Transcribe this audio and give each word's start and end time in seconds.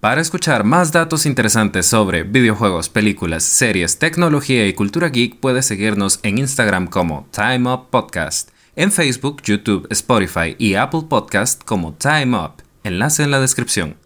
Para 0.00 0.22
escuchar 0.22 0.64
más 0.64 0.92
datos 0.92 1.26
interesantes 1.26 1.84
sobre 1.84 2.22
videojuegos, 2.22 2.88
películas, 2.88 3.42
series, 3.42 3.98
tecnología 3.98 4.66
y 4.66 4.72
cultura 4.72 5.10
geek, 5.10 5.38
puedes 5.40 5.66
seguirnos 5.66 6.20
en 6.22 6.38
Instagram 6.38 6.86
como 6.86 7.26
Time 7.32 7.70
Up 7.70 7.90
Podcast, 7.90 8.48
en 8.76 8.92
Facebook, 8.92 9.42
YouTube, 9.42 9.86
Spotify 9.90 10.56
y 10.56 10.76
Apple 10.76 11.02
Podcast 11.06 11.62
como 11.64 11.92
Time 11.92 12.34
Up. 12.34 12.62
Enlace 12.82 13.22
en 13.22 13.30
la 13.30 13.40
descripción. 13.40 13.96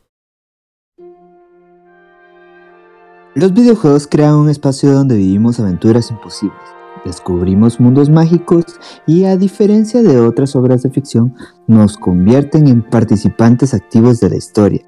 Los 3.36 3.54
videojuegos 3.54 4.08
crean 4.08 4.34
un 4.34 4.48
espacio 4.48 4.90
donde 4.90 5.16
vivimos 5.16 5.60
aventuras 5.60 6.10
imposibles, 6.10 6.58
descubrimos 7.04 7.78
mundos 7.78 8.10
mágicos 8.10 8.64
y 9.06 9.26
a 9.26 9.36
diferencia 9.36 10.02
de 10.02 10.18
otras 10.18 10.56
obras 10.56 10.82
de 10.82 10.90
ficción, 10.90 11.36
nos 11.68 11.96
convierten 11.96 12.66
en 12.66 12.82
participantes 12.82 13.74
activos 13.74 14.18
de 14.18 14.30
la 14.30 14.36
historia 14.36 14.84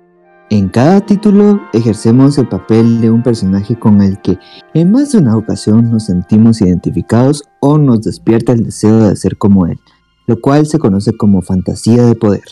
en 0.49 0.69
cada 0.69 1.01
título 1.01 1.61
ejercemos 1.73 2.39
el 2.39 2.47
papel 2.47 3.01
de 3.01 3.11
un 3.11 3.23
personaje 3.23 3.77
con 3.77 4.01
el 4.01 4.21
que 4.21 4.39
en 4.75 4.93
más 4.93 5.11
de 5.11 5.19
una 5.19 5.37
ocasión 5.37 5.91
nos 5.91 6.07
sentimos 6.07 6.61
identificados 6.61 7.43
o 7.59 7.79
nos 7.79 8.03
despierta 8.03 8.53
el 8.53 8.63
deseo 8.63 9.09
de 9.09 9.17
ser 9.17 9.37
como 9.37 9.67
él, 9.67 9.81
lo 10.27 10.41
cual 10.41 10.67
se 10.67 10.79
conoce 10.79 11.17
como 11.17 11.43
fantasía 11.43 12.05
de 12.05 12.15
poder. 12.15 12.45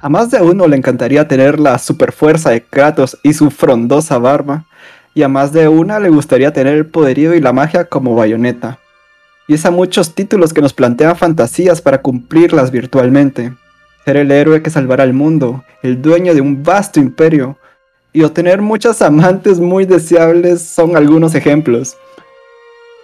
A 0.00 0.08
más 0.08 0.30
de 0.30 0.40
uno 0.40 0.66
le 0.66 0.76
encantaría 0.78 1.28
tener 1.28 1.60
la 1.60 1.78
superfuerza 1.78 2.50
de 2.50 2.62
Kratos 2.62 3.18
y 3.22 3.34
su 3.34 3.50
frondosa 3.50 4.16
barba, 4.16 4.64
y 5.12 5.22
a 5.22 5.28
más 5.28 5.52
de 5.52 5.68
una 5.68 6.00
le 6.00 6.08
gustaría 6.08 6.54
tener 6.54 6.74
el 6.74 6.86
poderío 6.86 7.34
y 7.34 7.40
la 7.40 7.52
magia 7.52 7.84
como 7.84 8.14
Bayonetta. 8.14 8.78
Y 9.48 9.54
es 9.54 9.66
a 9.66 9.70
muchos 9.70 10.14
títulos 10.14 10.54
que 10.54 10.62
nos 10.62 10.72
plantean 10.72 11.16
fantasías 11.16 11.82
para 11.82 12.00
cumplirlas 12.00 12.70
virtualmente 12.70 13.52
ser 14.04 14.16
el 14.16 14.30
héroe 14.30 14.62
que 14.62 14.70
salvará 14.70 15.04
al 15.04 15.12
mundo, 15.12 15.64
el 15.82 16.00
dueño 16.00 16.34
de 16.34 16.40
un 16.40 16.62
vasto 16.62 17.00
imperio, 17.00 17.56
y 18.12 18.22
obtener 18.22 18.60
muchas 18.60 19.02
amantes 19.02 19.60
muy 19.60 19.84
deseables 19.84 20.62
son 20.62 20.96
algunos 20.96 21.34
ejemplos. 21.34 21.96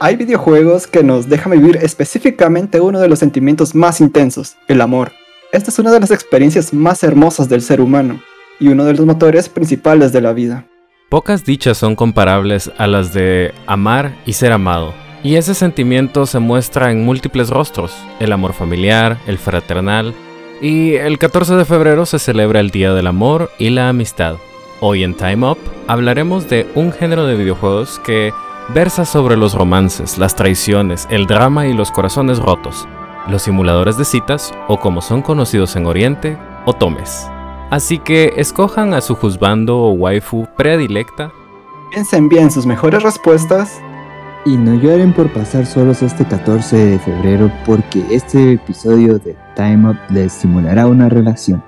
Hay 0.00 0.16
videojuegos 0.16 0.86
que 0.86 1.02
nos 1.02 1.28
dejan 1.28 1.52
vivir 1.52 1.78
específicamente 1.80 2.80
uno 2.80 3.00
de 3.00 3.08
los 3.08 3.18
sentimientos 3.18 3.74
más 3.74 4.00
intensos, 4.00 4.56
el 4.68 4.80
amor. 4.80 5.12
Esta 5.52 5.70
es 5.70 5.78
una 5.78 5.92
de 5.92 6.00
las 6.00 6.10
experiencias 6.10 6.74
más 6.74 7.02
hermosas 7.02 7.48
del 7.48 7.62
ser 7.62 7.80
humano, 7.80 8.20
y 8.58 8.68
uno 8.68 8.84
de 8.84 8.94
los 8.94 9.06
motores 9.06 9.48
principales 9.48 10.12
de 10.12 10.20
la 10.20 10.32
vida. 10.32 10.66
Pocas 11.08 11.44
dichas 11.44 11.78
son 11.78 11.94
comparables 11.94 12.70
a 12.78 12.88
las 12.88 13.12
de 13.12 13.54
amar 13.66 14.16
y 14.26 14.32
ser 14.32 14.50
amado. 14.50 14.92
Y 15.22 15.36
ese 15.36 15.54
sentimiento 15.54 16.26
se 16.26 16.40
muestra 16.40 16.90
en 16.90 17.04
múltiples 17.04 17.48
rostros, 17.48 17.96
el 18.18 18.32
amor 18.32 18.52
familiar, 18.52 19.18
el 19.26 19.38
fraternal, 19.38 20.14
y 20.60 20.94
el 20.94 21.18
14 21.18 21.54
de 21.54 21.64
febrero 21.64 22.06
se 22.06 22.18
celebra 22.18 22.60
el 22.60 22.70
Día 22.70 22.92
del 22.92 23.06
Amor 23.06 23.50
y 23.58 23.70
la 23.70 23.88
Amistad. 23.88 24.36
Hoy 24.80 25.04
en 25.04 25.14
Time 25.14 25.50
Up 25.50 25.58
hablaremos 25.86 26.48
de 26.48 26.66
un 26.74 26.92
género 26.92 27.26
de 27.26 27.36
videojuegos 27.36 27.98
que 28.00 28.32
versa 28.74 29.04
sobre 29.04 29.36
los 29.36 29.54
romances, 29.54 30.18
las 30.18 30.34
traiciones, 30.34 31.06
el 31.10 31.26
drama 31.26 31.66
y 31.66 31.72
los 31.72 31.90
corazones 31.90 32.38
rotos, 32.38 32.88
los 33.28 33.42
simuladores 33.42 33.96
de 33.96 34.04
citas 34.04 34.54
o 34.68 34.78
como 34.78 35.02
son 35.02 35.22
conocidos 35.22 35.76
en 35.76 35.86
Oriente, 35.86 36.38
otomes. 36.64 37.28
Así 37.70 37.98
que 37.98 38.32
escojan 38.36 38.94
a 38.94 39.00
su 39.00 39.14
juzbando 39.14 39.78
o 39.78 39.90
waifu 39.92 40.46
predilecta. 40.56 41.32
Piensen 41.90 42.28
bien 42.28 42.50
sus 42.50 42.66
mejores 42.66 43.02
respuestas 43.02 43.80
y 44.46 44.56
no 44.56 44.74
lloren 44.74 45.12
por 45.12 45.32
pasar 45.32 45.66
solos 45.66 46.02
este 46.02 46.24
14 46.24 46.76
de 46.76 46.98
febrero 47.00 47.50
porque 47.66 48.04
este 48.10 48.52
episodio 48.52 49.18
de 49.18 49.36
Time 49.56 49.90
Up 49.90 49.98
les 50.10 50.32
simulará 50.32 50.86
una 50.86 51.08
relación. 51.08 51.62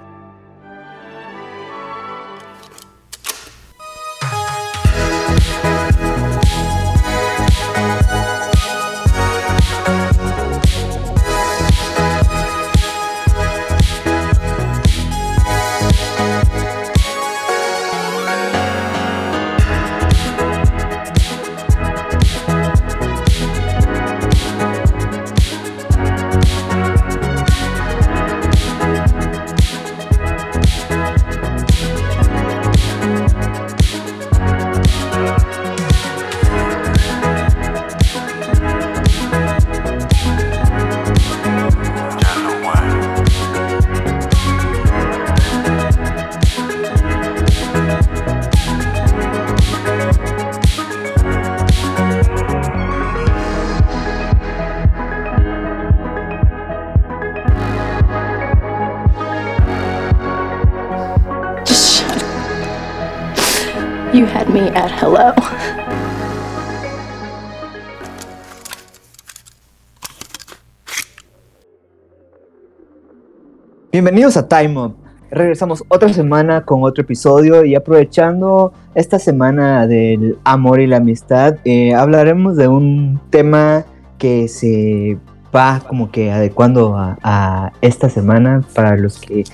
Bienvenidos 73.90 74.36
a 74.36 74.46
Time 74.46 74.78
Up. 74.78 74.96
Regresamos 75.30 75.82
otra 75.88 76.12
semana 76.12 76.64
con 76.64 76.84
otro 76.84 77.02
episodio 77.02 77.64
y 77.64 77.74
aprovechando 77.74 78.72
esta 78.94 79.18
semana 79.18 79.86
del 79.86 80.38
amor 80.44 80.80
y 80.80 80.86
la 80.86 80.98
amistad, 80.98 81.56
eh, 81.64 81.94
hablaremos 81.94 82.56
de 82.56 82.68
un 82.68 83.20
tema 83.30 83.84
que 84.18 84.48
se 84.48 85.18
va 85.54 85.80
como 85.86 86.10
que 86.10 86.30
adecuando 86.30 86.94
a, 86.96 87.72
esta 87.80 88.08
semana 88.08 88.62
para 88.74 88.96
los 88.96 89.18
que 89.18 89.44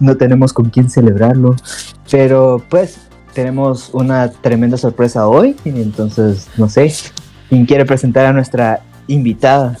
no 0.00 0.16
tenemos 0.16 0.52
con 0.52 0.70
quién 0.70 0.90
celebrarlo. 0.90 1.56
Pero 2.10 2.62
pues 2.68 3.07
tenemos 3.34 3.90
una 3.92 4.30
tremenda 4.30 4.76
sorpresa 4.76 5.28
hoy, 5.28 5.56
entonces 5.64 6.48
no 6.56 6.68
sé, 6.68 6.92
¿quién 7.48 7.66
quiere 7.66 7.84
presentar 7.84 8.26
a 8.26 8.32
nuestra 8.32 8.80
invitada? 9.06 9.76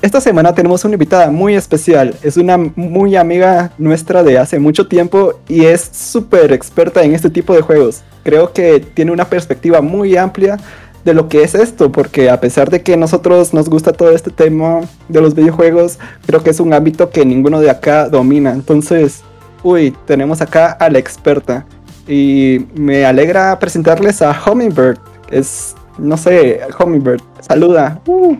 Esta 0.00 0.20
semana 0.20 0.54
tenemos 0.54 0.84
una 0.84 0.94
invitada 0.94 1.30
muy 1.30 1.54
especial, 1.54 2.14
es 2.22 2.36
una 2.36 2.56
muy 2.56 3.16
amiga 3.16 3.72
nuestra 3.78 4.22
de 4.22 4.38
hace 4.38 4.60
mucho 4.60 4.86
tiempo 4.86 5.40
y 5.48 5.64
es 5.64 5.90
súper 5.92 6.52
experta 6.52 7.02
en 7.02 7.14
este 7.14 7.30
tipo 7.30 7.52
de 7.52 7.62
juegos. 7.62 8.02
Creo 8.22 8.52
que 8.52 8.78
tiene 8.78 9.10
una 9.10 9.24
perspectiva 9.24 9.80
muy 9.80 10.16
amplia 10.16 10.56
de 11.04 11.14
lo 11.14 11.28
que 11.28 11.42
es 11.42 11.54
esto, 11.54 11.90
porque 11.90 12.30
a 12.30 12.38
pesar 12.40 12.70
de 12.70 12.82
que 12.82 12.96
nosotros 12.96 13.54
nos 13.54 13.68
gusta 13.68 13.92
todo 13.92 14.12
este 14.12 14.30
tema 14.30 14.82
de 15.08 15.20
los 15.20 15.34
videojuegos, 15.34 15.98
creo 16.26 16.44
que 16.44 16.50
es 16.50 16.60
un 16.60 16.72
ámbito 16.72 17.10
que 17.10 17.24
ninguno 17.24 17.60
de 17.60 17.70
acá 17.70 18.08
domina. 18.08 18.52
Entonces, 18.52 19.22
uy, 19.62 19.96
tenemos 20.06 20.40
acá 20.40 20.72
a 20.72 20.90
la 20.90 20.98
experta. 20.98 21.66
Y 22.08 22.66
me 22.74 23.04
alegra 23.04 23.58
presentarles 23.58 24.22
a 24.22 24.34
Hummingbird. 24.34 24.98
Es, 25.30 25.76
no 25.98 26.16
sé, 26.16 26.60
Hummingbird. 26.78 27.20
Saluda. 27.40 28.00
Uh. 28.06 28.36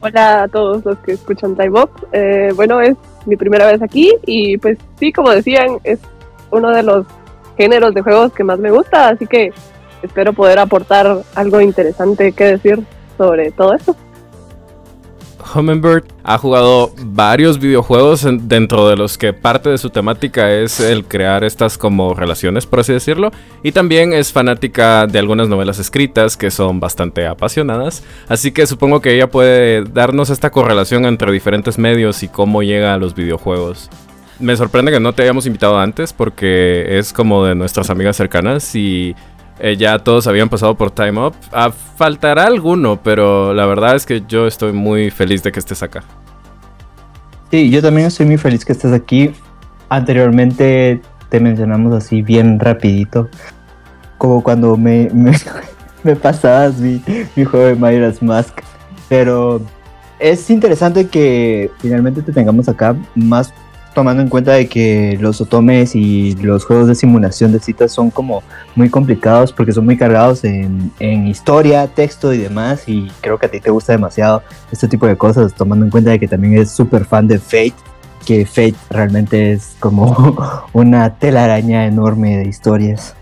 Hola 0.00 0.42
a 0.42 0.48
todos 0.48 0.84
los 0.84 0.98
que 0.98 1.12
escuchan 1.12 1.54
Time 1.54 1.80
Up. 1.80 1.90
Eh, 2.10 2.50
bueno, 2.56 2.80
es 2.80 2.96
mi 3.24 3.36
primera 3.36 3.66
vez 3.66 3.80
aquí 3.82 4.12
y 4.26 4.58
pues 4.58 4.76
sí, 4.98 5.12
como 5.12 5.30
decían, 5.30 5.78
es 5.84 6.00
uno 6.50 6.70
de 6.70 6.82
los 6.82 7.06
géneros 7.56 7.94
de 7.94 8.02
juegos 8.02 8.32
que 8.32 8.42
más 8.42 8.58
me 8.58 8.72
gusta, 8.72 9.10
así 9.10 9.28
que 9.28 9.52
espero 10.02 10.32
poder 10.32 10.58
aportar 10.58 11.22
algo 11.36 11.60
interesante 11.60 12.32
que 12.32 12.44
decir 12.44 12.84
sobre 13.16 13.52
todo 13.52 13.74
esto. 13.74 13.94
Hummingbird 15.54 16.04
ha 16.24 16.38
jugado 16.38 16.92
varios 17.04 17.58
videojuegos 17.58 18.26
dentro 18.42 18.88
de 18.88 18.96
los 18.96 19.18
que 19.18 19.32
parte 19.32 19.70
de 19.70 19.78
su 19.78 19.90
temática 19.90 20.52
es 20.52 20.80
el 20.80 21.04
crear 21.04 21.44
estas 21.44 21.78
como 21.78 22.14
relaciones, 22.14 22.66
por 22.66 22.80
así 22.80 22.92
decirlo. 22.92 23.30
Y 23.62 23.72
también 23.72 24.12
es 24.12 24.32
fanática 24.32 25.06
de 25.06 25.18
algunas 25.18 25.48
novelas 25.48 25.78
escritas 25.78 26.36
que 26.36 26.50
son 26.50 26.80
bastante 26.80 27.26
apasionadas. 27.26 28.02
Así 28.28 28.52
que 28.52 28.66
supongo 28.66 29.00
que 29.00 29.14
ella 29.14 29.30
puede 29.30 29.84
darnos 29.84 30.30
esta 30.30 30.50
correlación 30.50 31.04
entre 31.04 31.32
diferentes 31.32 31.78
medios 31.78 32.22
y 32.22 32.28
cómo 32.28 32.62
llega 32.62 32.94
a 32.94 32.98
los 32.98 33.14
videojuegos. 33.14 33.90
Me 34.38 34.56
sorprende 34.56 34.90
que 34.90 34.98
no 34.98 35.12
te 35.12 35.22
hayamos 35.22 35.46
invitado 35.46 35.78
antes 35.78 36.12
porque 36.12 36.98
es 36.98 37.12
como 37.12 37.44
de 37.44 37.54
nuestras 37.54 37.90
amigas 37.90 38.16
cercanas 38.16 38.74
y 38.74 39.14
eh, 39.64 39.76
ya 39.76 40.00
todos 40.00 40.26
habían 40.26 40.48
pasado 40.48 40.74
por 40.74 40.90
Time 40.90 41.24
Up. 41.24 41.34
Ah, 41.52 41.70
faltará 41.70 42.46
alguno, 42.46 43.00
pero 43.00 43.54
la 43.54 43.64
verdad 43.64 43.94
es 43.94 44.04
que 44.04 44.24
yo 44.26 44.48
estoy 44.48 44.72
muy 44.72 45.12
feliz 45.12 45.44
de 45.44 45.52
que 45.52 45.60
estés 45.60 45.84
acá. 45.84 46.02
Sí, 47.52 47.70
yo 47.70 47.80
también 47.80 48.08
estoy 48.08 48.26
muy 48.26 48.38
feliz 48.38 48.64
que 48.64 48.72
estés 48.72 48.92
aquí. 48.92 49.30
Anteriormente 49.88 51.00
te 51.28 51.38
mencionamos 51.38 51.94
así 51.94 52.22
bien 52.22 52.58
rapidito, 52.58 53.28
como 54.18 54.42
cuando 54.42 54.76
me, 54.76 55.08
me, 55.14 55.30
me 56.02 56.16
pasabas 56.16 56.78
mi, 56.78 57.00
mi 57.36 57.44
juego 57.44 57.66
de 57.66 57.76
Majora's 57.76 58.20
Mask, 58.20 58.58
pero 59.08 59.62
es 60.18 60.50
interesante 60.50 61.06
que 61.06 61.70
finalmente 61.78 62.20
te 62.20 62.32
tengamos 62.32 62.68
acá, 62.68 62.96
más 63.14 63.54
tomando 63.94 64.22
en 64.22 64.28
cuenta 64.28 64.52
de 64.52 64.68
que 64.68 65.18
los 65.20 65.40
otomes 65.40 65.94
y 65.94 66.34
los 66.36 66.64
juegos 66.64 66.88
de 66.88 66.94
simulación 66.94 67.52
de 67.52 67.60
citas 67.60 67.92
son 67.92 68.10
como 68.10 68.42
muy 68.74 68.88
complicados 68.90 69.52
porque 69.52 69.72
son 69.72 69.84
muy 69.84 69.96
cargados 69.96 70.44
en, 70.44 70.90
en, 70.98 71.26
historia, 71.26 71.86
texto 71.86 72.32
y 72.32 72.38
demás 72.38 72.88
y 72.88 73.10
creo 73.20 73.38
que 73.38 73.46
a 73.46 73.50
ti 73.50 73.60
te 73.60 73.70
gusta 73.70 73.92
demasiado 73.92 74.42
este 74.70 74.88
tipo 74.88 75.06
de 75.06 75.16
cosas 75.16 75.54
tomando 75.54 75.84
en 75.84 75.90
cuenta 75.90 76.10
de 76.10 76.18
que 76.18 76.28
también 76.28 76.54
eres 76.54 76.70
súper 76.70 77.04
fan 77.04 77.28
de 77.28 77.38
Fate 77.38 77.74
que 78.24 78.46
Fate 78.46 78.74
realmente 78.90 79.52
es 79.52 79.76
como 79.80 80.36
una 80.72 81.18
telaraña 81.18 81.86
enorme 81.86 82.38
de 82.38 82.48
historias. 82.48 83.14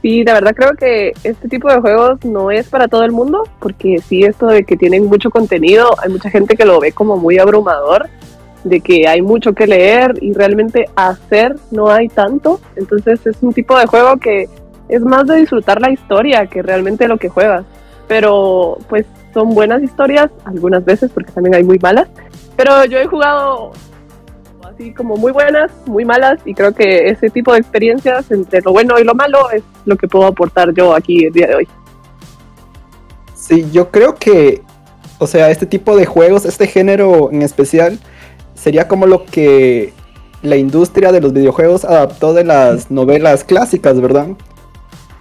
Sí, 0.00 0.22
la 0.22 0.34
verdad 0.34 0.54
creo 0.54 0.74
que 0.74 1.12
este 1.24 1.48
tipo 1.48 1.68
de 1.68 1.80
juegos 1.80 2.24
no 2.24 2.52
es 2.52 2.68
para 2.68 2.86
todo 2.86 3.04
el 3.04 3.10
mundo, 3.10 3.42
porque 3.58 3.98
sí, 3.98 4.22
esto 4.22 4.46
de 4.46 4.64
que 4.64 4.76
tienen 4.76 5.06
mucho 5.06 5.28
contenido, 5.28 5.90
hay 6.00 6.10
mucha 6.10 6.30
gente 6.30 6.56
que 6.56 6.64
lo 6.64 6.78
ve 6.78 6.92
como 6.92 7.16
muy 7.16 7.38
abrumador, 7.38 8.08
de 8.64 8.80
que 8.80 9.08
hay 9.08 9.22
mucho 9.22 9.52
que 9.52 9.66
leer 9.66 10.14
y 10.20 10.32
realmente 10.32 10.86
hacer 10.96 11.56
no 11.70 11.90
hay 11.90 12.08
tanto. 12.08 12.60
Entonces 12.76 13.26
es 13.26 13.36
un 13.40 13.52
tipo 13.52 13.78
de 13.78 13.86
juego 13.86 14.16
que 14.16 14.48
es 14.88 15.02
más 15.02 15.26
de 15.26 15.36
disfrutar 15.36 15.80
la 15.80 15.90
historia 15.90 16.46
que 16.46 16.62
realmente 16.62 17.08
lo 17.08 17.18
que 17.18 17.28
juegas. 17.28 17.64
Pero 18.06 18.78
pues 18.88 19.06
son 19.34 19.50
buenas 19.50 19.82
historias, 19.82 20.30
algunas 20.44 20.84
veces, 20.84 21.10
porque 21.12 21.32
también 21.32 21.54
hay 21.54 21.64
muy 21.64 21.78
malas. 21.78 22.08
Pero 22.56 22.84
yo 22.86 22.98
he 22.98 23.06
jugado 23.06 23.72
así 24.62 24.92
como 24.92 25.16
muy 25.16 25.32
buenas, 25.32 25.70
muy 25.86 26.04
malas, 26.04 26.40
y 26.44 26.54
creo 26.54 26.72
que 26.72 27.08
ese 27.08 27.30
tipo 27.30 27.52
de 27.52 27.58
experiencias 27.58 28.30
entre 28.30 28.62
lo 28.62 28.72
bueno 28.72 28.98
y 28.98 29.04
lo 29.04 29.14
malo 29.14 29.50
es 29.50 29.62
lo 29.84 29.96
que 29.96 30.08
puedo 30.08 30.26
aportar 30.26 30.72
yo 30.72 30.94
aquí 30.94 31.26
el 31.26 31.32
día 31.32 31.48
de 31.48 31.54
hoy. 31.56 31.68
Sí, 33.34 33.66
yo 33.72 33.90
creo 33.90 34.14
que, 34.14 34.62
o 35.18 35.26
sea, 35.26 35.50
este 35.50 35.66
tipo 35.66 35.96
de 35.96 36.06
juegos, 36.06 36.44
este 36.44 36.66
género 36.66 37.30
en 37.30 37.42
especial, 37.42 37.98
sería 38.58 38.88
como 38.88 39.06
lo 39.06 39.24
que 39.24 39.92
la 40.42 40.56
industria 40.56 41.12
de 41.12 41.20
los 41.20 41.32
videojuegos 41.32 41.84
adaptó 41.84 42.34
de 42.34 42.44
las 42.44 42.90
novelas 42.90 43.44
clásicas, 43.44 44.00
¿verdad? 44.00 44.28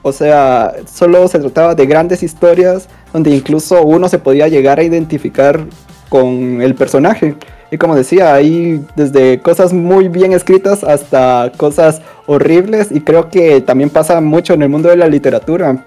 O 0.02 0.12
sea, 0.12 0.76
solo 0.92 1.28
se 1.28 1.40
trataba 1.40 1.76
de 1.76 1.86
grandes 1.86 2.24
historias 2.24 2.88
donde 3.14 3.32
incluso 3.32 3.84
uno 3.84 4.08
se 4.10 4.20
podía 4.20 4.48
llegar 4.48 4.80
a 4.80 4.84
identificar 4.84 5.66
con 6.10 6.62
el 6.62 6.76
personaje. 6.76 7.36
Y 7.72 7.78
como 7.78 7.96
decía, 7.96 8.34
hay 8.34 8.86
desde 8.96 9.40
cosas 9.42 9.74
muy 9.74 10.08
bien 10.08 10.32
escritas 10.32 10.84
hasta 10.84 11.52
cosas 11.58 12.02
horribles 12.26 12.92
y 12.92 13.02
creo 13.02 13.30
que 13.30 13.60
también 13.60 13.90
pasa 13.90 14.22
mucho 14.22 14.54
en 14.54 14.62
el 14.62 14.70
mundo 14.70 14.88
de 14.90 14.96
la 14.96 15.08
literatura. 15.08 15.86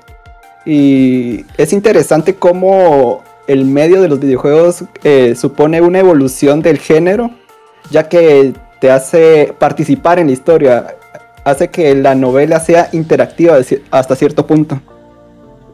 Y 0.66 1.46
es 1.56 1.72
interesante 1.72 2.34
cómo 2.34 3.22
el 3.46 3.64
medio 3.64 4.02
de 4.02 4.08
los 4.08 4.20
videojuegos 4.20 4.84
eh, 5.02 5.34
supone 5.34 5.80
una 5.80 6.00
evolución 6.00 6.60
del 6.60 6.78
género, 6.78 7.30
ya 7.90 8.08
que 8.08 8.54
te 8.80 8.90
hace 8.90 9.54
participar 9.58 10.18
en 10.18 10.28
la 10.28 10.32
historia, 10.32 10.86
hace 11.44 11.68
que 11.68 11.94
la 11.94 12.14
novela 12.14 12.60
sea 12.60 12.88
interactiva 12.92 13.56
hasta 13.90 14.16
cierto 14.16 14.46
punto. 14.46 14.80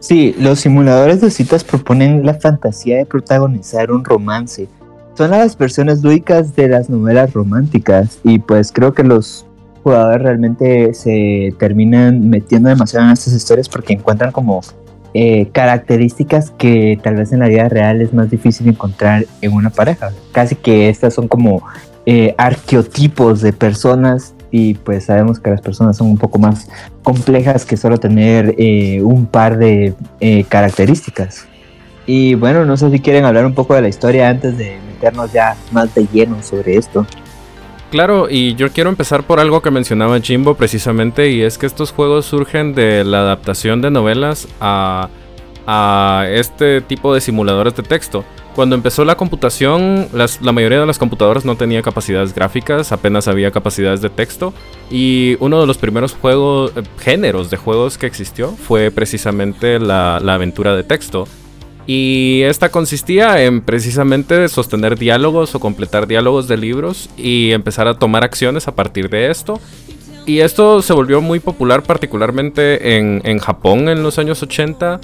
Sí, 0.00 0.34
los 0.38 0.60
simuladores 0.60 1.20
de 1.20 1.30
citas 1.30 1.64
proponen 1.64 2.24
la 2.24 2.34
fantasía 2.34 2.98
de 2.98 3.06
protagonizar 3.06 3.90
un 3.90 4.04
romance. 4.04 4.68
Son 5.14 5.30
las 5.30 5.56
versiones 5.56 6.02
lúdicas 6.02 6.54
de 6.54 6.68
las 6.68 6.90
novelas 6.90 7.32
románticas 7.32 8.19
y 8.22 8.38
pues 8.38 8.70
creo 8.70 8.92
que 8.92 9.02
los 9.02 9.46
jugadores 9.82 10.22
realmente 10.22 10.92
se 10.94 11.54
terminan 11.58 12.28
metiendo 12.28 12.69
demasiado 12.69 13.06
en 13.06 13.12
estas 13.12 13.32
historias 13.32 13.69
porque 13.69 13.94
encuentran 13.94 14.32
como 14.32 14.60
eh, 15.14 15.48
características 15.52 16.50
que 16.50 16.98
tal 17.02 17.14
vez 17.14 17.32
en 17.32 17.38
la 17.38 17.48
vida 17.48 17.69
real 17.70 18.02
es 18.02 18.12
más 18.12 18.30
difícil 18.30 18.69
encontrar 18.69 19.24
en 19.40 19.52
una 19.54 19.70
pareja. 19.70 20.10
Casi 20.32 20.54
que 20.56 20.90
estas 20.90 21.14
son 21.14 21.26
como 21.26 21.62
eh, 22.06 22.35
arqueotipos 22.38 23.41
de 23.41 23.53
personas 23.53 24.35
y 24.50 24.75
pues 24.75 25.06
sabemos 25.06 25.41
que 25.41 25.50
las 25.50 25.61
personas 25.61 25.97
son 25.97 26.06
un 26.06 26.19
poco 26.19 26.38
más 26.38 26.69
complejas 27.03 27.64
que 27.64 27.76
solo 27.76 27.99
tener 27.99 28.55
eh, 28.58 29.03
un 29.03 29.26
par 29.26 29.58
de 29.58 29.94
eh, 30.20 30.44
características. 30.44 31.47
Y 32.06 32.35
bueno, 32.35 32.64
no 32.64 32.76
sé 32.76 32.91
si 32.91 33.00
quieren 33.00 33.25
hablar 33.25 33.44
un 33.44 33.55
poco 33.55 33.75
de 33.75 33.82
la 33.82 33.88
historia 33.88 34.29
antes 34.29 34.56
de 34.56 34.79
meternos 34.87 35.32
ya 35.32 35.56
más 35.73 35.93
de 35.94 36.06
lleno 36.12 36.41
sobre 36.43 36.76
esto. 36.76 37.05
Claro, 37.91 38.29
y 38.31 38.55
yo 38.55 38.70
quiero 38.70 38.91
empezar 38.91 39.25
por 39.25 39.41
algo 39.41 39.61
que 39.61 39.70
mencionaba 39.70 40.20
Jimbo 40.20 40.55
precisamente, 40.55 41.31
y 41.31 41.43
es 41.43 41.58
que 41.58 41.67
estos 41.67 41.93
juegos 41.93 42.26
surgen 42.26 42.75
de 42.75 43.05
la 43.05 43.20
adaptación 43.20 43.81
de 43.81 43.91
novelas 43.91 44.49
a, 44.61 45.08
a 45.66 46.26
este 46.30 46.80
tipo 46.80 47.12
de 47.14 47.20
simuladores 47.20 47.74
de 47.74 47.82
texto. 47.82 48.24
Cuando 48.56 48.74
empezó 48.74 49.04
la 49.04 49.18
computación, 49.18 50.08
la 50.14 50.52
mayoría 50.52 50.80
de 50.80 50.86
las 50.86 50.98
computadoras 50.98 51.44
no 51.44 51.56
tenía 51.56 51.82
capacidades 51.82 52.34
gráficas, 52.34 52.90
apenas 52.90 53.28
había 53.28 53.50
capacidades 53.50 54.00
de 54.00 54.08
texto. 54.08 54.54
Y 54.90 55.36
uno 55.40 55.60
de 55.60 55.66
los 55.66 55.76
primeros 55.76 56.14
juegos, 56.14 56.72
eh, 56.74 56.82
géneros 56.98 57.50
de 57.50 57.58
juegos 57.58 57.98
que 57.98 58.06
existió 58.06 58.52
fue 58.52 58.90
precisamente 58.90 59.78
la, 59.78 60.16
aventura 60.16 60.74
de 60.74 60.84
texto. 60.84 61.28
Y 61.86 62.40
esta 62.44 62.70
consistía 62.70 63.42
en 63.42 63.60
precisamente 63.60 64.48
sostener 64.48 64.98
diálogos 64.98 65.54
o 65.54 65.60
completar 65.60 66.06
diálogos 66.06 66.48
de 66.48 66.56
libros 66.56 67.10
y 67.19 67.52
empezar 67.52 67.88
a 67.88 67.98
tomar 67.98 68.24
acciones 68.24 68.69
a 68.69 68.74
partir 68.74 69.10
de 69.10 69.30
esto. 69.30 69.60
Y 70.24 70.40
esto 70.40 70.80
se 70.80 70.94
volvió 70.94 71.20
muy 71.20 71.40
popular 71.40 71.82
particularmente 71.82 72.96
en, 72.96 73.20
en 73.24 73.38
Japón 73.38 73.90
en 73.90 74.02
los 74.02 74.19
años 74.19 74.42
80. 74.42 74.98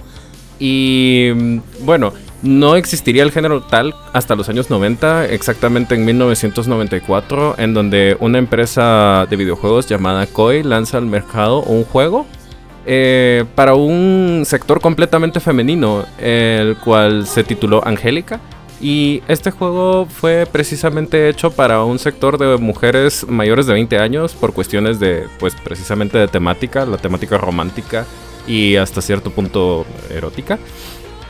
Y 0.65 1.33
mm, 1.35 1.59
bueno, 1.81 2.13
no 2.43 2.77
existiría 2.77 3.25
el 3.25 3.33
género 3.33 3.63
tal 3.63 3.97
hasta 4.13 4.37
los 4.37 4.49
años 4.49 4.71
90, 4.71 5.27
exactamente 5.27 5.97
en 5.97 6.05
1994, 6.05 7.57
en 7.59 7.75
donde 7.75 8.17
una 8.21 8.39
empresa 8.39 9.27
de 9.29 9.35
videojuegos 9.35 9.89
llamada 9.89 10.25
Koi 10.29 10.63
lanza 10.63 10.99
al 10.99 11.07
mercado 11.07 11.63
un 11.63 11.83
juego 11.83 12.27
eh, 12.87 13.45
para 13.57 13.75
un 13.75 14.45
sector 14.47 14.81
completamente 14.81 15.41
femenino, 15.41 16.05
el 16.19 16.77
cual 16.77 17.27
se 17.27 17.43
tituló 17.43 17.85
Angélica. 17.85 18.39
Y 18.81 19.23
este 19.27 19.51
juego 19.51 20.07
fue 20.07 20.47
precisamente 20.51 21.29
hecho 21.29 21.51
para 21.51 21.83
un 21.83 21.99
sector 21.99 22.39
de 22.39 22.57
mujeres 22.57 23.27
mayores 23.29 23.67
de 23.67 23.73
20 23.73 23.99
años 23.99 24.35
por 24.35 24.53
cuestiones 24.53 25.01
de, 25.01 25.27
pues 25.41 25.57
precisamente 25.57 26.19
de 26.19 26.29
temática, 26.29 26.87
la 26.87 26.99
temática 26.99 27.37
romántica 27.37 28.07
y 28.47 28.77
hasta 28.77 29.01
cierto 29.01 29.31
punto 29.31 29.87
erótica. 30.11 30.59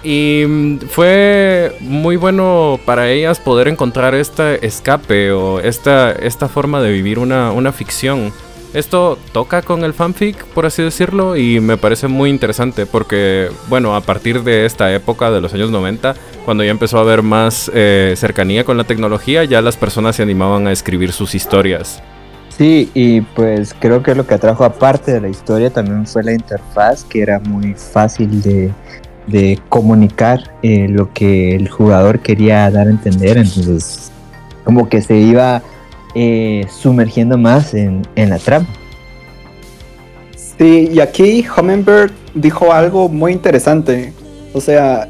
Y 0.02 0.44
mm, 0.46 0.78
fue 0.88 1.76
muy 1.80 2.16
bueno 2.16 2.80
para 2.84 3.08
ellas 3.10 3.38
poder 3.38 3.68
encontrar 3.68 4.14
este 4.14 4.64
escape 4.66 5.32
o 5.32 5.60
esta, 5.60 6.12
esta 6.12 6.48
forma 6.48 6.80
de 6.82 6.90
vivir 6.90 7.18
una, 7.18 7.52
una 7.52 7.72
ficción. 7.72 8.32
Esto 8.74 9.18
toca 9.32 9.60
con 9.60 9.84
el 9.84 9.92
fanfic, 9.92 10.44
por 10.46 10.64
así 10.64 10.82
decirlo, 10.82 11.36
y 11.36 11.60
me 11.60 11.76
parece 11.76 12.08
muy 12.08 12.30
interesante 12.30 12.86
porque, 12.86 13.50
bueno, 13.68 13.94
a 13.94 14.00
partir 14.00 14.42
de 14.44 14.64
esta 14.64 14.92
época 14.94 15.30
de 15.30 15.42
los 15.42 15.52
años 15.52 15.70
90, 15.70 16.14
cuando 16.46 16.64
ya 16.64 16.70
empezó 16.70 16.96
a 16.96 17.02
haber 17.02 17.22
más 17.22 17.70
eh, 17.74 18.14
cercanía 18.16 18.64
con 18.64 18.78
la 18.78 18.84
tecnología, 18.84 19.44
ya 19.44 19.60
las 19.60 19.76
personas 19.76 20.16
se 20.16 20.22
animaban 20.22 20.66
a 20.66 20.72
escribir 20.72 21.12
sus 21.12 21.34
historias. 21.34 22.02
Sí, 22.62 22.88
y 22.94 23.22
pues 23.22 23.74
creo 23.76 24.04
que 24.04 24.14
lo 24.14 24.24
que 24.24 24.34
atrajo 24.34 24.62
aparte 24.62 25.10
de 25.10 25.20
la 25.20 25.28
historia 25.28 25.68
también 25.68 26.06
fue 26.06 26.22
la 26.22 26.32
interfaz, 26.32 27.02
que 27.02 27.20
era 27.20 27.40
muy 27.40 27.74
fácil 27.74 28.40
de, 28.40 28.70
de 29.26 29.58
comunicar 29.68 30.54
eh, 30.62 30.86
lo 30.88 31.12
que 31.12 31.56
el 31.56 31.68
jugador 31.68 32.20
quería 32.20 32.70
dar 32.70 32.86
a 32.86 32.90
entender. 32.90 33.38
Entonces, 33.38 34.12
como 34.62 34.88
que 34.88 35.02
se 35.02 35.16
iba 35.16 35.60
eh, 36.14 36.64
sumergiendo 36.70 37.36
más 37.36 37.74
en, 37.74 38.06
en, 38.14 38.30
la 38.30 38.38
trama. 38.38 38.68
Sí, 40.36 40.88
y 40.92 41.00
aquí 41.00 41.44
Hummingbird 41.44 42.12
dijo 42.32 42.72
algo 42.72 43.08
muy 43.08 43.32
interesante. 43.32 44.12
O 44.52 44.60
sea, 44.60 45.08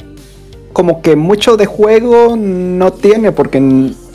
como 0.73 1.03
que 1.03 1.17
mucho 1.17 1.59
de 1.59 1.67
juego 1.67 2.35
no 2.35 2.95
tiene, 2.95 3.31
porque 3.31 3.61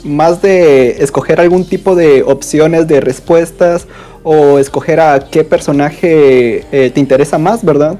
más 0.04 0.42
de 0.42 1.02
escoger 1.02 1.40
algún 1.40 1.64
tipo 1.64 1.94
de 1.94 2.22
opciones 2.22 2.86
de 2.86 3.00
respuestas 3.00 3.86
o 4.22 4.58
escoger 4.58 5.00
a 5.00 5.20
qué 5.30 5.44
personaje 5.44 6.64
eh, 6.72 6.90
te 6.90 7.00
interesa 7.00 7.38
más, 7.38 7.64
¿verdad? 7.64 7.98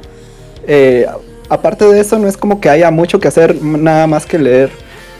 Eh, 0.66 1.06
aparte 1.48 1.84
de 1.86 2.00
eso, 2.00 2.18
no 2.18 2.28
es 2.28 2.36
como 2.36 2.60
que 2.60 2.68
haya 2.68 2.90
mucho 2.90 3.20
que 3.20 3.28
hacer, 3.28 3.62
nada 3.62 4.06
más 4.06 4.26
que 4.26 4.38
leer. 4.38 4.70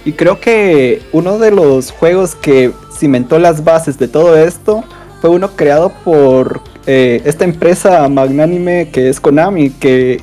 Y 0.04 0.12
creo 0.12 0.40
que 0.40 1.02
uno 1.12 1.38
de 1.38 1.50
los 1.50 1.90
juegos 1.90 2.35
que 2.35 2.73
cimentó 2.97 3.38
las 3.38 3.64
bases 3.64 3.99
de 3.99 4.08
todo 4.08 4.37
esto 4.37 4.85
fue 5.20 5.30
uno 5.30 5.50
creado 5.56 5.92
por 6.04 6.61
eh, 6.87 7.20
esta 7.25 7.44
empresa 7.44 8.08
magnánime 8.08 8.90
que 8.90 9.08
es 9.08 9.20
Konami, 9.20 9.70
que 9.70 10.20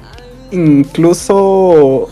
incluso 0.52 2.10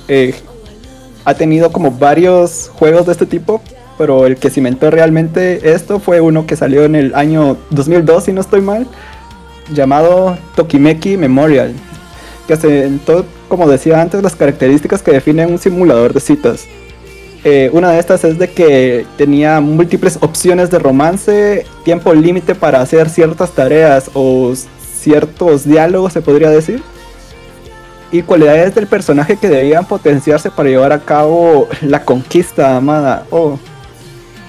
ha 1.25 1.33
tenido 1.33 1.71
como 1.71 1.91
varios 1.91 2.69
juegos 2.73 3.05
de 3.05 3.13
este 3.13 3.25
tipo, 3.25 3.61
pero 3.97 4.25
el 4.25 4.37
que 4.37 4.49
cimentó 4.49 4.89
realmente 4.89 5.73
esto 5.73 5.99
fue 5.99 6.21
uno 6.21 6.45
que 6.45 6.55
salió 6.55 6.83
en 6.83 6.95
el 6.95 7.15
año 7.15 7.57
2002, 7.69 8.25
si 8.25 8.33
no 8.33 8.41
estoy 8.41 8.61
mal, 8.61 8.87
llamado 9.71 10.37
Tokimeki 10.55 11.17
Memorial, 11.17 11.73
que 12.47 12.53
asentó, 12.53 13.25
como 13.47 13.69
decía 13.69 14.01
antes, 14.01 14.21
las 14.23 14.35
características 14.35 15.01
que 15.01 15.11
definen 15.11 15.51
un 15.51 15.59
simulador 15.59 16.13
de 16.13 16.19
citas. 16.19 16.67
Eh, 17.45 17.69
una 17.73 17.91
de 17.91 17.99
estas 17.99 18.23
es 18.23 18.39
de 18.39 18.49
que 18.49 19.05
tenía 19.17 19.59
múltiples 19.59 20.17
opciones 20.21 20.71
de 20.71 20.79
romance, 20.79 21.65
tiempo 21.83 22.13
límite 22.13 22.55
para 22.55 22.79
hacer 22.79 23.09
ciertas 23.09 23.51
tareas 23.51 24.09
o 24.13 24.53
ciertos 24.95 25.65
diálogos, 25.65 26.13
se 26.13 26.21
podría 26.21 26.49
decir. 26.49 26.81
Y 28.13 28.21
cualidades 28.21 28.75
del 28.75 28.87
personaje 28.87 29.35
que 29.35 29.49
debían 29.49 29.85
potenciarse 29.85 30.51
para 30.51 30.69
llevar 30.69 30.93
a 30.93 30.99
cabo 30.99 31.67
la 31.81 32.05
conquista 32.05 32.77
amada. 32.77 33.25
Oh. 33.29 33.59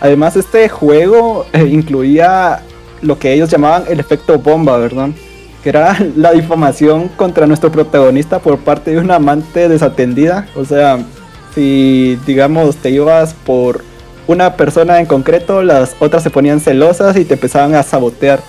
Además, 0.00 0.36
este 0.36 0.68
juego 0.68 1.46
eh, 1.52 1.64
incluía 1.64 2.62
lo 3.02 3.18
que 3.18 3.32
ellos 3.32 3.50
llamaban 3.50 3.84
el 3.88 4.00
efecto 4.00 4.38
bomba, 4.38 4.76
¿verdad? 4.78 5.10
Que 5.62 5.68
era 5.68 5.96
la 6.16 6.32
difamación 6.32 7.08
contra 7.08 7.46
nuestro 7.46 7.70
protagonista 7.70 8.38
por 8.38 8.58
parte 8.58 8.92
de 8.92 8.98
una 8.98 9.16
amante 9.16 9.68
desatendida. 9.68 10.46
O 10.56 10.64
sea, 10.64 10.98
si 11.54 12.18
digamos 12.26 12.76
te 12.76 12.90
ibas 12.90 13.34
por 13.34 13.82
una 14.26 14.56
persona 14.56 15.00
en 15.00 15.06
concreto, 15.06 15.62
las 15.62 15.94
otras 16.00 16.22
se 16.22 16.30
ponían 16.30 16.60
celosas 16.60 17.16
y 17.16 17.24
te 17.24 17.34
empezaban 17.34 17.74
a 17.74 17.82
sabotear. 17.82 18.40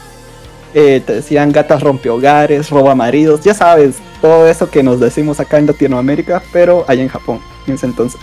Eh, 0.74 1.02
te 1.06 1.14
decían 1.16 1.54
gatas 1.54 1.82
rompehogares, 1.82 2.70
roba 2.70 2.96
maridos, 2.96 3.42
ya 3.46 3.54
sabes, 3.54 3.96
todo 4.22 4.46
eso 4.46 4.70
que 4.70 4.84
nos 4.84 5.00
decimos 5.00 5.40
acá 5.40 5.58
en 5.58 5.68
Latinoamérica, 5.68 6.44
pero 6.52 6.84
allá 6.90 7.02
en 7.02 7.08
Japón, 7.08 7.40
en 7.66 7.76
ese 7.76 7.86
entonces. 7.86 8.20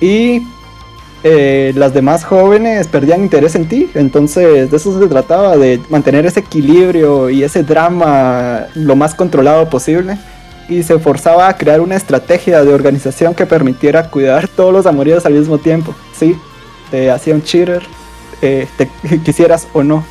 Y 0.00 0.40
eh, 1.24 1.72
las 1.74 1.94
demás 1.94 2.24
jóvenes 2.24 2.86
perdían 2.86 3.22
interés 3.22 3.54
en 3.54 3.68
ti, 3.68 3.90
entonces 3.94 4.70
de 4.70 4.76
eso 4.76 4.98
se 4.98 5.06
trataba, 5.08 5.56
de 5.56 5.80
mantener 5.88 6.26
ese 6.26 6.40
equilibrio 6.40 7.30
y 7.30 7.42
ese 7.42 7.62
drama 7.62 8.66
lo 8.74 8.96
más 8.96 9.14
controlado 9.14 9.68
posible 9.68 10.18
y 10.68 10.82
se 10.82 10.98
forzaba 10.98 11.48
a 11.48 11.56
crear 11.56 11.80
una 11.80 11.96
estrategia 11.96 12.64
de 12.64 12.72
organización 12.72 13.34
que 13.34 13.46
permitiera 13.46 14.10
cuidar 14.10 14.48
todos 14.48 14.72
los 14.72 14.86
amoríos 14.86 15.24
al 15.26 15.34
mismo 15.34 15.58
tiempo. 15.58 15.94
Sí, 16.16 16.36
te 16.90 17.10
hacía 17.10 17.34
un 17.34 17.42
cheater, 17.42 17.82
eh, 18.42 18.66
te 18.76 18.88
quisieras 19.24 19.68
o 19.72 19.82
no. 19.82 20.04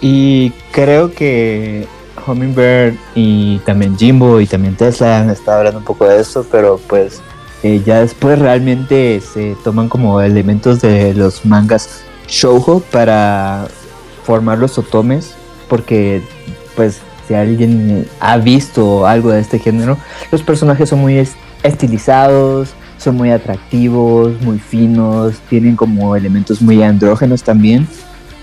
Y 0.00 0.50
creo 0.72 1.12
que 1.12 1.86
Hummingbird 2.26 2.94
y 3.14 3.58
también 3.60 3.96
Jimbo 3.96 4.40
y 4.40 4.46
también 4.46 4.76
Tesla 4.76 5.20
han 5.20 5.30
estado 5.30 5.58
hablando 5.58 5.78
un 5.78 5.84
poco 5.84 6.06
de 6.06 6.20
eso, 6.20 6.44
pero 6.50 6.78
pues 6.88 7.22
eh, 7.62 7.82
ya 7.84 8.00
después 8.00 8.38
realmente 8.38 9.20
se 9.20 9.56
toman 9.62 9.88
como 9.88 10.20
elementos 10.20 10.80
de 10.80 11.14
los 11.14 11.44
mangas 11.44 12.02
shoujo 12.26 12.80
para 12.90 13.68
formar 14.24 14.58
los 14.58 14.78
otomes, 14.78 15.34
porque 15.68 16.22
pues 16.74 17.00
si 17.28 17.34
alguien 17.34 18.08
ha 18.20 18.36
visto 18.38 19.06
algo 19.06 19.30
de 19.30 19.40
este 19.40 19.58
género, 19.58 19.96
los 20.30 20.42
personajes 20.42 20.88
son 20.88 21.00
muy 21.00 21.24
estilizados, 21.62 22.74
son 22.98 23.16
muy 23.16 23.30
atractivos, 23.30 24.40
muy 24.42 24.58
finos, 24.58 25.34
tienen 25.48 25.76
como 25.76 26.16
elementos 26.16 26.60
muy 26.60 26.82
andrógenos 26.82 27.42
también. 27.42 27.86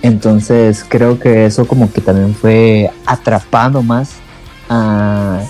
Entonces 0.01 0.85
creo 0.87 1.19
que 1.19 1.45
eso 1.45 1.67
como 1.67 1.91
que 1.91 1.99
también 1.99 2.33
fue 2.33 2.89
atrapando 3.05 3.81
más 3.83 4.15
a, 4.69 5.41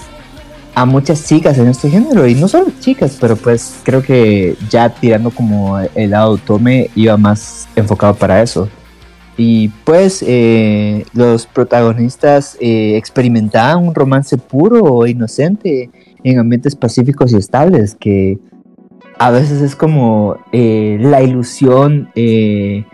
a 0.75 0.85
muchas 0.85 1.27
chicas 1.27 1.57
en 1.57 1.67
este 1.67 1.89
género. 1.89 2.27
Y 2.27 2.35
no 2.35 2.47
solo 2.47 2.71
chicas, 2.79 3.17
pero 3.19 3.35
pues 3.35 3.79
creo 3.83 4.01
que 4.01 4.55
ya 4.69 4.89
tirando 4.89 5.31
como 5.31 5.79
el 5.79 6.11
lado 6.11 6.37
tome 6.37 6.89
iba 6.95 7.17
más 7.17 7.67
enfocado 7.75 8.13
para 8.13 8.41
eso. 8.41 8.69
Y 9.37 9.69
pues 9.85 10.21
eh, 10.27 11.05
los 11.13 11.45
protagonistas 11.45 12.57
eh, 12.59 12.97
experimentaban 12.97 13.87
un 13.87 13.95
romance 13.95 14.37
puro 14.37 14.83
o 14.83 15.07
inocente 15.07 15.89
en 16.25 16.39
ambientes 16.39 16.75
pacíficos 16.75 17.31
y 17.31 17.37
estables, 17.37 17.95
que 17.95 18.37
a 19.17 19.31
veces 19.31 19.61
es 19.61 19.77
como 19.77 20.35
eh, 20.51 20.97
la 20.99 21.21
ilusión 21.21 22.09
de 22.15 22.85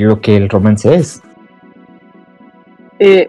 lo 0.00 0.20
que 0.20 0.36
el 0.36 0.50
romance 0.50 0.94
es. 0.94 1.22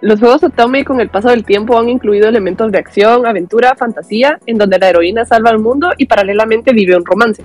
Los 0.01 0.19
juegos 0.19 0.43
Otome 0.43 0.85
con 0.85 1.01
el 1.01 1.09
paso 1.09 1.29
del 1.29 1.43
tiempo 1.43 1.77
han 1.77 1.89
incluido 1.89 2.27
elementos 2.27 2.71
de 2.71 2.77
acción, 2.77 3.25
aventura, 3.25 3.75
fantasía, 3.75 4.39
en 4.45 4.57
donde 4.57 4.79
la 4.79 4.89
heroína 4.89 5.25
salva 5.25 5.49
al 5.49 5.59
mundo 5.59 5.89
y 5.97 6.05
paralelamente 6.05 6.71
vive 6.71 6.95
un 6.95 7.05
romance. 7.05 7.43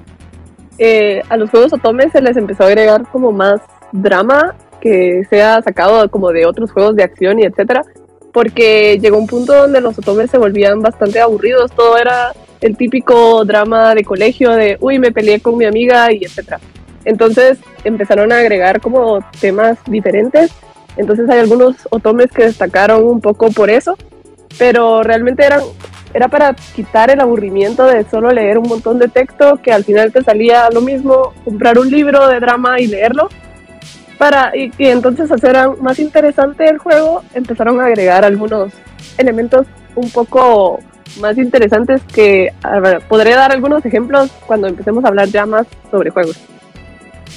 a 1.29 1.37
los 1.37 1.51
juegos 1.51 1.73
Otome 1.73 2.11
se 2.11 2.21
les 2.21 2.37
empezó 2.37 2.65
a 2.65 2.67
agregar 2.67 3.07
como 3.11 3.33
más 3.33 3.61
drama 3.93 4.55
que 4.81 5.25
sea 5.29 5.63
sacado 5.63 6.11
como 6.11 6.31
de 6.33 6.47
otros 6.47 6.73
juegos 6.73 6.97
de 6.97 7.05
acción 7.05 7.39
y 7.39 7.45
etcétera, 7.45 7.83
porque 8.33 8.99
llegó 8.99 9.19
un 9.19 9.27
punto 9.27 9.55
donde 9.55 9.81
los 9.81 9.99
otomes 9.99 10.31
se 10.31 10.39
volvían 10.39 10.81
bastante 10.81 11.21
aburridos, 11.21 11.73
todo 11.73 11.99
era 11.99 12.33
el 12.61 12.77
típico 12.77 13.45
drama 13.45 13.95
de 13.95 14.05
colegio 14.05 14.51
de, 14.51 14.77
uy, 14.81 14.99
me 14.99 15.13
peleé 15.13 15.41
con 15.41 15.57
mi 15.57 15.65
amiga 15.65 16.13
y 16.13 16.25
etcétera. 16.25 16.61
Entonces 17.05 17.59
empezaron 17.85 18.33
a 18.33 18.39
agregar 18.39 18.81
como 18.81 19.21
temas 19.41 19.79
diferentes, 19.87 20.53
entonces 20.97 21.29
hay 21.29 21.41
algunos 21.41 21.77
otomes 21.91 22.31
que 22.31 22.45
destacaron 22.45 23.05
un 23.05 23.21
poco 23.21 23.51
por 23.51 23.71
eso, 23.71 23.97
pero 24.59 25.03
realmente 25.03 25.45
eran 25.45 25.63
era 26.13 26.29
para 26.29 26.55
quitar 26.75 27.11
el 27.11 27.21
aburrimiento 27.21 27.85
de 27.85 28.05
solo 28.05 28.33
leer 28.33 28.59
un 28.59 28.69
montón 28.69 28.99
de 28.99 29.09
texto 29.09 29.61
que 29.63 29.73
al 29.73 29.85
final 29.85 30.13
te 30.13 30.23
salía 30.23 30.69
lo 30.71 30.81
mismo 30.81 31.33
comprar 31.45 31.79
un 31.79 31.89
libro 31.91 32.27
de 32.29 32.41
drama 32.41 32.81
y 32.81 32.89
leerlo 32.89 33.29
para 34.19 34.53
y, 34.55 34.71
entonces 34.79 35.31
hacer 35.31 35.57
más 35.81 35.99
interesante 35.99 36.69
el 36.69 36.79
juego, 36.79 37.23
empezaron 37.33 37.81
a 37.81 37.87
agregar 37.87 38.25
algunos 38.25 38.73
elementos 39.17 39.67
un 39.95 40.11
poco 40.11 40.81
más 41.21 41.39
interesantes 41.39 42.03
que 42.13 42.53
podré 43.09 43.35
dar 43.35 43.51
algunos 43.51 43.85
ejemplos 43.87 44.31
cuando 44.47 44.69
empecemos 44.69 45.05
a 45.05 45.09
hablar 45.09 45.29
ya 45.29 45.47
más 45.47 45.67
sobre 45.91 46.11
juegos. 46.11 46.39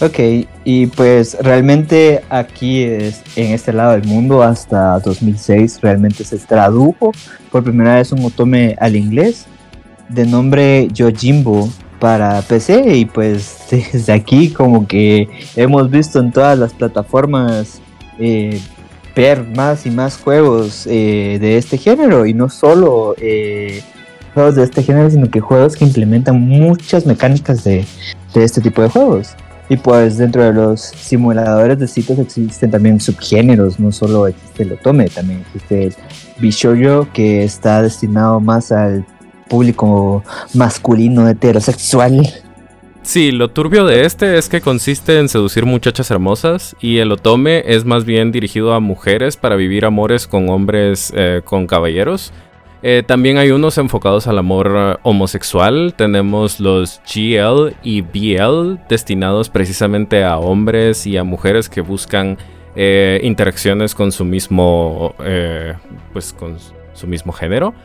Ok, 0.01 0.19
y 0.65 0.87
pues 0.87 1.37
realmente 1.39 2.23
aquí 2.29 2.83
es, 2.83 3.21
en 3.35 3.53
este 3.53 3.71
lado 3.71 3.91
del 3.93 4.05
mundo 4.05 4.41
hasta 4.41 4.99
2006 4.99 5.79
realmente 5.81 6.23
se 6.23 6.37
tradujo 6.39 7.11
por 7.51 7.63
primera 7.63 7.95
vez 7.95 8.11
un 8.11 8.25
otome 8.25 8.75
al 8.79 8.95
inglés 8.95 9.45
de 10.09 10.25
nombre 10.25 10.87
Yojimbo 10.91 11.69
para 11.99 12.41
PC 12.41 12.97
y 12.97 13.05
pues 13.05 13.59
desde 13.71 14.11
aquí 14.11 14.49
como 14.49 14.87
que 14.87 15.29
hemos 15.55 15.89
visto 15.89 16.19
en 16.19 16.31
todas 16.31 16.57
las 16.57 16.73
plataformas 16.73 17.81
eh, 18.19 18.59
ver 19.15 19.45
más 19.55 19.85
y 19.85 19.91
más 19.91 20.17
juegos 20.17 20.87
eh, 20.87 21.37
de 21.39 21.57
este 21.57 21.77
género 21.77 22.25
y 22.25 22.33
no 22.33 22.49
solo 22.49 23.15
eh, 23.19 23.81
juegos 24.33 24.55
de 24.55 24.63
este 24.63 24.83
género 24.83 25.09
sino 25.09 25.29
que 25.29 25.39
juegos 25.39 25.75
que 25.75 25.85
implementan 25.85 26.41
muchas 26.41 27.05
mecánicas 27.05 27.63
de, 27.63 27.85
de, 28.33 28.43
este 28.43 28.59
tipo 28.59 28.81
de 28.81 28.89
juegos 28.89 29.35
y 29.69 29.77
pues 29.77 30.17
dentro 30.17 30.43
de 30.43 30.53
los 30.53 30.81
simuladores 30.81 31.79
de 31.79 31.87
sitios 31.87 32.19
existen 32.19 32.69
también 32.69 32.99
subgéneros 32.99 33.79
no 33.79 33.91
solo 33.91 34.27
existe 34.27 34.63
el 34.63 34.73
otome 34.73 35.07
también 35.07 35.41
existe 35.47 35.85
el 35.85 35.95
Bishoyo 36.39 37.07
que 37.13 37.43
está 37.43 37.81
destinado 37.81 38.39
más 38.39 38.71
al 38.71 39.05
público 39.47 40.23
masculino 40.55 41.29
heterosexual. 41.29 42.27
Sí, 43.03 43.31
lo 43.31 43.51
turbio 43.51 43.85
de 43.85 44.05
este 44.05 44.37
es 44.37 44.47
que 44.47 44.61
consiste 44.61 45.19
en 45.19 45.27
seducir 45.27 45.65
muchachas 45.65 46.09
hermosas 46.09 46.75
y 46.79 46.99
el 46.99 47.11
otome 47.11 47.63
es 47.67 47.83
más 47.83 48.05
bien 48.05 48.31
dirigido 48.31 48.73
a 48.73 48.79
mujeres 48.79 49.35
para 49.35 49.57
vivir 49.57 49.85
amores 49.85 50.25
con 50.25 50.49
hombres, 50.49 51.11
eh, 51.15 51.41
con 51.43 51.67
caballeros. 51.67 52.31
Eh, 52.83 53.01
también 53.05 53.37
hay 53.37 53.51
unos 53.51 53.77
enfocados 53.77 54.27
al 54.27 54.37
amor 54.37 54.73
eh, 54.75 54.97
homosexual. 55.03 55.93
Tenemos 55.95 56.59
los 56.59 57.01
GL 57.07 57.75
y 57.81 58.01
BL 58.01 58.77
destinados 58.89 59.49
precisamente 59.49 60.23
a 60.23 60.37
hombres 60.37 61.07
y 61.07 61.17
a 61.17 61.23
mujeres 61.23 61.69
que 61.69 61.81
buscan 61.81 62.37
interacciones 62.75 63.93
con 63.93 64.11
su 64.11 64.25
mismo, 64.25 65.13
pues 66.11 66.33
con 66.33 66.57
su 66.93 67.05
mismo 67.05 67.31
género. 67.31 67.75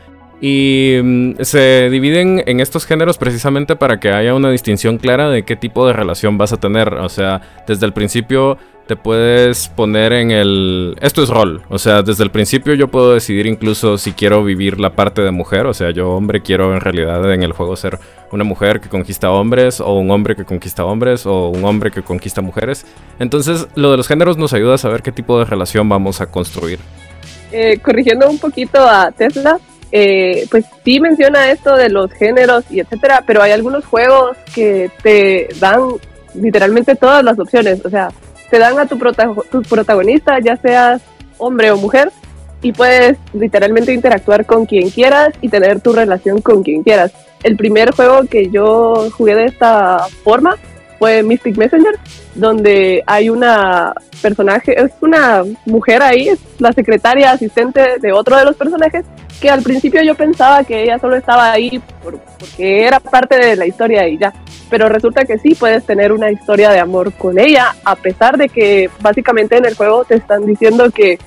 Y 0.41 0.99
mm, 1.03 1.31
se 1.41 1.89
dividen 1.89 2.43
en 2.45 2.59
estos 2.59 2.85
géneros 2.85 3.17
precisamente 3.17 3.75
para 3.75 3.99
que 3.99 4.11
haya 4.11 4.33
una 4.33 4.49
distinción 4.51 4.97
clara 4.97 5.29
de 5.29 5.43
qué 5.43 5.55
tipo 5.55 5.85
de 5.85 5.93
relación 5.93 6.37
vas 6.37 6.53
a 6.53 6.57
tener. 6.57 6.93
O 6.93 7.09
sea, 7.09 7.41
desde 7.67 7.85
el 7.85 7.93
principio 7.93 8.57
te 8.89 8.95
puedes 8.95 9.67
poner 9.67 10.13
en 10.13 10.31
el... 10.31 10.97
Esto 10.99 11.21
es 11.21 11.29
rol. 11.29 11.61
O 11.69 11.77
sea, 11.77 12.01
desde 12.01 12.23
el 12.23 12.31
principio 12.31 12.73
yo 12.73 12.87
puedo 12.87 13.13
decidir 13.13 13.45
incluso 13.45 13.99
si 13.99 14.13
quiero 14.13 14.43
vivir 14.43 14.79
la 14.79 14.95
parte 14.95 15.21
de 15.21 15.29
mujer. 15.29 15.67
O 15.67 15.75
sea, 15.75 15.91
yo 15.91 16.09
hombre 16.09 16.41
quiero 16.41 16.73
en 16.73 16.81
realidad 16.81 17.31
en 17.31 17.43
el 17.43 17.51
juego 17.51 17.75
ser 17.75 17.99
una 18.31 18.43
mujer 18.43 18.81
que 18.81 18.89
conquista 18.89 19.29
hombres 19.29 19.79
o 19.79 19.93
un 19.93 20.09
hombre 20.09 20.35
que 20.35 20.43
conquista 20.43 20.85
hombres 20.85 21.27
o 21.27 21.49
un 21.49 21.63
hombre 21.65 21.91
que 21.91 22.01
conquista 22.01 22.41
mujeres. 22.41 22.83
Entonces, 23.19 23.67
lo 23.75 23.91
de 23.91 23.97
los 23.97 24.07
géneros 24.07 24.37
nos 24.37 24.53
ayuda 24.53 24.73
a 24.73 24.79
saber 24.79 25.03
qué 25.03 25.11
tipo 25.11 25.37
de 25.37 25.45
relación 25.45 25.87
vamos 25.87 26.19
a 26.19 26.31
construir. 26.31 26.79
Eh, 27.51 27.77
corrigiendo 27.83 28.27
un 28.27 28.39
poquito 28.39 28.79
a 28.79 29.11
Tesla, 29.11 29.59
eh, 29.91 30.47
pues 30.49 30.65
sí 30.83 30.99
menciona 30.99 31.51
esto 31.51 31.75
de 31.75 31.89
los 31.89 32.11
géneros 32.13 32.63
y 32.71 32.79
etcétera, 32.79 33.23
pero 33.27 33.43
hay 33.43 33.51
algunos 33.51 33.85
juegos 33.85 34.35
que 34.55 34.89
te 35.03 35.47
dan 35.59 35.79
literalmente 36.33 36.95
todas 36.95 37.23
las 37.23 37.37
opciones. 37.37 37.85
O 37.85 37.89
sea, 37.91 38.09
te 38.49 38.59
dan 38.59 38.79
a 38.79 38.85
tu, 38.85 38.97
tu 39.51 39.61
protagonista, 39.63 40.39
ya 40.39 40.57
seas 40.57 41.01
hombre 41.37 41.71
o 41.71 41.77
mujer, 41.77 42.11
y 42.61 42.73
puedes 42.73 43.17
literalmente 43.33 43.93
interactuar 43.93 44.45
con 44.45 44.65
quien 44.65 44.89
quieras 44.89 45.29
y 45.41 45.49
tener 45.49 45.79
tu 45.81 45.93
relación 45.93 46.41
con 46.41 46.63
quien 46.63 46.83
quieras. 46.83 47.11
El 47.43 47.55
primer 47.55 47.91
juego 47.91 48.25
que 48.25 48.49
yo 48.49 49.09
jugué 49.11 49.35
de 49.35 49.45
esta 49.45 50.07
forma 50.23 50.57
fue 50.99 51.23
Mystic 51.23 51.57
Messenger, 51.57 51.97
donde 52.35 53.01
hay 53.07 53.29
una 53.29 53.93
personaje, 54.21 54.79
es 54.79 54.91
una 55.01 55.43
mujer 55.65 56.03
ahí, 56.03 56.27
es 56.27 56.39
la 56.59 56.73
secretaria 56.73 57.31
asistente 57.31 57.97
de 57.99 58.11
otro 58.11 58.37
de 58.37 58.45
los 58.45 58.55
personajes, 58.55 59.05
que 59.39 59.49
al 59.49 59.63
principio 59.63 60.03
yo 60.03 60.15
pensaba 60.15 60.63
que 60.65 60.83
ella 60.83 60.99
solo 60.99 61.15
estaba 61.15 61.51
ahí 61.51 61.81
porque 62.03 62.83
era 62.83 62.99
parte 62.99 63.37
de 63.37 63.55
la 63.55 63.65
historia 63.65 64.07
y 64.07 64.17
ya. 64.17 64.33
Pero 64.69 64.89
resulta 64.89 65.25
que 65.25 65.39
sí 65.39 65.55
puedes 65.55 65.85
tener 65.85 66.11
una 66.11 66.31
historia 66.31 66.69
de 66.69 66.79
amor 66.79 67.13
con 67.13 67.39
ella, 67.39 67.73
a 67.83 67.95
pesar 67.95 68.37
de 68.37 68.49
que 68.49 68.89
básicamente 68.99 69.57
en 69.57 69.65
el 69.65 69.75
juego 69.75 70.03
te 70.03 70.15
están 70.15 70.45
diciendo 70.45 70.91
que, 70.91 71.17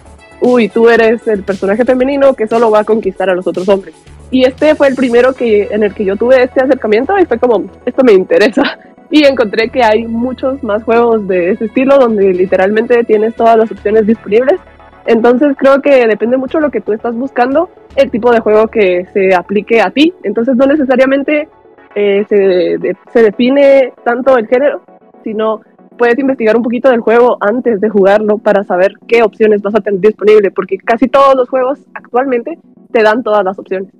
uy, 0.40 0.68
tú 0.68 0.88
eres 0.88 1.26
el 1.26 1.42
personaje 1.42 1.84
femenino 1.84 2.34
que 2.34 2.46
solo 2.46 2.70
va 2.70 2.80
a 2.80 2.84
conquistar 2.84 3.30
a 3.30 3.34
los 3.34 3.46
otros 3.46 3.68
hombres. 3.68 3.94
Y 4.30 4.44
este 4.44 4.74
fue 4.74 4.88
el 4.88 4.94
primero 4.94 5.32
que, 5.34 5.68
en 5.70 5.82
el 5.82 5.92
que 5.92 6.04
yo 6.04 6.16
tuve 6.16 6.42
este 6.42 6.62
acercamiento 6.62 7.18
y 7.18 7.26
fue 7.26 7.38
como, 7.38 7.64
esto 7.84 8.04
me 8.04 8.12
interesa. 8.12 8.78
Y 9.12 9.26
encontré 9.26 9.68
que 9.68 9.84
hay 9.84 10.06
muchos 10.06 10.64
más 10.64 10.82
juegos 10.84 11.28
de 11.28 11.50
ese 11.50 11.66
estilo 11.66 11.98
donde 11.98 12.32
literalmente 12.32 13.04
tienes 13.04 13.36
todas 13.36 13.58
las 13.58 13.70
opciones 13.70 14.06
disponibles. 14.06 14.58
Entonces 15.04 15.54
creo 15.58 15.82
que 15.82 16.06
depende 16.06 16.38
mucho 16.38 16.58
de 16.58 16.62
lo 16.62 16.70
que 16.70 16.80
tú 16.80 16.94
estás 16.94 17.14
buscando, 17.14 17.68
el 17.94 18.10
tipo 18.10 18.32
de 18.32 18.40
juego 18.40 18.68
que 18.68 19.04
se 19.12 19.34
aplique 19.34 19.82
a 19.82 19.90
ti. 19.90 20.14
Entonces 20.22 20.56
no 20.56 20.64
necesariamente 20.64 21.46
eh, 21.94 22.24
se, 22.26 22.78
se 23.12 23.22
define 23.22 23.92
tanto 24.02 24.38
el 24.38 24.48
género, 24.48 24.80
sino 25.22 25.60
puedes 25.98 26.18
investigar 26.18 26.56
un 26.56 26.62
poquito 26.62 26.88
del 26.88 27.00
juego 27.00 27.36
antes 27.40 27.82
de 27.82 27.90
jugarlo 27.90 28.38
para 28.38 28.64
saber 28.64 28.94
qué 29.06 29.22
opciones 29.22 29.60
vas 29.60 29.74
a 29.74 29.80
tener 29.80 30.00
disponible, 30.00 30.50
porque 30.50 30.78
casi 30.78 31.06
todos 31.08 31.34
los 31.36 31.50
juegos 31.50 31.86
actualmente 31.92 32.58
te 32.90 33.02
dan 33.02 33.22
todas 33.22 33.44
las 33.44 33.58
opciones. 33.58 33.92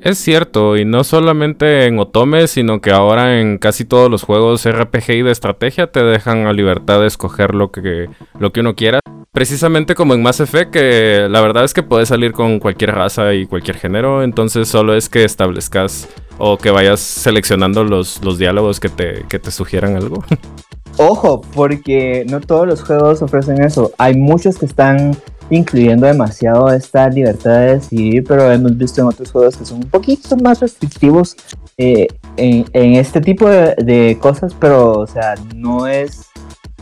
Es 0.00 0.18
cierto, 0.18 0.76
y 0.76 0.84
no 0.84 1.02
solamente 1.02 1.86
en 1.86 1.98
Otome, 1.98 2.46
sino 2.46 2.80
que 2.80 2.92
ahora 2.92 3.40
en 3.40 3.58
casi 3.58 3.84
todos 3.84 4.08
los 4.08 4.22
juegos 4.22 4.64
RPG 4.64 5.10
y 5.10 5.22
de 5.22 5.32
estrategia 5.32 5.90
te 5.90 6.04
dejan 6.04 6.46
a 6.46 6.52
libertad 6.52 7.00
de 7.00 7.08
escoger 7.08 7.54
lo 7.54 7.72
que, 7.72 8.08
lo 8.38 8.52
que 8.52 8.60
uno 8.60 8.76
quiera. 8.76 9.00
Precisamente 9.32 9.94
como 9.94 10.14
en 10.14 10.22
Mass 10.22 10.40
Effect, 10.40 10.72
que 10.72 11.26
la 11.28 11.40
verdad 11.40 11.64
es 11.64 11.74
que 11.74 11.82
puedes 11.82 12.08
salir 12.08 12.32
con 12.32 12.60
cualquier 12.60 12.94
raza 12.94 13.34
y 13.34 13.46
cualquier 13.46 13.76
género, 13.76 14.22
entonces 14.22 14.68
solo 14.68 14.94
es 14.94 15.08
que 15.08 15.24
establezcas 15.24 16.08
o 16.38 16.56
que 16.58 16.70
vayas 16.70 17.00
seleccionando 17.00 17.82
los, 17.82 18.22
los 18.24 18.38
diálogos 18.38 18.78
que 18.78 18.88
te, 18.88 19.24
que 19.28 19.40
te 19.40 19.50
sugieran 19.50 19.96
algo. 19.96 20.24
Ojo, 20.96 21.42
porque 21.54 22.24
no 22.28 22.40
todos 22.40 22.66
los 22.66 22.82
juegos 22.82 23.22
ofrecen 23.22 23.62
eso. 23.62 23.92
Hay 23.98 24.16
muchos 24.16 24.58
que 24.58 24.66
están 24.66 25.16
incluyendo 25.50 26.06
demasiado 26.06 26.70
esta 26.72 27.08
libertad 27.08 27.58
de 27.58 27.74
decidir, 27.76 28.24
pero 28.24 28.50
hemos 28.50 28.76
visto 28.76 29.00
en 29.00 29.08
otros 29.08 29.30
juegos 29.30 29.56
que 29.56 29.64
son 29.64 29.78
un 29.78 29.90
poquito 29.90 30.36
más 30.36 30.60
restrictivos 30.60 31.36
eh, 31.76 32.08
en, 32.36 32.94
este 32.94 33.20
tipo 33.20 33.48
de, 33.48 34.18
cosas, 34.20 34.54
pero 34.58 34.92
o 35.00 35.06
sea, 35.06 35.34
no 35.54 35.86
es 35.86 36.26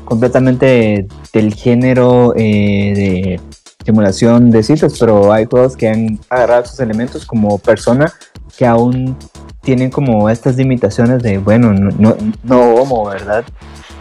completamente 0.05 1.07
del 1.33 1.55
género 1.55 2.35
eh, 2.37 2.93
de 2.95 3.41
simulación 3.85 4.51
de 4.51 4.63
sitios, 4.63 4.99
pero 4.99 5.33
hay 5.33 5.45
juegos 5.45 5.77
que 5.77 5.89
han 5.89 6.19
agarrado 6.29 6.65
esos 6.65 6.81
elementos 6.81 7.25
como 7.25 7.59
persona 7.59 8.13
que 8.57 8.67
aún 8.67 9.17
tienen 9.63 9.91
como 9.91 10.31
estas 10.31 10.57
limitaciones 10.57 11.23
de, 11.23 11.39
bueno, 11.39 11.73
no, 11.73 11.91
no, 11.99 12.17
no 12.43 12.75
homo, 12.75 13.07
¿verdad? 13.07 13.45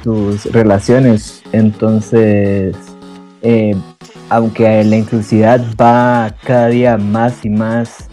Sus 0.04 0.46
relaciones. 0.46 1.42
Entonces, 1.52 2.76
eh, 3.42 3.76
aunque 4.30 4.84
la 4.84 4.98
inclusividad 4.98 5.62
va 5.80 6.36
cada 6.44 6.68
día 6.68 6.98
más 6.98 7.46
y 7.46 7.50
más 7.50 8.10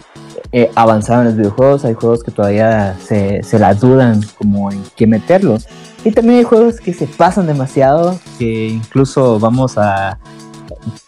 eh, 0.51 0.69
avanzada 0.75 1.21
en 1.21 1.25
los 1.29 1.37
videojuegos, 1.37 1.83
hay 1.83 1.95
juegos 1.95 2.23
que 2.23 2.31
todavía 2.31 2.95
se, 3.03 3.41
la 3.57 3.73
dudan 3.73 4.21
como 4.37 4.71
en 4.71 4.83
qué 4.95 5.07
meterlos. 5.07 5.67
Y 6.05 6.11
también 6.11 6.39
hay 6.39 6.43
juegos 6.43 6.79
que 6.79 6.93
se 6.93 7.07
pasan 7.07 7.47
demasiado, 7.47 8.19
que 8.37 8.67
incluso 8.67 9.39
vamos 9.39 9.77
a 9.77 10.19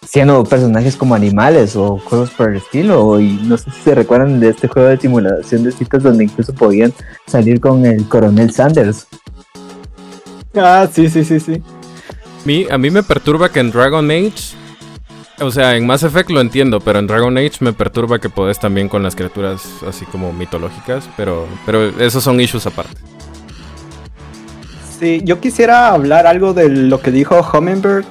siendo 0.08 0.44
personajes 0.46 0.96
como 0.96 1.16
animales 1.16 1.76
o 1.76 1.98
juegos 1.98 2.32
por 2.32 2.50
el 2.50 2.58
estilo. 2.58 3.20
Y 3.20 3.34
no 3.44 3.58
sé 3.58 3.70
si 3.72 3.82
se 3.82 3.94
recuerdan 3.94 4.40
de 4.40 4.50
este 4.50 4.68
juego 4.68 4.90
de 4.90 4.98
simulación 4.98 5.64
de 5.64 5.72
citas 5.72 6.02
donde 6.02 6.24
incluso 6.24 6.54
podían 6.54 6.94
salir 7.28 7.60
con 7.60 7.86
el 7.86 8.08
coronel 8.08 8.52
Sanders. 8.52 9.06
Ah, 10.56 10.88
sí, 10.92 11.08
sí, 11.10 11.24
sí, 11.24 11.40
sí. 11.40 12.68
a 12.72 12.78
mí 12.78 12.90
me 12.90 13.04
perturba 13.04 13.52
que 13.52 13.60
en 13.60 13.72
Dragon 13.72 14.10
Age 14.10 14.56
o 15.40 15.52
sea, 15.52 15.76
en 15.76 15.86
Mass 15.86 16.04
Effect 16.04 16.30
lo 16.30 16.42
entiendo, 16.42 16.80
pero 16.80 17.00
en 17.00 17.08
Dragon 17.08 17.38
Age 17.38 17.58
me 17.60 17.74
perturba 17.74 18.20
que 18.20 18.30
podés 18.30 18.60
también 18.60 18.88
con 18.88 19.04
las 19.04 19.16
criaturas 19.16 19.64
así 19.88 20.06
como 20.06 20.32
mitológicas, 20.32 21.10
pero, 21.18 21.48
pero 21.66 21.84
esos 22.00 22.24
son 22.24 22.40
issues 22.40 22.66
aparte. 22.66 22.96
Sí, 25.00 25.22
yo 25.26 25.42
quisiera 25.42 25.90
hablar 25.90 26.26
algo 26.26 26.54
de 26.54 26.70
lo 26.70 27.02
que 27.02 27.12
dijo 27.12 27.46
Hummingbird, 27.54 28.06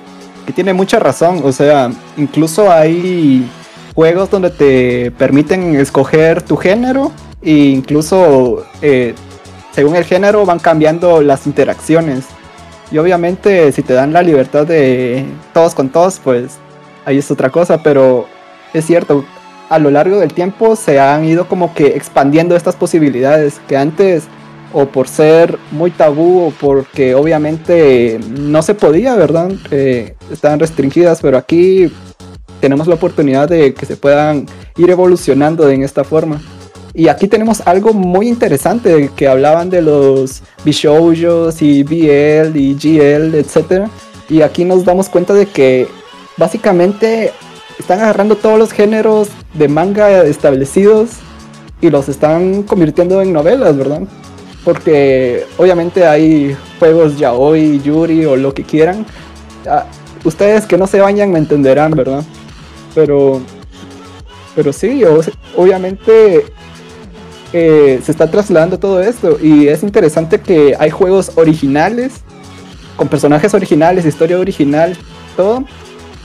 que 0.44 0.52
tiene 0.52 0.74
mucha 0.74 0.98
razón. 0.98 1.40
O 1.42 1.52
sea, 1.52 1.90
incluso 2.16 2.70
hay 2.70 3.48
juegos 3.94 4.30
donde 4.30 4.50
te 4.50 5.10
permiten 5.12 5.76
escoger 5.76 6.42
tu 6.42 6.56
género 6.56 7.10
e 7.42 7.52
incluso 7.52 8.66
eh, 8.82 9.14
según 9.72 9.96
el 9.96 10.04
género 10.04 10.44
van 10.44 10.58
cambiando 10.58 11.22
las 11.22 11.46
interacciones. 11.46 12.26
Y 12.90 12.98
obviamente 12.98 13.72
si 13.72 13.82
te 13.82 13.94
dan 13.94 14.12
la 14.12 14.22
libertad 14.22 14.66
de 14.66 15.24
todos 15.54 15.74
con 15.74 15.88
todos, 15.88 16.20
pues 16.22 16.58
ahí 17.04 17.18
es 17.18 17.30
otra 17.30 17.50
cosa, 17.50 17.82
pero 17.82 18.26
es 18.72 18.86
cierto, 18.86 19.24
a 19.68 19.78
lo 19.78 19.90
largo 19.90 20.18
del 20.18 20.32
tiempo 20.32 20.76
se 20.76 21.00
han 21.00 21.24
ido 21.24 21.48
como 21.48 21.74
que 21.74 21.88
expandiendo 21.88 22.56
estas 22.56 22.76
posibilidades 22.76 23.60
que 23.66 23.76
antes 23.76 24.24
o 24.72 24.86
por 24.86 25.08
ser 25.08 25.58
muy 25.70 25.90
tabú 25.90 26.46
o 26.46 26.50
porque 26.50 27.14
obviamente 27.14 28.18
no 28.28 28.60
se 28.62 28.74
podía, 28.74 29.14
¿verdad? 29.14 29.52
Eh, 29.70 30.16
estaban 30.30 30.58
restringidas, 30.58 31.20
pero 31.22 31.38
aquí 31.38 31.92
tenemos 32.60 32.86
la 32.86 32.96
oportunidad 32.96 33.48
de 33.48 33.72
que 33.72 33.86
se 33.86 33.96
puedan 33.96 34.46
ir 34.76 34.90
evolucionando 34.90 35.68
en 35.70 35.82
esta 35.82 36.02
forma. 36.02 36.40
Y 36.92 37.08
aquí 37.08 37.26
tenemos 37.26 37.60
algo 37.66 37.92
muy 37.92 38.28
interesante 38.28 39.10
que 39.16 39.26
hablaban 39.26 39.68
de 39.68 39.82
los 39.82 40.42
bishoujos 40.64 41.60
y 41.60 41.82
BL 41.82 42.56
y 42.56 42.74
GL, 42.74 43.34
etc. 43.34 43.88
Y 44.28 44.42
aquí 44.42 44.64
nos 44.64 44.84
damos 44.84 45.08
cuenta 45.08 45.34
de 45.34 45.46
que 45.46 45.88
básicamente 46.36 47.32
están 47.78 48.00
agarrando 48.00 48.36
todos 48.36 48.58
los 48.58 48.72
géneros 48.72 49.28
de 49.54 49.68
manga 49.68 50.22
establecidos 50.24 51.10
y 51.80 51.90
los 51.90 52.08
están 52.08 52.62
convirtiendo 52.62 53.20
en 53.20 53.32
novelas, 53.32 53.76
¿verdad? 53.76 54.02
Porque 54.64 55.44
obviamente 55.58 56.06
hay 56.06 56.56
juegos 56.78 57.18
yaoi, 57.18 57.80
yuri 57.82 58.24
o 58.24 58.36
lo 58.36 58.54
que 58.54 58.64
quieran. 58.64 59.04
Ah, 59.68 59.86
ustedes 60.24 60.66
que 60.66 60.78
no 60.78 60.86
se 60.86 61.00
bañan 61.00 61.30
me 61.30 61.38
entenderán, 61.38 61.92
¿verdad? 61.92 62.24
Pero, 62.94 63.42
pero 64.54 64.72
sí, 64.72 65.02
obviamente 65.56 66.46
eh, 67.52 68.00
se 68.02 68.10
está 68.10 68.30
trasladando 68.30 68.78
todo 68.78 69.02
esto 69.02 69.38
y 69.40 69.68
es 69.68 69.82
interesante 69.82 70.40
que 70.40 70.74
hay 70.78 70.90
juegos 70.90 71.32
originales 71.36 72.22
con 72.96 73.08
personajes 73.08 73.52
originales, 73.54 74.06
historia 74.06 74.38
original, 74.38 74.96
todo, 75.36 75.64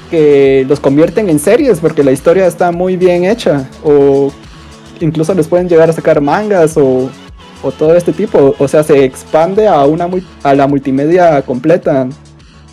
que 0.10 0.66
los 0.68 0.80
convierten 0.80 1.30
en 1.30 1.40
series 1.40 1.80
porque 1.80 2.04
la 2.04 2.12
historia 2.12 2.48
está 2.48 2.72
muy 2.72 2.98
bien 2.98 3.26
hecha 3.26 3.70
o 3.84 4.32
incluso 5.00 5.34
les 5.34 5.48
pueden 5.48 5.70
llegar 5.70 5.90
a 5.90 5.94
sacar 5.94 6.22
mangas 6.22 6.78
o, 6.78 7.10
todo 7.78 7.94
este 7.94 8.14
tipo, 8.14 8.56
o 8.58 8.68
sea, 8.70 8.84
se 8.84 9.04
expande 9.04 9.68
a 9.68 9.86
una 9.86 10.10
a 10.44 10.54
la 10.54 10.66
multimedia 10.66 11.42
completa. 11.42 12.08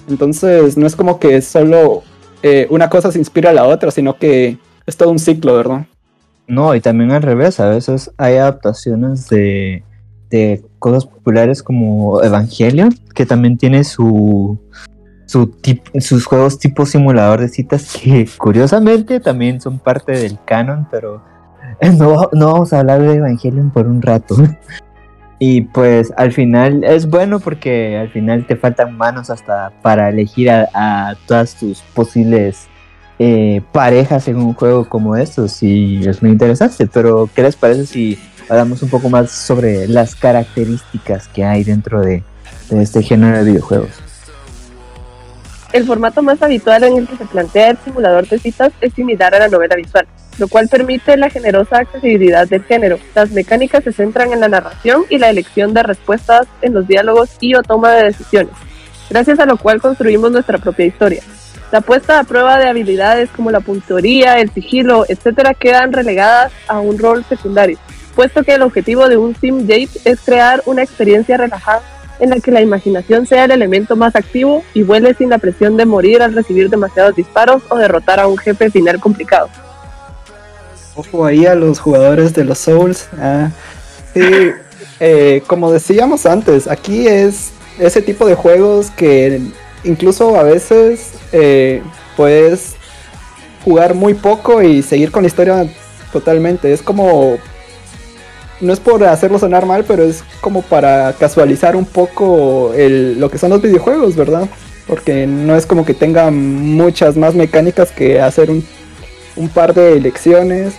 Entonces, 0.08 0.76
no 0.76 0.86
es 0.86 0.94
como 0.94 1.18
que 1.18 1.42
solo 1.42 2.04
eh, 2.40 2.68
una 2.70 2.88
cosa 2.88 3.10
se 3.10 3.18
inspira 3.18 3.50
a 3.50 3.52
la 3.52 3.64
otra, 3.66 3.90
sino 3.90 4.16
que 4.16 4.58
es 4.86 4.96
todo 4.96 5.10
un 5.10 5.18
ciclo, 5.18 5.56
¿verdad? 5.56 5.86
No, 6.46 6.72
y 6.76 6.80
también 6.80 7.10
al 7.10 7.22
revés, 7.22 7.58
a 7.58 7.68
veces 7.68 8.12
hay 8.16 8.36
adaptaciones 8.36 9.28
de, 9.28 9.82
de 10.30 10.64
cosas 10.78 11.04
populares 11.04 11.64
como 11.64 12.22
Evangelion, 12.22 12.94
que 13.12 13.26
también 13.26 13.58
tiene 13.58 13.82
su, 13.82 14.56
sus 15.26 16.24
juegos 16.24 16.58
tipo 16.58 16.86
simulador 16.86 17.40
de 17.40 17.48
citas 17.48 17.96
que 18.00 18.28
curiosamente 18.38 19.20
también 19.20 19.60
son 19.60 19.78
parte 19.78 20.12
del 20.12 20.38
canon, 20.44 20.86
pero 20.90 21.22
no, 21.98 22.28
no 22.32 22.52
vamos 22.52 22.72
a 22.72 22.80
hablar 22.80 23.02
de 23.02 23.14
Evangelion 23.14 23.70
por 23.70 23.86
un 23.86 24.02
rato. 24.02 24.36
Y 25.38 25.60
pues 25.60 26.14
al 26.16 26.32
final 26.32 26.82
es 26.82 27.10
bueno 27.10 27.40
porque 27.40 27.98
al 27.98 28.08
final 28.08 28.46
te 28.46 28.56
faltan 28.56 28.96
manos 28.96 29.28
hasta 29.28 29.70
para 29.82 30.08
elegir 30.08 30.50
a, 30.50 31.14
todas 31.26 31.56
tus 31.56 31.82
posibles 31.82 32.68
eh, 33.18 33.60
parejas 33.70 34.28
en 34.28 34.38
un 34.38 34.54
juego 34.54 34.88
como 34.88 35.14
estos 35.14 35.62
y 35.62 36.08
es 36.08 36.22
muy 36.22 36.30
interesante. 36.30 36.86
Pero 36.86 37.28
¿qué 37.34 37.42
les 37.42 37.54
parece 37.54 37.84
si 37.84 38.18
hablamos 38.48 38.82
un 38.82 38.88
poco 38.88 39.10
más 39.10 39.30
sobre 39.30 39.86
las 39.86 40.14
características 40.14 41.28
que 41.28 41.44
hay 41.44 41.64
dentro 41.64 42.00
de 42.00 42.22
de 42.70 42.82
este 42.82 43.02
género 43.02 43.38
de 43.38 43.44
videojuegos. 43.44 43.90
El 45.76 45.84
formato 45.84 46.22
más 46.22 46.42
habitual 46.42 46.84
en 46.84 46.96
el 46.96 47.06
que 47.06 47.18
se 47.18 47.26
plantea 47.26 47.68
el 47.68 47.76
simulador 47.84 48.26
de 48.26 48.38
citas 48.38 48.72
es 48.80 48.94
similar 48.94 49.34
a 49.34 49.40
la 49.40 49.48
novela 49.48 49.76
visual, 49.76 50.06
lo 50.38 50.48
cual 50.48 50.68
permite 50.68 51.18
la 51.18 51.28
generosa 51.28 51.80
accesibilidad 51.80 52.48
del 52.48 52.64
género. 52.64 52.98
Las 53.14 53.30
mecánicas 53.30 53.84
se 53.84 53.92
centran 53.92 54.32
en 54.32 54.40
la 54.40 54.48
narración 54.48 55.04
y 55.10 55.18
la 55.18 55.28
elección 55.28 55.74
de 55.74 55.82
respuestas 55.82 56.46
en 56.62 56.72
los 56.72 56.88
diálogos 56.88 57.36
y 57.40 57.56
o 57.56 57.62
toma 57.62 57.92
de 57.92 58.04
decisiones, 58.04 58.54
gracias 59.10 59.38
a 59.38 59.44
lo 59.44 59.58
cual 59.58 59.82
construimos 59.82 60.32
nuestra 60.32 60.56
propia 60.56 60.86
historia. 60.86 61.22
La 61.70 61.82
puesta 61.82 62.20
a 62.20 62.24
prueba 62.24 62.58
de 62.58 62.70
habilidades 62.70 63.28
como 63.36 63.50
la 63.50 63.60
puntería, 63.60 64.40
el 64.40 64.50
sigilo, 64.52 65.04
etcétera, 65.06 65.52
quedan 65.52 65.92
relegadas 65.92 66.52
a 66.68 66.80
un 66.80 66.98
rol 66.98 67.22
secundario, 67.28 67.76
puesto 68.14 68.44
que 68.44 68.54
el 68.54 68.62
objetivo 68.62 69.10
de 69.10 69.18
un 69.18 69.36
sim 69.36 69.66
date 69.66 69.90
es 70.06 70.22
crear 70.22 70.62
una 70.64 70.82
experiencia 70.82 71.36
relajada 71.36 71.82
en 72.18 72.30
la 72.30 72.40
que 72.40 72.50
la 72.50 72.60
imaginación 72.60 73.26
sea 73.26 73.44
el 73.44 73.50
elemento 73.50 73.96
más 73.96 74.16
activo 74.16 74.62
y 74.74 74.82
vuele 74.82 75.14
sin 75.14 75.30
la 75.30 75.38
presión 75.38 75.76
de 75.76 75.86
morir 75.86 76.22
al 76.22 76.34
recibir 76.34 76.70
demasiados 76.70 77.14
disparos 77.16 77.62
o 77.68 77.76
derrotar 77.76 78.20
a 78.20 78.26
un 78.26 78.38
jefe 78.38 78.70
final 78.70 79.00
complicado. 79.00 79.48
Ojo 80.94 81.26
ahí 81.26 81.44
a 81.44 81.54
los 81.54 81.78
jugadores 81.78 82.32
de 82.32 82.44
los 82.44 82.58
Souls. 82.58 83.08
Ah, 83.18 83.50
sí, 84.14 84.22
eh, 84.98 85.42
como 85.46 85.70
decíamos 85.70 86.24
antes, 86.24 86.66
aquí 86.66 87.06
es 87.06 87.52
ese 87.78 88.00
tipo 88.00 88.26
de 88.26 88.34
juegos 88.34 88.90
que 88.90 89.42
incluso 89.84 90.36
a 90.36 90.42
veces 90.42 91.12
eh, 91.32 91.82
puedes 92.16 92.76
jugar 93.64 93.94
muy 93.94 94.14
poco 94.14 94.62
y 94.62 94.82
seguir 94.82 95.10
con 95.10 95.22
la 95.22 95.28
historia 95.28 95.68
totalmente. 96.12 96.72
Es 96.72 96.82
como 96.82 97.36
no 98.60 98.72
es 98.72 98.80
por 98.80 99.04
hacerlo 99.04 99.38
sonar 99.38 99.66
mal, 99.66 99.84
pero 99.86 100.02
es 100.02 100.24
como 100.40 100.62
para 100.62 101.12
casualizar 101.14 101.76
un 101.76 101.84
poco 101.84 102.72
lo 102.76 103.30
que 103.30 103.38
son 103.38 103.50
los 103.50 103.62
videojuegos, 103.62 104.16
¿verdad? 104.16 104.48
Porque 104.86 105.26
no 105.26 105.56
es 105.56 105.66
como 105.66 105.84
que 105.84 105.94
tenga 105.94 106.30
muchas 106.30 107.16
más 107.16 107.34
mecánicas 107.34 107.90
que 107.90 108.20
hacer 108.20 108.50
un, 108.50 108.64
un 109.36 109.48
par 109.48 109.74
de 109.74 109.94
elecciones. 109.94 110.74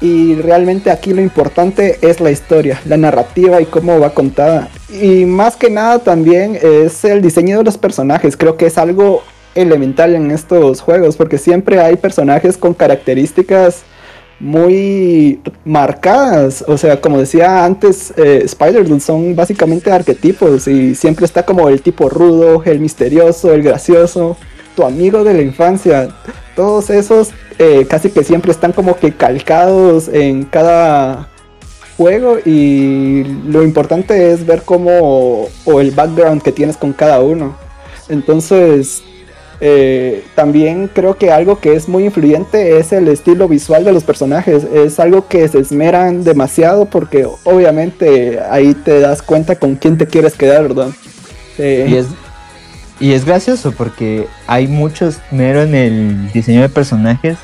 Y 0.00 0.34
realmente 0.34 0.90
aquí 0.90 1.12
lo 1.12 1.22
importante 1.22 1.98
es 2.02 2.20
la 2.20 2.32
historia, 2.32 2.80
la 2.86 2.96
narrativa 2.96 3.60
y 3.60 3.66
cómo 3.66 4.00
va 4.00 4.10
contada. 4.10 4.68
Y 4.90 5.26
más 5.26 5.54
que 5.54 5.70
nada 5.70 6.00
también 6.00 6.58
es 6.60 7.04
el 7.04 7.22
diseño 7.22 7.58
de 7.58 7.64
los 7.64 7.78
personajes. 7.78 8.36
Creo 8.36 8.56
que 8.56 8.66
es 8.66 8.78
algo 8.78 9.22
elemental 9.54 10.16
en 10.16 10.30
estos 10.32 10.80
juegos, 10.80 11.16
porque 11.16 11.38
siempre 11.38 11.78
hay 11.78 11.96
personajes 11.96 12.56
con 12.56 12.74
características 12.74 13.84
muy 14.42 15.40
marcadas. 15.64 16.64
O 16.66 16.76
sea, 16.76 17.00
como 17.00 17.18
decía 17.18 17.64
antes, 17.64 18.12
eh, 18.16 18.42
Spider-Man 18.44 19.00
son 19.00 19.36
básicamente 19.36 19.90
arquetipos 19.90 20.66
y 20.66 20.94
siempre 20.94 21.24
está 21.24 21.46
como 21.46 21.68
el 21.68 21.80
tipo 21.80 22.08
rudo, 22.08 22.62
el 22.64 22.80
misterioso, 22.80 23.54
el 23.54 23.62
gracioso, 23.62 24.36
tu 24.76 24.82
amigo 24.82 25.22
de 25.24 25.34
la 25.34 25.42
infancia. 25.42 26.08
Todos 26.56 26.90
esos 26.90 27.30
eh, 27.58 27.86
casi 27.88 28.10
que 28.10 28.24
siempre 28.24 28.50
están 28.50 28.72
como 28.72 28.96
que 28.96 29.12
calcados 29.12 30.08
en 30.08 30.44
cada 30.44 31.28
juego 31.96 32.38
y 32.44 33.22
lo 33.46 33.62
importante 33.62 34.32
es 34.32 34.44
ver 34.44 34.62
cómo 34.62 35.48
o 35.64 35.80
el 35.80 35.92
background 35.92 36.42
que 36.42 36.50
tienes 36.50 36.76
con 36.76 36.92
cada 36.92 37.20
uno. 37.20 37.54
Entonces, 38.08 39.04
eh, 39.64 40.24
también 40.34 40.90
creo 40.92 41.16
que 41.16 41.30
algo 41.30 41.60
que 41.60 41.76
es 41.76 41.88
muy 41.88 42.06
influyente 42.06 42.78
es 42.78 42.92
el 42.92 43.06
estilo 43.06 43.46
visual 43.46 43.84
de 43.84 43.92
los 43.92 44.02
personajes. 44.02 44.64
Es 44.64 44.98
algo 44.98 45.28
que 45.28 45.46
se 45.46 45.60
esmeran 45.60 46.24
demasiado 46.24 46.86
porque 46.86 47.28
obviamente 47.44 48.40
ahí 48.50 48.74
te 48.74 48.98
das 48.98 49.22
cuenta 49.22 49.54
con 49.54 49.76
quién 49.76 49.96
te 49.96 50.08
quieres 50.08 50.34
quedar, 50.34 50.62
¿verdad? 50.64 50.88
Y, 51.58 51.94
es, 51.94 52.06
y 52.98 53.12
es 53.12 53.24
gracioso 53.24 53.70
porque 53.70 54.26
hay 54.48 54.66
mucho 54.66 55.06
esmero 55.06 55.62
en 55.62 55.76
el 55.76 56.32
diseño 56.32 56.62
de 56.62 56.68
personajes, 56.68 57.38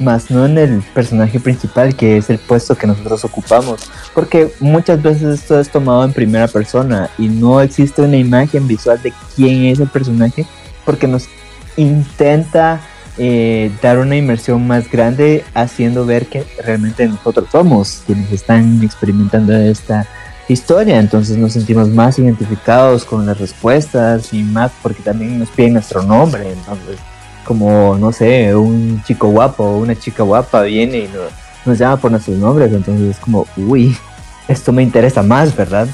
más 0.00 0.28
no 0.28 0.46
en 0.46 0.58
el 0.58 0.82
personaje 0.92 1.38
principal 1.38 1.94
que 1.94 2.16
es 2.16 2.30
el 2.30 2.40
puesto 2.40 2.74
que 2.74 2.88
nosotros 2.88 3.24
ocupamos. 3.24 3.88
Porque 4.12 4.50
muchas 4.58 5.00
veces 5.00 5.38
esto 5.38 5.60
es 5.60 5.70
tomado 5.70 6.04
en 6.04 6.12
primera 6.14 6.48
persona 6.48 7.08
y 7.16 7.28
no 7.28 7.60
existe 7.60 8.02
una 8.02 8.16
imagen 8.16 8.66
visual 8.66 9.00
de 9.00 9.12
quién 9.36 9.66
es 9.66 9.78
el 9.78 9.88
personaje 9.88 10.44
porque 10.84 11.06
nos 11.06 11.28
intenta 11.80 12.80
eh, 13.18 13.70
dar 13.82 13.98
una 13.98 14.16
inmersión 14.16 14.66
más 14.66 14.90
grande 14.90 15.44
haciendo 15.54 16.06
ver 16.06 16.26
que 16.26 16.44
realmente 16.64 17.06
nosotros 17.06 17.48
somos 17.50 18.02
quienes 18.06 18.30
están 18.32 18.82
experimentando 18.82 19.54
esta 19.56 20.06
historia, 20.48 20.98
entonces 20.98 21.36
nos 21.36 21.52
sentimos 21.52 21.88
más 21.88 22.18
identificados 22.18 23.04
con 23.04 23.24
las 23.26 23.38
respuestas 23.38 24.32
y 24.32 24.42
más 24.42 24.72
porque 24.82 25.02
también 25.02 25.38
nos 25.38 25.50
piden 25.50 25.74
nuestro 25.74 26.02
nombre, 26.02 26.50
entonces 26.50 26.98
como 27.44 27.96
no 27.98 28.12
sé, 28.12 28.54
un 28.54 29.02
chico 29.04 29.28
guapo 29.28 29.64
o 29.64 29.78
una 29.78 29.94
chica 29.94 30.22
guapa 30.22 30.62
viene 30.62 30.98
y 30.98 31.08
nos, 31.08 31.32
nos 31.64 31.78
llama 31.78 31.96
por 31.96 32.10
nuestros 32.10 32.36
nombres, 32.36 32.72
entonces 32.72 33.16
es 33.16 33.18
como, 33.18 33.46
uy, 33.56 33.96
esto 34.48 34.72
me 34.72 34.82
interesa 34.82 35.22
más, 35.22 35.54
¿verdad? 35.54 35.88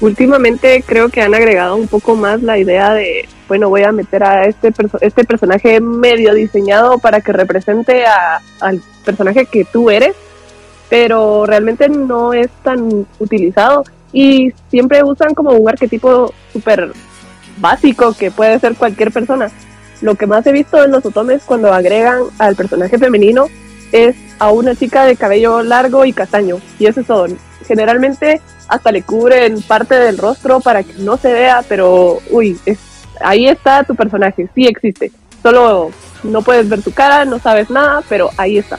Últimamente 0.00 0.84
creo 0.86 1.08
que 1.08 1.22
han 1.22 1.34
agregado 1.34 1.76
un 1.76 1.88
poco 1.88 2.16
más 2.16 2.42
la 2.42 2.58
idea 2.58 2.92
de, 2.92 3.26
bueno, 3.48 3.70
voy 3.70 3.82
a 3.82 3.92
meter 3.92 4.22
a 4.24 4.44
este, 4.44 4.72
este 5.00 5.24
personaje 5.24 5.80
medio 5.80 6.34
diseñado 6.34 6.98
para 6.98 7.22
que 7.22 7.32
represente 7.32 8.04
al 8.60 8.82
personaje 9.04 9.46
que 9.46 9.64
tú 9.64 9.88
eres, 9.88 10.14
pero 10.90 11.46
realmente 11.46 11.88
no 11.88 12.34
es 12.34 12.50
tan 12.62 13.06
utilizado 13.18 13.84
y 14.12 14.52
siempre 14.70 15.02
usan 15.02 15.34
como 15.34 15.52
un 15.52 15.68
arquetipo 15.68 16.32
súper 16.52 16.92
básico 17.58 18.14
que 18.18 18.30
puede 18.30 18.58
ser 18.58 18.76
cualquier 18.76 19.10
persona. 19.10 19.50
Lo 20.02 20.14
que 20.14 20.26
más 20.26 20.46
he 20.46 20.52
visto 20.52 20.84
en 20.84 20.90
los 20.90 21.06
otomes 21.06 21.42
cuando 21.44 21.72
agregan 21.72 22.24
al 22.38 22.54
personaje 22.54 22.98
femenino 22.98 23.46
es 23.92 24.14
a 24.38 24.50
una 24.50 24.74
chica 24.74 25.06
de 25.06 25.16
cabello 25.16 25.62
largo 25.62 26.04
y 26.04 26.12
castaño, 26.12 26.58
y 26.78 26.86
eso 26.86 27.00
es 27.00 27.06
todo. 27.06 27.28
Generalmente 27.66 28.40
hasta 28.68 28.92
le 28.92 29.02
cubren 29.02 29.60
parte 29.62 29.94
del 29.94 30.18
rostro 30.18 30.60
para 30.60 30.82
que 30.82 30.94
no 30.98 31.16
se 31.16 31.32
vea, 31.32 31.64
pero 31.68 32.18
uy, 32.30 32.58
ahí 33.20 33.48
está 33.48 33.84
tu 33.84 33.94
personaje, 33.94 34.48
sí 34.54 34.66
existe. 34.66 35.12
Solo 35.42 35.90
no 36.22 36.42
puedes 36.42 36.68
ver 36.68 36.82
tu 36.82 36.92
cara, 36.92 37.24
no 37.24 37.38
sabes 37.38 37.70
nada, 37.70 38.02
pero 38.08 38.30
ahí 38.36 38.58
está. 38.58 38.78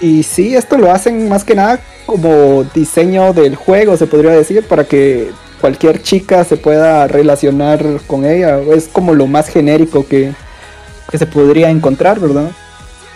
Y 0.00 0.22
sí, 0.22 0.56
esto 0.56 0.76
lo 0.76 0.90
hacen 0.90 1.28
más 1.28 1.44
que 1.44 1.54
nada 1.54 1.80
como 2.06 2.64
diseño 2.74 3.32
del 3.32 3.56
juego, 3.56 3.96
se 3.96 4.06
podría 4.06 4.32
decir, 4.32 4.66
para 4.66 4.84
que 4.84 5.30
cualquier 5.60 6.02
chica 6.02 6.44
se 6.44 6.56
pueda 6.56 7.06
relacionar 7.06 7.82
con 8.06 8.24
ella. 8.24 8.60
Es 8.60 8.88
como 8.88 9.14
lo 9.14 9.26
más 9.26 9.48
genérico 9.48 10.06
que, 10.06 10.32
que 11.10 11.18
se 11.18 11.26
podría 11.26 11.70
encontrar, 11.70 12.20
¿verdad? 12.20 12.50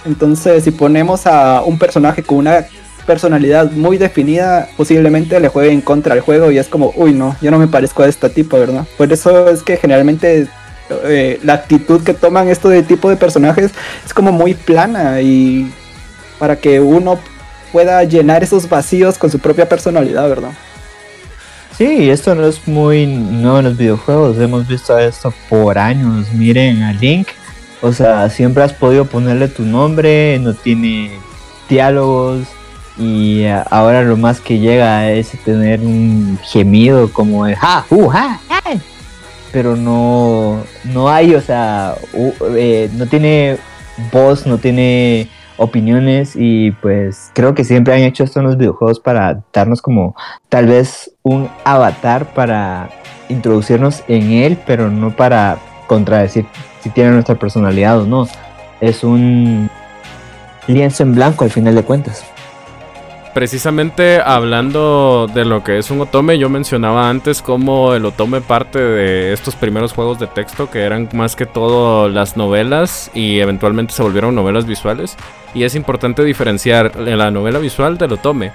Entonces, 0.04 0.64
si 0.64 0.70
ponemos 0.70 1.26
a 1.26 1.62
un 1.62 1.78
personaje 1.78 2.22
con 2.22 2.38
una 2.38 2.66
personalidad 3.08 3.72
muy 3.72 3.96
definida, 3.96 4.68
posiblemente 4.76 5.40
le 5.40 5.48
juegue 5.48 5.72
en 5.72 5.80
contra 5.80 6.12
al 6.12 6.20
juego 6.20 6.50
y 6.52 6.58
es 6.58 6.68
como, 6.68 6.92
uy, 6.94 7.14
no, 7.14 7.34
yo 7.40 7.50
no 7.50 7.58
me 7.58 7.66
parezco 7.66 8.02
a 8.02 8.06
esta 8.06 8.28
tipo, 8.28 8.58
¿verdad? 8.58 8.86
Por 8.98 9.10
eso 9.10 9.48
es 9.48 9.62
que 9.62 9.78
generalmente 9.78 10.46
eh, 11.04 11.40
la 11.42 11.54
actitud 11.54 12.04
que 12.04 12.12
toman 12.12 12.48
esto 12.48 12.68
de 12.68 12.82
tipo 12.82 13.08
de 13.08 13.16
personajes 13.16 13.72
es 14.04 14.12
como 14.12 14.30
muy 14.30 14.52
plana 14.52 15.22
y 15.22 15.72
para 16.38 16.56
que 16.56 16.80
uno 16.80 17.18
pueda 17.72 18.04
llenar 18.04 18.42
esos 18.42 18.68
vacíos 18.68 19.16
con 19.16 19.30
su 19.30 19.38
propia 19.38 19.66
personalidad, 19.66 20.28
¿verdad? 20.28 20.52
Sí, 21.78 22.10
esto 22.10 22.34
no 22.34 22.46
es 22.46 22.68
muy 22.68 23.06
nuevo 23.06 23.60
en 23.60 23.64
los 23.64 23.76
videojuegos, 23.78 24.38
hemos 24.38 24.68
visto 24.68 24.98
esto 24.98 25.32
por 25.48 25.78
años, 25.78 26.30
miren 26.34 26.82
a 26.82 26.92
Link, 26.92 27.28
o 27.80 27.90
sea, 27.90 28.28
siempre 28.28 28.64
has 28.64 28.74
podido 28.74 29.06
ponerle 29.06 29.48
tu 29.48 29.62
nombre, 29.62 30.38
no 30.40 30.52
tiene 30.52 31.12
diálogos, 31.70 32.48
y 32.98 33.44
ahora 33.70 34.02
lo 34.02 34.16
más 34.16 34.40
que 34.40 34.58
llega 34.58 35.10
es 35.10 35.30
tener 35.44 35.80
un 35.80 36.38
gemido 36.42 37.12
como 37.12 37.46
de 37.46 37.54
ja, 37.54 37.84
uh, 37.90 38.08
ja, 38.08 38.40
pero 39.52 39.76
no, 39.76 40.62
no 40.84 41.08
hay, 41.08 41.34
o 41.34 41.40
sea, 41.40 41.94
eh, 42.56 42.90
no 42.94 43.06
tiene 43.06 43.58
voz, 44.12 44.46
no 44.46 44.58
tiene 44.58 45.28
opiniones 45.56 46.32
y 46.36 46.72
pues 46.72 47.30
creo 47.34 47.54
que 47.54 47.64
siempre 47.64 47.94
han 47.94 48.00
hecho 48.00 48.24
esto 48.24 48.40
en 48.40 48.46
los 48.46 48.56
videojuegos 48.56 49.00
para 49.00 49.42
darnos 49.52 49.80
como 49.80 50.14
tal 50.48 50.66
vez 50.66 51.12
un 51.22 51.48
avatar 51.64 52.32
para 52.34 52.90
introducirnos 53.28 54.02
en 54.08 54.32
él, 54.32 54.58
pero 54.66 54.90
no 54.90 55.14
para 55.14 55.58
contradecir 55.86 56.46
si 56.80 56.90
tiene 56.90 57.10
nuestra 57.10 57.34
personalidad 57.34 58.00
o 58.00 58.06
no. 58.06 58.28
Es 58.80 59.02
un 59.02 59.68
lienzo 60.66 61.02
en 61.02 61.14
blanco 61.14 61.44
al 61.44 61.50
final 61.50 61.74
de 61.74 61.82
cuentas 61.82 62.24
precisamente 63.34 64.20
hablando 64.20 65.28
de 65.32 65.44
lo 65.44 65.62
que 65.62 65.78
es 65.78 65.90
un 65.90 66.00
otome, 66.00 66.38
yo 66.38 66.48
mencionaba 66.48 67.08
antes 67.08 67.42
cómo 67.42 67.94
el 67.94 68.04
otome 68.04 68.40
parte 68.40 68.78
de 68.78 69.32
estos 69.32 69.54
primeros 69.54 69.92
juegos 69.92 70.18
de 70.18 70.26
texto 70.26 70.70
que 70.70 70.82
eran 70.82 71.08
más 71.12 71.36
que 71.36 71.46
todo 71.46 72.08
las 72.08 72.36
novelas 72.36 73.10
y 73.14 73.40
eventualmente 73.40 73.94
se 73.94 74.02
volvieron 74.02 74.34
novelas 74.34 74.66
visuales. 74.66 75.16
Y 75.54 75.64
es 75.64 75.74
importante 75.74 76.24
diferenciar 76.24 76.96
la 76.96 77.30
novela 77.30 77.58
visual 77.58 77.98
del 77.98 78.12
otome. 78.12 78.52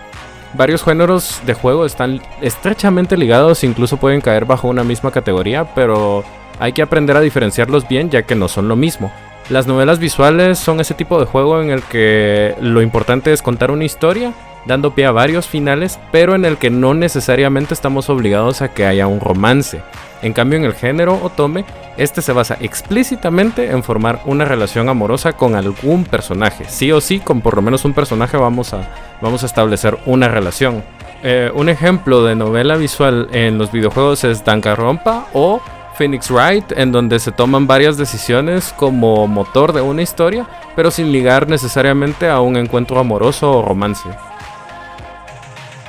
varios 0.54 0.84
géneros 0.84 1.42
de 1.46 1.54
juego 1.54 1.86
están 1.86 2.22
estrechamente 2.42 3.18
ligados, 3.18 3.64
incluso 3.64 3.98
pueden 3.98 4.22
caer 4.22 4.46
bajo 4.46 4.68
una 4.68 4.84
misma 4.84 5.12
categoría, 5.12 5.66
pero 5.74 6.24
hay 6.60 6.74
que 6.74 6.84
aprender 6.84 7.18
a 7.18 7.22
diferenciarlos 7.22 7.88
bien 7.88 8.10
ya 8.10 8.24
que 8.24 8.36
no 8.36 8.48
son 8.48 8.68
lo 8.68 8.76
mismo. 8.76 9.12
Las 9.50 9.68
novelas 9.68 10.00
visuales 10.00 10.58
son 10.58 10.80
ese 10.80 10.94
tipo 10.94 11.20
de 11.20 11.26
juego 11.26 11.62
en 11.62 11.70
el 11.70 11.82
que 11.84 12.56
lo 12.62 12.82
importante 12.82 13.34
es 13.34 13.42
contar 13.42 13.72
una 13.72 13.84
historia, 13.84 14.32
dando 14.66 14.96
pie 14.96 15.06
a 15.06 15.12
varios 15.12 15.48
finales, 15.48 16.00
pero 16.12 16.36
en 16.36 16.46
el 16.46 16.58
que 16.58 16.70
no 16.70 16.94
necesariamente 16.94 17.74
estamos 17.74 18.10
obligados 18.10 18.62
a 18.62 18.74
que 18.74 18.86
haya 18.86 19.08
un 19.08 19.20
romance. 19.20 19.82
En 20.22 20.32
cambio, 20.32 20.58
en 20.58 20.66
el 20.66 20.74
género 20.74 21.20
otome, 21.22 21.66
este 21.98 22.22
se 22.22 22.32
basa 22.32 22.58
explícitamente 22.62 23.72
en 23.72 23.84
formar 23.84 24.22
una 24.26 24.46
relación 24.46 24.88
amorosa 24.88 25.34
con 25.34 25.56
algún 25.56 26.06
personaje. 26.06 26.64
Sí 26.70 26.92
o 26.92 27.02
sí, 27.02 27.20
con 27.20 27.42
por 27.42 27.56
lo 27.56 27.62
menos 27.62 27.84
un 27.84 27.94
personaje 27.94 28.38
vamos 28.38 28.74
a, 28.74 28.88
vamos 29.22 29.44
a 29.44 29.48
establecer 29.48 29.98
una 30.06 30.30
relación. 30.30 30.84
Eh, 31.24 31.52
un 31.54 31.70
ejemplo 31.70 32.24
de 32.24 32.36
novela 32.36 32.78
visual 32.78 33.28
en 33.32 33.58
los 33.58 33.72
videojuegos 33.72 34.24
es 34.24 34.44
Danganronpa 34.44 35.28
o 35.34 35.62
Phoenix 35.98 36.32
Wright, 36.32 36.72
en 36.72 36.92
donde 36.92 37.20
se 37.20 37.32
toman 37.32 37.68
varias 37.68 37.98
decisiones 37.98 38.74
como 38.78 39.28
motor 39.28 39.74
de 39.74 39.82
una 39.82 40.02
historia, 40.02 40.48
pero 40.76 40.90
sin 40.90 41.12
ligar 41.12 41.48
necesariamente 41.48 42.30
a 42.30 42.40
un 42.40 42.58
encuentro 42.58 43.00
amoroso 43.00 43.52
o 43.52 43.62
romance. 43.62 44.10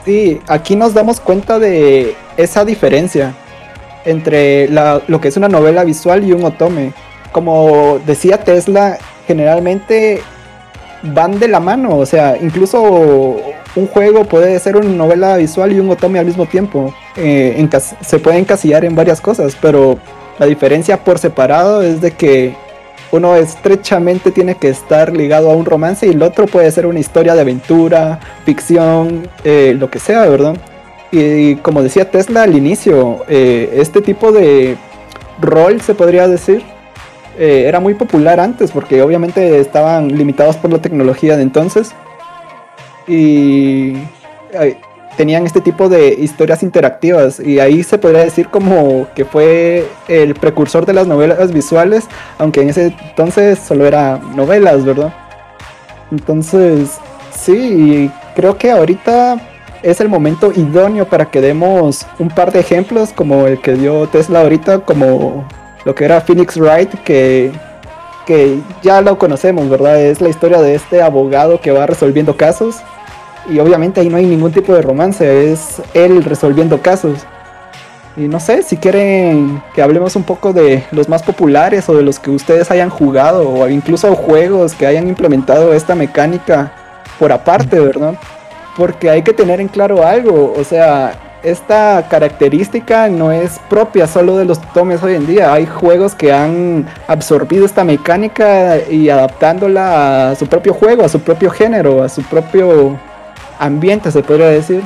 Sí, 0.04 0.40
aquí 0.48 0.76
nos 0.76 0.92
damos 0.92 1.20
cuenta 1.20 1.58
de 1.58 2.14
esa 2.36 2.64
diferencia 2.64 3.34
entre 4.04 4.68
lo 4.68 5.20
que 5.20 5.28
es 5.28 5.36
una 5.36 5.48
novela 5.48 5.82
visual 5.84 6.24
y 6.24 6.32
un 6.32 6.44
otome. 6.44 6.92
Como 7.32 8.00
decía 8.06 8.44
Tesla, 8.44 8.98
generalmente 9.26 10.20
van 11.02 11.38
de 11.38 11.48
la 11.48 11.60
mano, 11.60 11.96
o 11.96 12.06
sea, 12.06 12.36
incluso 12.40 12.82
un 13.76 13.86
juego 13.88 14.24
puede 14.24 14.58
ser 14.58 14.76
una 14.76 14.88
novela 14.88 15.36
visual 15.36 15.72
y 15.72 15.80
un 15.80 15.90
otome 15.90 16.18
al 16.18 16.26
mismo 16.26 16.46
tiempo. 16.46 16.94
Eh, 17.16 17.68
se 18.00 18.18
puede 18.18 18.38
encasillar 18.38 18.84
en 18.84 18.94
varias 18.94 19.20
cosas, 19.20 19.56
pero 19.60 19.98
la 20.38 20.46
diferencia 20.46 21.02
por 21.02 21.18
separado 21.18 21.82
es 21.82 22.00
de 22.00 22.12
que 22.12 22.54
uno 23.14 23.36
estrechamente 23.36 24.32
tiene 24.32 24.56
que 24.56 24.68
estar 24.68 25.12
ligado 25.12 25.48
a 25.48 25.54
un 25.54 25.64
romance 25.64 26.04
y 26.04 26.10
el 26.10 26.22
otro 26.22 26.46
puede 26.46 26.68
ser 26.72 26.84
una 26.86 26.98
historia 26.98 27.36
de 27.36 27.42
aventura, 27.42 28.18
ficción, 28.44 29.28
eh, 29.44 29.76
lo 29.78 29.88
que 29.88 30.00
sea, 30.00 30.26
¿verdad? 30.26 30.56
Y, 31.12 31.54
como 31.56 31.84
decía 31.84 32.10
Tesla 32.10 32.42
al 32.42 32.56
inicio, 32.56 33.24
eh, 33.28 33.70
este 33.74 34.00
tipo 34.00 34.32
de 34.32 34.76
rol, 35.40 35.80
se 35.80 35.94
podría 35.94 36.26
decir, 36.26 36.64
eh, 37.38 37.66
era 37.68 37.78
muy 37.78 37.94
popular 37.94 38.40
antes 38.40 38.72
porque 38.72 39.00
obviamente 39.00 39.60
estaban 39.60 40.08
limitados 40.08 40.56
por 40.56 40.72
la 40.72 40.82
tecnología 40.82 41.36
de 41.36 41.44
entonces. 41.44 41.92
Y 43.06 43.94
tenían 45.16 45.46
este 45.46 45.60
tipo 45.60 45.88
de 45.88 46.08
historias 46.14 46.62
interactivas 46.62 47.40
y 47.40 47.60
ahí 47.60 47.82
se 47.82 47.98
podría 47.98 48.24
decir 48.24 48.48
como 48.48 49.06
que 49.14 49.24
fue 49.24 49.86
el 50.08 50.34
precursor 50.34 50.86
de 50.86 50.92
las 50.92 51.06
novelas 51.06 51.52
visuales, 51.52 52.04
aunque 52.38 52.62
en 52.62 52.70
ese 52.70 52.94
entonces 53.08 53.58
solo 53.58 53.86
eran 53.86 54.36
novelas, 54.36 54.84
¿verdad? 54.84 55.12
Entonces, 56.10 56.98
sí, 57.36 58.10
creo 58.34 58.56
que 58.56 58.70
ahorita 58.70 59.40
es 59.82 60.00
el 60.00 60.08
momento 60.08 60.50
idóneo 60.54 61.06
para 61.06 61.26
que 61.26 61.40
demos 61.40 62.06
un 62.18 62.28
par 62.28 62.52
de 62.52 62.60
ejemplos 62.60 63.12
como 63.12 63.46
el 63.46 63.60
que 63.60 63.74
dio 63.74 64.08
Tesla 64.08 64.40
ahorita, 64.40 64.80
como 64.80 65.46
lo 65.84 65.94
que 65.94 66.06
era 66.06 66.20
Phoenix 66.22 66.56
Wright, 66.56 66.90
que, 67.04 67.52
que 68.26 68.58
ya 68.82 69.02
lo 69.02 69.18
conocemos, 69.18 69.68
¿verdad? 69.68 70.00
Es 70.00 70.20
la 70.20 70.30
historia 70.30 70.60
de 70.60 70.74
este 70.74 71.02
abogado 71.02 71.60
que 71.60 71.70
va 71.70 71.86
resolviendo 71.86 72.36
casos. 72.36 72.76
Y 73.48 73.58
obviamente 73.58 74.00
ahí 74.00 74.08
no 74.08 74.16
hay 74.16 74.26
ningún 74.26 74.52
tipo 74.52 74.74
de 74.74 74.82
romance, 74.82 75.52
es 75.52 75.82
él 75.92 76.24
resolviendo 76.24 76.80
casos. 76.80 77.26
Y 78.16 78.28
no 78.28 78.38
sé, 78.38 78.62
si 78.62 78.76
quieren 78.76 79.62
que 79.74 79.82
hablemos 79.82 80.14
un 80.16 80.22
poco 80.22 80.52
de 80.52 80.84
los 80.92 81.08
más 81.08 81.22
populares 81.22 81.88
o 81.88 81.94
de 81.94 82.02
los 82.02 82.18
que 82.18 82.30
ustedes 82.30 82.70
hayan 82.70 82.88
jugado 82.88 83.48
o 83.48 83.68
incluso 83.68 84.14
juegos 84.14 84.74
que 84.74 84.86
hayan 84.86 85.08
implementado 85.08 85.72
esta 85.72 85.94
mecánica 85.94 86.72
por 87.18 87.32
aparte, 87.32 87.78
¿verdad? 87.80 88.14
porque 88.76 89.10
hay 89.10 89.22
que 89.22 89.32
tener 89.32 89.60
en 89.60 89.68
claro 89.68 90.04
algo, 90.04 90.54
o 90.56 90.64
sea, 90.64 91.12
esta 91.42 92.06
característica 92.08 93.08
no 93.08 93.30
es 93.30 93.58
propia 93.68 94.06
solo 94.06 94.36
de 94.36 94.46
los 94.46 94.60
tomes 94.72 95.02
hoy 95.02 95.14
en 95.14 95.26
día. 95.26 95.52
Hay 95.52 95.66
juegos 95.66 96.14
que 96.14 96.32
han 96.32 96.86
absorbido 97.06 97.66
esta 97.66 97.84
mecánica 97.84 98.78
y 98.90 99.10
adaptándola 99.10 100.30
a 100.30 100.34
su 100.36 100.46
propio 100.46 100.72
juego, 100.72 101.04
a 101.04 101.08
su 101.08 101.20
propio 101.20 101.50
género, 101.50 102.02
a 102.02 102.08
su 102.08 102.22
propio 102.22 102.98
ambiente, 103.58 104.10
se 104.10 104.22
podría 104.22 104.48
decir. 104.48 104.82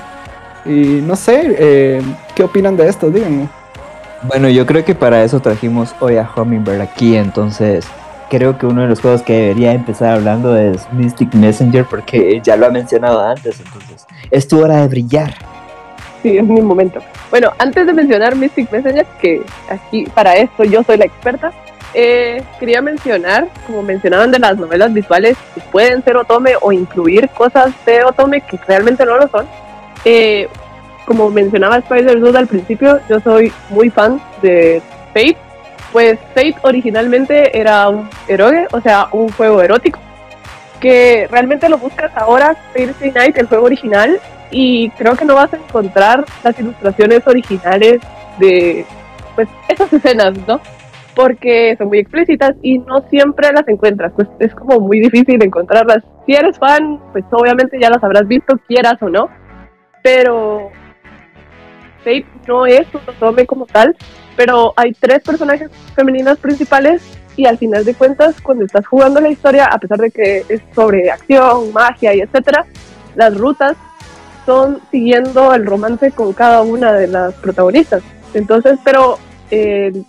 Y 0.64 1.00
no 1.02 1.16
sé, 1.16 1.57
eh, 1.59 2.02
¿qué 2.35 2.42
opinan 2.42 2.76
de 2.76 2.88
esto? 2.88 3.11
Díganme. 3.11 3.48
Bueno, 4.24 4.48
yo 4.48 4.66
creo 4.66 4.85
que 4.85 4.94
para 4.94 5.22
eso 5.22 5.40
trajimos 5.40 5.94
hoy 6.00 6.16
a 6.16 6.28
Hummingbird 6.37 6.81
aquí, 6.81 7.16
entonces 7.16 7.87
creo 8.28 8.59
que 8.59 8.66
uno 8.66 8.83
de 8.83 8.88
los 8.88 9.00
juegos 9.00 9.22
que 9.22 9.33
debería 9.33 9.72
empezar 9.72 10.14
hablando 10.14 10.57
es 10.57 10.92
Mystic 10.92 11.33
Messenger 11.35 11.85
porque 11.85 12.40
ya 12.42 12.57
lo 12.57 12.66
ha 12.66 12.70
mencionado 12.70 13.20
antes, 13.20 13.61
entonces 13.61 14.07
es 14.31 14.48
tu 14.48 14.62
hora 14.62 14.83
de 14.83 14.88
brillar. 14.88 15.35
Sí, 16.22 16.37
es 16.37 16.44
mi 16.44 16.61
momento. 16.61 17.00
Bueno, 17.31 17.52
antes 17.59 17.87
de 17.87 17.92
mencionar 17.92 18.35
Mystic 18.35 18.70
Messenger, 18.72 19.07
que 19.20 19.42
aquí 19.68 20.04
para 20.12 20.35
esto 20.35 20.64
yo 20.64 20.83
soy 20.83 20.98
la 20.98 21.04
experta, 21.04 21.52
eh, 21.94 22.42
quería 22.59 22.83
mencionar, 22.83 23.48
como 23.66 23.83
mencionaban 23.83 24.31
de 24.31 24.38
las 24.38 24.57
novelas 24.57 24.92
visuales, 24.92 25.37
que 25.55 25.61
pueden 25.72 26.03
ser 26.05 26.16
otome 26.16 26.55
o 26.61 26.72
incluir 26.72 27.29
cosas 27.31 27.72
de 27.87 28.05
otome 28.05 28.40
que 28.42 28.59
realmente 28.66 29.05
no 29.05 29.16
lo 29.16 29.29
son. 29.29 29.46
Eh, 30.05 30.48
como 31.05 31.31
mencionaba 31.31 31.79
Spider 31.79 32.20
Dude 32.20 32.38
al 32.38 32.46
principio, 32.46 33.01
yo 33.09 33.20
soy 33.20 33.53
muy 33.70 33.90
fan 33.90 34.20
de 34.42 34.83
Fate 35.14 35.48
pues 35.92 36.18
Fate 36.35 36.57
originalmente 36.62 37.59
era 37.59 37.88
un 37.88 38.09
eroge, 38.27 38.66
o 38.72 38.81
sea, 38.81 39.09
un 39.12 39.31
juego 39.33 39.62
erótico, 39.62 39.98
que 40.81 41.27
realmente 41.31 41.68
lo 41.68 41.79
buscas 41.79 42.14
ahora, 42.16 42.57
Thursday 42.74 43.11
Night, 43.11 43.37
el 43.38 43.46
juego 43.46 43.64
original, 43.64 44.20
y 44.51 44.90
creo 44.90 45.16
que 45.16 45.24
no 45.24 45.35
vas 45.35 45.53
a 45.53 45.57
encontrar 45.57 46.24
las 46.42 46.59
ilustraciones 46.59 47.27
originales 47.27 48.01
de 48.38 48.85
pues 49.35 49.48
esas 49.68 49.92
escenas, 49.92 50.35
¿no? 50.46 50.61
Porque 51.18 51.74
son 51.76 51.88
muy 51.88 51.98
explícitas 51.98 52.54
y 52.62 52.78
no 52.78 53.00
siempre 53.11 53.52
las 53.52 53.66
encuentras, 53.66 54.12
pues 54.14 54.28
es 54.38 54.54
como 54.54 54.78
muy 54.78 55.00
difícil 55.00 55.42
encontrarlas. 55.42 56.04
Si 56.24 56.33
eres 56.33 56.57
fan, 56.61 57.00
pues 57.11 57.24
obviamente 57.33 57.76
ya 57.81 57.90
las 57.90 58.04
habrás 58.04 58.28
visto, 58.28 58.57
quieras 58.68 59.02
o 59.02 59.09
no, 59.09 59.28
pero 60.04 60.70
Fate 62.04 62.24
no 62.46 62.66
es 62.66 62.87
un 62.94 63.00
tome 63.18 63.46
como 63.46 63.66
tal, 63.66 63.96
pero 64.37 64.72
hay 64.76 64.92
tres 64.92 65.24
personajes 65.24 65.68
femeninas 65.96 66.38
principales 66.38 67.02
y 67.35 67.46
al 67.46 67.59
final 67.59 67.85
de 67.85 67.94
cuentas, 67.94 68.40
cuando 68.40 68.64
estás 68.64 68.87
jugando 68.87 69.20
la 69.20 69.31
historia, 69.31 69.64
a 69.64 69.78
pesar 69.78 69.98
de 69.98 70.12
que 70.12 70.44
es 70.48 70.62
sobre 70.72 71.11
acción, 71.11 71.72
magia 71.72 72.14
y 72.14 72.20
etcétera, 72.20 72.64
las 73.16 73.37
rutas 73.37 73.76
son 74.46 74.81
siguiendo 74.92 75.52
el 75.52 75.66
romance 75.66 76.12
con 76.12 76.33
cada 76.33 76.62
una 76.62 76.92
de 76.92 77.09
las 77.09 77.35
protagonistas. 77.35 78.04
Entonces, 78.35 78.78
pero 78.85 79.18
el 79.50 80.07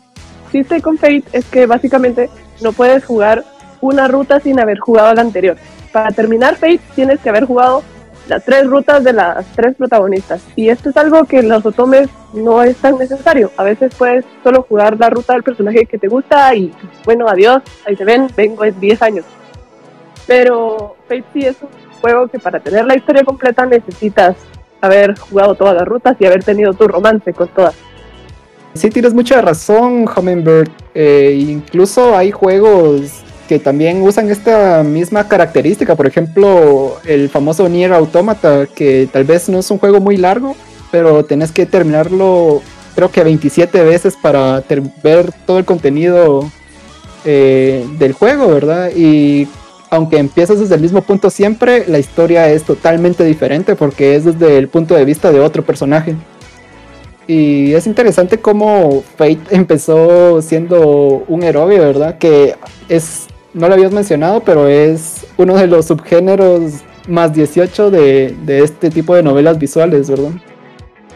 con 0.81 0.97
Fate 0.97 1.23
es 1.31 1.45
que 1.45 1.65
básicamente 1.65 2.29
no 2.61 2.71
puedes 2.71 3.05
jugar 3.05 3.43
una 3.81 4.07
ruta 4.07 4.39
sin 4.39 4.59
haber 4.59 4.79
jugado 4.79 5.13
la 5.13 5.21
anterior. 5.21 5.57
Para 5.91 6.11
terminar 6.11 6.55
Fate 6.55 6.81
tienes 6.95 7.19
que 7.19 7.29
haber 7.29 7.45
jugado 7.45 7.83
las 8.27 8.43
tres 8.43 8.67
rutas 8.67 9.03
de 9.03 9.13
las 9.13 9.45
tres 9.55 9.75
protagonistas. 9.75 10.41
Y 10.55 10.69
esto 10.69 10.89
es 10.89 10.97
algo 10.97 11.25
que 11.25 11.39
en 11.39 11.49
los 11.49 11.65
otomes 11.65 12.09
no 12.33 12.61
es 12.61 12.77
tan 12.77 12.97
necesario. 12.97 13.51
A 13.57 13.63
veces 13.63 13.93
puedes 13.95 14.25
solo 14.43 14.63
jugar 14.63 14.97
la 14.99 15.09
ruta 15.09 15.33
del 15.33 15.43
personaje 15.43 15.85
que 15.85 15.97
te 15.97 16.07
gusta 16.07 16.53
y 16.53 16.71
bueno, 17.05 17.27
adiós, 17.27 17.61
ahí 17.85 17.95
se 17.95 18.05
ven, 18.05 18.27
vengo 18.35 18.63
en 18.63 18.79
10 18.79 19.01
años. 19.01 19.25
Pero 20.27 20.95
Fate 21.07 21.25
sí 21.33 21.45
es 21.45 21.57
un 21.61 21.69
juego 22.01 22.27
que 22.27 22.39
para 22.39 22.59
tener 22.59 22.85
la 22.85 22.95
historia 22.95 23.23
completa 23.23 23.65
necesitas 23.65 24.35
haber 24.81 25.17
jugado 25.17 25.55
todas 25.55 25.75
las 25.75 25.87
rutas 25.87 26.15
y 26.19 26.25
haber 26.25 26.43
tenido 26.43 26.73
tu 26.73 26.87
romance 26.87 27.33
con 27.33 27.47
todas. 27.49 27.75
Sí, 28.79 28.89
tienes 28.89 29.13
mucha 29.13 29.41
razón, 29.41 30.05
Hummingbird. 30.07 30.69
Eh, 30.95 31.45
incluso 31.49 32.15
hay 32.15 32.31
juegos 32.31 33.11
que 33.49 33.59
también 33.59 34.01
usan 34.01 34.29
esta 34.29 34.83
misma 34.83 35.27
característica. 35.27 35.97
Por 35.97 36.07
ejemplo, 36.07 36.95
el 37.05 37.27
famoso 37.27 37.67
Nier 37.67 37.91
Automata, 37.91 38.67
que 38.67 39.09
tal 39.11 39.25
vez 39.25 39.49
no 39.49 39.59
es 39.59 39.69
un 39.69 39.79
juego 39.79 39.99
muy 39.99 40.15
largo, 40.15 40.55
pero 40.91 41.25
tenés 41.25 41.51
que 41.51 41.65
terminarlo 41.65 42.61
creo 42.95 43.11
que 43.11 43.21
27 43.21 43.83
veces 43.83 44.15
para 44.15 44.63
ver 45.03 45.29
todo 45.45 45.59
el 45.59 45.65
contenido 45.65 46.49
eh, 47.25 47.85
del 47.97 48.13
juego, 48.13 48.47
¿verdad? 48.47 48.91
Y 48.95 49.49
aunque 49.89 50.19
empiezas 50.19 50.57
desde 50.57 50.75
el 50.75 50.81
mismo 50.81 51.01
punto 51.01 51.29
siempre, 51.29 51.83
la 51.89 51.99
historia 51.99 52.49
es 52.49 52.63
totalmente 52.63 53.25
diferente 53.25 53.75
porque 53.75 54.15
es 54.15 54.23
desde 54.23 54.57
el 54.57 54.69
punto 54.69 54.95
de 54.95 55.03
vista 55.03 55.33
de 55.33 55.41
otro 55.41 55.63
personaje. 55.63 56.15
Y 57.29 57.75
es 57.75 57.85
interesante 57.85 58.39
cómo 58.39 59.03
Fate 59.15 59.37
empezó 59.51 60.41
siendo 60.41 61.23
un 61.27 61.43
héroe, 61.43 61.77
¿verdad? 61.77 62.17
Que 62.17 62.55
es 62.87 63.27
no 63.53 63.67
lo 63.67 63.75
habías 63.75 63.91
mencionado, 63.91 64.39
pero 64.39 64.67
es 64.67 65.27
uno 65.37 65.55
de 65.55 65.67
los 65.67 65.85
subgéneros 65.85 66.81
más 67.07 67.31
18 67.31 67.91
de, 67.91 68.35
de 68.45 68.63
este 68.63 68.89
tipo 68.89 69.13
de 69.13 69.21
novelas 69.21 69.59
visuales, 69.59 70.09
¿verdad? 70.09 70.31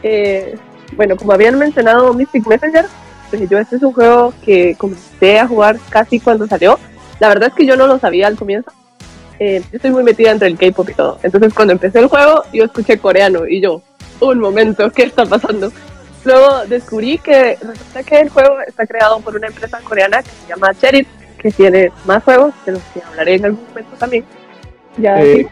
Eh, 0.04 0.56
bueno, 0.96 1.16
como 1.16 1.32
habían 1.32 1.58
mencionado 1.58 2.14
Mystic 2.14 2.46
Messenger, 2.46 2.86
pues 3.32 3.50
yo 3.50 3.58
este 3.58 3.78
es 3.78 3.82
un 3.82 3.94
juego 3.94 4.36
que 4.46 4.76
comencé 4.78 5.40
a 5.40 5.48
jugar 5.48 5.80
casi 5.90 6.20
cuando 6.20 6.46
salió. 6.46 6.78
La 7.20 7.30
verdad 7.30 7.50
es 7.50 7.56
que 7.56 7.66
yo 7.66 7.76
no 7.76 7.88
lo 7.88 7.98
sabía 7.98 8.28
al 8.28 8.38
comienzo. 8.38 8.72
Eh, 9.40 9.64
yo 9.72 9.78
estoy 9.78 9.90
muy 9.90 10.04
metida 10.04 10.30
entre 10.30 10.48
el 10.48 10.60
K-pop 10.60 10.90
y 10.92 10.94
todo. 10.94 11.18
Entonces 11.24 11.56
cuando 11.56 11.74
empecé 11.74 11.98
el 11.98 12.08
juego 12.08 12.44
yo 12.54 12.66
escuché 12.66 13.00
coreano 13.00 13.48
y 13.48 13.62
yo, 13.62 13.82
un 14.20 14.40
momento, 14.40 14.90
¿qué 14.92 15.04
está 15.04 15.26
pasando? 15.26 15.72
Luego 16.26 16.66
descubrí 16.68 17.18
que 17.18 17.58
resulta 17.62 18.04
que 18.04 18.22
el 18.22 18.30
juego 18.30 18.62
está 18.66 18.86
creado 18.86 19.20
por 19.20 19.36
una 19.36 19.48
empresa 19.48 19.80
coreana 19.84 20.24
que 20.24 20.30
se 20.30 20.48
llama 20.48 20.74
Cherry, 20.74 21.06
que 21.38 21.52
tiene 21.52 21.92
más 22.06 22.24
juegos, 22.24 22.54
de 22.66 22.74
los 22.74 22.82
que 22.94 23.02
hablaré 23.02 23.36
en 23.36 23.46
algún 23.46 23.66
momento 23.68 23.96
también. 23.98 24.24
Ya, 24.98 25.22
Eh, 25.22 25.48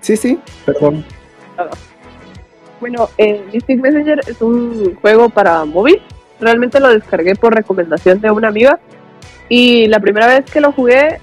sí, 0.00 0.16
sí, 0.16 0.38
perdón. 0.66 1.04
Bueno, 2.80 3.08
eh, 3.18 3.44
Mystic 3.52 3.80
Messenger 3.80 4.20
es 4.26 4.40
un 4.40 4.96
juego 4.96 5.28
para 5.28 5.64
móvil. 5.64 6.02
Realmente 6.40 6.80
lo 6.80 6.88
descargué 6.88 7.34
por 7.34 7.54
recomendación 7.54 8.20
de 8.20 8.30
una 8.30 8.48
amiga. 8.48 8.78
Y 9.48 9.86
la 9.88 10.00
primera 10.00 10.26
vez 10.26 10.50
que 10.50 10.60
lo 10.60 10.72
jugué, 10.72 11.20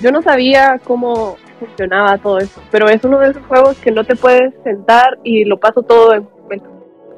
yo 0.00 0.10
no 0.10 0.22
sabía 0.22 0.80
cómo 0.82 1.36
funcionaba 1.58 2.18
todo 2.18 2.38
eso. 2.38 2.60
Pero 2.70 2.88
es 2.88 3.02
uno 3.04 3.18
de 3.18 3.30
esos 3.30 3.44
juegos 3.46 3.76
que 3.78 3.90
no 3.90 4.04
te 4.04 4.16
puedes 4.16 4.52
sentar 4.64 5.18
y 5.22 5.44
lo 5.44 5.58
paso 5.58 5.82
todo 5.82 6.14
en 6.14 6.24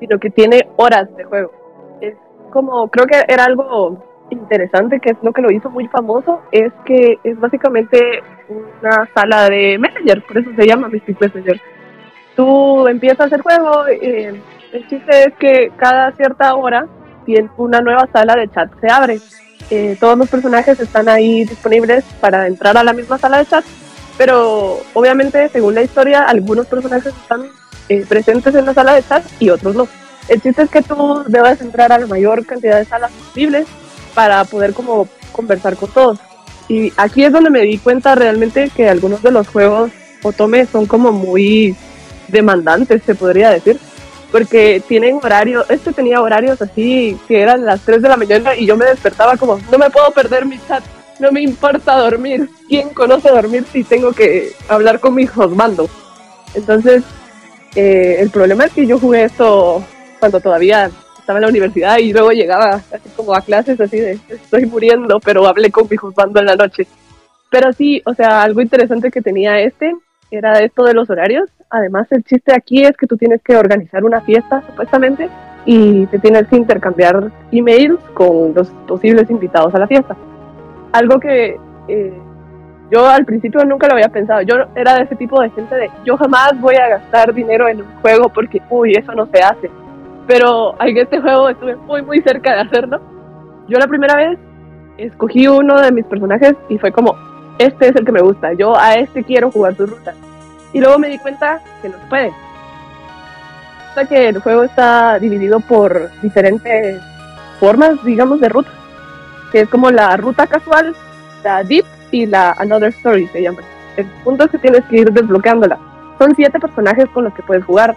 sino 0.01 0.19
que 0.19 0.31
tiene 0.31 0.69
horas 0.77 1.15
de 1.17 1.25
juego. 1.25 1.53
Es 2.01 2.17
como, 2.53 2.89
creo 2.89 3.07
que 3.07 3.23
era 3.29 3.45
algo 3.45 4.03
interesante, 4.31 4.99
que 5.01 5.11
es 5.11 5.17
lo 5.23 5.33
que 5.33 5.43
lo 5.43 5.53
hizo 5.53 5.71
muy 5.71 5.87
famoso, 5.89 6.41
es 6.51 6.73
que 6.85 7.19
es 7.23 7.39
básicamente 7.39 8.23
una 8.49 9.09
sala 9.15 9.49
de 9.49 9.79
Messenger, 9.79 10.25
por 10.27 10.39
eso 10.39 10.51
se 10.57 10.67
llama 10.67 10.89
Mystic 10.89 11.21
Messenger 11.21 11.61
tú 12.41 12.89
empiezas 12.89 13.31
el 13.33 13.43
juego, 13.43 13.87
eh, 13.87 14.41
el 14.73 14.89
chiste 14.89 15.25
es 15.27 15.35
que 15.39 15.71
cada 15.77 16.13
cierta 16.13 16.55
hora 16.55 16.87
una 17.59 17.81
nueva 17.81 18.09
sala 18.13 18.35
de 18.35 18.49
chat 18.49 18.69
se 18.81 18.91
abre. 18.91 19.21
Eh, 19.71 19.97
todos 20.01 20.19
los 20.19 20.29
personajes 20.29 20.81
están 20.81 21.09
ahí 21.09 21.45
disponibles 21.45 22.05
para 22.21 22.49
entrar 22.49 22.77
a 22.77 22.83
la 22.83 22.93
misma 22.93 23.19
sala 23.19 23.39
de 23.39 23.47
chat, 23.47 23.65
pero 24.19 24.79
obviamente 24.95 25.49
según 25.51 25.77
la 25.77 25.83
historia 25.83 26.23
algunos 26.23 26.67
personajes 26.67 27.15
están 27.15 27.43
eh, 27.91 28.05
presentes 28.09 28.55
en 28.55 28.67
la 28.67 28.73
sala 28.73 28.95
de 28.95 29.03
chat 29.03 29.25
y 29.41 29.51
otros 29.51 29.75
no. 29.75 29.89
El 30.29 30.41
chiste 30.41 30.63
es 30.63 30.71
que 30.71 30.81
tú 30.81 31.25
debes 31.27 31.61
entrar 31.61 31.93
a 31.93 31.99
la 31.99 32.07
mayor 32.07 32.47
cantidad 32.47 32.79
de 32.79 32.85
salas 32.85 33.11
posibles 33.11 33.67
para 34.15 34.45
poder 34.45 34.75
como 34.75 35.09
conversar 35.33 35.75
con 35.77 35.91
todos. 35.91 36.21
Y 36.69 36.93
aquí 36.97 37.25
es 37.25 37.33
donde 37.33 37.51
me 37.51 37.63
di 37.63 37.79
cuenta 37.79 38.15
realmente 38.15 38.71
que 38.77 38.89
algunos 38.89 39.25
de 39.25 39.33
los 39.33 39.49
juegos 39.49 39.91
Otome 40.23 40.67
son 40.67 40.87
como 40.87 41.11
muy 41.11 41.75
demandantes, 42.29 43.03
se 43.03 43.17
podría 43.17 43.51
decir, 43.51 43.77
porque 44.31 44.81
tienen 44.87 45.19
horario, 45.21 45.65
este 45.69 45.93
tenía 45.93 46.23
horarios 46.23 46.63
así 46.63 47.19
que 47.27 47.41
eran 47.41 47.67
las 47.67 47.81
3 47.81 48.03
de 48.03 48.09
la 48.09 48.17
mañana 48.17 48.55
y 48.55 48.67
yo 48.67 48.77
me 48.77 48.85
despertaba 48.85 49.37
como, 49.37 49.59
no 49.73 49.79
me 49.79 49.91
puedo 49.91 50.13
perder 50.13 50.47
mi 50.47 50.61
chat, 50.69 50.85
no 51.19 51.33
me 51.33 51.41
importa 51.41 51.97
dormir, 51.97 52.49
¿quién 52.69 52.91
conoce 52.91 53.31
dormir 53.31 53.65
si 53.73 53.83
tengo 53.83 54.13
que 54.13 54.53
hablar 54.69 55.01
con 55.01 55.17
mi 55.17 55.25
husbando? 55.25 55.89
Entonces, 56.55 57.03
eh, 57.75 58.17
el 58.21 58.31
problema 58.31 58.65
es 58.65 58.73
que 58.73 58.87
yo 58.87 58.99
jugué 58.99 59.25
esto 59.25 59.83
cuando 60.19 60.41
todavía 60.41 60.91
estaba 61.19 61.39
en 61.39 61.43
la 61.43 61.49
universidad 61.49 61.99
y 61.99 62.13
luego 62.13 62.31
llegaba 62.33 62.75
así 62.75 63.09
como 63.17 63.35
a 63.35 63.41
clases 63.41 63.81
así 63.81 63.99
de, 63.99 64.19
estoy 64.29 64.67
muriendo, 64.67 65.21
pero 65.21 65.47
hablé 65.47 65.71
con 65.71 65.87
mi 65.89 65.97
husbando 66.01 66.41
en 66.41 66.47
la 66.47 66.57
noche. 66.57 66.87
Pero 67.51 67.73
sí, 67.73 68.03
o 68.05 68.15
sea, 68.15 68.43
algo 68.43 68.61
interesante 68.61 69.11
que 69.11 69.23
tenía 69.23 69.61
este 69.61 69.95
era 70.31 70.61
esto 70.61 70.85
de 70.85 70.95
los 70.95 71.11
horarios. 71.11 71.49
Además, 71.71 72.07
el 72.11 72.25
chiste 72.25 72.53
aquí 72.53 72.83
es 72.83 72.97
que 72.97 73.07
tú 73.07 73.17
tienes 73.17 73.43
que 73.43 73.57
organizar 73.57 74.05
una 74.05 74.21
fiesta, 74.21 74.63
supuestamente, 74.67 75.29
y 75.65 76.07
te 76.07 76.19
tienes 76.19 76.47
que 76.47 76.57
intercambiar 76.57 77.31
emails 77.53 77.99
con 78.15 78.55
los 78.55 78.69
posibles 78.87 79.31
invitados 79.31 79.75
a 79.75 79.79
la 79.79 79.89
fiesta. 79.89 80.17
Algo 80.93 81.21
que 81.21 81.57
eh, 81.89 82.21
yo 82.91 83.09
al 83.09 83.25
principio 83.25 83.65
nunca 83.65 83.87
lo 83.87 83.95
había 83.95 84.09
pensado. 84.09 84.43
Yo 84.43 84.57
era 84.75 84.95
de 84.95 85.03
ese 85.05 85.17
tipo 85.17 85.41
de 85.41 85.51
gente 85.51 85.75
de, 85.75 85.91
yo 86.05 86.17
jamás 86.17 86.61
voy 86.61 86.75
a 86.75 86.89
gastar 86.89 87.33
dinero 87.33 87.69
en 87.69 87.83
un 87.83 88.01
juego 88.01 88.29
porque, 88.29 88.61
uy, 88.69 88.95
eso 88.95 89.13
no 89.13 89.27
se 89.27 89.43
hace. 89.43 89.71
Pero 90.27 90.75
en 90.81 90.97
este 90.97 91.21
juego 91.21 91.49
estuve 91.49 91.77
muy, 91.77 92.03
muy 92.03 92.21
cerca 92.23 92.55
de 92.55 92.61
hacerlo. 92.61 93.01
Yo 93.69 93.79
la 93.79 93.87
primera 93.87 94.17
vez 94.17 94.39
escogí 94.99 95.47
uno 95.47 95.81
de 95.81 95.93
mis 95.93 96.05
personajes 96.05 96.55
y 96.69 96.79
fue 96.79 96.91
como, 96.91 97.17
este 97.59 97.89
es 97.89 97.97
el 97.97 98.05
que 98.05 98.13
me 98.13 98.23
gusta, 98.23 98.53
yo 98.55 98.77
a 98.77 98.95
este 98.95 99.23
quiero 99.23 99.51
jugar 99.51 99.77
su 99.77 99.87
ruta. 99.87 100.13
Y 100.73 100.81
luego 100.81 100.99
me 100.99 101.09
di 101.09 101.19
cuenta 101.19 101.61
que 101.83 101.89
no 101.89 101.99
se 101.99 102.07
puede. 102.09 102.33
Hasta 103.89 104.05
que 104.07 104.29
el 104.29 104.39
juego 104.41 104.65
está 104.65 105.19
dividido 105.19 105.61
por 105.61 106.11
diferentes 106.23 107.01
formas, 107.59 108.03
digamos, 108.05 108.41
de 108.41 108.49
ruta. 108.49 108.71
Que 109.53 109.61
es 109.61 109.69
como 109.69 109.91
la 109.91 110.17
ruta 110.17 110.47
casual, 110.47 110.95
la 111.43 111.65
deep 111.65 111.85
y 112.11 112.27
la 112.27 112.53
another 112.53 112.89
story 112.91 113.27
se 113.29 113.43
llama. 113.43 113.61
El 113.97 114.07
punto 114.25 114.45
es 114.45 114.51
que 114.51 114.59
tienes 114.59 114.85
que 114.87 114.99
ir 114.99 115.13
desbloqueándola. 115.13 115.79
Son 116.19 116.35
siete 116.35 116.59
personajes 116.59 117.09
con 117.11 117.25
los 117.25 117.35
que 117.35 117.43
puedes 117.43 117.65
jugar. 117.65 117.97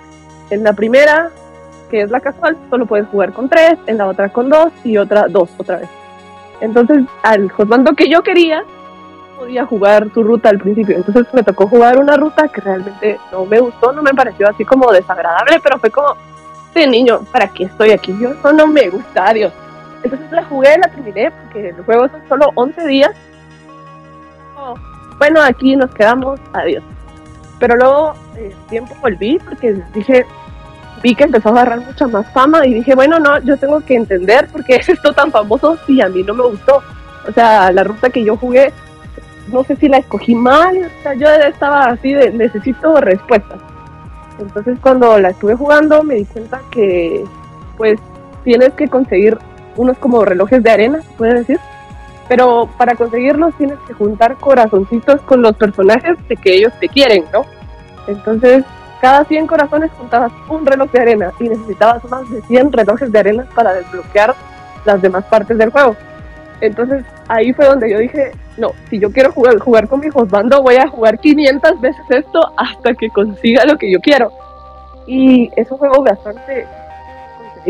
En 0.49 0.63
la 0.63 0.73
primera, 0.73 1.29
que 1.89 2.01
es 2.01 2.11
la 2.11 2.19
casual, 2.19 2.57
solo 2.69 2.85
puedes 2.85 3.07
jugar 3.07 3.33
con 3.33 3.49
tres, 3.49 3.77
en 3.87 3.97
la 3.97 4.07
otra 4.07 4.29
con 4.29 4.49
dos 4.49 4.71
y 4.83 4.97
otra 4.97 5.27
dos 5.27 5.49
otra 5.57 5.77
vez. 5.77 5.89
Entonces, 6.61 7.03
al 7.23 7.51
juzgando 7.51 7.93
que 7.93 8.09
yo 8.09 8.21
quería, 8.21 8.63
podía 9.37 9.65
jugar 9.65 10.07
su 10.13 10.23
ruta 10.23 10.49
al 10.49 10.59
principio. 10.59 10.95
Entonces 10.95 11.25
me 11.33 11.43
tocó 11.43 11.67
jugar 11.67 11.97
una 11.99 12.15
ruta 12.15 12.47
que 12.47 12.61
realmente 12.61 13.19
no 13.31 13.45
me 13.45 13.59
gustó, 13.59 13.91
no 13.91 14.01
me 14.01 14.13
pareció 14.13 14.47
así 14.49 14.63
como 14.63 14.91
desagradable, 14.91 15.59
pero 15.61 15.77
fue 15.79 15.89
como, 15.89 16.15
sí, 16.73 16.87
niño, 16.87 17.21
¿para 17.31 17.47
qué 17.47 17.65
estoy 17.65 17.91
aquí? 17.91 18.15
Yo 18.19 18.33
no 18.53 18.67
me 18.67 18.89
gusta, 18.89 19.27
adiós. 19.27 19.51
Entonces 20.03 20.31
la 20.31 20.43
jugué, 20.43 20.77
la 20.77 20.89
terminé, 20.89 21.31
porque 21.31 21.69
el 21.69 21.83
juego 21.83 22.07
son 22.09 22.21
solo 22.29 22.51
11 22.55 22.87
días. 22.87 23.11
Bueno, 25.17 25.41
aquí 25.41 25.75
nos 25.75 25.91
quedamos, 25.91 26.39
adiós. 26.53 26.83
Pero 27.59 27.75
luego, 27.75 28.13
eh, 28.37 28.53
tiempo 28.69 28.95
volví, 29.01 29.39
porque 29.39 29.81
dije, 29.93 30.25
vi 31.01 31.15
que 31.15 31.25
empezó 31.25 31.49
a 31.49 31.51
agarrar 31.51 31.81
mucha 31.81 32.07
más 32.07 32.29
fama 32.31 32.65
y 32.65 32.73
dije, 32.73 32.95
bueno, 32.95 33.19
no, 33.19 33.39
yo 33.39 33.57
tengo 33.57 33.81
que 33.81 33.95
entender 33.95 34.47
por 34.47 34.63
qué 34.65 34.75
es 34.75 34.89
esto 34.97 35.13
tan 35.13 35.31
famoso 35.31 35.77
si 35.85 36.01
a 36.01 36.09
mí 36.09 36.23
no 36.23 36.33
me 36.33 36.43
gustó. 36.43 36.81
O 37.27 37.31
sea, 37.31 37.71
la 37.71 37.83
ruta 37.83 38.09
que 38.09 38.23
yo 38.23 38.35
jugué 38.35 38.73
no 39.51 39.63
sé 39.63 39.75
si 39.75 39.89
la 39.89 39.97
escogí 39.97 40.35
mal, 40.35 40.77
o 40.77 41.03
sea, 41.03 41.13
yo 41.15 41.27
estaba 41.27 41.85
así 41.85 42.13
de 42.13 42.31
necesito 42.31 42.99
respuestas. 43.01 43.59
Entonces 44.39 44.77
cuando 44.81 45.19
la 45.19 45.29
estuve 45.29 45.55
jugando 45.55 46.03
me 46.03 46.15
di 46.15 46.25
cuenta 46.25 46.61
que 46.71 47.23
pues 47.77 47.99
tienes 48.43 48.73
que 48.73 48.87
conseguir 48.87 49.37
unos 49.75 49.97
como 49.97 50.23
relojes 50.25 50.63
de 50.63 50.71
arena, 50.71 51.01
se 51.01 51.13
puede 51.17 51.33
decir. 51.35 51.59
Pero 52.33 52.67
para 52.79 52.95
conseguirlos 52.95 53.53
tienes 53.59 53.77
que 53.85 53.93
juntar 53.93 54.37
corazoncitos 54.37 55.21
con 55.21 55.43
los 55.43 55.55
personajes 55.55 56.17
de 56.27 56.35
que 56.35 56.55
ellos 56.55 56.73
te 56.79 56.89
quieren, 56.89 57.25
¿no? 57.31 57.45
Entonces, 58.07 58.63
cada 59.01 59.23
100 59.23 59.45
corazones 59.45 59.91
juntabas 59.91 60.31
un 60.49 60.65
reloj 60.65 60.89
de 60.89 60.99
arena 60.99 61.31
y 61.39 61.49
necesitabas 61.49 62.03
más 62.05 62.27
de 62.31 62.41
100 62.41 62.71
relojes 62.71 63.11
de 63.11 63.19
arena 63.19 63.45
para 63.53 63.75
desbloquear 63.75 64.33
las 64.83 64.99
demás 64.99 65.23
partes 65.25 65.59
del 65.59 65.69
juego. 65.69 65.95
Entonces, 66.59 67.05
ahí 67.27 67.53
fue 67.53 67.67
donde 67.67 67.91
yo 67.91 67.99
dije, 67.99 68.31
no, 68.57 68.71
si 68.89 68.97
yo 68.97 69.11
quiero 69.11 69.31
jugar, 69.31 69.59
jugar 69.59 69.87
con 69.87 69.99
mi 69.99 70.07
husbando, 70.07 70.63
voy 70.63 70.77
a 70.77 70.87
jugar 70.87 71.19
500 71.19 71.81
veces 71.81 72.01
esto 72.09 72.51
hasta 72.57 72.95
que 72.95 73.11
consiga 73.11 73.63
lo 73.63 73.77
que 73.77 73.91
yo 73.91 73.99
quiero. 73.99 74.31
Y 75.05 75.51
es 75.55 75.69
un 75.69 75.77
juego 75.77 76.03
bastante 76.03 76.65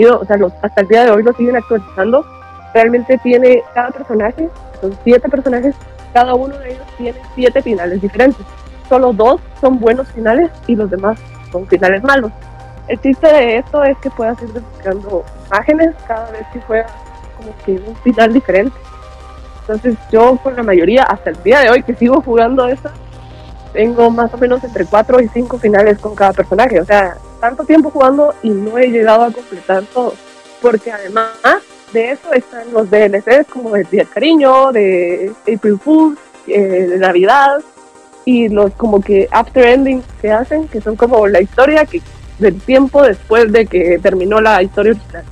o 0.09 0.25
sea, 0.25 0.37
los, 0.37 0.53
hasta 0.61 0.79
el 0.79 0.87
día 0.87 1.03
de 1.03 1.11
hoy 1.11 1.21
lo 1.21 1.33
siguen 1.33 1.57
actualizando. 1.57 2.25
Realmente 2.73 3.17
tiene 3.19 3.63
cada 3.73 3.91
personaje, 3.91 4.49
son 4.81 4.97
siete 5.03 5.29
personajes, 5.29 5.75
cada 6.13 6.33
uno 6.33 6.57
de 6.57 6.71
ellos 6.71 6.85
tiene 6.97 7.19
siete 7.35 7.61
finales 7.61 8.01
diferentes. 8.01 8.45
Solo 8.89 9.13
dos 9.13 9.41
son 9.61 9.79
buenos 9.79 10.07
finales 10.09 10.51
y 10.67 10.75
los 10.75 10.89
demás 10.89 11.19
son 11.51 11.67
finales 11.67 12.03
malos. 12.03 12.31
El 12.87 12.99
chiste 12.99 13.27
de 13.27 13.57
esto 13.57 13.83
es 13.83 13.97
que 13.99 14.09
puedas 14.09 14.41
ir 14.41 14.51
desbloqueando 14.51 15.23
imágenes 15.47 15.95
cada 16.07 16.29
vez 16.31 16.45
que 16.51 16.59
juegas 16.61 16.91
como 17.37 17.55
que 17.65 17.71
un 17.71 17.95
final 17.97 18.33
diferente. 18.33 18.75
Entonces 19.61 19.95
yo 20.11 20.37
con 20.43 20.55
la 20.55 20.63
mayoría, 20.63 21.03
hasta 21.03 21.29
el 21.29 21.41
día 21.43 21.61
de 21.61 21.69
hoy 21.69 21.83
que 21.83 21.95
sigo 21.95 22.21
jugando 22.21 22.67
esta, 22.67 22.91
tengo 23.71 24.09
más 24.09 24.33
o 24.33 24.37
menos 24.37 24.63
entre 24.63 24.85
4 24.85 25.21
y 25.21 25.27
5 25.29 25.57
finales 25.57 25.99
con 25.99 26.15
cada 26.15 26.33
personaje. 26.33 26.81
O 26.81 26.85
sea, 26.85 27.15
tanto 27.39 27.63
tiempo 27.63 27.89
jugando 27.89 28.33
y 28.43 28.49
no 28.49 28.77
he 28.77 28.87
llegado 28.87 29.23
a 29.23 29.31
completar 29.31 29.83
todo. 29.93 30.13
Porque 30.61 30.91
además 30.91 31.29
de 31.93 32.11
eso 32.11 32.33
están 32.33 32.73
los 32.73 32.89
DLCs 32.89 33.47
como 33.47 33.75
el 33.75 33.87
Día 33.89 34.05
Cariño, 34.05 34.71
de 34.71 35.31
April 35.41 35.79
Fool, 35.79 36.17
eh, 36.47 36.59
de 36.59 36.97
Navidad 36.97 37.61
y 38.25 38.49
los 38.49 38.73
como 38.73 39.01
que 39.01 39.27
after 39.31 39.65
endings 39.65 40.05
que 40.21 40.31
hacen, 40.31 40.67
que 40.67 40.81
son 40.81 40.95
como 40.95 41.27
la 41.27 41.41
historia 41.41 41.85
que 41.85 42.01
del 42.39 42.59
tiempo 42.59 43.03
después 43.03 43.51
de 43.51 43.65
que 43.65 43.99
terminó 43.99 44.41
la 44.41 44.61
historia 44.63 44.93
original. 44.93 45.23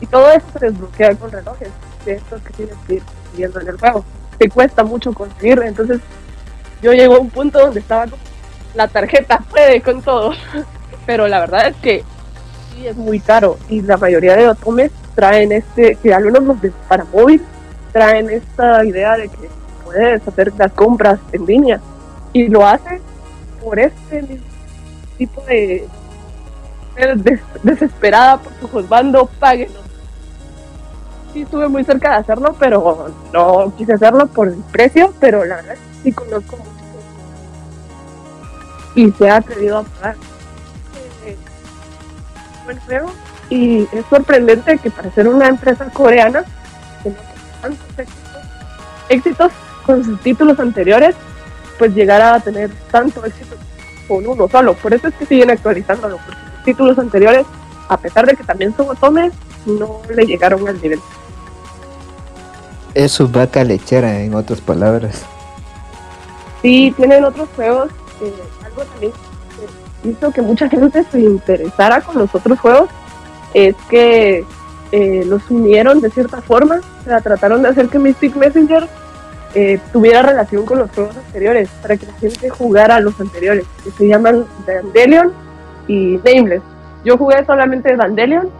Y 0.00 0.06
todo 0.06 0.30
eso 0.30 0.46
se 0.58 0.66
desbloquea 0.66 1.14
con 1.14 1.30
relojes, 1.30 1.68
de 2.04 2.14
estos 2.14 2.40
que 2.42 2.52
tienes 2.54 2.76
que 2.86 2.94
ir 2.94 3.02
consiguiendo 3.02 3.60
en 3.60 3.68
el 3.68 3.78
juego. 3.78 4.04
Te 4.38 4.48
cuesta 4.48 4.84
mucho 4.84 5.12
conseguir, 5.12 5.60
entonces 5.64 6.00
yo 6.82 6.92
llego 6.92 7.16
a 7.16 7.20
un 7.20 7.30
punto 7.30 7.58
donde 7.58 7.80
estaba 7.80 8.06
como 8.06 8.22
la 8.74 8.88
tarjeta 8.88 9.38
puede 9.50 9.80
con 9.80 10.02
todo. 10.02 10.32
Pero 11.06 11.28
la 11.28 11.40
verdad 11.40 11.68
es 11.68 11.76
que 11.76 12.04
sí 12.76 12.86
es 12.86 12.96
muy 12.96 13.20
caro 13.20 13.58
y 13.68 13.80
la 13.82 13.96
mayoría 13.96 14.36
de 14.36 14.48
otomes 14.48 14.90
traen 15.14 15.52
este, 15.52 15.96
que 15.96 16.12
algunos 16.12 16.42
los 16.42 16.72
para 16.88 17.04
móvil 17.04 17.42
traen 17.92 18.28
esta 18.30 18.84
idea 18.84 19.16
de 19.16 19.28
que 19.28 19.48
puedes 19.84 20.26
hacer 20.26 20.52
las 20.58 20.72
compras 20.72 21.18
en 21.32 21.46
línea 21.46 21.80
y 22.32 22.48
lo 22.48 22.66
hacen 22.66 23.00
por 23.62 23.78
este 23.78 24.40
tipo 25.16 25.42
de 25.42 25.88
desesperada 27.62 28.38
por 28.38 28.52
su 28.58 28.68
juzgando, 28.68 29.28
páguenos. 29.38 29.76
Sí 31.32 31.42
estuve 31.42 31.68
muy 31.68 31.84
cerca 31.84 32.12
de 32.12 32.16
hacerlo, 32.16 32.56
pero 32.58 33.08
no 33.34 33.72
quise 33.76 33.92
hacerlo 33.92 34.26
por 34.28 34.48
el 34.48 34.62
precio, 34.72 35.12
pero 35.20 35.44
la 35.44 35.56
verdad 35.56 35.76
sí 36.02 36.12
conozco 36.12 36.56
mucho 36.56 36.70
y 38.94 39.10
se 39.12 39.28
ha 39.28 39.36
atrevido 39.36 39.78
a 39.78 39.82
pagar. 39.82 40.16
Buen 42.66 42.78
juego 42.80 43.12
y 43.48 43.82
es 43.92 44.04
sorprendente 44.10 44.76
que 44.78 44.90
para 44.90 45.10
ser 45.12 45.28
una 45.28 45.48
empresa 45.48 45.86
coreana 45.86 46.44
que 47.02 47.10
no 47.10 47.16
tiene 47.16 47.60
tantos 47.62 47.86
éxitos, 49.08 49.52
con 49.86 50.04
sus 50.04 50.20
títulos 50.20 50.58
anteriores, 50.58 51.14
pues 51.78 51.94
llegara 51.94 52.34
a 52.34 52.40
tener 52.40 52.70
tanto 52.90 53.24
éxito 53.24 53.56
con 54.08 54.26
uno 54.26 54.48
solo. 54.48 54.74
Por 54.74 54.92
eso 54.92 55.08
es 55.08 55.14
que 55.14 55.26
siguen 55.26 55.50
actualizándolo, 55.50 56.16
porque 56.16 56.40
sus 56.56 56.64
títulos 56.64 56.98
anteriores, 56.98 57.46
a 57.88 57.96
pesar 57.96 58.26
de 58.26 58.34
que 58.34 58.42
también 58.42 58.74
son 58.76 58.88
otomes, 58.88 59.32
no 59.64 60.02
le 60.12 60.26
llegaron 60.26 60.66
al 60.68 60.80
nivel. 60.82 61.00
Es 62.94 63.12
su 63.12 63.28
vaca 63.28 63.62
lechera, 63.62 64.20
en 64.20 64.34
otras 64.34 64.60
palabras. 64.60 65.22
Sí, 66.62 66.92
tienen 66.96 67.24
otros 67.24 67.48
juegos. 67.54 67.90
Eh, 68.20 68.32
algo 68.64 68.82
también 68.82 69.12
que 69.12 69.18
hizo 70.10 70.30
que 70.30 70.42
mucha 70.42 70.68
gente 70.68 71.04
se 71.04 71.20
interesara 71.20 72.00
con 72.00 72.18
los 72.18 72.34
otros 72.34 72.58
juegos 72.58 72.88
es 73.54 73.74
que 73.88 74.44
eh, 74.92 75.24
los 75.26 75.50
unieron 75.50 76.00
de 76.00 76.10
cierta 76.10 76.40
forma. 76.40 76.80
O 77.00 77.04
sea, 77.04 77.20
trataron 77.20 77.62
de 77.62 77.68
hacer 77.68 77.88
que 77.88 77.98
Mystic 77.98 78.36
Messenger 78.36 78.86
eh, 79.54 79.80
tuviera 79.92 80.22
relación 80.22 80.66
con 80.66 80.78
los 80.78 80.90
juegos 80.90 81.16
anteriores, 81.16 81.68
para 81.80 81.96
que 81.96 82.06
la 82.06 82.12
gente 82.14 82.48
jugara 82.50 82.96
a 82.96 83.00
los 83.00 83.18
anteriores, 83.20 83.64
que 83.82 83.90
se 83.90 84.08
llaman 84.08 84.44
Dandelion 84.66 85.32
y 85.88 86.20
Nameless. 86.24 86.62
Yo 87.04 87.16
jugué 87.16 87.44
solamente 87.44 87.96
Dandelion, 87.96 88.50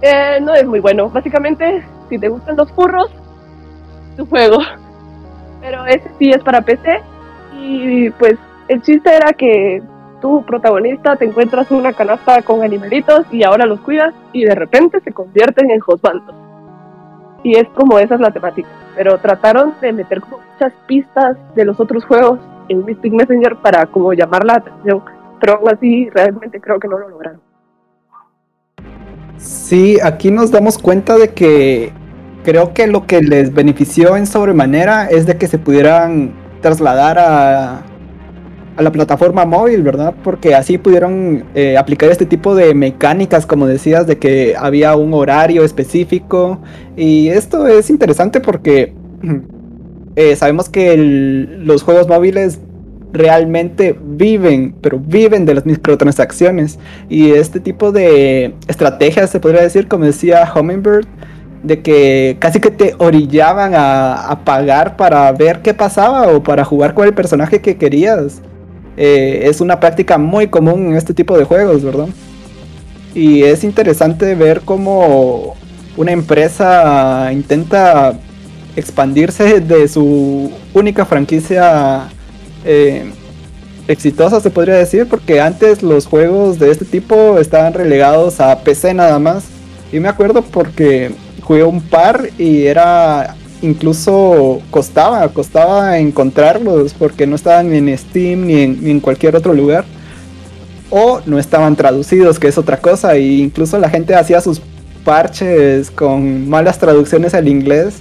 eh, 0.00 0.38
no 0.40 0.54
es 0.54 0.66
muy 0.66 0.80
bueno. 0.80 1.10
Básicamente, 1.10 1.84
si 2.08 2.18
te 2.18 2.28
gustan 2.28 2.56
los 2.56 2.70
furros, 2.72 3.10
tu 4.16 4.24
juego. 4.26 4.58
Pero 5.60 5.84
ese 5.86 6.10
sí 6.18 6.30
es 6.30 6.42
para 6.42 6.62
PC. 6.62 7.00
Y 7.60 8.10
pues 8.10 8.36
el 8.68 8.80
chiste 8.82 9.14
era 9.14 9.32
que 9.32 9.82
tu 10.20 10.44
protagonista 10.44 11.16
te 11.16 11.24
encuentras 11.24 11.70
una 11.70 11.92
canasta 11.92 12.42
con 12.42 12.62
animalitos 12.62 13.22
y 13.30 13.44
ahora 13.44 13.66
los 13.66 13.80
cuidas 13.80 14.14
y 14.32 14.44
de 14.44 14.54
repente 14.54 15.00
se 15.00 15.12
convierten 15.12 15.70
en 15.70 15.80
hostbandos. 15.86 16.34
Y 17.42 17.56
es 17.56 17.68
como 17.74 17.98
esa 17.98 18.16
es 18.16 18.20
la 18.20 18.32
temática. 18.32 18.68
Pero 18.96 19.18
trataron 19.18 19.74
de 19.80 19.92
meter 19.92 20.20
muchas 20.22 20.72
pistas 20.86 21.36
de 21.54 21.64
los 21.64 21.78
otros 21.78 22.04
juegos 22.04 22.40
en 22.68 22.84
Mystic 22.84 23.12
Messenger 23.12 23.56
para 23.56 23.86
como 23.86 24.12
llamar 24.12 24.44
la 24.44 24.54
atención. 24.54 25.02
Pero 25.40 25.54
aún 25.54 25.68
así 25.68 26.10
realmente 26.10 26.60
creo 26.60 26.80
que 26.80 26.88
no 26.88 26.98
lo 26.98 27.08
lograron. 27.08 27.40
Sí, 29.36 29.98
aquí 30.02 30.32
nos 30.32 30.50
damos 30.50 30.78
cuenta 30.78 31.16
de 31.16 31.32
que 31.32 31.92
creo 32.42 32.74
que 32.74 32.88
lo 32.88 33.06
que 33.06 33.22
les 33.22 33.54
benefició 33.54 34.16
en 34.16 34.26
sobremanera 34.26 35.06
es 35.06 35.26
de 35.26 35.38
que 35.38 35.46
se 35.46 35.58
pudieran 35.58 36.32
trasladar 36.60 37.18
a, 37.18 37.82
a 38.78 38.82
la 38.82 38.92
plataforma 38.92 39.44
móvil, 39.44 39.82
¿verdad? 39.82 40.14
Porque 40.22 40.54
así 40.54 40.78
pudieron 40.78 41.42
eh, 41.56 41.76
aplicar 41.76 42.12
este 42.12 42.26
tipo 42.26 42.54
de 42.54 42.74
mecánicas, 42.74 43.44
como 43.44 43.66
decías, 43.66 44.06
de 44.06 44.18
que 44.18 44.54
había 44.56 44.94
un 44.94 45.12
horario 45.14 45.64
específico. 45.64 46.60
Y 46.96 47.26
esto 47.28 47.66
es 47.66 47.90
interesante 47.90 48.40
porque 48.40 48.94
eh, 50.16 50.36
sabemos 50.36 50.68
que 50.68 50.96
los 50.96 51.82
juegos 51.82 52.06
móviles 52.06 52.60
realmente 53.12 53.98
viven, 54.00 54.76
pero 54.80 55.00
viven 55.00 55.44
de 55.44 55.54
las 55.54 55.66
microtransacciones. 55.66 56.78
Y 57.08 57.32
este 57.32 57.58
tipo 57.58 57.90
de 57.90 58.54
estrategias, 58.68 59.30
se 59.30 59.40
podría 59.40 59.62
decir, 59.62 59.88
como 59.88 60.04
decía 60.04 60.48
Hummingbird, 60.54 61.08
de 61.64 61.82
que 61.82 62.36
casi 62.38 62.60
que 62.60 62.70
te 62.70 62.94
orillaban 62.98 63.74
a, 63.74 64.30
a, 64.30 64.44
pagar 64.44 64.96
para 64.96 65.32
ver 65.32 65.62
qué 65.62 65.74
pasaba 65.74 66.28
o 66.28 66.44
para 66.44 66.64
jugar 66.64 66.94
con 66.94 67.08
el 67.08 67.14
personaje 67.14 67.60
que 67.60 67.76
querías. 67.76 68.40
Eh, 69.00 69.48
es 69.48 69.60
una 69.60 69.78
práctica 69.78 70.18
muy 70.18 70.48
común 70.48 70.88
en 70.88 70.96
este 70.96 71.14
tipo 71.14 71.38
de 71.38 71.44
juegos, 71.44 71.84
¿verdad? 71.84 72.08
Y 73.14 73.44
es 73.44 73.62
interesante 73.62 74.34
ver 74.34 74.62
cómo 74.64 75.54
una 75.96 76.10
empresa 76.10 77.30
intenta 77.32 78.18
expandirse 78.74 79.60
de 79.60 79.86
su 79.86 80.50
única 80.74 81.04
franquicia 81.04 82.08
eh, 82.64 83.12
exitosa, 83.86 84.40
se 84.40 84.50
podría 84.50 84.74
decir, 84.74 85.06
porque 85.08 85.40
antes 85.40 85.84
los 85.84 86.06
juegos 86.06 86.58
de 86.58 86.72
este 86.72 86.84
tipo 86.84 87.38
estaban 87.38 87.74
relegados 87.74 88.40
a 88.40 88.58
PC 88.64 88.94
nada 88.94 89.20
más. 89.20 89.44
Y 89.92 90.00
me 90.00 90.08
acuerdo 90.08 90.42
porque 90.42 91.12
jugué 91.42 91.62
un 91.62 91.80
par 91.80 92.30
y 92.36 92.66
era 92.66 93.36
incluso 93.62 94.60
costaba, 94.70 95.26
costaba 95.28 95.98
encontrarlos 95.98 96.94
porque 96.94 97.26
no 97.26 97.36
estaban 97.36 97.72
en 97.72 97.96
Steam 97.96 98.46
ni 98.46 98.62
en, 98.62 99.00
cualquier 99.00 99.36
otro 99.36 99.52
lugar. 99.52 99.84
O 100.90 101.20
no 101.26 101.38
estaban 101.38 101.76
traducidos, 101.76 102.38
que 102.38 102.48
es 102.48 102.56
otra 102.56 102.78
cosa. 102.78 103.14
E 103.16 103.20
incluso 103.20 103.78
la 103.78 103.90
gente 103.90 104.14
hacía 104.14 104.40
sus 104.40 104.60
parches 105.04 105.90
con 105.90 106.48
malas 106.48 106.78
traducciones 106.78 107.34
al 107.34 107.48
inglés. 107.48 108.00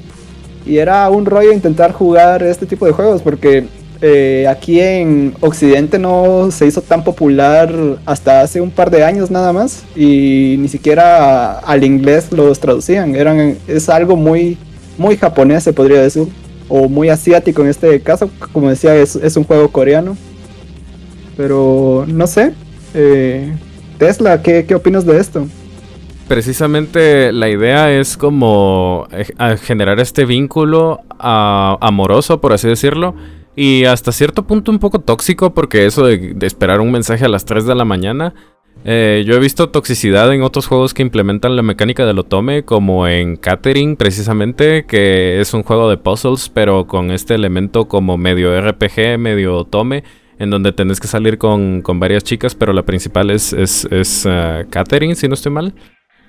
Y 0.66 0.78
era 0.78 1.10
un 1.10 1.26
rollo 1.26 1.52
intentar 1.52 1.92
jugar 1.92 2.44
este 2.44 2.66
tipo 2.66 2.86
de 2.86 2.92
juegos 2.92 3.22
porque 3.22 3.68
eh, 4.02 4.46
aquí 4.48 4.80
en 4.80 5.34
Occidente 5.40 5.98
no 5.98 6.50
se 6.52 6.68
hizo 6.68 6.82
tan 6.82 7.04
popular 7.04 7.74
hasta 8.06 8.42
hace 8.42 8.62
un 8.62 8.70
par 8.70 8.92
de 8.92 9.04
años 9.04 9.32
nada 9.32 9.52
más. 9.52 9.84
Y 9.96 10.56
ni 10.60 10.68
siquiera 10.68 11.60
al 11.60 11.84
inglés 11.84 12.32
los 12.32 12.60
traducían. 12.60 13.16
Eran, 13.16 13.58
es 13.68 13.90
algo 13.90 14.16
muy 14.16 14.58
muy 14.98 15.18
japonés, 15.18 15.64
se 15.64 15.74
podría 15.74 16.02
decir, 16.02 16.28
o 16.70 16.90
muy 16.90 17.10
asiático 17.10 17.62
en 17.62 17.70
este 17.70 18.02
caso. 18.02 18.30
Como 18.52 18.70
decía, 18.70 18.96
es, 18.96 19.38
un 19.38 19.44
juego 19.44 19.70
coreano. 19.70 20.18
Pero 21.36 22.06
no 22.08 22.28
sé. 22.28 22.54
Eh, 22.94 23.54
Tesla, 23.98 24.42
¿qué, 24.42 24.66
¿qué 24.66 24.76
opinas 24.76 25.06
de 25.06 25.20
esto? 25.20 25.48
Precisamente 26.28 27.32
la 27.32 27.50
idea 27.50 27.92
es 27.92 28.18
como 28.18 29.08
eh, 29.12 29.26
generar 29.62 30.00
este 30.00 30.26
vínculo 30.26 31.00
amoroso, 31.20 32.42
por 32.42 32.54
así 32.54 32.68
decirlo, 32.68 33.16
y 33.56 33.86
hasta 33.86 34.12
cierto 34.12 34.46
punto 34.46 34.72
un 34.72 34.80
poco 34.80 35.00
tóxico, 35.00 35.54
porque 35.54 35.86
eso 35.86 36.06
de, 36.06 36.34
de, 36.36 36.46
esperar 36.46 36.82
un 36.82 36.92
mensaje 36.92 37.24
a 37.24 37.30
las 37.30 37.46
3 37.46 37.66
de 37.66 37.76
la 37.76 37.86
mañana 37.86 38.34
eh, 38.90 39.26
yo 39.28 39.36
he 39.36 39.40
visto 39.40 39.68
toxicidad 39.68 40.34
en 40.34 40.44
otros 40.44 40.66
juegos 40.66 40.94
que 40.94 41.02
implementan 41.02 41.58
la 41.58 41.62
mecánica 41.62 42.06
del 42.06 42.20
otome, 42.20 42.64
como 42.64 43.06
en 43.06 43.36
Catering 43.36 43.98
precisamente, 43.98 44.86
que 44.86 45.42
es 45.42 45.54
un 45.54 45.64
juego 45.64 45.90
de 45.90 45.98
puzzles, 45.98 46.48
pero 46.48 46.88
con 46.88 47.12
este 47.12 47.36
elemento 47.36 47.90
como 47.90 48.16
medio 48.16 48.58
RPG, 48.62 49.20
medio 49.20 49.58
otome, 49.58 50.06
en 50.40 50.52
donde 50.52 50.72
tenés 50.72 51.02
que 51.02 51.08
salir 51.08 51.38
con, 51.38 51.84
varias 51.96 52.24
chicas, 52.24 52.56
pero 52.56 52.72
la 52.72 52.84
principal 52.84 53.30
es, 53.30 53.52
es, 53.52 54.26
uh, 54.26 54.66
Catering, 54.70 55.18
si 55.18 55.28
no 55.28 55.34
estoy 55.34 55.52
mal. 55.52 55.74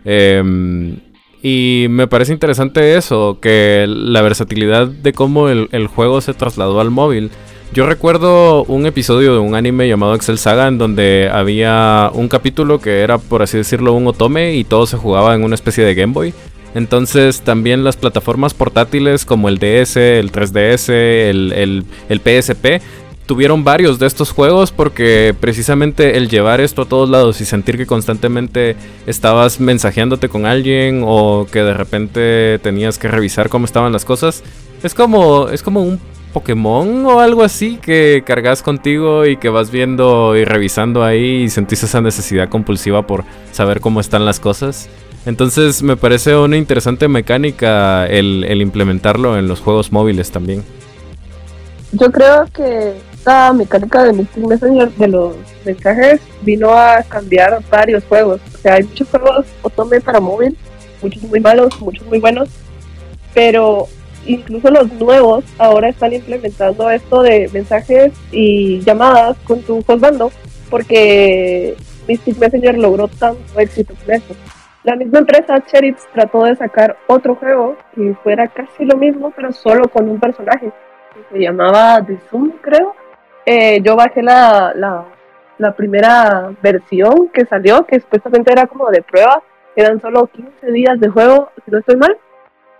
Em, 0.04 0.96
y 1.44 1.86
me 1.88 2.08
parece 2.08 2.32
interesante 2.32 2.96
eso, 2.96 3.38
que 3.40 3.86
la 3.88 4.20
versatilidad 4.20 4.88
de 4.88 5.12
cómo 5.12 5.48
el 5.48 5.86
juego 5.86 6.20
se 6.20 6.34
trasladó 6.34 6.80
al 6.80 6.90
móvil. 6.90 7.30
Yo 7.72 7.86
recuerdo 7.86 8.64
un 8.64 8.86
episodio 8.86 9.34
de 9.34 9.40
un 9.40 9.54
anime 9.54 9.88
llamado 9.88 10.14
Excel 10.14 10.38
Saga 10.38 10.68
en 10.68 10.78
donde 10.78 11.28
había 11.30 12.10
un 12.14 12.28
capítulo 12.28 12.80
que 12.80 13.00
era, 13.00 13.18
por 13.18 13.42
así 13.42 13.58
decirlo, 13.58 13.92
un 13.92 14.06
otome 14.06 14.54
y 14.54 14.64
todo 14.64 14.86
se 14.86 14.96
jugaba 14.96 15.34
en 15.34 15.44
una 15.44 15.54
especie 15.54 15.84
de 15.84 15.94
Game 15.94 16.14
Boy. 16.14 16.32
Entonces 16.74 17.42
también 17.42 17.84
las 17.84 17.96
plataformas 17.96 18.54
portátiles 18.54 19.26
como 19.26 19.50
el 19.50 19.58
DS, 19.58 19.96
el 19.96 20.32
3DS, 20.32 20.88
el, 20.88 21.84
el, 22.08 22.20
PSP 22.20 22.82
tuvieron 23.26 23.64
varios 23.64 23.98
de 23.98 24.06
estos 24.06 24.32
juegos 24.32 24.72
porque 24.72 25.34
precisamente 25.38 26.16
el 26.16 26.28
llevar 26.30 26.62
esto 26.62 26.82
a 26.82 26.88
todos 26.88 27.10
lados 27.10 27.42
y 27.42 27.44
sentir 27.44 27.76
que 27.76 27.84
constantemente 27.84 28.76
estabas 29.06 29.60
mensajeándote 29.60 30.30
con 30.30 30.46
alguien 30.46 31.02
o 31.04 31.46
que 31.50 31.62
de 31.62 31.74
repente 31.74 32.58
tenías 32.62 32.98
que 32.98 33.08
revisar 33.08 33.50
cómo 33.50 33.66
estaban 33.66 33.92
las 33.92 34.06
cosas, 34.06 34.42
es 34.82 34.94
como, 34.94 35.50
es 35.50 35.62
como 35.62 35.82
un 35.82 36.00
Pokémon 36.32 37.06
o 37.06 37.20
algo 37.20 37.42
así 37.42 37.76
que 37.76 38.22
cargas 38.24 38.62
contigo 38.62 39.26
y 39.26 39.36
que 39.36 39.48
vas 39.48 39.70
viendo 39.70 40.36
y 40.36 40.44
revisando 40.44 41.04
ahí 41.04 41.42
y 41.42 41.50
sentís 41.50 41.82
esa 41.82 42.00
necesidad 42.00 42.48
compulsiva 42.48 43.06
por 43.06 43.24
saber 43.52 43.80
cómo 43.80 44.00
están 44.00 44.24
las 44.24 44.40
cosas. 44.40 44.88
Entonces 45.26 45.82
me 45.82 45.96
parece 45.96 46.36
una 46.36 46.56
interesante 46.56 47.08
mecánica 47.08 48.06
el, 48.06 48.44
implementarlo 48.62 49.38
en 49.38 49.48
los 49.48 49.60
juegos 49.60 49.92
móviles 49.92 50.30
también. 50.30 50.64
Yo 51.92 52.10
creo 52.12 52.46
que 52.52 52.94
esta 53.12 53.52
mecánica 53.52 54.04
de 54.04 55.08
los 55.08 55.34
mensajes 55.64 56.20
vino 56.42 56.70
a 56.70 57.02
cambiar 57.02 57.60
varios 57.70 58.04
juegos. 58.04 58.40
O 58.54 58.58
sea, 58.58 58.74
hay 58.74 58.84
muchos 58.84 59.08
juegos 59.08 59.46
Otome 59.62 60.00
para 60.00 60.20
móvil, 60.20 60.56
muchos 61.02 61.22
muy 61.24 61.40
malos, 61.40 61.80
muchos 61.80 62.06
muy 62.06 62.20
buenos, 62.20 62.48
pero 63.34 63.88
incluso 64.28 64.70
los 64.70 64.92
nuevos 64.92 65.44
ahora 65.58 65.88
están 65.88 66.12
implementando 66.12 66.90
esto 66.90 67.22
de 67.22 67.50
mensajes 67.52 68.12
y 68.30 68.80
llamadas 68.80 69.36
con 69.44 69.62
tu 69.62 69.82
hostbando 69.86 70.30
porque 70.70 71.76
Mystic 72.06 72.38
Messenger 72.38 72.78
logró 72.78 73.08
tanto 73.08 73.58
éxito 73.58 73.94
con 74.04 74.14
eso. 74.14 74.34
La 74.84 74.96
misma 74.96 75.18
empresa 75.18 75.60
Cheritz 75.66 76.06
trató 76.12 76.44
de 76.44 76.56
sacar 76.56 76.96
otro 77.08 77.34
juego 77.34 77.76
que 77.94 78.14
fuera 78.22 78.48
casi 78.48 78.84
lo 78.84 78.96
mismo, 78.96 79.32
pero 79.34 79.52
solo 79.52 79.88
con 79.88 80.08
un 80.08 80.18
personaje. 80.18 80.72
Que 81.14 81.36
se 81.36 81.42
llamaba 81.44 82.04
The 82.06 82.18
Zoom, 82.30 82.52
creo. 82.60 82.94
Eh, 83.44 83.80
yo 83.82 83.96
bajé 83.96 84.22
la, 84.22 84.72
la, 84.74 85.04
la, 85.58 85.72
primera 85.74 86.52
versión 86.62 87.28
que 87.32 87.44
salió, 87.44 87.84
que 87.86 88.00
supuestamente 88.00 88.52
era 88.52 88.66
como 88.66 88.90
de 88.90 89.02
prueba. 89.02 89.42
Eran 89.74 90.00
solo 90.00 90.26
15 90.26 90.72
días 90.72 90.98
de 91.00 91.08
juego, 91.08 91.50
si 91.64 91.70
no 91.70 91.78
estoy 91.78 91.96
mal. 91.96 92.16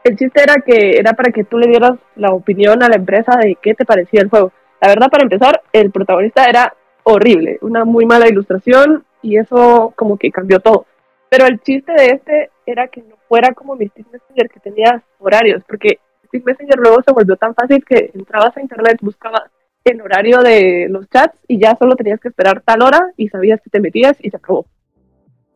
El 0.09 0.17
chiste 0.17 0.43
era 0.43 0.55
que 0.65 0.97
era 0.97 1.13
para 1.13 1.31
que 1.31 1.45
tú 1.45 1.59
le 1.59 1.69
dieras 1.69 1.99
la 2.17 2.31
opinión 2.31 2.83
a 2.83 2.89
la 2.89 2.97
empresa 2.97 3.37
de 3.37 3.59
qué 3.61 3.75
te 3.75 3.85
parecía 3.85 4.23
el 4.23 4.31
juego. 4.31 4.53
La 4.81 4.89
verdad, 4.89 5.11
para 5.11 5.25
empezar, 5.25 5.61
el 5.71 5.91
protagonista 5.91 6.47
era 6.47 6.75
horrible, 7.03 7.59
una 7.61 7.85
muy 7.85 8.07
mala 8.07 8.27
ilustración 8.27 9.05
y 9.21 9.37
eso 9.37 9.93
como 9.97 10.17
que 10.17 10.31
cambió 10.31 10.61
todo. 10.61 10.87
Pero 11.29 11.45
el 11.45 11.61
chiste 11.61 11.93
de 11.93 12.07
este 12.07 12.51
era 12.65 12.89
que 12.89 13.03
no 13.03 13.17
fuera 13.29 13.53
como 13.53 13.77
Mystic 13.77 14.07
Messenger, 14.11 14.49
que 14.49 14.61
tenía 14.61 15.03
horarios, 15.19 15.63
porque 15.69 15.99
Mystic 16.23 16.47
Messenger 16.47 16.79
luego 16.79 17.03
se 17.03 17.13
volvió 17.13 17.37
tan 17.37 17.55
fácil 17.55 17.85
que 17.85 18.11
entrabas 18.15 18.57
a 18.57 18.63
internet, 18.63 18.97
buscabas 19.03 19.51
el 19.85 20.01
horario 20.01 20.39
de 20.39 20.87
los 20.89 21.07
chats 21.11 21.39
y 21.47 21.61
ya 21.61 21.77
solo 21.77 21.97
tenías 21.97 22.19
que 22.19 22.29
esperar 22.29 22.63
tal 22.63 22.81
hora 22.81 23.13
y 23.19 23.29
sabías 23.29 23.61
que 23.61 23.69
te 23.69 23.81
metías 23.81 24.17
y 24.23 24.31
se 24.31 24.39
acabó. 24.39 24.65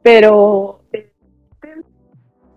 Pero 0.02 0.82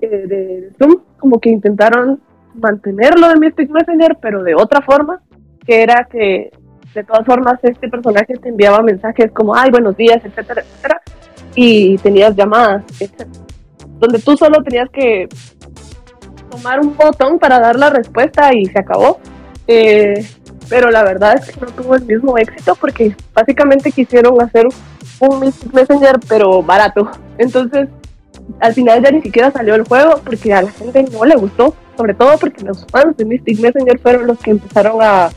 de 0.07 0.71
Zoom 0.77 1.01
como 1.19 1.39
que 1.39 1.49
intentaron 1.49 2.21
mantenerlo 2.53 3.29
de 3.29 3.35
Mystic 3.39 3.69
Messenger, 3.69 4.17
pero 4.21 4.43
de 4.43 4.55
otra 4.55 4.81
forma, 4.81 5.21
que 5.65 5.83
era 5.83 6.07
que 6.09 6.51
de 6.93 7.03
todas 7.03 7.25
formas 7.25 7.59
este 7.63 7.89
personaje 7.89 8.35
te 8.35 8.49
enviaba 8.49 8.81
mensajes 8.81 9.31
como, 9.31 9.55
ay, 9.55 9.69
buenos 9.69 9.97
días, 9.97 10.23
etcétera, 10.23 10.61
etcétera, 10.61 11.01
y 11.55 11.97
tenías 11.97 12.35
llamadas, 12.35 12.83
donde 13.99 14.19
tú 14.19 14.37
solo 14.37 14.63
tenías 14.63 14.89
que 14.89 15.27
tomar 16.49 16.79
un 16.79 16.95
botón 16.95 17.37
para 17.39 17.59
dar 17.59 17.75
la 17.75 17.89
respuesta 17.89 18.53
y 18.53 18.65
se 18.65 18.79
acabó. 18.79 19.19
Eh, 19.67 20.25
pero 20.69 20.89
la 20.89 21.03
verdad 21.03 21.35
es 21.35 21.51
que 21.51 21.59
no 21.59 21.67
tuvo 21.67 21.95
el 21.95 22.05
mismo 22.05 22.37
éxito 22.37 22.75
porque 22.75 23.15
básicamente 23.33 23.91
quisieron 23.91 24.41
hacer 24.41 24.67
un 25.19 25.39
Mystic 25.39 25.73
Messenger 25.73 26.19
pero 26.27 26.63
barato. 26.63 27.09
Entonces, 27.37 27.87
al 28.59 28.73
final 28.73 29.03
ya 29.03 29.11
ni 29.11 29.21
siquiera 29.21 29.51
salió 29.51 29.75
el 29.75 29.83
juego 29.83 30.21
porque 30.23 30.53
a 30.53 30.61
la 30.61 30.71
gente 30.71 31.03
no 31.11 31.25
le 31.25 31.35
gustó, 31.35 31.75
sobre 31.97 32.13
todo 32.13 32.37
porque 32.37 32.63
los 32.63 32.85
fans 32.87 33.17
de 33.17 33.25
Mystic 33.25 33.59
Messenger 33.59 33.99
fueron 33.99 34.27
los 34.27 34.39
que 34.39 34.51
empezaron 34.51 35.01
a 35.01 35.29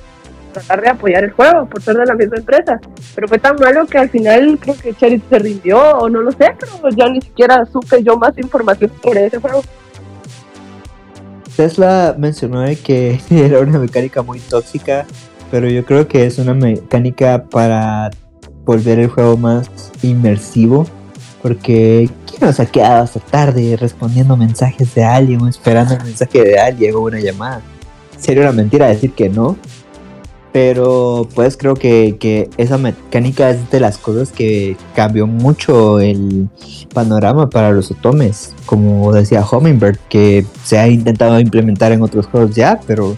tratar 0.53 0.81
de 0.81 0.89
apoyar 0.89 1.25
el 1.25 1.31
juego 1.33 1.67
por 1.67 1.83
ser 1.83 1.97
de 1.97 2.07
la 2.07 2.15
misma 2.15 2.37
empresa. 2.37 2.81
Pero 3.15 3.29
fue 3.29 3.39
tan 3.39 3.57
malo 3.57 3.87
que 3.87 3.99
al 3.99 4.09
final 4.09 4.59
creo 4.61 4.77
que 4.77 4.95
Cherry 4.95 5.23
se 5.29 5.39
rindió 5.39 5.79
o 5.99 6.09
no 6.09 6.23
lo 6.23 6.33
sé, 6.33 6.55
pero 6.59 6.89
ya 6.91 7.09
ni 7.09 7.21
siquiera 7.21 7.65
supe 7.67 8.03
yo 8.03 8.17
más 8.17 8.37
información 8.39 8.91
sobre 9.03 9.27
ese 9.27 9.39
juego. 9.39 9.63
Tesla 11.57 12.15
mencionó 12.17 12.65
que 12.85 13.21
era 13.31 13.61
una 13.61 13.79
mecánica 13.79 14.23
muy 14.23 14.39
tóxica, 14.39 15.07
pero 15.51 15.69
yo 15.69 15.85
creo 15.85 16.07
que 16.07 16.27
es 16.27 16.39
una 16.39 16.55
mecánica 16.55 17.45
para 17.51 18.11
volver 18.65 18.99
el 18.99 19.09
juego 19.09 19.37
más 19.37 19.71
inmersivo, 20.03 20.87
porque 21.43 22.11
¿quién 22.27 22.41
nos 22.41 22.61
ha 22.61 22.67
quedado 22.67 23.05
hasta 23.05 23.21
tarde 23.21 23.77
respondiendo 23.77 24.37
mensajes 24.37 24.95
de 24.95 25.05
alguien 25.05 25.41
o 25.43 25.49
esperando 25.49 25.95
el 25.95 26.05
mensaje 26.05 26.43
de 26.43 26.59
alguien 26.59 26.95
o 26.95 27.01
una 27.01 27.21
llamada? 27.21 27.63
Sería 28.19 28.43
una 28.43 28.53
mentira 28.53 28.89
decir 28.89 29.13
que 29.13 29.29
no, 29.29 29.57
pero 30.53 31.29
pues 31.35 31.57
creo 31.57 31.75
que, 31.75 32.49
esa 32.57 32.79
mecánica 32.79 33.51
es 33.51 33.71
de 33.71 33.81
las 33.81 33.99
cosas 33.99 34.33
que 34.33 34.77
cambió 34.95 35.27
mucho 35.27 36.01
el 36.01 36.49
panorama 36.93 37.49
para 37.51 37.71
los 37.71 37.91
otomes. 37.91 38.55
Como 38.67 39.13
decía 39.13 39.45
Hummingbird, 39.49 39.99
que 40.09 40.45
se 40.65 40.79
ha 40.79 40.89
intentado 40.89 41.39
implementar 41.39 41.93
en 41.93 42.03
otros 42.03 42.27
juegos 42.27 42.57
ya, 42.57 42.81
pero, 42.87 43.17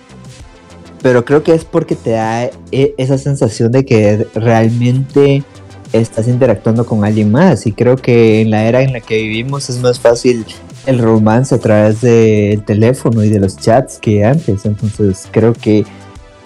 pero 1.02 1.24
creo 1.24 1.42
que 1.42 1.54
es 1.54 1.64
porque 1.64 1.94
te 1.96 2.10
da 2.10 2.44
e, 2.72 2.94
esa 2.98 3.16
sensación 3.16 3.72
de 3.72 3.84
que 3.84 4.26
realmente 4.34 5.44
estás 5.92 6.28
interactuando 6.28 6.86
con 6.86 7.04
alguien 7.04 7.30
más. 7.30 7.66
Y 7.66 7.72
creo 7.72 7.96
que 7.96 8.40
en 8.40 8.50
la 8.50 8.64
era 8.64 8.82
en 8.82 8.92
la 8.92 9.00
que 9.00 9.16
vivimos 9.20 9.70
es 9.70 9.80
más 9.80 9.98
fácil 9.98 10.44
el 10.86 10.98
romance 10.98 11.54
a 11.54 11.58
través 11.58 12.00
del 12.00 12.64
teléfono 12.64 13.22
y 13.22 13.28
de 13.28 13.40
los 13.40 13.56
chats 13.56 13.98
que 13.98 14.24
antes. 14.24 14.64
Entonces 14.64 15.28
creo 15.30 15.52
que 15.52 15.84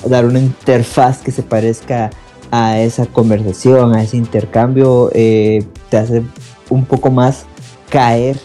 dar 0.07 0.25
una 0.25 0.39
interfaz 0.39 1.19
que 1.19 1.33
se 1.33 1.43
parezca 1.43 2.11
a 2.51 2.81
esa 2.81 3.07
conversación, 3.07 3.95
a 3.95 4.03
ese 4.03 4.17
intercambio, 4.17 5.11
eh, 5.13 5.65
te 5.91 5.97
hace 5.97 6.23
un 6.71 6.85
poco 6.85 7.11
más 7.11 7.47
caer 7.91 8.39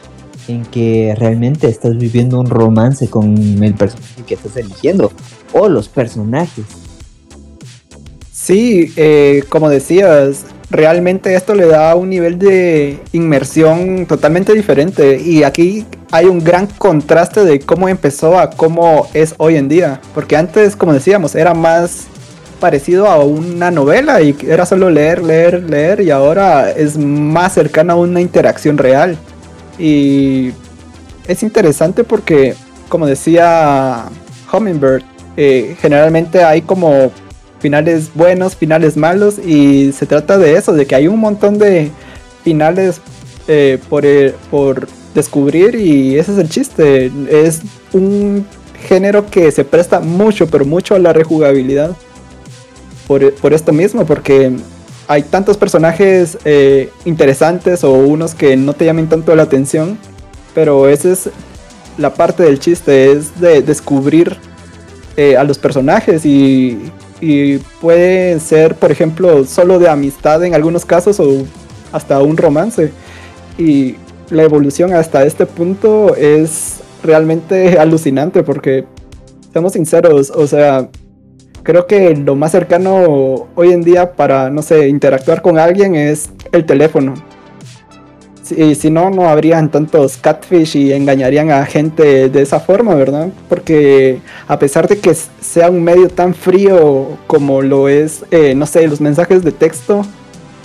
en 0.48 0.66
que 0.66 1.16
realmente 1.18 1.68
estás 1.68 1.98
viviendo 1.98 2.40
un 2.40 2.48
romance 2.48 3.08
con 3.08 3.64
el 3.64 3.74
personaje 3.76 4.24
que 4.26 4.34
estás 4.34 4.58
eligiendo 4.58 5.12
o 5.54 5.70
los 5.70 5.88
personajes. 5.88 6.66
Sí, 8.32 8.92
eh, 8.96 9.44
como 9.50 9.70
decías, 9.70 10.46
realmente 10.70 11.36
esto 11.36 11.56
le 11.56 11.66
da 11.66 11.96
un 11.96 12.10
nivel 12.10 12.38
de 12.38 13.00
inmersión 13.12 14.06
totalmente 14.06 14.54
diferente. 14.54 15.20
Y 15.20 15.44
aquí 15.44 15.86
hay 16.12 16.26
un 16.26 16.44
gran 16.44 16.68
contraste 16.68 17.44
de 17.44 17.60
cómo 17.60 17.90
empezó 17.90 18.40
a 18.40 18.50
cómo 18.52 19.08
es 19.14 19.36
hoy 19.38 19.56
en 19.56 19.68
día. 19.68 20.02
Porque 20.14 20.36
antes, 20.36 20.76
como 20.76 20.94
decíamos, 20.94 21.36
era 21.36 21.54
más 21.54 22.08
parecido 22.60 23.08
a 23.08 23.24
una 23.24 23.72
novela 23.72 24.22
y 24.22 24.36
era 24.48 24.66
solo 24.66 24.90
leer, 24.90 25.24
leer, 25.24 25.64
leer. 25.64 26.02
Y 26.02 26.12
ahora 26.12 26.72
es 26.72 26.98
más 26.98 27.54
cercano 27.54 27.94
a 27.94 27.96
una 27.96 28.22
interacción 28.22 28.78
real. 28.78 29.18
Y 29.78 30.52
es 31.28 31.44
interesante 31.44 32.04
porque, 32.04 32.56
como 32.90 33.08
decía 33.08 34.06
Hummingbird, 34.52 35.04
eh, 35.38 35.78
generalmente 35.80 36.44
hay 36.44 36.62
como 36.62 37.12
finales 37.60 38.12
buenos, 38.14 38.56
finales 38.56 38.98
malos 38.98 39.38
y 39.38 39.92
se 39.92 40.06
trata 40.06 40.38
de 40.38 40.56
eso, 40.56 40.74
de 40.74 40.86
que 40.86 40.96
hay 40.96 41.08
un 41.08 41.20
montón 41.20 41.58
de 41.58 41.92
finales 42.44 43.02
eh, 43.48 43.80
por, 43.90 44.06
eh, 44.06 44.34
por 44.50 44.88
descubrir 45.14 45.76
y 45.76 46.18
ese 46.18 46.34
es 46.34 46.38
el 46.38 46.50
chiste, 46.50 47.12
es 47.30 47.62
un 47.94 48.46
género 48.88 49.26
que 49.26 49.52
se 49.52 49.66
presta 49.66 50.00
mucho, 50.00 50.48
pero 50.48 50.66
mucho 50.66 50.96
a 50.96 51.00
la 51.00 51.14
rejugabilidad. 51.14 51.96
Por, 53.08 53.34
por 53.34 53.54
esto 53.54 53.74
mismo, 53.74 54.06
porque 54.06 54.52
hay 55.08 55.24
tantos 55.24 55.58
personajes 55.58 56.38
eh, 56.46 56.92
interesantes 57.06 57.84
o 57.84 57.92
unos 57.94 58.36
que 58.36 58.56
no 58.56 58.74
te 58.74 58.86
llamen 58.86 59.10
tanto 59.10 59.36
la 59.36 59.42
atención, 59.42 59.98
pero 60.54 60.88
esa 60.88 61.12
es 61.12 61.32
la 61.98 62.14
parte 62.14 62.44
del 62.44 62.60
chiste, 62.60 63.12
es 63.12 63.42
de 63.42 63.64
descubrir 63.64 64.38
a 65.38 65.44
los 65.44 65.58
personajes 65.58 66.26
y 66.26 66.80
y 67.22 67.58
puede 67.82 68.40
ser, 68.40 68.76
por 68.76 68.92
ejemplo, 68.92 69.46
solo 69.46 69.80
de 69.80 69.90
amistad 69.90 70.44
en 70.44 70.56
algunos 70.56 70.86
casos 70.86 71.20
o 71.20 71.46
hasta 71.92 72.22
un 72.22 72.38
romance. 72.38 72.92
Y 73.58 73.96
la 74.30 74.44
evolución 74.44 74.94
hasta 74.94 75.24
este 75.26 75.46
punto 75.46 76.16
es 76.16 76.80
realmente 77.04 77.78
alucinante 77.80 78.44
porque, 78.44 78.86
seamos 79.52 79.74
sinceros, 79.74 80.32
o 80.32 80.48
sea, 80.48 80.90
creo 81.64 81.88
que 81.88 82.16
lo 82.16 82.36
más 82.36 82.52
cercano 82.52 83.48
hoy 83.56 83.72
en 83.72 83.82
día 83.84 84.14
para, 84.14 84.50
no 84.50 84.62
sé, 84.62 84.88
interactuar 84.88 85.42
con 85.42 85.60
alguien 85.60 85.96
es 85.96 86.30
el 86.52 86.66
teléfono. 86.66 87.16
Y 88.52 88.76
si 88.76 88.90
no, 88.90 89.10
no 89.10 89.30
habrían 89.30 89.70
tantos 89.70 90.18
catfish 90.18 90.76
y 90.76 90.94
engañarían 90.94 91.52
a 91.52 91.66
gente 91.66 92.30
de 92.30 92.42
esa 92.42 92.60
forma, 92.60 92.96
¿verdad? 92.96 93.30
Porque 93.48 94.22
a 94.48 94.60
pesar 94.60 94.88
de 94.88 94.98
que 94.98 95.14
sea 95.14 95.70
un 95.70 95.84
medio 95.84 96.10
tan 96.10 96.34
frío 96.34 97.18
como 97.28 97.62
lo 97.62 97.90
es, 97.90 98.24
eh, 98.32 98.56
no 98.56 98.66
sé, 98.66 98.88
los 98.88 99.02
mensajes 99.02 99.44
de 99.44 99.52
texto, 99.52 100.04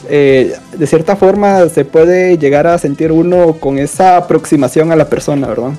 eh, 0.09 0.55
de 0.77 0.87
cierta 0.87 1.17
forma 1.17 1.69
se 1.69 1.85
puede 1.85 2.37
llegar 2.39 2.67
a 2.67 2.79
sentir 2.79 3.11
uno 3.13 3.55
con 3.59 3.79
esa 3.79 4.17
aproximación 4.17 4.93
a 4.93 4.97
la 4.97 5.09
persona, 5.09 5.47
¿verdad? 5.47 5.73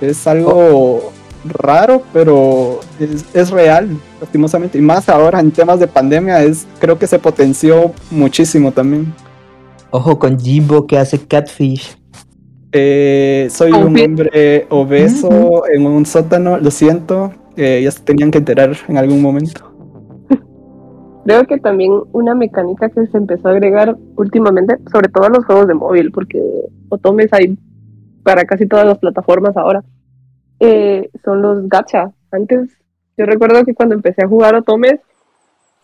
Es 0.00 0.26
algo 0.26 1.12
raro, 1.44 2.02
pero 2.12 2.80
es, 2.98 3.24
es, 3.32 3.50
real, 3.50 3.88
lastimosamente. 4.20 4.78
Y 4.78 4.80
más 4.80 5.08
ahora 5.08 5.40
en 5.40 5.50
temas 5.50 5.78
de 5.78 5.86
pandemia, 5.86 6.42
es, 6.42 6.66
creo 6.80 6.98
que 6.98 7.06
se 7.06 7.18
potenció 7.18 7.92
muchísimo 8.10 8.72
también. 8.72 9.12
Ojo 9.90 10.18
con 10.18 10.38
Jimbo 10.38 10.86
que 10.86 10.98
hace 10.98 11.26
catfish. 11.26 11.96
Eh, 12.72 13.48
soy 13.50 13.72
un 13.72 13.98
hombre 13.98 14.66
obeso 14.68 15.64
en 15.72 15.86
un 15.86 16.04
sótano, 16.04 16.58
lo 16.58 16.70
siento, 16.70 17.32
ya 17.56 17.90
se 17.90 18.02
tenían 18.02 18.30
que 18.30 18.38
enterar 18.38 18.76
en 18.88 18.98
algún 18.98 19.22
momento. 19.22 19.72
Creo 21.24 21.46
que 21.46 21.58
también 21.58 21.92
una 22.12 22.34
mecánica 22.34 22.88
que 22.88 23.06
se 23.06 23.16
empezó 23.16 23.48
a 23.48 23.52
agregar 23.52 23.96
últimamente, 24.16 24.76
sobre 24.90 25.08
todo 25.08 25.26
en 25.26 25.32
los 25.34 25.44
juegos 25.44 25.66
de 25.68 25.74
móvil, 25.74 26.10
porque 26.10 26.42
Otomes 26.88 27.32
hay 27.32 27.58
para 28.22 28.44
casi 28.44 28.66
todas 28.66 28.86
las 28.86 28.98
plataformas 28.98 29.56
ahora, 29.56 29.82
eh, 30.60 31.10
son 31.24 31.40
los 31.42 31.68
gacha. 31.68 32.12
Antes, 32.30 32.70
yo 33.16 33.26
recuerdo 33.26 33.64
que 33.64 33.74
cuando 33.74 33.94
empecé 33.94 34.24
a 34.24 34.28
jugar 34.28 34.54
Otomes, 34.54 35.00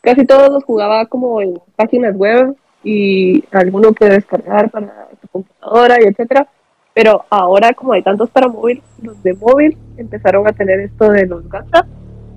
casi 0.02 0.26
todos 0.26 0.50
los 0.50 0.64
jugaba 0.64 1.06
como 1.06 1.40
en 1.40 1.58
páginas 1.76 2.14
web 2.16 2.54
y 2.84 3.44
alguno 3.50 3.92
que 3.92 4.06
descargar 4.06 4.70
para 4.70 5.08
tu 5.20 5.28
computadora 5.28 5.96
y 6.00 6.08
etcétera. 6.08 6.46
Pero 6.92 7.24
ahora, 7.28 7.72
como 7.72 7.92
hay 7.92 8.02
tantos 8.02 8.30
para 8.30 8.46
móvil, 8.46 8.82
los 9.02 9.20
de 9.22 9.34
móvil 9.34 9.76
empezaron 9.96 10.46
a 10.46 10.52
tener 10.52 10.78
esto 10.78 11.10
de 11.10 11.26
los 11.26 11.48
gacha 11.48 11.86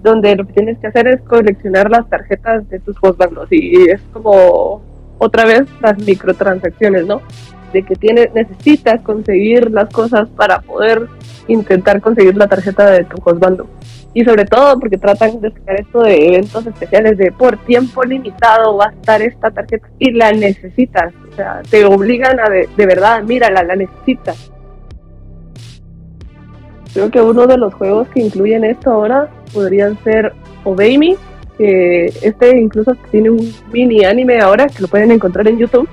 donde 0.01 0.35
lo 0.35 0.45
que 0.45 0.53
tienes 0.53 0.77
que 0.79 0.87
hacer 0.87 1.07
es 1.07 1.21
coleccionar 1.21 1.89
las 1.89 2.07
tarjetas 2.09 2.67
de 2.69 2.79
tus 2.79 2.95
hostbandos 3.01 3.47
y 3.51 3.89
es 3.89 4.01
como 4.13 4.81
otra 5.17 5.45
vez 5.45 5.63
las 5.81 5.97
microtransacciones, 5.97 7.05
¿no? 7.05 7.21
De 7.73 7.83
que 7.83 7.95
tienes, 7.95 8.33
necesitas 8.33 9.01
conseguir 9.01 9.71
las 9.71 9.89
cosas 9.89 10.29
para 10.29 10.59
poder 10.61 11.07
intentar 11.47 12.01
conseguir 12.01 12.35
la 12.37 12.47
tarjeta 12.47 12.89
de 12.91 13.03
tu 13.03 13.17
hostbando. 13.23 13.67
Y 14.13 14.23
sobre 14.23 14.45
todo 14.45 14.79
porque 14.79 14.97
tratan 14.97 15.39
de 15.41 15.51
sacar 15.51 15.79
esto 15.79 16.01
de 16.01 16.27
eventos 16.27 16.65
especiales 16.65 17.17
de 17.17 17.31
por 17.31 17.57
tiempo 17.65 18.03
limitado 18.03 18.77
va 18.77 18.85
a 18.85 18.91
estar 18.91 19.21
esta 19.21 19.51
tarjeta 19.51 19.87
y 19.99 20.11
la 20.11 20.31
necesitas. 20.31 21.13
O 21.31 21.35
sea, 21.35 21.61
te 21.69 21.85
obligan 21.85 22.39
a 22.39 22.49
de, 22.49 22.67
de 22.75 22.85
verdad, 22.85 23.21
mírala, 23.23 23.63
la 23.63 23.75
necesitas. 23.75 24.51
Creo 26.93 27.11
que 27.11 27.21
uno 27.21 27.45
de 27.45 27.57
los 27.57 27.73
juegos 27.75 28.07
que 28.07 28.21
incluyen 28.21 28.63
esto 28.63 28.91
ahora 28.91 29.29
podrían 29.53 30.01
ser 30.03 30.33
Obey 30.63 30.97
Me, 30.97 31.15
que 31.57 32.07
este 32.21 32.57
incluso 32.57 32.95
tiene 33.11 33.29
un 33.29 33.53
mini 33.71 34.03
anime 34.03 34.39
ahora 34.39 34.67
que 34.67 34.81
lo 34.81 34.87
pueden 34.87 35.11
encontrar 35.11 35.47
en 35.47 35.59
YouTube. 35.59 35.87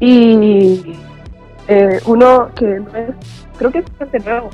Y 0.00 0.94
eh, 1.66 2.00
uno 2.06 2.48
que 2.54 2.66
no 2.66 2.96
es, 2.96 3.10
creo 3.58 3.70
que 3.70 3.78
es 3.78 3.84
bastante 3.86 4.20
nuevo, 4.20 4.50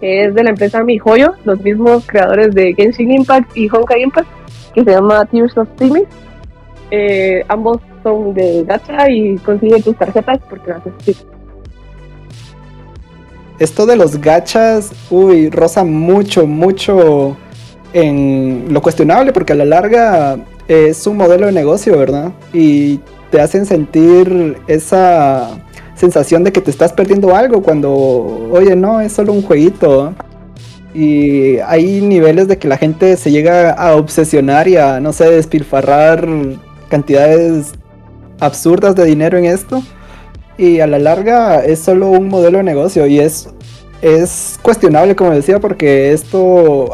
que 0.00 0.24
es 0.24 0.34
de 0.34 0.44
la 0.44 0.50
empresa 0.50 0.82
MiHoYo, 0.82 1.34
los 1.44 1.60
mismos 1.60 2.06
creadores 2.06 2.54
de 2.54 2.74
Genshin 2.74 3.12
Impact 3.12 3.56
y 3.56 3.68
Honkai 3.68 4.02
Impact, 4.02 4.28
que 4.74 4.84
se 4.84 4.90
llama 4.90 5.24
Tears 5.26 5.56
of 5.56 5.68
Timmy. 5.76 6.04
Eh, 6.90 7.44
ambos 7.48 7.80
son 8.02 8.34
de 8.34 8.64
gacha 8.64 9.08
y 9.08 9.36
consigue 9.38 9.80
tus 9.82 9.96
tarjetas 9.96 10.40
porque 10.48 10.70
las 10.70 10.84
necesitas 10.84 11.32
esto 13.62 13.86
de 13.86 13.96
los 13.96 14.20
gachas, 14.20 14.90
uy, 15.08 15.48
rosa 15.48 15.84
mucho, 15.84 16.46
mucho 16.46 17.36
en 17.92 18.66
lo 18.70 18.82
cuestionable, 18.82 19.32
porque 19.32 19.52
a 19.52 19.56
la 19.56 19.64
larga 19.64 20.36
es 20.66 21.06
un 21.06 21.16
modelo 21.16 21.46
de 21.46 21.52
negocio, 21.52 21.96
¿verdad? 21.96 22.32
Y 22.52 22.98
te 23.32 23.40
hacen 23.40 23.64
sentir 23.66 24.58
esa 24.68 25.58
sensación 25.96 26.44
de 26.44 26.52
que 26.52 26.60
te 26.60 26.70
estás 26.70 26.92
perdiendo 26.92 27.34
algo 27.34 27.62
cuando, 27.62 27.90
oye, 28.52 28.76
no, 28.76 29.00
es 29.00 29.12
solo 29.12 29.32
un 29.32 29.42
jueguito. 29.42 30.14
Y 30.94 31.56
hay 31.60 32.02
niveles 32.02 32.46
de 32.46 32.58
que 32.58 32.68
la 32.68 32.76
gente 32.76 33.16
se 33.16 33.30
llega 33.30 33.70
a 33.70 33.96
obsesionar 33.96 34.68
y 34.68 34.76
a, 34.76 35.00
no 35.00 35.14
sé, 35.14 35.30
despilfarrar 35.30 36.28
cantidades 36.90 37.72
absurdas 38.38 38.94
de 38.94 39.06
dinero 39.06 39.38
en 39.38 39.46
esto 39.46 39.82
y 40.58 40.80
a 40.80 40.86
la 40.86 40.98
larga 40.98 41.64
es 41.64 41.78
solo 41.78 42.10
un 42.10 42.28
modelo 42.28 42.58
de 42.58 42.64
negocio 42.64 43.06
y 43.06 43.18
es, 43.18 43.48
es 44.02 44.58
cuestionable, 44.60 45.16
como 45.16 45.30
decía, 45.30 45.58
porque 45.58 46.12
esto 46.12 46.90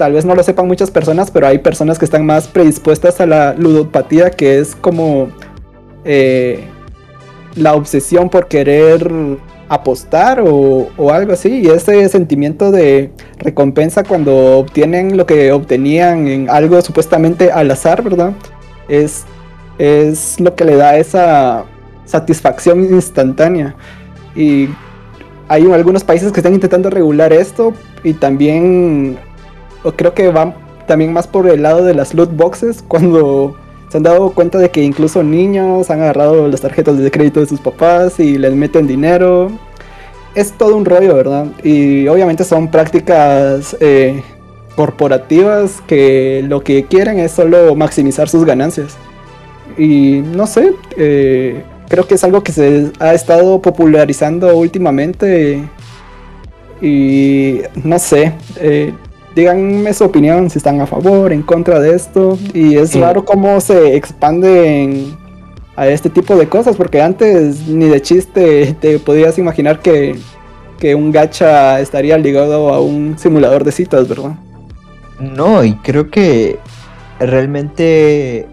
tal 0.00 0.14
vez 0.14 0.24
no 0.24 0.34
lo 0.34 0.42
sepan 0.42 0.66
muchas 0.66 0.90
personas, 0.90 1.30
pero 1.30 1.46
hay 1.46 1.58
personas 1.58 1.98
que 1.98 2.06
están 2.06 2.24
más 2.24 2.48
predispuestas 2.48 3.20
a 3.20 3.26
la 3.26 3.52
ludopatía, 3.52 4.30
que 4.30 4.58
es 4.58 4.74
como 4.74 5.28
eh, 6.06 6.64
la 7.54 7.74
obsesión 7.74 8.30
por 8.30 8.48
querer 8.48 9.12
apostar 9.68 10.40
o, 10.40 10.88
o, 10.96 11.10
algo 11.10 11.34
así, 11.34 11.60
y 11.60 11.66
ese 11.66 12.08
sentimiento 12.08 12.72
de 12.72 13.10
recompensa 13.36 14.02
cuando 14.02 14.56
obtienen 14.60 15.18
lo 15.18 15.26
que 15.26 15.52
obtenían 15.52 16.26
en 16.28 16.48
algo 16.48 16.80
supuestamente 16.80 17.52
al 17.52 17.70
azar, 17.70 18.02
¿verdad? 18.02 18.32
Es, 18.88 19.26
es 19.76 20.40
lo 20.40 20.54
que 20.54 20.64
le 20.64 20.76
da 20.76 20.96
esa 20.96 21.66
satisfacción 22.06 22.84
instantánea. 22.84 23.76
Y 24.34 24.70
hay 25.48 25.70
algunos 25.70 26.04
países 26.04 26.32
que 26.32 26.40
están 26.40 26.54
intentando 26.54 26.88
regular 26.88 27.34
esto 27.34 27.74
y 28.02 28.14
también 28.14 29.18
creo 29.96 30.14
que 30.14 30.28
van 30.28 30.54
también 30.86 31.12
más 31.12 31.26
por 31.26 31.48
el 31.48 31.62
lado 31.62 31.84
de 31.84 31.94
las 31.94 32.14
loot 32.14 32.34
boxes 32.36 32.82
cuando 32.88 33.56
se 33.88 33.96
han 33.96 34.02
dado 34.04 34.30
cuenta 34.32 34.58
de 34.58 34.70
que 34.70 34.82
incluso 34.82 35.22
niños 35.22 35.90
han 35.90 36.00
agarrado 36.00 36.46
las 36.48 36.60
tarjetas 36.60 36.98
de 36.98 37.10
crédito 37.10 37.40
de 37.40 37.46
sus 37.46 37.60
papás 37.60 38.20
y 38.20 38.38
les 38.38 38.54
meten 38.54 38.86
dinero. 38.86 39.50
Es 40.34 40.52
todo 40.52 40.76
un 40.76 40.84
rollo, 40.84 41.16
¿verdad? 41.16 41.46
Y 41.64 42.06
obviamente 42.06 42.44
son 42.44 42.70
prácticas 42.70 43.76
eh, 43.80 44.22
corporativas 44.76 45.82
que 45.88 46.44
lo 46.46 46.62
que 46.62 46.84
quieren 46.84 47.18
es 47.18 47.32
solo 47.32 47.74
maximizar 47.74 48.28
sus 48.28 48.44
ganancias. 48.44 48.96
Y 49.76 50.22
no 50.24 50.46
sé, 50.46 50.72
eh, 50.96 51.64
creo 51.88 52.06
que 52.06 52.14
es 52.14 52.22
algo 52.22 52.42
que 52.44 52.52
se 52.52 52.92
ha 53.00 53.12
estado 53.12 53.60
popularizando 53.60 54.56
últimamente. 54.56 55.62
Y 56.80 57.62
no 57.82 57.98
sé, 57.98 58.32
eh, 58.60 58.94
díganme 59.34 59.92
su 59.94 60.04
opinión, 60.04 60.50
si 60.50 60.58
están 60.58 60.80
a 60.80 60.86
favor, 60.86 61.32
en 61.32 61.42
contra 61.42 61.80
de 61.80 61.94
esto. 61.94 62.38
Y 62.54 62.76
es 62.76 62.98
raro 62.98 63.24
cómo 63.24 63.60
se 63.60 63.96
expanden 63.96 65.16
a 65.76 65.88
este 65.88 66.10
tipo 66.10 66.36
de 66.36 66.48
cosas, 66.48 66.76
porque 66.76 67.00
antes 67.00 67.66
ni 67.66 67.86
de 67.86 68.02
chiste 68.02 68.76
te 68.80 68.98
podías 68.98 69.38
imaginar 69.38 69.80
que, 69.80 70.18
que 70.78 70.94
un 70.94 71.10
gacha 71.12 71.80
estaría 71.80 72.18
ligado 72.18 72.72
a 72.74 72.80
un 72.80 73.18
simulador 73.18 73.64
de 73.64 73.72
citas, 73.72 74.08
¿verdad? 74.08 74.34
No, 75.18 75.64
y 75.64 75.74
creo 75.76 76.10
que 76.10 76.58
realmente 77.18 78.46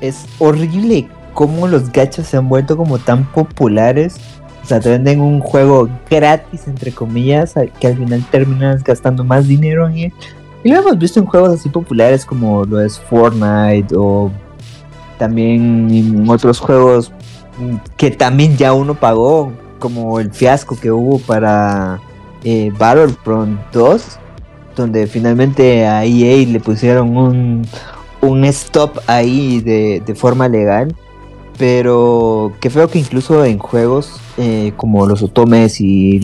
es 0.00 0.26
horrible 0.38 1.08
cómo 1.34 1.68
los 1.68 1.92
gachos 1.92 2.26
se 2.26 2.36
han 2.36 2.48
vuelto 2.48 2.76
como 2.76 2.98
tan 2.98 3.24
populares. 3.32 4.16
O 4.68 4.70
sea, 4.70 4.80
te 4.80 4.90
venden 4.90 5.22
un 5.22 5.40
juego 5.40 5.88
gratis, 6.10 6.68
entre 6.68 6.92
comillas, 6.92 7.54
que 7.80 7.86
al 7.86 7.96
final 7.96 8.22
terminas 8.30 8.84
gastando 8.84 9.24
más 9.24 9.48
dinero 9.48 9.88
en 9.88 9.96
él. 9.96 10.12
Y 10.62 10.70
lo 10.70 10.80
hemos 10.80 10.98
visto 10.98 11.18
en 11.18 11.24
juegos 11.24 11.54
así 11.54 11.70
populares 11.70 12.26
como 12.26 12.66
lo 12.66 12.78
es 12.78 12.98
Fortnite 12.98 13.94
o 13.96 14.30
también 15.16 15.88
en 15.90 16.28
otros 16.28 16.58
juegos 16.58 17.10
que 17.96 18.10
también 18.10 18.58
ya 18.58 18.74
uno 18.74 18.94
pagó, 18.94 19.54
como 19.78 20.20
el 20.20 20.30
fiasco 20.32 20.78
que 20.78 20.92
hubo 20.92 21.18
para 21.18 21.98
eh, 22.44 22.70
Battlefront 22.78 23.58
2, 23.72 24.18
donde 24.76 25.06
finalmente 25.06 25.86
a 25.86 26.04
EA 26.04 26.46
le 26.46 26.60
pusieron 26.60 27.16
un, 27.16 27.66
un 28.20 28.44
stop 28.44 28.98
ahí 29.06 29.62
de, 29.62 30.02
de 30.04 30.14
forma 30.14 30.46
legal 30.46 30.94
pero 31.58 32.52
que 32.60 32.70
feo 32.70 32.88
que 32.88 33.00
incluso 33.00 33.44
en 33.44 33.58
juegos 33.58 34.20
eh, 34.36 34.72
como 34.76 35.06
los 35.06 35.22
otomes 35.22 35.80
y 35.80 36.20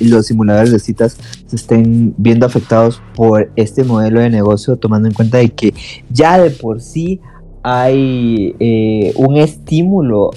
los 0.00 0.26
simuladores 0.26 0.70
de 0.70 0.78
citas 0.78 1.18
se 1.46 1.56
estén 1.56 2.14
viendo 2.16 2.46
afectados 2.46 3.02
por 3.16 3.50
este 3.56 3.82
modelo 3.82 4.20
de 4.20 4.30
negocio, 4.30 4.76
tomando 4.76 5.08
en 5.08 5.14
cuenta 5.14 5.38
de 5.38 5.50
que 5.50 5.74
ya 6.10 6.38
de 6.38 6.50
por 6.50 6.80
sí 6.80 7.20
hay 7.64 8.54
eh, 8.60 9.12
un 9.16 9.36
estímulo 9.36 10.30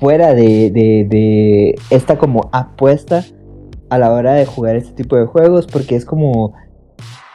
fuera 0.00 0.34
de, 0.34 0.70
de, 0.70 1.76
esta 1.90 2.18
como 2.18 2.50
apuesta 2.52 3.24
a 3.88 3.98
la 3.98 4.10
hora 4.12 4.34
de 4.34 4.44
jugar 4.44 4.74
este 4.74 4.92
tipo 4.92 5.16
de 5.16 5.26
juegos, 5.26 5.66
porque 5.66 5.94
es 5.94 6.04
como 6.04 6.52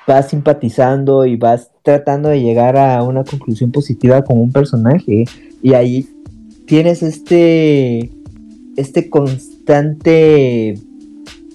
vas 0.05 0.29
simpatizando 0.29 1.25
y 1.25 1.37
vas 1.37 1.71
tratando 1.83 2.29
de 2.29 2.41
llegar 2.41 2.75
a 2.77 3.01
una 3.03 3.23
conclusión 3.23 3.71
positiva 3.71 4.23
con 4.23 4.39
un 4.39 4.51
personaje 4.51 5.23
y 5.61 5.73
ahí 5.73 6.07
tienes 6.65 7.03
este, 7.03 8.11
este 8.75 9.09
constante, 9.09 10.79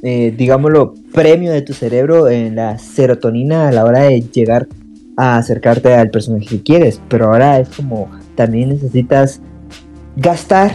eh, 0.03 0.35
digámoslo, 0.37 0.95
premio 1.13 1.53
de 1.53 1.63
tu 1.63 1.73
cerebro 1.73 2.29
en 2.29 2.57
la 2.57 2.79
serotonina 2.79 3.69
a 3.69 3.73
la 3.73 3.85
hora 3.85 4.01
de 4.03 4.21
llegar 4.21 4.69
a 5.17 5.37
acercarte 5.37 5.95
al 5.95 6.11
personaje 6.11 6.47
que 6.47 6.63
quieres. 6.63 7.01
Pero 7.09 7.27
ahora 7.27 7.61
es 7.61 7.69
como 7.69 8.11
también 8.35 8.71
necesitas 8.71 9.41
gastar 10.17 10.73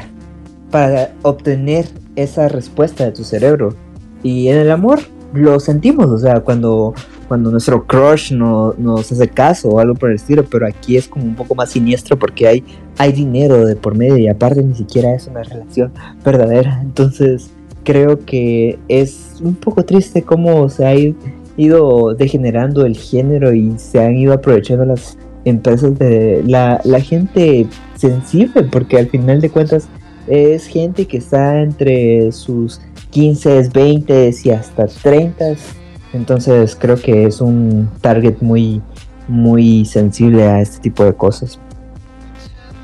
para 0.72 1.14
obtener 1.22 1.86
esa 2.16 2.48
respuesta 2.48 3.06
de 3.06 3.12
tu 3.12 3.24
cerebro. 3.24 3.76
Y 4.24 4.48
en 4.48 4.58
el 4.58 4.72
amor 4.72 5.00
lo 5.34 5.60
sentimos, 5.60 6.08
o 6.08 6.18
sea, 6.18 6.40
cuando 6.42 6.94
cuando 7.30 7.52
nuestro 7.52 7.86
crush 7.86 8.34
no, 8.34 8.74
nos 8.80 9.12
hace 9.12 9.28
caso 9.30 9.70
o 9.70 9.80
algo 9.80 9.94
por 9.94 10.10
el 10.10 10.16
estilo, 10.16 10.44
pero 10.44 10.66
aquí 10.66 10.98
es 10.98 11.08
como 11.08 11.26
un 11.26 11.36
poco 11.36 11.54
más 11.54 11.70
siniestro 11.70 12.18
porque 12.18 12.48
hay, 12.48 12.64
hay 13.00 13.14
dinero 13.14 13.66
de 13.66 13.78
por 13.78 13.96
medio 13.96 14.18
y 14.18 14.28
aparte 14.28 14.62
ni 14.62 14.76
siquiera 14.76 15.16
es 15.16 15.26
una 15.26 15.42
relación 15.42 15.92
verdadera. 16.24 16.80
Entonces 16.82 17.50
creo 17.86 18.26
que 18.26 18.78
es 18.90 19.38
un 19.42 19.56
poco 19.56 19.86
triste 19.86 20.22
cómo 20.22 20.68
se 20.68 20.86
ha 20.86 20.94
ido 21.56 22.14
degenerando 22.14 22.86
el 22.86 22.98
género 22.98 23.54
y 23.54 23.74
se 23.78 24.04
han 24.04 24.18
ido 24.18 24.34
aprovechando 24.34 24.84
las 24.84 25.18
empresas 25.46 25.98
de 25.98 26.44
la, 26.46 26.82
gente 27.00 27.68
sensible, 27.96 28.64
porque 28.64 28.98
al 28.98 29.08
final 29.08 29.40
de 29.40 29.50
cuentas 29.50 29.88
es 30.28 30.68
gente 30.68 31.06
que 31.06 31.18
está 31.18 31.62
entre 31.62 32.34
sus 32.34 32.82
15, 33.12 33.70
20 33.74 34.32
y 34.44 34.50
hasta 34.50 34.88
30. 34.88 35.56
Entonces 36.12 36.76
creo 36.76 36.98
que 36.98 37.24
es 37.24 37.40
un 37.40 37.90
target 38.02 38.42
muy, 38.42 38.82
muy 39.30 39.86
sensible 39.86 40.44
a 40.44 40.60
este 40.60 40.80
tipo 40.80 41.06
de 41.06 41.14
cosas. 41.14 41.60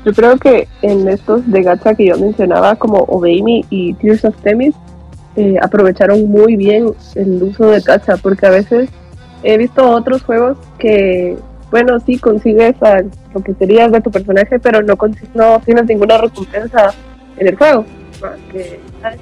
Yo 0.06 0.12
creo 0.12 0.36
que 0.36 0.68
en 0.82 1.08
estos 1.08 1.50
de 1.50 1.62
gacha 1.64 1.96
que 1.96 2.06
yo 2.06 2.16
mencionaba, 2.16 2.76
como 2.76 2.98
Obeyme 3.08 3.64
y 3.70 3.92
Tears 3.94 4.24
of 4.24 4.36
Temis, 4.40 4.72
eh, 5.34 5.56
aprovecharon 5.60 6.30
muy 6.30 6.54
bien 6.54 6.94
el 7.16 7.42
uso 7.42 7.66
de 7.72 7.80
gacha, 7.80 8.16
porque 8.16 8.46
a 8.46 8.50
veces 8.50 8.88
he 9.42 9.58
visto 9.58 9.90
otros 9.90 10.22
juegos 10.22 10.58
que, 10.78 11.36
bueno, 11.72 11.98
sí 11.98 12.18
consigues 12.18 12.76
lo 13.34 13.42
que 13.42 13.54
sería 13.54 13.88
de 13.88 14.00
tu 14.00 14.12
personaje, 14.12 14.60
pero 14.60 14.80
no, 14.80 14.94
no 15.34 15.60
tienes 15.64 15.86
ninguna 15.86 16.18
recompensa 16.18 16.94
en 17.36 17.48
el 17.48 17.56
juego. 17.56 17.84
Que, 18.52 18.78
ah, 19.02 19.12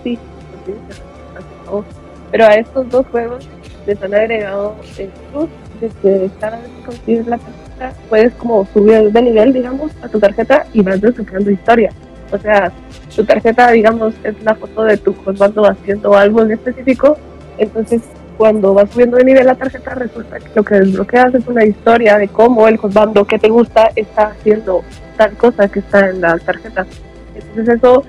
pero 2.30 2.44
a 2.44 2.56
estos 2.56 2.90
dos 2.90 3.06
juegos 3.06 3.48
les 3.86 4.02
han 4.02 4.12
agregado 4.12 4.76
el 4.98 5.08
plus 5.32 5.48
de 5.80 5.88
que 6.02 6.30
cada 6.38 6.58
vez 6.58 7.26
la 7.26 7.38
tarjeta 7.38 7.63
puedes 8.08 8.32
como 8.34 8.66
subir 8.72 9.12
de 9.12 9.22
nivel, 9.22 9.52
digamos, 9.52 9.92
a 10.02 10.08
tu 10.08 10.18
tarjeta 10.18 10.66
y 10.72 10.82
vas 10.82 11.00
desbloqueando 11.00 11.50
historia. 11.50 11.90
O 12.32 12.38
sea, 12.38 12.72
tu 13.14 13.24
tarjeta, 13.24 13.70
digamos, 13.70 14.14
es 14.24 14.34
la 14.42 14.54
foto 14.54 14.84
de 14.84 14.96
tu 14.96 15.14
cuando 15.14 15.66
haciendo 15.66 16.14
algo 16.14 16.42
en 16.42 16.52
específico. 16.52 17.16
Entonces, 17.58 18.02
cuando 18.36 18.74
vas 18.74 18.90
subiendo 18.90 19.16
de 19.16 19.24
nivel 19.24 19.46
la 19.46 19.54
tarjeta, 19.54 19.94
resulta 19.94 20.40
que 20.40 20.48
lo 20.54 20.64
que 20.64 20.80
desbloqueas 20.80 21.34
es 21.34 21.46
una 21.46 21.64
historia 21.64 22.18
de 22.18 22.28
cómo 22.28 22.66
el 22.66 22.78
Cosbando 22.78 23.24
que 23.24 23.38
te 23.38 23.48
gusta 23.48 23.90
está 23.94 24.28
haciendo 24.28 24.82
tal 25.16 25.36
cosa 25.36 25.68
que 25.68 25.78
está 25.78 26.10
en 26.10 26.20
la 26.20 26.38
tarjeta. 26.38 26.86
Entonces, 27.36 27.76
eso 27.76 28.04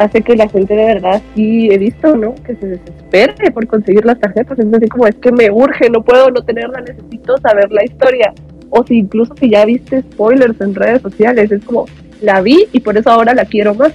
hace 0.00 0.22
que 0.22 0.34
la 0.34 0.48
gente 0.48 0.74
de 0.74 0.84
verdad 0.84 1.22
sí 1.34 1.68
he 1.70 1.78
visto, 1.78 2.16
¿no? 2.16 2.34
Que 2.36 2.56
se 2.56 2.66
desespere 2.66 3.50
por 3.50 3.66
conseguir 3.66 4.04
las 4.04 4.18
tarjetas. 4.18 4.58
Es 4.58 4.66
así 4.72 4.88
como 4.88 5.06
es 5.06 5.14
que 5.16 5.30
me 5.30 5.50
urge, 5.50 5.90
no 5.90 6.02
puedo 6.02 6.30
no 6.30 6.42
tenerla, 6.42 6.80
necesito 6.80 7.36
saber 7.38 7.70
la 7.70 7.84
historia. 7.84 8.32
O 8.70 8.84
si 8.84 8.94
incluso 8.94 9.34
si 9.38 9.50
ya 9.50 9.64
viste 9.64 10.02
spoilers 10.02 10.60
en 10.60 10.74
redes 10.74 11.02
sociales, 11.02 11.50
es 11.50 11.64
como 11.64 11.86
la 12.22 12.40
vi 12.40 12.66
y 12.72 12.80
por 12.80 12.96
eso 12.96 13.10
ahora 13.10 13.34
la 13.34 13.44
quiero 13.44 13.74
más. 13.74 13.92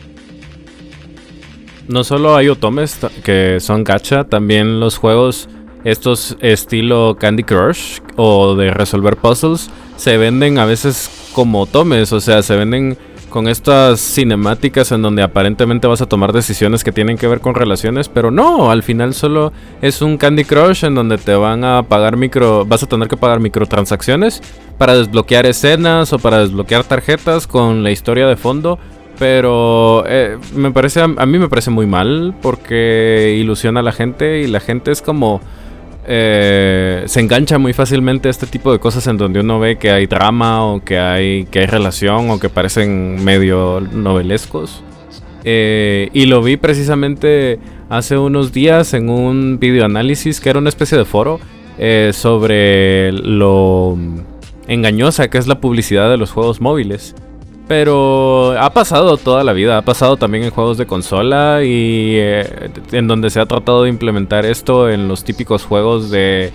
No 1.88 2.04
solo 2.04 2.36
hay 2.36 2.50
otomes 2.50 3.00
que 3.24 3.60
son 3.60 3.84
gacha, 3.84 4.24
también 4.24 4.80
los 4.80 4.98
juegos 4.98 5.48
estos 5.84 6.36
estilo 6.42 7.16
Candy 7.20 7.44
Crush 7.44 8.00
o 8.16 8.56
de 8.56 8.72
resolver 8.72 9.18
puzzles 9.18 9.70
se 9.98 10.18
venden 10.18 10.58
a 10.58 10.66
veces 10.66 11.30
como 11.34 11.62
otomes, 11.62 12.12
o 12.12 12.20
sea, 12.20 12.42
se 12.42 12.56
venden 12.56 12.98
con 13.36 13.50
estas 13.50 14.00
cinemáticas 14.00 14.94
en 14.94 15.02
donde 15.02 15.22
aparentemente 15.22 15.88
vas 15.88 16.02
a 16.02 16.06
tomar 16.06 16.32
decisiones 16.32 16.86
que 16.86 16.94
tienen 16.94 17.18
que 17.18 17.28
ver 17.28 17.42
con 17.42 17.54
relaciones, 17.54 18.08
pero 18.08 18.32
no, 18.32 18.72
al 18.72 18.82
final 18.82 19.14
solo 19.14 19.52
es 19.82 20.02
un 20.02 20.16
Candy 20.16 20.46
Crush 20.46 20.86
en 20.86 20.96
donde 20.96 21.18
te 21.18 21.36
van 21.36 21.66
a 21.66 21.84
pagar 21.84 22.16
micro, 22.16 22.66
vas 22.66 22.84
a 22.84 22.88
tener 22.88 23.10
que 23.10 23.18
pagar 23.18 23.42
microtransacciones 23.42 24.42
para 24.78 24.96
desbloquear 24.96 25.46
escenas 25.48 26.14
o 26.14 26.20
para 26.20 26.40
desbloquear 26.40 26.86
tarjetas 26.86 27.46
con 27.46 27.84
la 27.84 27.92
historia 27.92 28.26
de 28.26 28.38
fondo. 28.38 28.80
Pero 29.20 30.06
eh, 30.08 30.38
me 30.56 30.72
parece, 30.72 31.02
a 31.02 31.08
mí 31.08 31.38
me 31.38 31.50
parece 31.50 31.72
muy 31.72 31.88
mal 31.88 32.34
porque 32.42 33.36
ilusiona 33.38 33.82
a 33.82 33.84
la 33.84 33.92
gente 33.92 34.44
y 34.44 34.48
la 34.48 34.62
gente 34.62 34.92
es 34.92 35.02
como 35.02 35.42
eh, 36.08 37.04
se 37.08 37.20
engancha 37.20 37.58
muy 37.58 37.74
fácilmente 37.74 38.28
a 38.28 38.32
este 38.32 38.46
tipo 38.46 38.72
de 38.72 38.80
cosas 38.80 39.08
en 39.08 39.18
donde 39.18 39.40
uno 39.40 39.60
ve 39.60 39.78
que 39.78 39.92
hay 39.92 40.06
drama 40.06 40.66
o 40.66 40.84
que 40.84 41.00
hay, 41.00 41.46
que 41.46 41.60
hay 41.60 41.66
relación 41.66 42.30
o 42.30 42.40
que 42.40 42.50
parecen 42.50 43.24
medio 43.24 43.82
novelescos. 43.82 44.84
Eh, 45.44 46.10
y 46.14 46.26
lo 46.26 46.42
vi 46.42 46.58
precisamente 46.58 47.60
hace 47.90 48.18
unos 48.18 48.52
días 48.52 48.94
en 48.94 49.10
un 49.10 49.60
video 49.60 49.86
análisis 49.86 50.40
que 50.40 50.50
era 50.50 50.60
una 50.60 50.70
especie 50.70 50.98
de 50.98 51.06
foro 51.06 51.40
eh, 51.78 52.12
sobre 52.14 53.12
lo 53.12 53.98
engañosa 54.68 55.30
que 55.30 55.38
es 55.38 55.46
la 55.46 55.62
publicidad 55.62 56.10
de 56.10 56.18
los 56.18 56.32
juegos 56.32 56.62
móviles. 56.62 57.16
Pero 57.68 58.60
ha 58.60 58.72
pasado 58.74 59.18
toda 59.18 59.44
la 59.44 59.52
vida, 59.54 59.78
ha 59.78 59.82
pasado 59.82 60.18
también 60.18 60.44
en 60.44 60.52
juegos 60.52 60.78
de 60.78 60.86
consola 60.86 61.64
y 61.64 62.12
eh, 62.14 62.70
en 62.92 63.08
donde 63.08 63.32
se 63.32 63.40
ha 63.40 63.48
tratado 63.48 63.84
de 63.84 63.90
implementar 63.90 64.46
esto 64.46 64.90
en 64.90 65.08
los 65.08 65.24
típicos 65.24 65.64
juegos 65.64 66.12
de, 66.12 66.54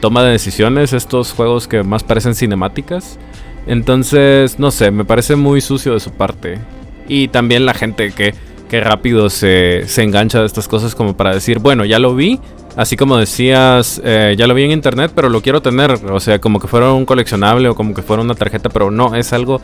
toma 0.00 0.24
de 0.24 0.30
decisiones, 0.30 0.94
estos 0.94 1.32
juegos 1.32 1.68
que 1.68 1.82
más 1.82 2.04
parecen 2.04 2.34
cinemáticas. 2.34 3.18
Entonces, 3.66 4.58
no 4.58 4.70
sé, 4.70 4.90
me 4.90 5.04
parece 5.04 5.36
muy 5.36 5.60
sucio 5.60 5.92
de 5.92 6.00
su 6.00 6.12
parte. 6.12 6.58
Y 7.06 7.28
también 7.28 7.66
la 7.66 7.74
gente 7.74 8.12
que, 8.12 8.34
que 8.70 8.80
rápido 8.80 9.28
se, 9.28 9.84
se 9.86 10.02
engancha 10.04 10.40
de 10.40 10.46
estas 10.46 10.68
cosas 10.68 10.94
como 10.94 11.16
para 11.16 11.34
decir, 11.34 11.58
bueno, 11.58 11.84
ya 11.84 11.98
lo 11.98 12.14
vi, 12.14 12.40
así 12.76 12.96
como 12.96 13.16
decías, 13.16 14.00
eh, 14.04 14.34
ya 14.38 14.46
lo 14.46 14.54
vi 14.54 14.64
en 14.64 14.70
internet, 14.70 15.12
pero 15.14 15.28
lo 15.28 15.42
quiero 15.42 15.60
tener. 15.60 15.92
O 16.10 16.20
sea, 16.20 16.38
como 16.40 16.60
que 16.60 16.68
fuera 16.68 16.92
un 16.92 17.04
coleccionable 17.04 17.68
o 17.68 17.74
como 17.74 17.94
que 17.94 18.02
fuera 18.02 18.22
una 18.22 18.34
tarjeta, 18.34 18.68
pero 18.68 18.90
no, 18.90 19.14
es 19.14 19.32
algo 19.32 19.60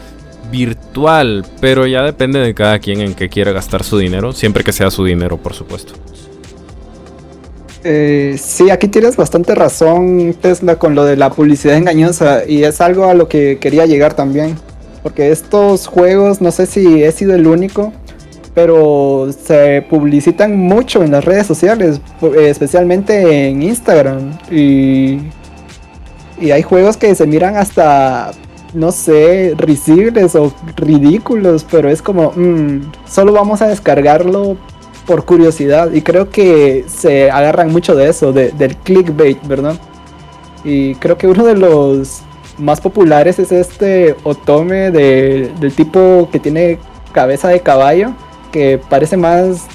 virtual, 0.53 1.45
pero 1.61 1.87
ya 1.87 2.03
depende 2.03 2.39
de 2.39 2.55
cada 2.55 2.79
quien 2.79 3.01
en 3.01 3.15
qué 3.15 3.29
quiera 3.29 3.51
gastar 3.51 3.83
su 3.83 3.99
dinero, 3.99 4.33
siempre 4.33 4.63
que 4.63 4.73
sea 4.73 4.91
su 4.91 5.05
dinero, 5.05 5.39
por 5.39 5.55
supuesto. 5.55 5.95
Eh, 7.83 8.37
sí, 8.39 8.71
aquí 8.71 8.87
tienes 8.87 9.17
bastante 9.17 9.57
razón, 9.57 10.37
Tesla, 10.41 10.77
con 10.77 10.95
lo 10.95 11.05
de 11.05 11.17
la 11.17 11.31
publicidad 11.31 11.77
engañosa, 11.77 12.43
y 12.47 12.63
es 12.63 12.81
algo 12.81 13.07
a 13.07 13.15
lo 13.15 13.27
que 13.27 13.59
quería 13.59 13.87
llegar 13.87 14.15
también, 14.15 14.57
porque 15.03 15.33
estos 15.33 15.89
juegos, 15.89 16.41
no 16.41 16.53
sé 16.53 16.67
si 16.67 17.03
he 17.03 17.11
sido 17.11 17.35
el 17.35 17.49
único, 17.49 17.93
pero 18.55 19.31
se 19.33 19.85
publicitan 19.89 20.57
mucho 20.57 21.03
en 21.03 21.11
las 21.11 21.25
redes 21.25 21.47
sociales, 21.47 22.01
especialmente 22.37 23.49
en 23.49 23.63
Instagram, 23.63 24.39
y, 24.51 25.19
y 26.39 26.51
hay 26.53 26.63
juegos 26.63 26.97
que 26.97 27.15
se 27.15 27.27
miran 27.27 27.57
hasta 27.57 28.33
no 28.75 28.93
sé, 28.93 29.55
risibles 29.57 30.35
o 30.35 30.53
ridículos, 30.77 31.67
pero 31.71 31.89
es 31.89 32.03
como, 32.03 32.33
mm, 32.35 32.93
solo 33.07 33.33
vamos 33.33 33.63
a 33.63 33.69
descargarlo 33.69 34.57
por 35.07 35.25
curiosidad. 35.25 35.93
Y 35.93 36.03
creo 36.03 36.31
que 36.31 36.85
se 36.89 37.31
agarran 37.31 37.71
mucho 37.73 37.95
de 37.95 38.09
eso, 38.09 38.33
del 38.33 38.77
clickbait, 38.77 39.39
¿verdad? 39.47 39.77
Y 40.65 40.95
creo 40.97 41.19
que 41.19 41.27
uno 41.27 41.45
de 41.45 41.57
los 41.57 42.23
más 42.59 42.81
populares 42.81 43.39
es 43.39 43.51
este 43.53 44.15
otome 44.23 44.91
del 44.91 45.73
tipo 45.75 46.29
que 46.31 46.39
tiene 46.39 46.79
cabeza 47.13 47.49
de 47.49 47.61
caballo, 47.61 48.13
que 48.53 48.79
parece 48.79 49.17
más 49.17 49.67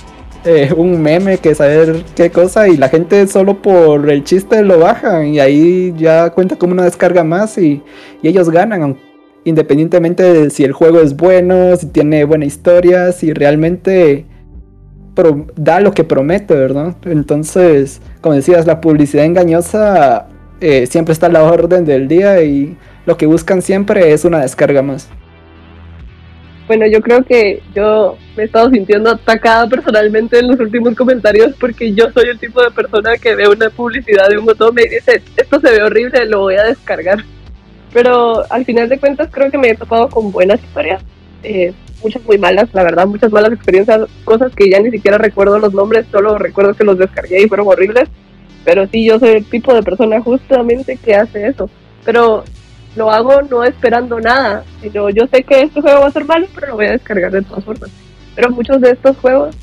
eh, 0.47 0.71
un 0.73 1.01
meme 1.01 1.39
que 1.39 1.53
saber 1.53 2.05
qué 2.15 2.29
cosa 2.29 2.69
y 2.69 2.77
la 2.77 2.87
gente 2.87 3.27
solo 3.27 3.61
por 3.61 4.09
el 4.09 4.23
chiste 4.23 4.63
lo 4.63 4.79
bajan 4.79 5.27
y 5.27 5.41
ahí 5.41 5.93
ya 5.97 6.29
cuenta 6.29 6.55
como 6.55 6.71
una 6.71 6.85
descarga 6.85 7.25
más 7.25 7.57
y, 7.57 7.83
ellos 8.23 8.49
ganan, 8.49 8.97
independientemente 9.43 10.23
de 10.23 10.49
si 10.49 10.63
el 10.63 10.71
juego 10.71 11.01
es 11.01 11.17
bueno, 11.17 11.75
si 11.75 11.87
tiene 11.87 12.23
buena 12.23 12.45
historia, 12.45 13.11
si 13.11 13.33
realmente 13.33 14.25
da 15.57 15.81
lo 15.81 15.91
que 15.91 16.05
promete, 16.05 16.55
¿verdad? 16.55 16.95
Entonces, 17.03 18.01
como 18.21 18.35
decías, 18.35 18.65
la 18.65 18.79
publicidad 18.79 19.25
engañosa 19.25 20.27
eh, 20.61 20.85
siempre 20.87 21.11
está 21.11 21.25
a 21.25 21.31
la 21.31 21.43
orden 21.43 21.83
del 21.83 22.07
día 22.07 22.41
y 22.41 22.77
lo 23.05 23.17
que 23.17 23.25
buscan 23.25 23.61
siempre 23.61 24.13
es 24.13 24.23
una 24.23 24.39
descarga 24.39 24.81
más. 24.81 25.09
Bueno, 26.67 26.87
yo 26.87 27.01
creo 27.01 27.25
que 27.25 27.61
yo 27.75 28.17
me 28.37 28.43
he 28.43 28.45
estado 28.45 28.69
sintiendo 28.69 29.09
atacada 29.09 29.67
personalmente 29.67 30.37
en 30.37 30.47
los 30.47 30.59
últimos 30.59 30.95
comentarios 30.95 31.53
porque 31.59 31.91
yo 31.91 32.11
soy 32.11 32.29
el 32.29 32.37
tipo 32.37 32.61
de 32.61 32.69
persona 32.69 33.17
que 33.17 33.35
ve 33.35 33.47
una 33.47 33.69
publicidad 33.71 34.29
de 34.29 34.37
un 34.37 34.45
botón 34.45 34.75
y 34.77 34.87
dice, 34.87 35.23
esto 35.35 35.59
se 35.59 35.71
ve 35.71 35.81
horrible, 35.81 36.25
lo 36.27 36.41
voy 36.41 36.55
a 36.55 36.65
descargar. 36.65 37.23
Pero 37.91 38.43
al 38.51 38.63
final 38.63 38.89
de 38.89 38.99
cuentas 38.99 39.29
creo 39.31 39.49
que 39.49 39.57
me 39.57 39.69
he 39.69 39.75
topado 39.75 40.07
con 40.09 40.31
buenas 40.31 40.63
historias, 40.63 41.01
eh, 41.41 41.73
muchas 42.03 42.23
muy 42.25 42.37
malas, 42.37 42.69
la 42.73 42.83
verdad, 42.83 43.07
muchas 43.07 43.31
malas 43.31 43.51
experiencias, 43.51 44.01
cosas 44.23 44.53
que 44.53 44.69
ya 44.69 44.79
ni 44.79 44.91
siquiera 44.91 45.17
recuerdo 45.17 45.57
los 45.57 45.73
nombres, 45.73 46.05
solo 46.11 46.37
recuerdo 46.37 46.75
que 46.75 46.83
los 46.83 46.99
descargué 46.99 47.41
y 47.41 47.47
fueron 47.47 47.67
horribles. 47.67 48.07
Pero 48.63 48.85
sí, 48.87 49.03
yo 49.03 49.17
soy 49.17 49.29
el 49.29 49.45
tipo 49.45 49.73
de 49.73 49.81
persona 49.81 50.21
justamente 50.21 50.97
que 50.97 51.15
hace 51.15 51.47
eso. 51.47 51.69
Pero 52.05 52.43
lo 52.95 53.09
hago 53.09 53.41
no 53.43 53.63
esperando 53.63 54.19
nada, 54.19 54.63
sino 54.81 55.09
yo 55.09 55.25
sé 55.27 55.43
que 55.43 55.61
este 55.61 55.81
juego 55.81 56.01
va 56.01 56.07
a 56.07 56.11
ser 56.11 56.25
malo, 56.25 56.47
pero 56.53 56.67
lo 56.67 56.75
voy 56.75 56.85
a 56.85 56.91
descargar 56.91 57.31
de 57.31 57.41
todas 57.41 57.63
formas. 57.63 57.89
Pero 58.37 58.51
muchos 58.51 58.79
de 58.79 58.91
estos 58.91 59.17
juegos 59.17 59.53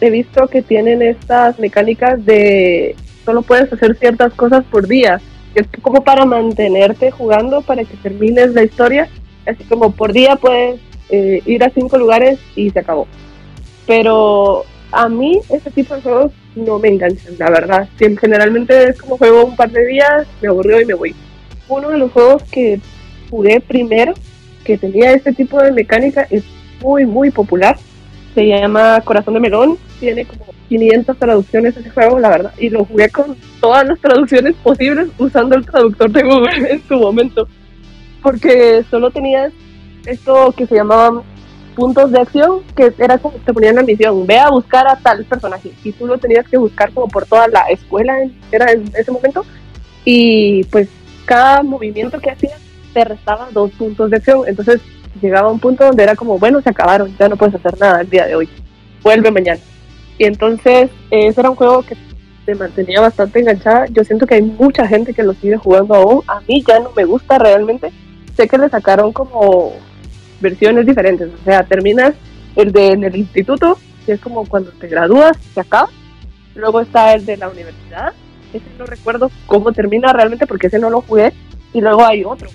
he 0.00 0.08
visto 0.08 0.48
que 0.48 0.62
tienen 0.62 1.02
estas 1.02 1.58
mecánicas 1.58 2.24
de 2.24 2.96
solo 3.26 3.42
puedes 3.42 3.70
hacer 3.70 3.94
ciertas 3.98 4.32
cosas 4.32 4.64
por 4.70 4.88
día, 4.88 5.20
es 5.54 5.66
como 5.82 6.02
para 6.02 6.24
mantenerte 6.24 7.10
jugando, 7.10 7.60
para 7.60 7.84
que 7.84 7.98
termines 7.98 8.54
la 8.54 8.62
historia, 8.62 9.06
así 9.46 9.62
como 9.64 9.90
por 9.90 10.14
día 10.14 10.36
puedes 10.36 10.80
eh, 11.10 11.42
ir 11.44 11.62
a 11.62 11.68
cinco 11.68 11.98
lugares 11.98 12.38
y 12.56 12.70
se 12.70 12.78
acabó. 12.78 13.06
Pero 13.86 14.64
a 14.92 15.10
mí 15.10 15.38
este 15.50 15.70
tipo 15.70 15.94
de 15.94 16.00
juegos 16.00 16.32
no 16.54 16.78
me 16.78 16.88
enganchan, 16.88 17.34
la 17.38 17.50
verdad. 17.50 17.88
Generalmente 17.98 18.88
es 18.88 18.98
como 18.98 19.18
juego 19.18 19.44
un 19.44 19.56
par 19.56 19.70
de 19.70 19.84
días, 19.84 20.26
me 20.40 20.48
aburrió 20.48 20.80
y 20.80 20.86
me 20.86 20.94
voy 20.94 21.14
uno 21.70 21.90
de 21.90 21.98
los 21.98 22.12
juegos 22.12 22.42
que 22.50 22.80
jugué 23.30 23.60
primero 23.60 24.12
que 24.64 24.76
tenía 24.76 25.12
este 25.12 25.32
tipo 25.32 25.62
de 25.62 25.72
mecánica 25.72 26.26
es 26.30 26.44
muy, 26.82 27.06
muy 27.06 27.30
popular. 27.30 27.78
Se 28.34 28.46
llama 28.46 29.00
Corazón 29.02 29.34
de 29.34 29.40
Melón. 29.40 29.78
Tiene 29.98 30.24
como 30.24 30.46
500 30.68 31.16
traducciones 31.16 31.76
ese 31.76 31.90
juego, 31.90 32.18
la 32.18 32.28
verdad. 32.28 32.52
Y 32.58 32.70
lo 32.70 32.84
jugué 32.84 33.10
con 33.10 33.36
todas 33.60 33.86
las 33.86 33.98
traducciones 34.00 34.54
posibles 34.62 35.08
usando 35.18 35.56
el 35.56 35.66
traductor 35.66 36.10
de 36.10 36.22
Google 36.22 36.70
en 36.72 36.82
su 36.86 36.96
momento. 36.96 37.48
Porque 38.22 38.84
solo 38.90 39.10
tenías 39.10 39.52
esto 40.06 40.52
que 40.56 40.66
se 40.66 40.76
llamaban 40.76 41.22
puntos 41.74 42.12
de 42.12 42.20
acción, 42.20 42.60
que 42.76 42.92
era 42.98 43.18
como 43.18 43.36
te 43.38 43.52
ponían 43.52 43.76
la 43.76 43.82
misión, 43.82 44.26
ve 44.26 44.38
a 44.38 44.50
buscar 44.50 44.86
a 44.86 44.96
tal 44.96 45.24
personaje. 45.24 45.72
Y 45.82 45.92
tú 45.92 46.06
lo 46.06 46.18
tenías 46.18 46.46
que 46.48 46.58
buscar 46.58 46.92
como 46.92 47.08
por 47.08 47.26
toda 47.26 47.48
la 47.48 47.62
escuela, 47.70 48.16
era 48.52 48.72
en 48.72 48.90
ese 48.96 49.10
momento. 49.10 49.44
Y 50.04 50.64
pues 50.64 50.88
cada 51.24 51.62
movimiento 51.62 52.20
que 52.20 52.30
hacías 52.30 52.60
te 52.92 53.04
restaba 53.04 53.48
dos 53.52 53.70
puntos 53.72 54.10
de 54.10 54.16
acción. 54.16 54.42
Entonces 54.46 54.80
llegaba 55.20 55.50
un 55.50 55.58
punto 55.58 55.84
donde 55.84 56.02
era 56.02 56.14
como, 56.14 56.38
bueno, 56.38 56.60
se 56.60 56.70
acabaron, 56.70 57.14
ya 57.18 57.28
no 57.28 57.36
puedes 57.36 57.54
hacer 57.54 57.78
nada 57.78 58.00
el 58.00 58.10
día 58.10 58.26
de 58.26 58.34
hoy, 58.34 58.48
vuelve 59.02 59.30
mañana. 59.30 59.60
Y 60.18 60.24
entonces 60.24 60.90
ese 61.10 61.40
era 61.40 61.50
un 61.50 61.56
juego 61.56 61.82
que 61.82 61.96
te 62.44 62.54
mantenía 62.54 63.00
bastante 63.00 63.40
enganchada. 63.40 63.86
Yo 63.86 64.04
siento 64.04 64.26
que 64.26 64.34
hay 64.34 64.42
mucha 64.42 64.86
gente 64.86 65.14
que 65.14 65.22
lo 65.22 65.32
sigue 65.34 65.56
jugando 65.56 65.94
aún. 65.94 66.22
A 66.26 66.40
mí 66.40 66.62
ya 66.66 66.78
no 66.78 66.90
me 66.94 67.04
gusta 67.04 67.38
realmente. 67.38 67.90
Sé 68.36 68.46
que 68.46 68.58
le 68.58 68.68
sacaron 68.68 69.12
como 69.12 69.72
versiones 70.40 70.84
diferentes. 70.84 71.28
O 71.28 71.44
sea, 71.44 71.64
terminas 71.64 72.14
el 72.56 72.70
de 72.72 72.88
en 72.88 73.04
el 73.04 73.16
instituto, 73.16 73.78
que 74.04 74.12
es 74.12 74.20
como 74.20 74.44
cuando 74.46 74.72
te 74.72 74.88
gradúas, 74.88 75.38
se 75.54 75.60
acaba. 75.60 75.88
Luego 76.54 76.80
está 76.82 77.14
el 77.14 77.24
de 77.24 77.38
la 77.38 77.48
universidad. 77.48 78.12
Ese 78.52 78.66
no 78.78 78.84
recuerdo 78.84 79.30
cómo 79.46 79.72
termina 79.72 80.12
realmente 80.12 80.46
porque 80.46 80.66
ese 80.66 80.78
no 80.78 80.90
lo 80.90 81.00
jugué. 81.00 81.32
Y 81.72 81.80
luego 81.80 82.04
hay 82.04 82.24
otro 82.24 82.50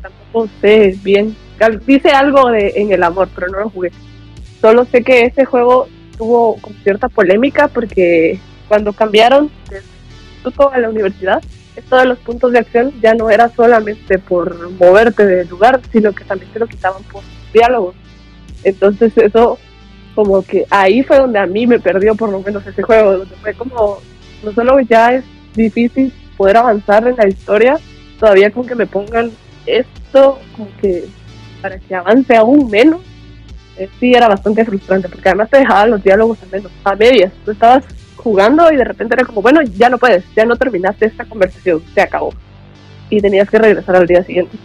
tampoco 0.00 0.48
sé 0.60 0.98
bien. 1.02 1.36
Dice 1.86 2.10
algo 2.10 2.50
de 2.50 2.74
en 2.76 2.92
el 2.92 3.02
amor, 3.02 3.28
pero 3.34 3.48
no 3.48 3.60
lo 3.60 3.70
jugué. 3.70 3.90
Solo 4.60 4.84
sé 4.84 5.02
que 5.02 5.22
ese 5.22 5.44
juego 5.44 5.88
tuvo 6.16 6.58
cierta 6.82 7.08
polémica 7.08 7.68
porque 7.68 8.40
cuando 8.68 8.92
cambiaron 8.92 9.50
del 9.70 9.82
instituto 9.82 10.72
a 10.72 10.78
la 10.78 10.88
universidad, 10.88 11.42
esto 11.76 11.96
de 11.96 12.06
los 12.06 12.18
puntos 12.18 12.52
de 12.52 12.58
acción 12.58 12.92
ya 13.00 13.14
no 13.14 13.30
era 13.30 13.48
solamente 13.48 14.18
por 14.18 14.70
moverte 14.72 15.26
del 15.26 15.48
lugar, 15.48 15.80
sino 15.92 16.12
que 16.12 16.24
también 16.24 16.52
te 16.52 16.58
lo 16.58 16.66
quitaban 16.66 17.02
por 17.04 17.22
diálogos. 17.52 17.94
Entonces 18.64 19.16
eso 19.16 19.58
como 20.14 20.42
que 20.42 20.64
ahí 20.70 21.04
fue 21.04 21.18
donde 21.18 21.38
a 21.38 21.46
mí 21.46 21.66
me 21.66 21.78
perdió 21.78 22.16
por 22.16 22.30
lo 22.30 22.40
menos 22.40 22.66
ese 22.66 22.82
juego, 22.82 23.18
donde 23.18 23.36
fue 23.36 23.54
como, 23.54 23.98
no 24.42 24.52
solo 24.52 24.80
ya 24.80 25.14
es 25.14 25.24
difícil 25.54 26.12
poder 26.36 26.56
avanzar 26.56 27.06
en 27.06 27.16
la 27.16 27.28
historia, 27.28 27.78
todavía 28.18 28.50
con 28.50 28.66
que 28.66 28.74
me 28.74 28.86
pongan 28.86 29.30
esto 29.66 30.40
como 30.56 30.68
que 30.80 31.04
para 31.60 31.78
que 31.78 31.94
avance 31.94 32.36
aún 32.36 32.70
menos, 32.70 33.00
eh, 33.76 33.88
sí 34.00 34.12
era 34.12 34.28
bastante 34.28 34.64
frustrante, 34.64 35.08
porque 35.08 35.28
además 35.28 35.50
te 35.50 35.58
dejaban 35.58 35.90
los 35.90 36.02
diálogos 36.02 36.42
al 36.42 36.50
menos 36.50 36.72
a 36.84 36.94
medias. 36.96 37.32
Tú 37.44 37.52
estabas 37.52 37.84
jugando 38.16 38.70
y 38.72 38.76
de 38.76 38.84
repente 38.84 39.14
era 39.14 39.24
como, 39.24 39.42
bueno, 39.42 39.62
ya 39.62 39.88
no 39.88 39.98
puedes, 39.98 40.24
ya 40.34 40.44
no 40.44 40.56
terminaste 40.56 41.06
esta 41.06 41.24
conversación, 41.24 41.82
se 41.94 42.00
acabó. 42.00 42.32
Y 43.10 43.20
tenías 43.20 43.48
que 43.48 43.58
regresar 43.58 43.96
al 43.96 44.06
día 44.06 44.22
siguiente. 44.24 44.56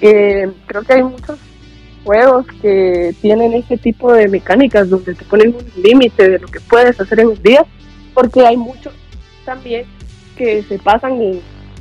Eh, 0.00 0.50
creo 0.66 0.82
que 0.82 0.94
hay 0.94 1.02
muchos 1.02 1.38
juegos 2.04 2.46
que 2.60 3.14
tienen 3.20 3.54
ese 3.54 3.78
tipo 3.78 4.12
de 4.12 4.28
mecánicas 4.28 4.90
donde 4.90 5.14
te 5.14 5.24
ponen 5.24 5.54
un 5.54 5.82
límite 5.82 6.28
de 6.28 6.38
lo 6.38 6.48
que 6.48 6.60
puedes 6.60 7.00
hacer 7.00 7.20
en 7.20 7.28
un 7.28 7.42
día, 7.42 7.64
porque 8.12 8.46
hay 8.46 8.56
muchos 8.56 8.92
también 9.44 9.86
que 10.36 10.62
se 10.62 10.78
pasan, 10.78 11.18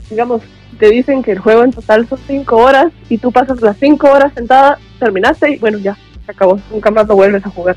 digamos, 0.10 0.42
te 0.74 0.90
dicen 0.90 1.24
que 1.24 1.32
el 1.32 1.40
juego 1.40 1.64
en 1.64 1.72
total 1.72 2.08
son 2.08 2.20
5 2.26 2.56
horas 2.56 2.92
y 3.10 3.18
tú 3.18 3.32
pasas 3.32 3.62
las 3.62 3.78
5 3.78 4.08
horas 4.08 4.34
sentada, 4.34 4.78
terminaste 5.00 5.52
y 5.52 5.58
bueno, 5.58 5.78
ya, 5.78 5.98
se 6.26 6.32
acabó, 6.32 6.60
nunca 6.72 6.92
más 6.92 7.08
lo 7.08 7.16
vuelves 7.16 7.46
a 7.46 7.50
jugar. 7.50 7.76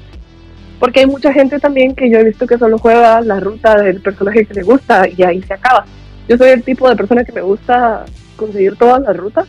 Porque 0.78 1.00
hay 1.00 1.06
mucha 1.06 1.32
gente 1.32 1.58
también 1.58 1.94
que 1.94 2.10
yo 2.10 2.18
he 2.18 2.24
visto 2.24 2.46
que 2.46 2.58
solo 2.58 2.78
juega 2.78 3.20
la 3.22 3.40
ruta 3.40 3.80
del 3.80 4.00
personaje 4.00 4.44
que 4.44 4.54
le 4.54 4.62
gusta 4.62 5.08
y 5.08 5.22
ahí 5.22 5.42
se 5.42 5.54
acaba. 5.54 5.86
Yo 6.28 6.36
soy 6.36 6.50
el 6.50 6.62
tipo 6.62 6.88
de 6.88 6.96
persona 6.96 7.24
que 7.24 7.32
me 7.32 7.40
gusta 7.40 8.04
conseguir 8.36 8.76
todas 8.76 9.00
las 9.02 9.16
rutas, 9.16 9.46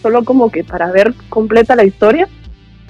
solo 0.00 0.24
como 0.24 0.50
que 0.50 0.64
para 0.64 0.90
ver 0.90 1.12
completa 1.28 1.76
la 1.76 1.84
historia. 1.84 2.28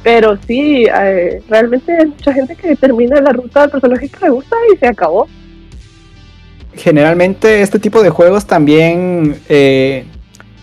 Pero 0.05 0.37
sí, 0.47 0.85
eh, 0.85 1.43
realmente 1.49 1.93
hay 1.97 2.07
mucha 2.07 2.33
gente 2.33 2.57
que 2.57 2.75
termina 2.77 3.21
la 3.21 3.33
ruta 3.33 3.63
del 3.63 3.71
personaje 3.71 4.09
que 4.09 4.25
le 4.25 4.31
gusta 4.31 4.57
y 4.73 4.77
se 4.77 4.87
acabó 4.87 5.29
generalmente 6.75 7.63
este 7.63 7.79
tipo 7.79 8.03
de 8.03 8.11
juegos 8.11 8.47
también 8.47 9.37
eh, 9.49 10.05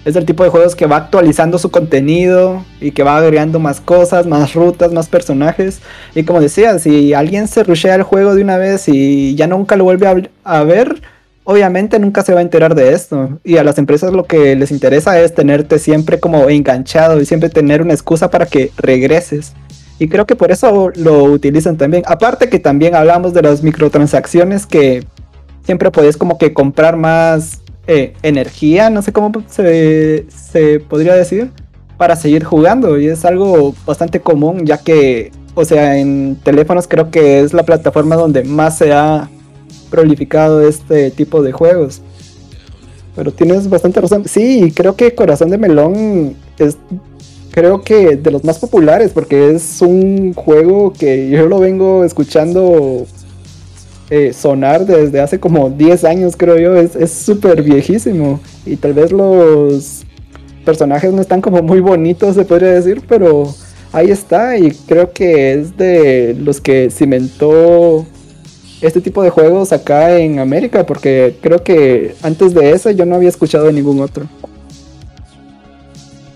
es 0.05 0.16
el 0.16 0.26
tipo 0.26 0.43
de 0.43 0.49
juegos 0.49 0.76
que 0.76 0.86
va 0.86 0.97
actualizando 0.97 1.57
su 1.57 1.72
contenido 1.72 2.66
y 2.80 2.91
que 2.91 3.03
va 3.03 3.18
agregando 3.18 3.60
más 3.60 3.82
cosas, 3.82 4.26
más 4.26 4.53
rutas, 4.53 4.91
más 4.93 5.07
personajes. 5.07 5.82
Y 6.16 6.24
como 6.24 6.39
decía, 6.39 6.80
si 6.80 7.14
alguien 7.14 7.47
se 7.47 7.64
rushea 7.64 7.95
el 7.95 8.03
juego 8.03 8.34
de 8.34 8.41
una 8.41 8.57
vez 8.57 8.88
y 8.88 9.36
ya 9.36 9.47
nunca 9.47 9.76
lo 9.76 9.84
vuelve 9.84 10.30
a, 10.43 10.64
ver, 10.64 11.01
obviamente 11.43 11.99
nunca 11.99 12.24
se 12.24 12.34
va 12.34 12.39
a 12.39 12.43
enterar 12.43 12.76
de 12.76 12.93
esto. 12.93 13.39
Y 13.43 13.57
a 13.57 13.64
las 13.64 13.78
empresas 13.78 14.14
lo 14.14 14.24
que 14.24 14.55
les 14.55 14.72
interesa 14.72 15.20
es 15.20 15.36
tenerte 15.36 15.80
siempre 15.80 16.20
como 16.20 16.49
enganchado 16.49 17.20
y 17.20 17.26
siempre 17.26 17.49
tener 17.49 17.82
una 17.82 17.93
excusa 17.93 18.32
para 18.32 18.45
que 18.45 18.72
regreses. 18.78 19.53
Y 19.99 20.07
creo 20.07 20.26
que 20.26 20.38
por 20.38 20.49
eso 20.49 20.91
lo 20.95 21.24
utilizan 21.24 21.76
también. 21.76 22.03
Aparte 22.07 22.47
que 22.49 22.60
también 22.60 22.95
hablamos 22.95 23.34
de 23.34 23.41
las 23.41 23.64
microtransacciones 23.64 24.66
que 24.66 25.03
siempre 25.70 25.92
podías 25.92 26.18
como 26.18 26.40
que 26.40 26.52
comprar 26.52 26.98
más 26.98 27.62
eh, 27.86 28.16
energía, 28.24 28.90
no 28.90 29.04
sé 29.04 29.14
cómo 29.14 29.32
se, 29.48 30.26
se 30.28 30.80
podría 30.80 31.14
decir, 31.14 31.52
para 31.96 32.16
seguir 32.16 32.44
jugando. 32.44 32.98
Y 32.98 33.06
es 33.06 33.24
algo 33.24 33.76
bastante 33.86 34.20
común, 34.20 34.66
ya 34.66 34.80
que, 34.80 35.32
o 35.54 35.64
sea, 35.64 36.00
en 36.00 36.38
teléfonos 36.44 36.88
creo 36.88 37.12
que 37.12 37.42
es 37.42 37.54
la 37.54 37.62
plataforma 37.62 38.16
donde 38.16 38.44
más 38.46 38.80
se 38.80 38.92
ha 38.94 39.30
prolificado 39.92 40.68
este 40.68 41.12
tipo 41.12 41.44
de 41.44 41.52
juegos. 41.52 42.02
Pero 43.16 43.32
tienes 43.32 43.70
bastante 43.70 44.02
razón. 44.02 44.28
Sí, 44.28 44.74
creo 44.76 44.96
que 44.96 45.14
Corazón 45.14 45.52
de 45.52 45.60
Melón 45.60 46.36
es 46.58 46.80
creo 47.52 47.84
que 47.84 48.16
de 48.16 48.32
los 48.32 48.44
más 48.44 48.58
populares 48.58 49.12
porque 49.12 49.52
es 49.54 49.82
un 49.82 50.34
juego 50.34 50.94
que 50.94 51.30
yo 51.30 51.48
lo 51.48 51.60
vengo 51.60 52.04
escuchando 52.04 53.06
eh, 54.10 54.34
sonar 54.34 54.86
desde 54.86 55.20
hace 55.20 55.39
como 55.39 55.70
10 55.70 56.03
años, 56.03 56.36
creo 56.36 56.57
yo. 56.57 56.76
Es 56.76 57.12
súper 57.12 57.62
viejísimo. 57.62 58.39
Y 58.66 58.76
tal 58.76 58.93
vez 58.93 59.12
los 59.12 60.03
personajes 60.66 61.14
no 61.14 61.22
están 61.22 61.41
como 61.41 61.62
muy 61.62 61.80
bonitos, 61.80 62.36
se 62.36 62.45
podría 62.45 62.72
decir, 62.72 63.01
pero 63.07 63.53
ahí 63.91 64.10
está. 64.10 64.57
Y 64.57 64.72
creo 64.72 65.12
que 65.12 65.53
es 65.53 65.78
de 65.78 66.36
los 66.39 66.60
que 66.60 66.89
cimentó 66.89 68.05
este 68.82 69.01
tipo 69.01 69.22
de 69.22 69.30
juegos 69.30 69.74
acá 69.74 70.18
en 70.18 70.39
América, 70.39 70.86
porque 70.86 71.36
creo 71.41 71.64
que 71.64 72.16
antes 72.24 72.53
de 72.53 72.72
ese 72.72 72.95
yo 72.95 73.05
no 73.05 73.16
había 73.16 73.30
escuchado 73.30 73.66
de 73.66 73.74
ningún 73.74 73.99
otro. 73.99 74.26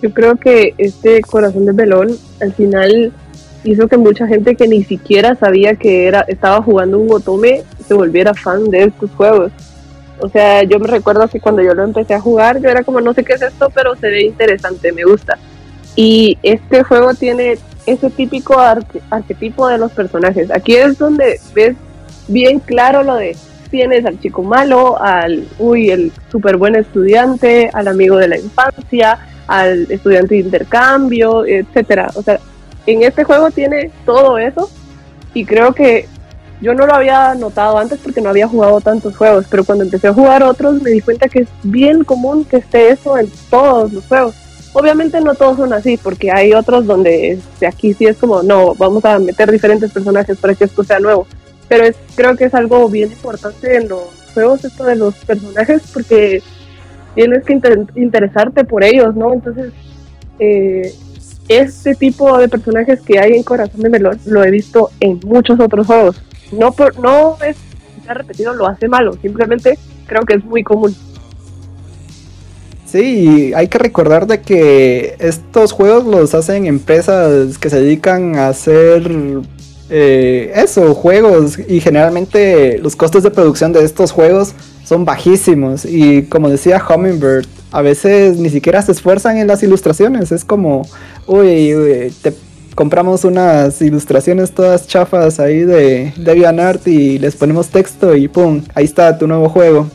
Yo 0.01 0.13
creo 0.13 0.35
que 0.35 0.73
este 0.77 1.21
corazón 1.21 1.65
de 1.65 1.73
melón 1.73 2.17
al 2.41 2.53
final 2.53 3.13
hizo 3.63 3.87
que 3.87 3.97
mucha 3.97 4.27
gente 4.27 4.55
que 4.55 4.67
ni 4.67 4.83
siquiera 4.83 5.35
sabía 5.35 5.75
que 5.75 6.07
era 6.07 6.21
estaba 6.21 6.61
jugando 6.61 6.99
un 6.99 7.11
otome 7.11 7.63
se 7.87 7.93
volviera 7.93 8.33
fan 8.33 8.65
de 8.69 8.83
estos 8.83 9.11
juegos. 9.11 9.51
O 10.19 10.29
sea, 10.29 10.63
yo 10.63 10.79
me 10.79 10.87
recuerdo 10.87 11.27
que 11.27 11.39
cuando 11.39 11.61
yo 11.61 11.73
lo 11.73 11.83
empecé 11.83 12.13
a 12.13 12.21
jugar, 12.21 12.61
yo 12.61 12.69
era 12.69 12.83
como, 12.83 13.01
no 13.01 13.13
sé 13.13 13.23
qué 13.23 13.33
es 13.33 13.41
esto, 13.41 13.69
pero 13.73 13.95
se 13.95 14.07
ve 14.07 14.23
interesante, 14.23 14.91
me 14.91 15.03
gusta. 15.03 15.37
Y 15.95 16.37
este 16.43 16.83
juego 16.83 17.13
tiene 17.13 17.57
ese 17.85 18.09
típico 18.09 18.57
arquetipo 19.09 19.67
de 19.67 19.77
los 19.77 19.91
personajes. 19.91 20.49
Aquí 20.51 20.75
es 20.75 20.97
donde 20.97 21.39
ves 21.53 21.75
bien 22.27 22.59
claro 22.59 23.03
lo 23.03 23.15
de 23.15 23.35
tienes 23.73 24.05
al 24.05 24.19
chico 24.19 24.43
malo, 24.43 25.01
al, 25.01 25.47
uy, 25.57 25.89
el 25.89 26.11
súper 26.31 26.57
buen 26.57 26.75
estudiante, 26.75 27.71
al 27.73 27.87
amigo 27.87 28.17
de 28.17 28.27
la 28.27 28.37
infancia, 28.37 29.17
al 29.47 29.91
estudiante 29.91 30.35
de 30.35 30.41
intercambio, 30.41 31.43
etcétera. 31.43 32.11
O 32.13 32.21
sea, 32.21 32.39
en 32.85 33.03
este 33.03 33.23
juego 33.23 33.51
tiene 33.51 33.91
todo 34.05 34.37
eso 34.37 34.69
y 35.33 35.45
creo 35.45 35.73
que 35.73 36.07
yo 36.61 36.73
no 36.73 36.87
lo 36.87 36.93
había 36.93 37.35
notado 37.35 37.77
antes 37.77 37.99
porque 37.99 38.21
no 38.21 38.29
había 38.29 38.47
jugado 38.47 38.79
tantos 38.79 39.17
juegos, 39.17 39.45
pero 39.49 39.65
cuando 39.65 39.83
empecé 39.83 40.07
a 40.07 40.13
jugar 40.13 40.43
otros 40.43 40.81
me 40.81 40.91
di 40.91 41.01
cuenta 41.01 41.27
que 41.27 41.39
es 41.39 41.49
bien 41.63 42.03
común 42.03 42.45
que 42.45 42.57
esté 42.57 42.89
eso 42.89 43.17
en 43.17 43.29
todos 43.49 43.91
los 43.91 44.05
juegos. 44.05 44.35
Obviamente 44.73 45.21
no 45.21 45.35
todos 45.35 45.57
son 45.57 45.71
así, 45.73 45.97
porque 45.97 46.31
hay 46.31 46.53
otros 46.53 46.85
donde 46.85 47.37
aquí 47.67 47.93
sí 47.93 48.05
es 48.05 48.17
como, 48.17 48.41
no, 48.41 48.73
vamos 48.75 49.05
a 49.05 49.19
meter 49.19 49.51
diferentes 49.51 49.91
personajes 49.91 50.37
para 50.37 50.55
que 50.55 50.63
esto 50.63 50.83
sea 50.83 50.99
nuevo. 50.99 51.27
Pero 51.67 51.83
es, 51.83 51.95
creo 52.15 52.35
que 52.35 52.45
es 52.45 52.53
algo 52.55 52.89
bien 52.89 53.11
importante 53.11 53.75
en 53.75 53.89
los 53.89 54.05
juegos 54.33 54.65
esto 54.65 54.83
de 54.85 54.95
los 54.95 55.13
personajes, 55.15 55.83
porque 55.93 56.41
tienes 57.13 57.43
que 57.43 57.59
interesarte 57.95 58.63
por 58.63 58.83
ellos, 58.83 59.15
¿no? 59.15 59.33
Entonces, 59.33 59.71
eh, 60.39 60.91
este 61.47 61.95
tipo 61.95 62.37
de 62.37 62.47
personajes 62.47 63.01
que 63.01 63.19
hay 63.19 63.33
en 63.33 63.43
Corazón 63.43 63.81
de 63.81 63.89
Melón 63.89 64.19
lo 64.25 64.43
he 64.43 64.51
visto 64.51 64.91
en 64.99 65.19
muchos 65.25 65.59
otros 65.59 65.87
juegos. 65.87 66.21
No, 66.51 66.71
por, 66.71 66.97
no 66.99 67.37
es 67.45 67.57
repetido 68.07 68.53
lo 68.53 68.67
hace 68.67 68.87
malo, 68.87 69.17
simplemente 69.21 69.77
creo 70.05 70.23
que 70.23 70.35
es 70.35 70.43
muy 70.43 70.63
común. 70.63 70.95
Sí, 72.85 73.53
hay 73.55 73.67
que 73.69 73.79
recordar 73.79 74.27
de 74.27 74.41
que 74.41 75.15
estos 75.19 75.71
juegos 75.71 76.05
los 76.05 76.35
hacen 76.35 76.67
empresas 76.67 77.57
que 77.57 77.69
se 77.71 77.81
dedican 77.81 78.35
a 78.35 78.49
hacer 78.49 79.09
eh, 79.89 80.51
eso, 80.55 80.93
juegos 80.93 81.57
y 81.67 81.79
generalmente 81.81 82.77
los 82.77 82.95
costos 82.95 83.23
de 83.23 83.31
producción 83.31 83.73
de 83.73 83.83
estos 83.83 84.11
juegos 84.11 84.53
son 84.83 85.05
bajísimos 85.05 85.85
y 85.85 86.23
como 86.23 86.49
decía 86.49 86.83
Hummingbird, 86.87 87.47
a 87.73 87.81
veces 87.81 88.37
ni 88.37 88.49
siquiera 88.49 88.81
se 88.83 88.91
esfuerzan 88.91 89.37
en 89.37 89.47
las 89.47 89.63
ilustraciones, 89.63 90.31
es 90.31 90.45
como, 90.45 90.87
uy, 91.27 92.13
te 92.21 92.33
compramos 92.75 93.25
unas 93.25 93.81
ilustraciones 93.81 94.51
todas 94.51 94.87
chafas 94.87 95.39
ahí 95.39 95.61
de 95.61 96.13
DeviantArt 96.17 96.87
y 96.87 97.17
les 97.17 97.35
ponemos 97.35 97.69
texto 97.69 98.15
y 98.15 98.27
pum, 98.27 98.61
ahí 98.75 98.85
está 98.85 99.17
tu 99.17 99.27
nuevo 99.27 99.49
juego. 99.49 99.87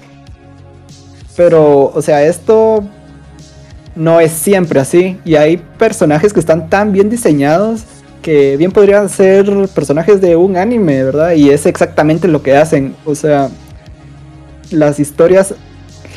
Pero, 1.36 1.92
o 1.94 2.02
sea, 2.02 2.24
esto 2.24 2.84
no 3.94 4.20
es 4.20 4.32
siempre 4.32 4.80
así. 4.80 5.16
Y 5.24 5.36
hay 5.36 5.56
personajes 5.56 6.32
que 6.32 6.40
están 6.40 6.68
tan 6.68 6.92
bien 6.92 7.08
diseñados 7.08 7.82
que 8.22 8.56
bien 8.56 8.72
podrían 8.72 9.08
ser 9.08 9.68
personajes 9.72 10.20
de 10.20 10.34
un 10.34 10.56
anime, 10.56 11.04
¿verdad? 11.04 11.32
Y 11.32 11.50
es 11.50 11.64
exactamente 11.64 12.26
lo 12.26 12.42
que 12.42 12.56
hacen. 12.56 12.96
O 13.04 13.14
sea, 13.14 13.50
las 14.70 14.98
historias 14.98 15.54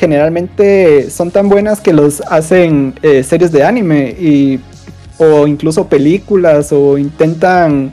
generalmente 0.02 1.10
son 1.12 1.30
tan 1.30 1.48
buenas 1.48 1.80
que 1.80 1.92
los 1.92 2.22
hacen 2.22 2.92
eh, 3.02 3.22
series 3.22 3.52
de 3.52 3.62
anime 3.62 4.08
y 4.18 4.58
o 5.16 5.46
incluso 5.46 5.86
películas 5.86 6.72
o 6.72 6.98
intentan 6.98 7.92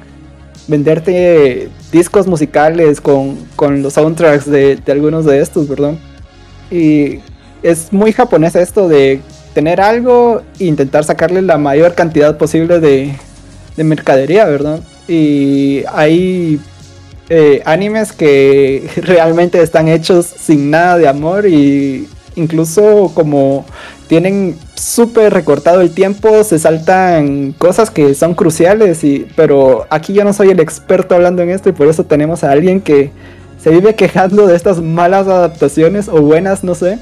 venderte 0.67 1.69
discos 1.91 2.25
musicales 2.25 2.99
con, 2.99 3.37
los 3.83 3.93
soundtracks 3.93 4.49
de, 4.49 4.77
de, 4.77 4.91
algunos 4.91 5.23
de 5.25 5.39
estos, 5.39 5.67
¿verdad? 5.67 5.93
Y 6.71 7.19
es 7.61 7.93
muy 7.93 8.11
japonés 8.11 8.55
esto 8.55 8.89
de 8.89 9.21
tener 9.53 9.79
algo 9.79 10.41
e 10.59 10.65
intentar 10.65 11.03
sacarle 11.03 11.43
la 11.43 11.59
mayor 11.59 11.93
cantidad 11.93 12.39
posible 12.39 12.79
de, 12.79 13.13
de 13.77 13.83
mercadería, 13.83 14.45
¿verdad? 14.45 14.79
Y 15.07 15.83
hay 15.93 16.59
eh, 17.29 17.61
animes 17.65 18.11
que 18.11 18.89
realmente 18.97 19.61
están 19.61 19.87
hechos 19.87 20.25
sin 20.25 20.69
nada 20.69 20.97
de 20.97 21.07
amor 21.07 21.45
y 21.47 22.07
incluso 22.35 23.11
como 23.13 23.65
tienen 24.07 24.57
súper 24.75 25.33
recortado 25.33 25.81
el 25.81 25.91
tiempo, 25.91 26.43
se 26.43 26.57
saltan 26.57 27.53
cosas 27.53 27.91
que 27.91 28.15
son 28.15 28.33
cruciales, 28.33 29.03
y, 29.03 29.27
pero 29.35 29.85
aquí 29.91 30.13
yo 30.13 30.23
no 30.23 30.33
soy 30.33 30.49
el 30.49 30.59
experto 30.59 31.13
hablando 31.13 31.43
en 31.43 31.51
esto 31.51 31.69
y 31.69 31.73
por 31.73 31.87
eso 31.87 32.05
tenemos 32.05 32.43
a 32.43 32.51
alguien 32.51 32.81
que 32.81 33.11
se 33.61 33.69
vive 33.69 33.93
quejando 33.95 34.47
de 34.47 34.55
estas 34.55 34.81
malas 34.81 35.27
adaptaciones 35.27 36.07
o 36.07 36.21
buenas, 36.21 36.63
no 36.63 36.73
sé, 36.73 36.97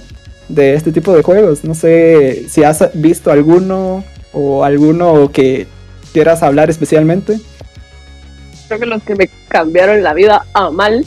de 0.49 0.73
este 0.73 0.91
tipo 0.91 1.13
de 1.13 1.23
juegos. 1.23 1.63
No 1.63 1.75
sé 1.75 2.45
si 2.49 2.63
has 2.63 2.89
visto 2.93 3.31
alguno 3.31 4.03
o 4.33 4.63
alguno 4.63 5.31
que 5.31 5.67
quieras 6.13 6.43
hablar 6.43 6.69
especialmente. 6.69 7.39
Creo 8.67 8.79
que 8.79 8.85
los 8.85 9.03
que 9.03 9.15
me 9.15 9.29
cambiaron 9.47 10.03
la 10.03 10.13
vida 10.13 10.45
a 10.53 10.69
mal 10.71 11.05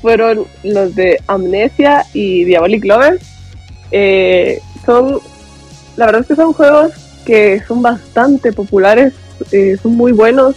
fueron 0.00 0.46
los 0.62 0.94
de 0.94 1.20
Amnesia 1.26 2.06
y 2.12 2.44
Diabolic 2.44 2.84
Lovers. 2.84 3.24
Eh, 3.90 4.60
son 4.86 5.20
la 5.96 6.06
verdad 6.06 6.22
es 6.22 6.28
que 6.28 6.36
son 6.36 6.52
juegos 6.52 6.92
que 7.24 7.62
son 7.68 7.82
bastante 7.82 8.52
populares, 8.52 9.12
eh, 9.52 9.76
son 9.82 9.96
muy 9.96 10.12
buenos 10.12 10.56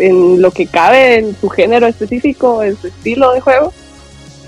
en 0.00 0.40
lo 0.40 0.50
que 0.50 0.66
cabe 0.66 1.16
en 1.16 1.36
su 1.38 1.48
género 1.48 1.86
específico, 1.86 2.62
en 2.62 2.76
su 2.76 2.86
estilo 2.86 3.32
de 3.32 3.40
juego, 3.40 3.72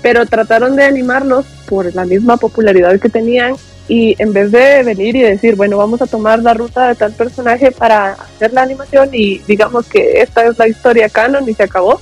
pero 0.01 0.25
trataron 0.25 0.75
de 0.75 0.83
animarlos 0.83 1.45
por 1.67 1.93
la 1.93 2.05
misma 2.05 2.37
popularidad 2.37 2.99
que 2.99 3.09
tenían 3.09 3.55
y 3.89 4.15
en 4.21 4.31
vez 4.31 4.51
de 4.51 4.83
venir 4.83 5.17
y 5.17 5.21
decir, 5.21 5.55
bueno, 5.55 5.77
vamos 5.77 6.01
a 6.01 6.07
tomar 6.07 6.41
la 6.41 6.53
ruta 6.53 6.87
de 6.87 6.95
tal 6.95 7.11
personaje 7.11 7.71
para 7.71 8.13
hacer 8.13 8.53
la 8.53 8.61
animación 8.61 9.09
y 9.11 9.39
digamos 9.39 9.87
que 9.87 10.21
esta 10.21 10.45
es 10.45 10.57
la 10.57 10.69
historia 10.69 11.09
canon 11.09 11.49
y 11.49 11.53
se 11.53 11.63
acabó, 11.63 11.99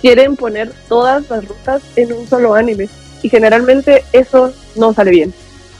quieren 0.00 0.34
poner 0.34 0.72
todas 0.88 1.30
las 1.30 1.46
rutas 1.46 1.82
en 1.94 2.12
un 2.12 2.26
solo 2.26 2.54
anime 2.54 2.88
y 3.22 3.28
generalmente 3.28 4.02
eso 4.12 4.52
no 4.74 4.92
sale 4.92 5.12
bien 5.12 5.32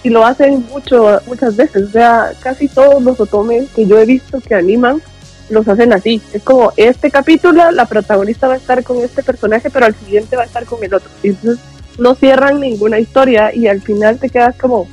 y 0.07 0.09
lo 0.09 0.25
hacen 0.25 0.65
mucho, 0.69 1.21
muchas 1.27 1.57
veces. 1.57 1.89
O 1.89 1.91
sea, 1.91 2.33
casi 2.39 2.69
todos 2.69 3.03
los 3.03 3.19
otomes 3.19 3.69
que 3.75 3.87
yo 3.87 3.99
he 3.99 4.05
visto 4.05 4.41
que 4.41 4.55
animan 4.55 5.03
los 5.49 5.67
hacen 5.67 5.93
así. 5.93 6.23
Es 6.33 6.45
como 6.45 6.73
este 6.77 7.11
capítulo, 7.11 7.73
la 7.73 7.87
protagonista 7.87 8.47
va 8.47 8.55
a 8.55 8.59
estar 8.59 8.85
con 8.85 8.99
este 8.99 9.25
personaje, 9.25 9.69
pero 9.69 9.87
al 9.87 9.97
siguiente 9.97 10.37
va 10.37 10.43
a 10.43 10.47
estar 10.47 10.65
con 10.65 10.83
el 10.85 10.95
otro. 10.95 11.11
Y 11.25 11.31
entonces 11.31 11.59
no 11.99 12.15
cierran 12.15 12.61
ninguna 12.61 13.01
historia 13.01 13.53
y 13.53 13.67
al 13.67 13.81
final 13.81 14.21
te 14.21 14.29
quedas 14.29 14.55
como, 14.57 14.87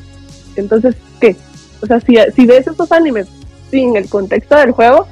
entonces, 0.56 0.95
¿qué? 1.20 1.36
O 1.82 1.86
sea, 1.86 1.99
si, 1.99 2.16
si 2.36 2.45
ves 2.45 2.68
estos 2.68 2.91
animes 2.91 3.28
sin 3.72 3.95
el 3.95 4.08
contexto 4.10 4.56
del 4.56 4.72
juego, 4.72 5.08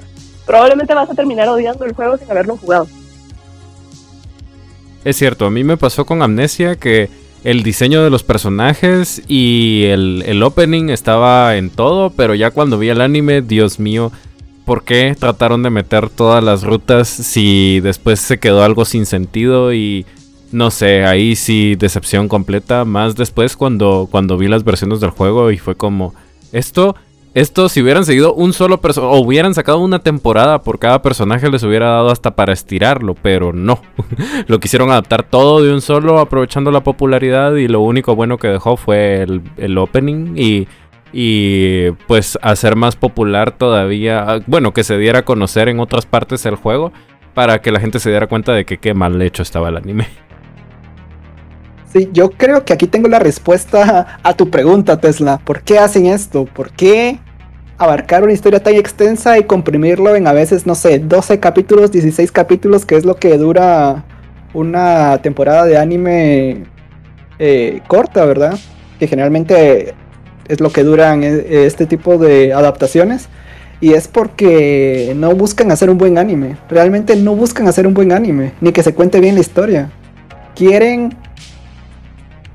probablemente 0.46 0.94
vas 0.94 1.10
a 1.10 1.16
terminar 1.16 1.48
odiando 1.50 1.86
el 1.86 1.94
juego 1.94 2.18
sin 2.18 2.30
haberlo 2.30 2.58
jugado. 2.58 2.88
Es 5.04 5.18
cierto, 5.18 5.46
a 5.46 5.52
mí 5.52 5.64
me 5.64 5.78
pasó 5.78 6.06
con 6.06 6.22
Amnesia 6.22 6.76
que 6.76 7.10
el 7.44 7.64
diseño 7.64 8.04
de 8.04 8.12
los 8.12 8.24
personajes 8.24 9.24
y 9.28 9.86
el, 9.86 10.44
opening 10.44 10.89
estaba 10.89 11.58
en 11.58 11.70
todo, 11.70 12.12
pero 12.12 12.36
ya 12.36 12.52
cuando 12.52 12.78
vi 12.78 12.89
el 12.89 13.02
anime, 13.02 13.42
Dios 13.42 13.80
mío, 13.80 14.12
¿por 14.64 14.84
qué 14.84 15.16
trataron 15.18 15.64
de 15.64 15.72
meter 15.72 16.10
todas 16.10 16.44
las 16.44 16.64
rutas 16.64 17.08
si 17.08 17.80
después 17.80 18.20
se 18.20 18.39
quedó 18.39 18.64
algo 18.64 18.86
sin 18.86 19.08
sentido 19.08 19.74
y 19.74 20.06
no 20.52 20.72
sé, 20.72 21.06
ahí 21.06 21.36
sí 21.36 21.76
decepción 21.76 22.28
completa, 22.28 22.86
más 22.86 23.16
después 23.16 23.56
cuando, 23.56 24.08
cuando 24.10 24.38
vi 24.38 24.47
las 24.47 24.64
versiones 24.64 24.99
del 24.99 25.12
juego 25.12 25.52
y 25.52 25.58
fue 25.58 25.76
como, 25.76 26.14
esto 26.52 26.95
esto, 27.34 27.70
si 27.70 27.82
hubieran 27.82 28.04
seguido 28.04 28.34
un 28.34 28.52
solo 28.52 28.82
personaje, 28.82 29.16
o 29.16 29.20
hubieran 29.22 29.54
sacado 29.54 29.80
una 29.80 29.99
temporada 29.99 30.64
por 30.64 30.80
cada 30.80 31.02
personaje, 31.02 31.49
les 31.49 31.64
hubiera 31.64 31.88
dado 31.88 32.12
hasta 32.12 32.36
para 32.36 32.52
estirarlo, 32.52 33.16
pero 33.16 33.54
no. 33.54 33.82
lo 34.47 34.60
quisieron 34.60 34.91
adaptar 34.91 35.24
todo 35.24 35.64
de 35.64 35.74
un 35.74 35.80
solo, 35.80 36.20
aprovechando 36.20 36.72
la 36.72 36.84
popularidad, 36.84 37.56
y 37.56 37.70
lo 37.70 37.80
único 37.80 38.18
bueno 38.18 38.38
que 38.38 38.49
dejó 38.49 38.76
fue 38.76 39.26
el, 39.58 39.78
opening 39.78 40.34
y, 40.36 40.68
y 41.14 41.91
pues 42.06 42.38
hacer 42.41 42.76
más 42.76 42.97
popular 42.97 43.58
todavía, 43.58 44.41
bueno, 44.47 44.74
que 44.74 44.84
se 44.84 44.97
diera 44.97 45.20
a 45.20 45.26
conocer 45.26 45.70
en 45.70 45.80
otras 45.80 46.06
partes 46.06 46.43
del 46.43 46.56
juego, 46.56 46.91
para 47.34 47.62
que 47.62 47.72
la 47.72 47.80
gente 47.80 47.99
se 47.99 48.10
diera 48.10 48.28
cuenta 48.28 48.52
de 48.52 48.66
que 48.66 48.78
qué 48.78 48.93
mal 48.93 49.22
hecho 49.22 49.41
estaba 49.41 49.70
el 49.70 49.78
anime. 49.78 50.10
Sí, 51.94 52.10
yo 52.14 52.32
creo 52.32 52.64
que 52.64 52.72
aquí 52.72 52.88
tengo 52.88 53.10
la 53.10 53.20
respuesta 53.20 54.20
a 54.24 54.34
tu 54.34 54.50
pregunta, 54.50 55.00
Tesla. 55.00 55.39
¿Por 55.44 55.62
qué 55.62 55.80
hacen 55.80 56.06
esto? 56.06 56.46
¿Por 56.46 56.72
qué 56.72 57.20
abarcar 57.78 58.24
una 58.24 58.32
historia 58.32 58.62
tan 58.62 58.76
extensa 58.76 59.38
y 59.39 59.44
comprimirlo 59.44 60.16
en 60.16 60.28
a 60.28 60.34
veces, 60.34 60.68
no 60.68 60.76
sé, 60.76 61.00
12 61.00 61.39
capítulos, 61.39 61.92
16 61.92 62.32
capítulos, 62.32 62.86
que 62.86 62.96
es 62.96 63.06
lo 63.06 63.16
que 63.16 63.38
dura 63.38 64.06
una 64.54 65.18
temporada 65.22 65.66
de 65.66 65.78
anime 65.78 66.66
eh, 67.39 67.82
corta, 67.88 68.24
¿verdad? 68.26 68.58
Que 69.00 69.08
generalmente 69.08 69.96
es 70.48 70.62
lo 70.62 70.70
que 70.70 70.84
duran 70.84 71.24
e, 71.24 71.66
este 71.66 71.88
tipo 71.88 72.18
de 72.18 72.54
adaptaciones. 72.54 73.30
Y 73.82 73.94
es 73.94 74.08
porque 74.08 75.14
no 75.16 75.34
buscan 75.34 75.72
hacer 75.72 75.89
un 75.89 75.98
buen 75.98 76.20
anime. 76.20 76.56
Realmente 76.70 77.16
no 77.16 77.36
buscan 77.36 77.68
hacer 77.68 77.88
un 77.88 77.96
buen 77.96 78.12
anime. 78.12 78.54
Ni 78.62 78.72
que 78.72 78.84
se 78.84 78.94
cuente 78.94 79.20
bien 79.20 79.34
la 79.34 79.42
historia. 79.42 79.89
Quieren 80.54 81.18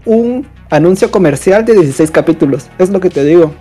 un 0.06 0.46
anuncio 0.70 1.10
comercial 1.10 1.64
de 1.64 1.74
16 1.74 2.10
capítulos. 2.10 2.68
Es 2.78 2.90
lo 2.90 3.00
que 3.00 3.10
te 3.10 3.24
digo. 3.24 3.52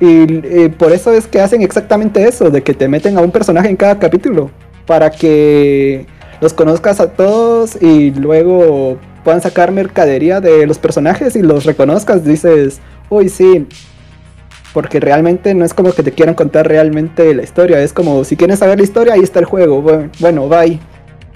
Y, 0.00 0.68
por 0.70 0.92
eso 0.92 1.12
es 1.12 1.26
que 1.26 1.40
hacen 1.40 1.62
exactamente 1.62 2.26
eso, 2.26 2.50
de 2.50 2.62
que 2.62 2.74
te 2.74 2.88
meten 2.88 3.16
a 3.18 3.20
un 3.20 3.30
personaje 3.30 3.68
en 3.68 3.76
cada 3.76 3.98
capítulo. 3.98 4.50
Para 4.86 5.10
que 5.10 6.06
los 6.40 6.52
conozcas 6.52 7.00
a 7.00 7.12
todos 7.12 7.80
y 7.80 8.12
luego 8.12 8.98
puedan 9.24 9.40
sacar 9.40 9.72
mercadería 9.72 10.40
de 10.40 10.66
los 10.66 10.78
personajes 10.78 11.34
y 11.34 11.42
los 11.42 11.64
reconozcas. 11.64 12.24
Dices, 12.24 12.80
uy, 13.08 13.28
sí. 13.28 13.66
Porque 14.72 15.00
realmente 15.00 15.54
no 15.54 15.64
es 15.64 15.72
como 15.72 15.92
que 15.92 16.02
te 16.02 16.12
quieran 16.12 16.34
contar 16.34 16.68
realmente 16.68 17.34
la 17.34 17.42
historia. 17.42 17.80
Es 17.80 17.92
como, 17.92 18.24
si 18.24 18.36
quieres 18.36 18.58
saber 18.58 18.78
la 18.78 18.84
historia, 18.84 19.14
ahí 19.14 19.20
está 19.20 19.40
el 19.40 19.46
juego. 19.46 19.82
Bueno, 20.20 20.48
bye. 20.48 20.78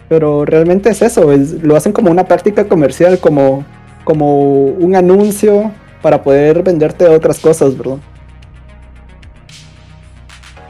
Pero 0.08 0.44
realmente 0.44 0.90
es 0.90 1.02
eso. 1.02 1.30
lo 1.62 1.76
hacen 1.76 1.92
como 1.92 2.10
una 2.10 2.24
práctica 2.24 2.64
comercial, 2.68 3.18
como 3.18 3.64
como 4.04 4.64
un 4.64 4.96
anuncio 4.96 5.70
para 6.02 6.22
poder 6.22 6.62
venderte 6.62 7.06
otras 7.06 7.38
cosas, 7.38 7.76
¿verdad? 7.76 7.98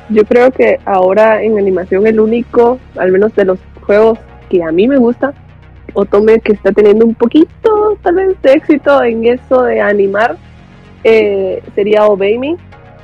Yo 0.08 0.24
creo 0.24 0.50
que 0.50 0.80
ahora 0.84 1.42
en 1.42 1.56
animación 1.56 2.06
el 2.06 2.18
único, 2.18 2.80
al 2.96 3.12
menos 3.12 3.34
de 3.36 3.44
los 3.44 3.58
juegos 3.82 4.18
que 4.48 4.62
a 4.62 4.72
mí 4.72 4.88
me 4.88 4.98
gusta, 4.98 5.32
o 5.94 6.04
tome 6.04 6.40
que 6.40 6.52
está 6.52 6.72
teniendo 6.72 7.04
un 7.04 7.14
poquito 7.14 7.96
tal 8.02 8.14
vez 8.16 8.42
de 8.42 8.52
éxito 8.52 9.02
en 9.02 9.24
eso 9.26 9.62
de 9.62 9.80
animar, 9.80 10.36
eh, 11.04 11.62
sería 11.74 12.06
Obey 12.06 12.38
Me. 12.38 12.56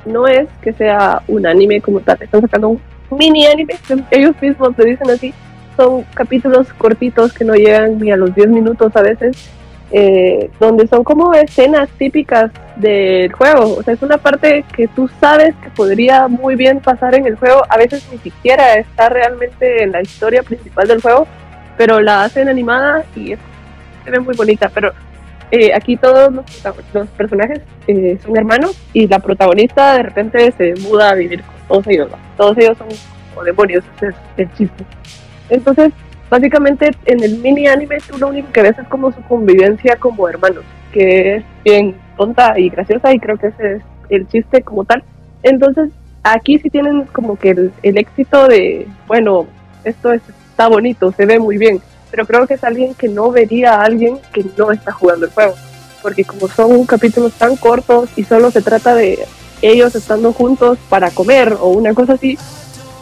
No 0.05 0.27
es 0.27 0.47
que 0.61 0.73
sea 0.73 1.21
un 1.27 1.45
anime 1.45 1.81
como 1.81 1.99
tal, 1.99 2.17
están 2.21 2.41
sacando 2.41 2.69
un 2.69 2.81
mini 3.11 3.45
anime, 3.45 3.75
ellos 4.11 4.35
mismos 4.41 4.75
se 4.75 4.85
dicen 4.85 5.09
así, 5.09 5.33
son 5.75 6.03
capítulos 6.13 6.71
cortitos 6.73 7.33
que 7.33 7.43
no 7.43 7.55
llegan 7.55 7.99
ni 7.99 8.11
a 8.11 8.17
los 8.17 8.33
10 8.33 8.49
minutos 8.49 8.95
a 8.95 9.01
veces, 9.01 9.49
eh, 9.91 10.49
donde 10.59 10.87
son 10.87 11.03
como 11.03 11.33
escenas 11.33 11.89
típicas 11.97 12.51
del 12.75 13.31
juego. 13.31 13.77
O 13.77 13.83
sea, 13.83 13.93
es 13.93 14.01
una 14.01 14.17
parte 14.17 14.65
que 14.75 14.87
tú 14.89 15.09
sabes 15.21 15.55
que 15.63 15.69
podría 15.69 16.27
muy 16.27 16.55
bien 16.55 16.79
pasar 16.79 17.15
en 17.15 17.25
el 17.25 17.35
juego. 17.35 17.63
A 17.69 17.77
veces 17.77 18.07
ni 18.11 18.17
siquiera 18.17 18.75
está 18.75 19.09
realmente 19.09 19.83
en 19.83 19.93
la 19.93 20.01
historia 20.01 20.43
principal 20.43 20.87
del 20.87 21.01
juego, 21.01 21.25
pero 21.77 22.01
la 22.01 22.23
hacen 22.23 22.49
animada 22.49 23.05
y 23.15 23.33
es, 23.33 23.39
se 24.03 24.11
ve 24.11 24.19
muy 24.19 24.35
bonita. 24.35 24.69
Pero 24.73 24.91
eh, 25.51 25.73
aquí 25.73 25.95
todos 25.95 26.33
los, 26.33 27.07
personajes 27.15 27.61
eh, 27.87 28.19
son 28.21 28.35
hermanos 28.35 28.77
y 28.91 29.07
la 29.07 29.19
protagonista 29.19 29.93
de 29.93 30.03
repente 30.03 30.51
se 30.51 30.75
muda 30.81 31.11
a 31.11 31.15
vivir 31.15 31.41
con 31.43 31.55
todos 31.67 31.87
ellos. 31.87 32.09
Todos 32.35 32.57
ellos 32.57 32.77
son 32.77 32.87
como 33.33 33.45
demonios, 33.45 33.85
es 34.01 34.13
el 34.35 34.53
chiste. 34.53 34.83
Entonces, 35.49 35.93
básicamente 36.29 36.91
en 37.05 37.23
el 37.23 37.37
mini 37.37 37.67
anime 37.67 37.97
tú 38.07 38.17
lo 38.17 38.29
único 38.29 38.51
que 38.51 38.61
ves 38.61 38.77
es 38.77 38.87
como 38.87 39.11
su 39.11 39.21
convivencia 39.23 39.95
como 39.97 40.27
hermanos, 40.27 40.63
que 40.91 41.37
es 41.37 41.43
bien 41.63 41.95
tonta 42.17 42.57
y 42.59 42.69
graciosa 42.69 43.13
y 43.13 43.19
creo 43.19 43.37
que 43.37 43.47
ese 43.47 43.75
es 43.75 43.81
el 44.09 44.27
chiste 44.27 44.61
como 44.61 44.85
tal. 44.85 45.03
Entonces, 45.43 45.89
aquí 46.23 46.59
sí 46.59 46.69
tienen 46.69 47.05
como 47.05 47.37
que 47.37 47.51
el, 47.51 47.71
el 47.83 47.97
éxito 47.97 48.47
de, 48.47 48.87
bueno, 49.07 49.47
esto 49.83 50.11
está 50.13 50.67
bonito, 50.67 51.11
se 51.11 51.25
ve 51.25 51.39
muy 51.39 51.57
bien, 51.57 51.81
pero 52.11 52.25
creo 52.25 52.47
que 52.47 52.55
es 52.55 52.63
alguien 52.63 52.93
que 52.95 53.07
no 53.07 53.31
vería 53.31 53.75
a 53.75 53.83
alguien 53.83 54.19
que 54.33 54.45
no 54.57 54.71
está 54.71 54.91
jugando 54.91 55.25
el 55.25 55.31
juego, 55.31 55.53
porque 56.01 56.23
como 56.23 56.47
son 56.47 56.85
capítulos 56.85 57.33
tan 57.33 57.55
cortos 57.55 58.09
y 58.15 58.23
solo 58.23 58.51
se 58.51 58.61
trata 58.61 58.95
de 58.95 59.25
ellos 59.61 59.95
estando 59.95 60.33
juntos 60.33 60.77
para 60.89 61.11
comer 61.11 61.57
o 61.59 61.69
una 61.69 61.93
cosa 61.93 62.13
así, 62.13 62.37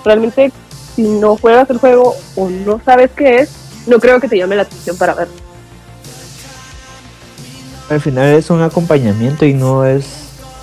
realmente 0.03 0.51
si 0.95 1.03
no 1.03 1.37
juegas 1.37 1.69
el 1.69 1.77
juego 1.77 2.15
o 2.35 2.49
no 2.49 2.81
sabes 2.83 3.11
qué 3.15 3.37
es, 3.37 3.49
no 3.87 3.99
creo 3.99 4.19
que 4.19 4.27
te 4.27 4.37
llame 4.37 4.55
la 4.55 4.63
atención 4.63 4.97
para 4.97 5.13
verlo 5.13 5.45
al 7.89 8.01
final 8.01 8.33
es 8.33 8.49
un 8.49 8.61
acompañamiento 8.61 9.45
y 9.45 9.53
no 9.53 9.85
es 9.85 10.05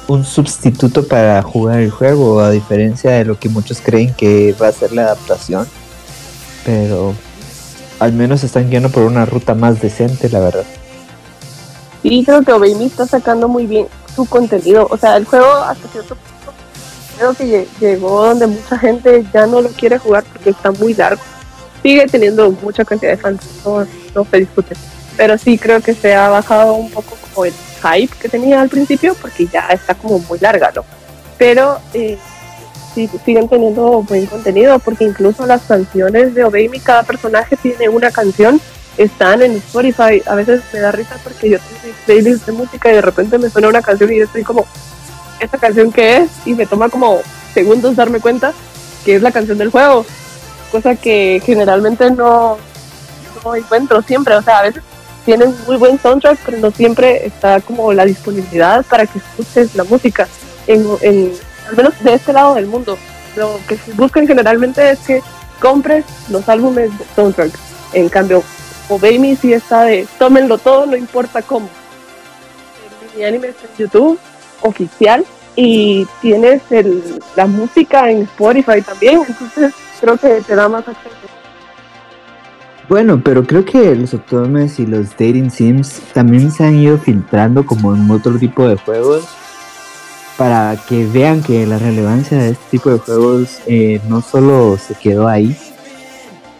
un 0.09 0.25
sustituto 0.25 1.07
para 1.07 1.41
jugar 1.43 1.81
el 1.81 1.91
juego, 1.91 2.41
a 2.41 2.51
diferencia 2.51 3.13
de 3.13 3.25
lo 3.25 3.39
que 3.39 3.49
muchos 3.49 3.81
creen 3.81 4.13
que 4.15 4.55
va 4.61 4.69
a 4.69 4.73
ser 4.73 4.93
la 4.93 5.03
adaptación. 5.03 5.67
Pero 6.65 7.15
al 7.99 8.13
menos 8.13 8.43
están 8.43 8.71
yendo 8.71 8.91
por 8.91 9.05
una 9.05 9.25
ruta 9.25 9.55
más 9.55 9.81
decente, 9.81 10.29
la 10.29 10.41
verdad. 10.41 10.65
Y 12.03 12.25
creo 12.25 12.43
que 12.43 12.53
Obeyme 12.53 12.87
está 12.87 13.07
sacando 13.07 13.47
muy 13.47 13.67
bien 13.67 13.87
su 14.15 14.27
contenido. 14.27 14.89
O 14.91 14.97
sea, 14.97 15.17
el 15.17 15.25
juego 15.25 15.47
hasta 15.47 15.89
cierto 15.89 16.17
creo 17.17 17.35
que 17.35 17.67
llegó 17.81 18.27
donde 18.27 18.47
mucha 18.47 18.79
gente 18.79 19.25
ya 19.33 19.47
no 19.47 19.61
lo 19.61 19.69
quiere 19.71 19.99
jugar 19.99 20.25
porque 20.25 20.51
está 20.51 20.71
muy 20.73 20.95
largo. 20.95 21.23
Sigue 21.83 22.07
teniendo 22.07 22.51
mucha 22.51 22.85
cantidad 22.85 23.13
de 23.13 23.17
fans, 23.17 23.41
no, 23.65 23.87
no 24.15 24.25
se 24.31 24.39
discute 24.39 24.75
pero 25.17 25.39
sí 25.39 25.59
creo 25.59 25.81
que 25.81 25.95
se 25.95 26.15
ha 26.15 26.29
bajado 26.29 26.75
un 26.75 26.91
poco 26.91 27.45
el 27.45 27.53
hype 27.83 28.15
que 28.21 28.29
tenía 28.29 28.61
al 28.61 28.69
principio 28.69 29.15
porque 29.15 29.47
ya 29.47 29.69
está 29.69 29.95
como 29.95 30.19
muy 30.21 30.39
larga, 30.39 30.71
¿no? 30.75 30.85
Pero 31.39 31.79
eh, 31.95 32.19
sí, 32.95 33.09
siguen 33.25 33.49
teniendo 33.49 34.03
buen 34.03 34.27
contenido 34.27 34.79
porque 34.79 35.05
incluso 35.05 35.47
las 35.47 35.63
canciones 35.63 36.35
de 36.35 36.45
Obey 36.45 36.69
cada 36.81 37.03
personaje 37.03 37.57
tiene 37.57 37.89
una 37.89 38.11
canción, 38.11 38.61
están 38.97 39.43
en 39.43 39.53
Spotify. 39.57 40.23
A 40.27 40.35
veces 40.35 40.63
me 40.73 40.81
da 40.81 40.93
risa 40.93 41.17
porque 41.23 41.51
yo 41.51 41.59
tengo 41.59 41.87
mis 41.87 41.97
playlists 42.05 42.47
de 42.47 42.53
música 42.53 42.91
y 42.91 42.95
de 42.95 43.03
repente 43.03 43.39
me 43.39 43.51
suena 43.51 43.69
una 43.69 43.83
canción 43.83 44.13
y 44.13 44.19
yo 44.19 44.25
estoy 44.25 44.43
como, 44.43 44.67
¿esta 45.43 45.59
canción 45.59 45.93
qué 45.93 46.19
es? 46.19 46.31
Y 46.47 46.55
me 46.55 46.67
toma 46.67 46.89
como 46.89 47.21
segundos 47.53 47.97
darme 47.97 48.21
cuenta 48.21 48.53
que 49.05 49.17
es 49.17 49.23
la 49.23 49.33
canción 49.33 49.59
del 49.59 49.71
juego, 49.71 50.07
cosa 50.71 50.95
que 50.95 51.43
generalmente 51.45 52.11
no, 52.11 52.57
encuentro 53.57 54.01
siempre. 54.03 54.37
O 54.37 54.43
sea, 54.43 54.61
a 54.61 54.63
veces 54.63 54.83
tienen 55.25 55.55
muy 55.67 55.77
buen 55.77 56.01
soundtrack, 56.01 56.39
pero 56.45 56.59
no 56.59 56.71
siempre 56.71 57.27
está 57.27 57.61
como 57.61 57.93
la 57.93 58.05
disponibilidad 58.05 58.85
para 58.87 59.07
que 59.07 59.19
escuches 59.19 59.75
la 59.75 59.85
música, 59.85 60.29
en, 60.67 60.87
al 61.69 61.77
menos 61.77 61.95
de 62.03 62.15
este 62.15 62.33
lado 62.33 62.55
del 62.55 62.67
mundo. 62.67 62.97
Lo 63.37 63.59
que 63.67 63.79
buscan 63.95 64.27
generalmente 64.27 64.91
es 64.91 64.99
que 65.01 65.23
compres 65.61 66.05
los 66.29 66.49
álbumes 66.49 66.97
de 66.99 67.05
soundtrack. 67.17 67.53
En 67.95 68.09
cambio, 68.09 68.43
Obey 68.89 69.19
Me 69.19 69.37
sí 69.37 69.53
está 69.53 69.83
de 69.85 70.07
tómenlo 70.19 70.59
todo, 70.59 70.87
no 70.87 70.97
importa 70.97 71.43
cómo. 71.43 71.69
Mini 73.15 73.25
anime 73.25 73.49
está 73.49 73.67
en 73.67 73.77
YouTube, 73.79 74.19
oficial, 74.63 75.25
y 75.57 76.07
tienes 76.21 76.63
el, 76.71 77.21
la 77.37 77.47
música 77.47 78.11
en 78.11 78.23
Spotify 78.23 78.81
también, 78.81 79.21
entonces 79.27 79.75
creo 80.01 80.17
que 80.17 80.41
te 80.47 80.55
da 80.55 80.69
más 80.69 80.87
acceso. 80.89 81.17
Bueno, 82.89 83.21
pero 83.23 83.47
creo 83.47 83.65
que 83.65 83.95
los 83.95 84.13
automes 84.13 84.79
y 84.79 84.87
los 84.87 85.11
dating 85.11 85.51
sims 85.51 86.01
también 86.13 86.51
se 86.51 86.65
han 86.65 86.77
ido 86.77 86.99
filtrando 86.99 87.65
como 87.65 87.95
en 87.95 88.11
otro 88.11 88.39
tipo 88.39 88.67
de 88.67 88.77
juegos 88.77 89.29
para 90.37 90.77
que 90.89 91.07
vean 91.07 91.43
que 91.43 91.67
la 91.67 91.79
relevancia 91.79 92.39
de 92.39 92.51
este 92.51 92.65
tipo 92.71 92.91
de 92.91 92.99
juegos 92.99 93.61
eh, 93.67 94.01
no 94.09 94.21
solo 94.21 94.77
se 94.77 94.95
quedó 94.95 95.29
ahí. 95.29 95.57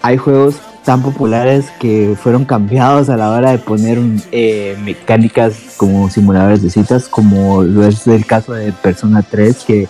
Hay 0.03 0.17
juegos 0.17 0.57
tan 0.85 1.03
populares 1.03 1.67
que 1.79 2.17
fueron 2.21 2.45
cambiados 2.45 3.09
a 3.09 3.17
la 3.17 3.31
hora 3.31 3.53
de 3.53 3.59
poner 3.59 3.99
eh, 4.33 4.77
mecánicas 4.83 5.55
como 5.77 6.11
simuladores 6.11 6.63
de 6.63 6.71
citas, 6.71 7.09
como 7.09 7.63
lo 7.63 7.87
es 7.87 8.07
el 8.07 8.27
caso 8.27 8.53
de 8.53 8.73
Persona 8.73 9.23
3, 9.23 9.65
que 9.65 9.89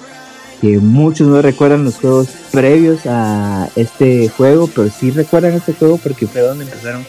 que 0.62 0.78
muchos 0.78 1.26
no 1.26 1.43
recuerdan 1.43 1.82
los 1.84 1.97
juegos 1.97 2.28
previos 2.53 3.01
a 3.07 3.68
este 3.74 4.28
juego, 4.28 4.70
pero 4.72 4.88
sí 4.90 5.11
recuerdan 5.11 5.55
este 5.55 5.72
juego 5.72 5.99
porque 5.99 6.28
fue 6.28 6.40
donde 6.40 6.62
empezaron 6.62 7.05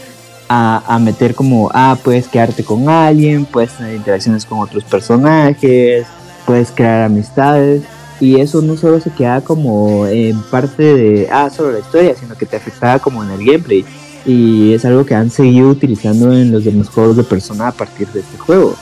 a, 0.49 0.99
meter 0.99 1.35
como, 1.35 1.69
ah, 1.71 1.95
puedes 2.03 2.27
quedarte 2.27 2.63
con 2.63 2.89
alguien, 2.89 3.45
puedes 3.45 3.73
tener 3.73 3.95
interacciones 3.95 4.45
con 4.45 4.57
otros 4.57 4.83
personajes, 4.83 6.07
puedes 6.47 6.71
crear 6.71 7.03
amistades. 7.03 7.83
Y 8.23 8.39
eso 8.39 8.61
no 8.61 8.77
solo 8.77 9.01
se 9.01 9.09
queda 9.09 9.41
como 9.41 10.07
en 10.07 10.41
parte 10.43 10.81
de, 10.81 11.27
ah, 11.29 11.49
solo 11.49 11.73
la 11.73 11.79
historia, 11.79 12.15
sino 12.15 12.35
que 12.35 12.45
te 12.45 12.55
afectaba 12.55 12.97
como 12.99 13.21
en 13.21 13.31
el 13.31 13.45
gameplay. 13.45 13.83
Y 14.25 14.71
es 14.73 14.85
algo 14.85 15.05
que 15.05 15.13
han 15.13 15.29
seguido 15.29 15.67
utilizando 15.67 16.31
en 16.31 16.49
los 16.53 16.63
demás 16.63 16.87
juegos 16.87 17.17
de 17.17 17.25
persona 17.25 17.67
a 17.67 17.71
partir 17.73 18.07
de 18.13 18.21
este 18.21 18.37
juego. 18.37 18.77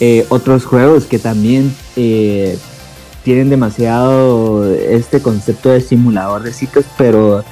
Eh, 0.00 0.26
otros 0.28 0.66
juegos 0.66 1.06
que 1.06 1.18
también 1.18 1.74
eh, 1.96 2.58
tienen 3.22 3.48
demasiado 3.48 4.70
este 4.74 5.22
concepto 5.22 5.70
de 5.70 5.80
simulador 5.80 6.42
de 6.42 6.52
sitios, 6.52 6.84
pero 6.98 7.42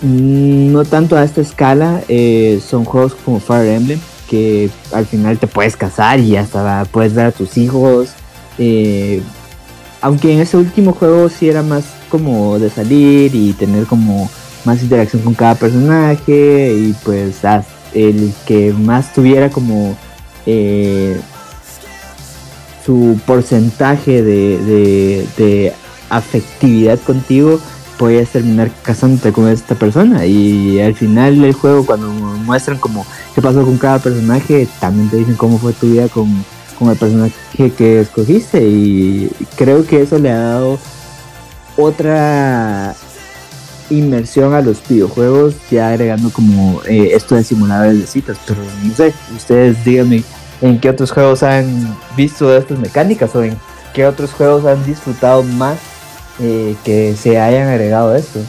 no 0.00 0.84
tanto 0.86 1.18
a 1.18 1.24
esta 1.24 1.42
escala. 1.42 2.02
Eh, 2.08 2.62
son 2.66 2.86
juegos 2.86 3.14
como 3.14 3.40
Fire 3.40 3.74
Emblem, 3.74 4.00
que 4.30 4.70
al 4.90 5.04
final 5.04 5.36
te 5.36 5.48
puedes 5.48 5.76
casar 5.76 6.18
y 6.18 6.34
hasta 6.36 6.86
puedes 6.86 7.12
ver 7.12 7.26
a 7.26 7.32
tus 7.32 7.58
hijos. 7.58 8.14
Aunque 10.06 10.32
en 10.32 10.38
ese 10.38 10.56
último 10.56 10.92
juego 10.92 11.28
sí 11.28 11.48
era 11.48 11.64
más 11.64 11.84
como 12.08 12.60
de 12.60 12.70
salir 12.70 13.34
y 13.34 13.52
tener 13.54 13.86
como 13.86 14.30
más 14.64 14.80
interacción 14.80 15.22
con 15.22 15.34
cada 15.34 15.56
personaje 15.56 16.72
y 16.78 16.94
pues 17.04 17.40
el 17.92 18.32
que 18.46 18.72
más 18.72 19.12
tuviera 19.12 19.50
como 19.50 19.96
eh, 20.46 21.20
su 22.84 23.18
porcentaje 23.26 24.22
de, 24.22 25.72
afectividad 26.08 27.00
contigo, 27.00 27.58
puedes 27.98 28.28
terminar 28.28 28.70
casándote 28.84 29.32
con 29.32 29.48
esta 29.48 29.74
persona. 29.74 30.24
Y 30.24 30.78
al 30.78 30.94
final 30.94 31.42
del 31.42 31.52
juego, 31.52 31.84
cuando 31.84 32.08
muestran 32.08 32.78
como 32.78 33.04
qué 33.34 33.42
pasó 33.42 33.64
con 33.64 33.76
cada 33.76 33.98
personaje, 33.98 34.68
también 34.78 35.10
te 35.10 35.16
dicen 35.16 35.34
cómo 35.34 35.58
fue 35.58 35.72
tu 35.72 35.88
vida 35.88 36.06
con, 36.06 36.44
el 36.80 36.96
personaje 36.96 37.70
que 37.76 38.00
escogiste. 38.00 38.62
Y 38.62 39.30
creo 39.56 39.86
que 39.86 40.02
eso 40.02 40.18
le 40.18 40.30
ha 40.30 40.38
dado 40.38 40.78
otra 41.76 42.94
inmersión 43.90 44.54
a 44.54 44.60
los 44.60 44.86
videojuegos, 44.86 45.54
ya 45.70 45.88
agregando 45.90 46.30
como 46.30 46.82
eh, 46.84 47.10
esto 47.12 47.34
de 47.34 47.44
simuladores 47.44 48.00
de 48.00 48.06
citas. 48.06 48.38
Pero 48.46 48.60
no 48.82 48.94
sé, 48.94 49.12
ustedes 49.34 49.84
díganme 49.84 50.22
en 50.60 50.80
qué 50.80 50.90
otros 50.90 51.12
juegos 51.12 51.42
han 51.42 51.96
visto 52.16 52.54
estas 52.56 52.78
mecánicas 52.78 53.34
o 53.34 53.42
en 53.42 53.56
qué 53.94 54.06
otros 54.06 54.32
juegos 54.32 54.64
han 54.64 54.84
disfrutado 54.84 55.42
más 55.42 55.78
eh, 56.40 56.76
que 56.84 57.14
se 57.16 57.40
hayan 57.40 57.68
agregado 57.68 58.14
esto. 58.14 58.40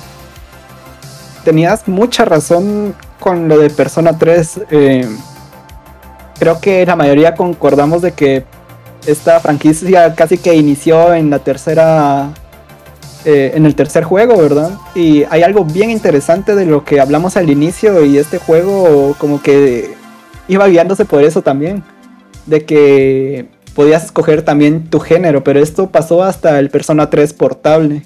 Tenías 1.44 1.88
mucha 1.88 2.26
razón 2.26 2.94
con 3.20 3.48
lo 3.48 3.58
de 3.58 3.70
Persona 3.70 4.18
3. 4.18 4.62
Eh, 4.70 5.08
creo 6.40 6.60
que 6.60 6.86
la 6.86 6.96
mayoría 6.96 7.36
concordamos 7.36 8.02
de 8.02 8.12
que 8.14 8.44
esta 9.06 9.40
franquicia 9.40 10.14
casi 10.16 10.38
que 10.38 10.56
inició 10.56 11.14
en 11.14 11.30
la 11.30 11.40
tercera 11.40 12.34
eh, 13.26 13.52
en 13.56 13.66
el 13.66 13.76
tercer 13.76 14.04
juego, 14.04 14.38
¿verdad? 14.38 14.72
Y 14.96 15.24
hay 15.30 15.44
algo 15.44 15.66
bien 15.66 15.90
interesante 15.90 16.56
de 16.56 16.66
lo 16.66 16.86
que 16.86 17.00
hablamos 17.00 17.36
al 17.38 17.50
inicio 17.50 18.06
y 18.06 18.18
este 18.18 18.38
juego 18.38 19.16
como 19.18 19.42
que 19.42 19.96
iba 20.48 20.68
guiándose 20.68 21.06
por 21.06 21.24
eso 21.24 21.42
también 21.42 21.84
de 22.46 22.66
que 22.66 23.50
podías 23.76 24.06
escoger 24.06 24.44
también 24.44 24.90
tu 24.90 25.00
género, 25.00 25.44
pero 25.44 25.60
esto 25.60 25.92
pasó 25.92 26.24
hasta 26.24 26.58
el 26.60 26.70
Persona 26.70 27.10
3 27.10 27.34
portable. 27.34 28.04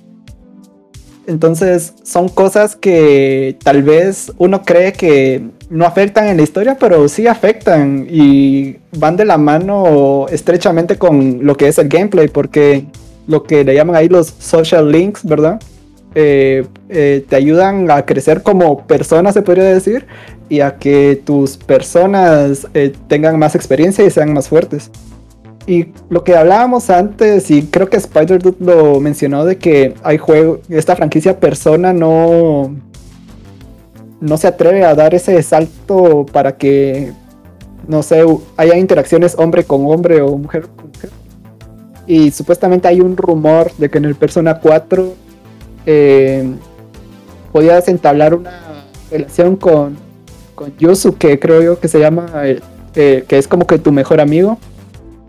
Entonces 1.28 1.94
son 2.04 2.30
cosas 2.30 2.76
que 2.76 3.58
tal 3.64 3.84
vez 3.84 4.32
uno 4.38 4.64
cree 4.64 4.92
que 4.94 5.44
no 5.70 5.86
afectan 5.86 6.28
en 6.28 6.38
la 6.38 6.44
historia, 6.44 6.78
pero 6.80 7.08
sí 7.08 7.28
afectan 7.28 8.08
y 8.10 8.78
van 8.98 9.18
de 9.18 9.26
la 9.26 9.38
mano 9.38 10.26
estrechamente 10.30 10.98
con 10.98 11.46
lo 11.46 11.56
que 11.56 11.68
es 11.68 11.78
el 11.78 11.90
gameplay, 11.90 12.28
porque 12.28 12.86
lo 13.28 13.44
que 13.44 13.64
le 13.64 13.76
llaman 13.76 13.96
ahí 13.96 14.10
los 14.10 14.28
social 14.28 14.92
links, 14.92 15.24
¿verdad? 15.24 15.60
Eh, 16.14 16.66
eh, 16.90 17.26
te 17.30 17.36
ayudan 17.38 17.90
a 17.90 18.06
crecer 18.06 18.44
como 18.44 18.86
persona, 18.86 19.32
se 19.32 19.42
podría 19.42 19.64
decir, 19.64 20.08
y 20.50 20.60
a 20.60 20.78
que 20.78 21.22
tus 21.24 21.56
personas 21.56 22.68
eh, 22.74 22.94
tengan 23.08 23.40
más 23.40 23.56
experiencia 23.56 24.06
y 24.06 24.10
sean 24.10 24.34
más 24.34 24.50
fuertes. 24.50 24.92
Y 25.68 25.88
lo 26.10 26.24
que 26.24 26.36
hablábamos 26.36 26.90
antes, 26.90 27.52
y 27.52 27.64
creo 27.64 27.90
que 27.90 27.98
Spider 27.98 28.42
Dude 28.42 28.58
lo 28.60 29.00
mencionó, 29.00 29.46
de 29.46 29.58
que 29.58 29.94
hay 30.04 30.18
juego, 30.18 30.60
esta 30.70 30.96
franquicia 30.96 31.40
persona 31.40 31.94
no, 31.94 32.76
no 34.20 34.38
se 34.38 34.48
atreve 34.48 34.84
a 34.84 34.96
dar 34.96 35.14
ese 35.14 35.42
salto 35.44 36.26
para 36.32 36.58
que, 36.58 37.14
no 37.88 38.02
sé, 38.02 38.24
haya 38.58 38.78
interacciones 38.78 39.36
hombre 39.38 39.64
con 39.64 39.86
hombre 39.86 40.22
o 40.22 40.38
mujer 40.38 40.68
con 40.76 40.88
mujer. 40.88 41.10
Y 42.08 42.32
supuestamente 42.32 42.88
hay 42.88 43.00
un 43.00 43.16
rumor 43.16 43.72
de 43.78 43.90
que 43.90 44.00
en 44.00 44.06
el 44.06 44.16
Persona 44.16 44.60
4 44.60 45.14
eh, 45.86 46.52
podías 47.52 47.88
entablar 47.88 48.34
una 48.34 48.86
relación 49.12 49.56
con, 49.56 49.98
con 50.56 50.74
que 51.18 51.40
creo 51.40 51.62
yo 51.62 51.80
que 51.80 51.88
se 51.88 52.00
llama, 52.00 52.28
eh, 52.44 52.60
eh, 52.96 53.26
que 53.28 53.38
es 53.38 53.48
como 53.48 53.68
que 53.68 53.80
tu 53.80 53.92
mejor 53.92 54.22
amigo. 54.22 54.58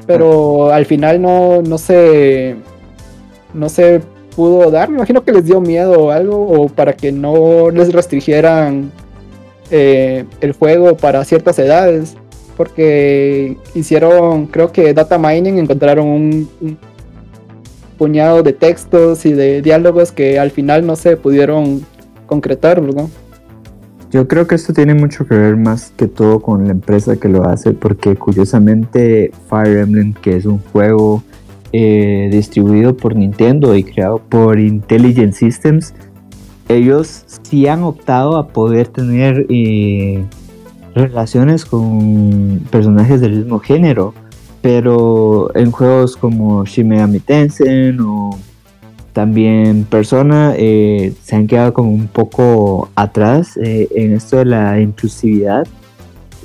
Pero 0.07 0.73
al 0.73 0.87
final 0.87 1.21
no, 1.21 1.63
no 1.63 1.79
se. 1.79 2.57
No 3.55 3.69
se 3.69 4.01
pudo 4.35 4.71
dar. 4.71 4.89
Me 4.89 4.97
imagino 4.97 5.23
que 5.23 5.33
les 5.33 5.45
dio 5.45 5.61
miedo 5.61 5.93
o 6.05 6.11
algo. 6.11 6.37
O 6.37 6.69
para 6.69 6.95
que 6.95 7.13
no 7.13 7.71
les 7.71 7.93
restringieran 7.93 8.91
eh, 9.71 10.25
el 10.41 10.53
juego 10.53 10.97
para 10.97 11.25
ciertas 11.25 11.59
edades. 11.59 12.17
Porque 12.57 13.57
hicieron, 13.75 14.47
creo 14.47 14.73
que 14.73 14.93
data 14.93 15.19
mining, 15.19 15.59
encontraron 15.59 16.07
un, 16.07 16.79
puñado 18.03 18.43
de 18.43 18.53
textos 18.53 19.25
y 19.27 19.33
de 19.33 19.63
diálogos 19.63 20.11
que 20.11 20.39
al 20.39 20.51
final 20.51 20.85
no 20.85 20.97
se 20.97 21.17
pudieron 21.17 21.87
concretar, 22.27 22.81
¿verdad? 22.81 23.07
Yo 24.13 24.29
creo 24.29 24.47
que 24.47 24.57
esto 24.57 24.75
tiene 24.75 24.93
mucho 24.93 25.27
que 25.27 25.35
ver 25.35 25.57
más 25.57 25.91
que 25.97 26.07
todo 26.07 26.41
con 26.41 26.67
la 26.67 26.73
empresa 26.73 27.17
que 27.17 27.29
lo 27.29 27.49
hace, 27.49 27.73
porque 27.73 28.15
curiosamente 28.15 29.33
Fire 29.49 29.79
Emblem, 29.79 30.13
que 30.13 30.37
es 30.37 30.45
un 30.45 30.59
juego 30.59 31.23
eh, 31.73 32.29
distribuido 32.31 32.95
por 32.95 33.17
Nintendo 33.17 33.75
y 33.75 33.85
creado 33.85 34.19
por 34.19 34.59
Intelligent 34.61 35.33
Systems, 35.33 35.95
ellos 36.69 37.25
sí 37.43 37.67
han 37.67 37.85
optado 37.85 38.37
a 38.37 38.49
poder 38.49 38.89
tener 38.89 39.47
eh, 39.49 40.23
relaciones 40.95 41.65
con 41.65 42.61
personajes 42.71 43.23
del 43.23 43.39
mismo 43.39 43.61
género, 43.61 44.13
pero 44.61 45.51
en 45.57 45.71
juegos 45.71 46.19
como 46.19 46.67
Shin 46.67 46.89
Megami 46.89 47.19
Tensei 47.19 47.97
o 47.99 48.39
también 49.13 49.85
Persona 49.85 50.55
eh, 50.57 51.13
se 51.23 51.37
han 51.37 51.47
quedado 51.47 51.73
como 51.73 51.91
un 51.91 52.09
poco 52.09 52.91
atrás 52.95 53.57
eh, 53.57 53.89
en 53.95 54.13
esto 54.13 54.39
de 54.39 54.47
la 54.47 54.81
inclusividad. 54.81 55.67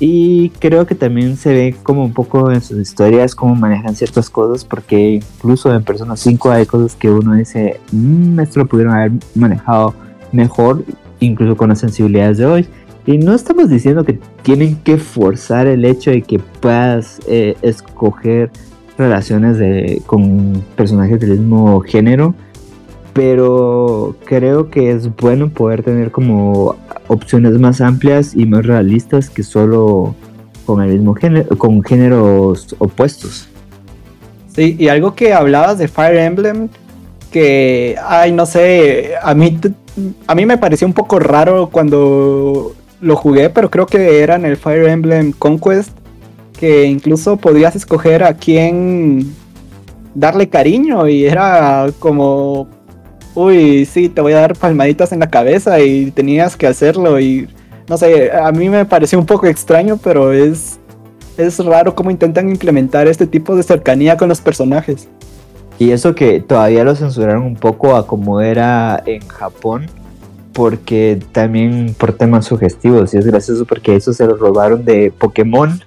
Y 0.00 0.50
creo 0.60 0.86
que 0.86 0.94
también 0.94 1.36
se 1.36 1.52
ve 1.52 1.76
como 1.82 2.04
un 2.04 2.12
poco 2.12 2.52
en 2.52 2.60
sus 2.60 2.78
historias 2.78 3.34
cómo 3.34 3.56
manejan 3.56 3.96
ciertas 3.96 4.30
cosas 4.30 4.64
porque 4.64 5.14
incluso 5.14 5.74
en 5.74 5.82
Persona 5.82 6.16
5 6.16 6.50
hay 6.52 6.66
cosas 6.66 6.94
que 6.94 7.10
uno 7.10 7.34
dice 7.34 7.80
mmm, 7.90 8.38
esto 8.38 8.60
lo 8.60 8.66
pudieron 8.66 8.94
haber 8.94 9.10
manejado 9.34 9.94
mejor 10.30 10.84
incluso 11.18 11.56
con 11.56 11.70
las 11.70 11.80
sensibilidades 11.80 12.38
de 12.38 12.46
hoy 12.46 12.68
y 13.08 13.16
no 13.16 13.34
estamos 13.34 13.70
diciendo 13.70 14.04
que 14.04 14.20
tienen 14.42 14.76
que 14.76 14.98
forzar 14.98 15.66
el 15.66 15.86
hecho 15.86 16.10
de 16.10 16.20
que 16.20 16.38
puedas 16.38 17.20
eh, 17.26 17.56
escoger 17.62 18.50
relaciones 18.98 19.56
de, 19.56 20.02
con 20.04 20.62
personajes 20.76 21.18
del 21.18 21.38
mismo 21.38 21.80
género, 21.80 22.34
pero 23.12 24.16
creo 24.24 24.70
que 24.70 24.90
es 24.90 25.14
bueno 25.16 25.48
poder 25.48 25.82
tener 25.82 26.10
como 26.10 26.76
opciones 27.08 27.58
más 27.58 27.80
amplias 27.80 28.34
y 28.34 28.46
más 28.46 28.64
realistas 28.64 29.30
que 29.30 29.42
solo 29.42 30.14
con 30.66 30.82
el 30.82 30.90
mismo 30.90 31.14
género, 31.14 31.56
con 31.56 31.82
géneros 31.82 32.76
opuestos. 32.78 33.48
Sí, 34.54 34.76
y 34.78 34.88
algo 34.88 35.14
que 35.14 35.32
hablabas 35.32 35.78
de 35.78 35.88
Fire 35.88 36.18
Emblem, 36.18 36.68
que, 37.30 37.96
ay, 38.06 38.32
no 38.32 38.44
sé, 38.44 39.12
a 39.22 39.34
mí, 39.34 39.58
a 40.26 40.34
mí 40.34 40.46
me 40.46 40.58
pareció 40.58 40.86
un 40.86 40.92
poco 40.92 41.18
raro 41.18 41.70
cuando 41.70 42.74
lo 43.00 43.16
jugué, 43.16 43.50
pero 43.50 43.70
creo 43.70 43.86
que 43.86 44.20
era 44.20 44.34
en 44.34 44.44
el 44.44 44.56
Fire 44.56 44.88
Emblem 44.88 45.32
Conquest, 45.32 45.90
que 46.58 46.84
incluso 46.84 47.36
podías 47.36 47.76
escoger 47.76 48.24
a 48.24 48.34
quién 48.34 49.32
darle 50.14 50.48
cariño 50.48 51.08
y 51.08 51.24
era 51.24 51.86
como, 51.98 52.68
uy, 53.38 53.86
sí, 53.86 54.08
te 54.08 54.20
voy 54.20 54.32
a 54.32 54.40
dar 54.40 54.56
palmaditas 54.56 55.12
en 55.12 55.20
la 55.20 55.30
cabeza 55.30 55.78
y 55.80 56.10
tenías 56.10 56.56
que 56.56 56.66
hacerlo 56.66 57.20
y 57.20 57.48
no 57.88 57.96
sé, 57.96 58.32
a 58.32 58.50
mí 58.50 58.68
me 58.68 58.84
pareció 58.84 59.18
un 59.18 59.26
poco 59.26 59.46
extraño, 59.46 59.96
pero 59.96 60.32
es, 60.32 60.78
es 61.36 61.64
raro 61.64 61.94
cómo 61.94 62.10
intentan 62.10 62.48
implementar 62.48 63.06
este 63.06 63.26
tipo 63.26 63.54
de 63.54 63.62
cercanía 63.62 64.16
con 64.16 64.28
los 64.28 64.40
personajes. 64.40 65.08
Y 65.78 65.92
eso 65.92 66.14
que 66.14 66.40
todavía 66.40 66.82
lo 66.82 66.96
censuraron 66.96 67.44
un 67.44 67.54
poco 67.54 67.94
a 67.94 68.06
como 68.06 68.40
era 68.40 69.00
en 69.06 69.26
Japón, 69.28 69.86
porque 70.52 71.20
también 71.30 71.94
por 71.96 72.12
temas 72.12 72.46
sugestivos 72.46 73.14
y 73.14 73.18
es 73.18 73.26
gracioso 73.26 73.64
porque 73.64 73.94
eso 73.94 74.12
se 74.12 74.26
lo 74.26 74.36
robaron 74.36 74.84
de 74.84 75.12
Pokémon. 75.16 75.80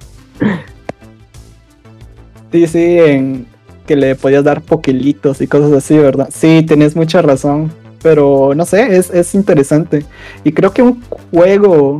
Sí, 2.51 2.67
sí, 2.67 2.97
en 2.99 3.45
que 3.91 3.97
le 3.97 4.15
podías 4.15 4.45
dar 4.45 4.61
pokelitos 4.61 5.41
y 5.41 5.47
cosas 5.47 5.73
así, 5.73 5.97
¿verdad? 5.97 6.29
Sí, 6.33 6.63
tenés 6.65 6.95
mucha 6.95 7.21
razón, 7.21 7.73
pero 8.01 8.53
no 8.55 8.63
sé, 8.63 8.95
es, 8.95 9.09
es 9.09 9.35
interesante. 9.35 10.05
Y 10.45 10.53
creo 10.53 10.71
que 10.71 10.81
un 10.81 11.03
juego 11.29 11.99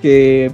que 0.00 0.50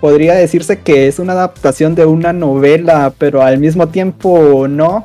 podría 0.00 0.34
decirse 0.34 0.80
que 0.80 1.06
es 1.06 1.20
una 1.20 1.34
adaptación 1.34 1.94
de 1.94 2.06
una 2.06 2.32
novela, 2.32 3.12
pero 3.18 3.40
al 3.40 3.60
mismo 3.60 3.86
tiempo 3.86 4.66
no, 4.66 5.04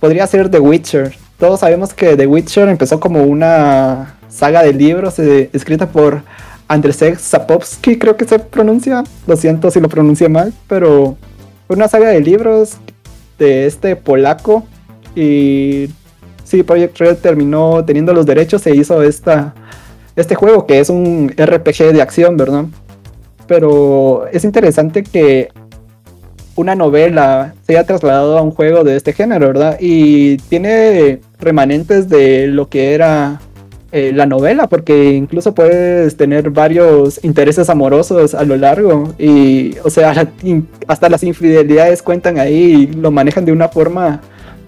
podría 0.00 0.26
ser 0.26 0.48
The 0.48 0.58
Witcher. 0.58 1.14
Todos 1.38 1.60
sabemos 1.60 1.94
que 1.94 2.16
The 2.16 2.26
Witcher 2.26 2.68
empezó 2.68 2.98
como 2.98 3.22
una 3.22 4.16
saga 4.28 4.64
de 4.64 4.72
libros 4.72 5.20
eh, 5.20 5.50
escrita 5.52 5.88
por 5.88 6.22
Andrzej 6.66 7.16
Sapowski, 7.16 7.96
creo 7.96 8.16
que 8.16 8.24
se 8.24 8.40
pronuncia. 8.40 9.04
Lo 9.28 9.36
siento 9.36 9.70
si 9.70 9.78
lo 9.78 9.88
pronuncié 9.88 10.28
mal, 10.28 10.52
pero 10.66 11.16
una 11.68 11.86
saga 11.86 12.08
de 12.08 12.20
libros 12.20 12.78
de 13.38 13.66
este 13.66 13.96
polaco. 13.96 14.64
Y 15.14 15.88
sí, 16.44 16.62
Project 16.62 16.98
Red 16.98 17.16
terminó 17.18 17.84
teniendo 17.84 18.12
los 18.12 18.26
derechos 18.26 18.66
e 18.66 18.74
hizo 18.74 19.02
esta, 19.02 19.54
este 20.16 20.34
juego 20.34 20.66
que 20.66 20.80
es 20.80 20.90
un 20.90 21.32
RPG 21.36 21.92
de 21.92 22.02
acción, 22.02 22.36
¿verdad? 22.36 22.66
Pero 23.46 24.26
es 24.32 24.44
interesante 24.44 25.02
que 25.02 25.50
una 26.54 26.74
novela 26.74 27.54
se 27.66 27.72
haya 27.72 27.86
trasladado 27.86 28.38
a 28.38 28.42
un 28.42 28.50
juego 28.50 28.84
de 28.84 28.96
este 28.96 29.12
género, 29.12 29.46
¿verdad? 29.48 29.76
Y 29.80 30.36
tiene 30.48 31.20
remanentes 31.38 32.08
de 32.08 32.46
lo 32.46 32.68
que 32.68 32.94
era 32.94 33.40
eh, 33.94 34.10
la 34.14 34.24
novela, 34.24 34.68
porque 34.68 35.12
incluso 35.12 35.54
puedes 35.54 36.16
tener 36.16 36.48
varios 36.48 37.22
intereses 37.22 37.68
amorosos 37.68 38.34
a 38.34 38.42
lo 38.42 38.56
largo 38.56 39.12
y, 39.18 39.76
o 39.84 39.90
sea, 39.90 40.32
hasta 40.86 41.10
las 41.10 41.22
infidelidades 41.22 42.02
cuentan 42.02 42.38
ahí 42.38 42.54
y 42.54 42.86
lo 42.86 43.10
manejan 43.10 43.44
de 43.44 43.52
una 43.52 43.68
forma 43.68 44.22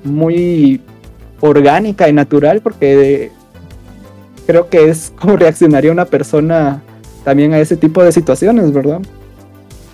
muy 0.04 0.82
orgánica 1.40 2.06
y 2.06 2.12
natural, 2.12 2.60
porque 2.60 3.30
creo 4.46 4.68
que 4.68 4.90
es 4.90 5.10
como 5.18 5.36
reaccionaría 5.38 5.90
una 5.90 6.04
persona 6.04 6.82
también 7.24 7.54
a 7.54 7.60
ese 7.60 7.78
tipo 7.78 8.04
de 8.04 8.12
situaciones, 8.12 8.72
¿verdad? 8.74 9.00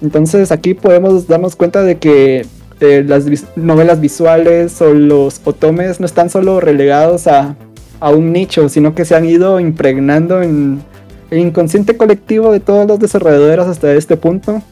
Entonces 0.03 0.51
aquí 0.51 0.75
podemos 0.75 1.29
darnos 1.29 1.55
cuenta 1.55 1.85
de 1.85 1.99
que 1.99 2.47
eh, 2.81 3.05
las 3.07 3.27
novelas 3.55 4.01
visuales 4.01 4.83
o 4.83 4.93
los 4.93 5.41
otomes 5.45 6.01
no 6.01 6.07
están 6.07 6.31
solo 6.31 6.59
relegados 6.59 7.29
a 7.29 7.55
a 8.01 8.11
un 8.11 8.33
nicho, 8.33 8.69
sino 8.69 8.95
que 8.95 9.05
se 9.05 9.15
han 9.15 9.25
ido 9.25 9.61
impregnando 9.61 10.43
en 10.43 10.83
el 11.31 11.39
inconsciente 11.39 11.97
colectivo 11.97 12.51
de 12.51 12.61
todos 12.61 12.87
los 12.89 12.99
desarrolladores 12.99 13.67
hasta 13.67 13.93
este 13.95 14.17
punto. 14.17 14.63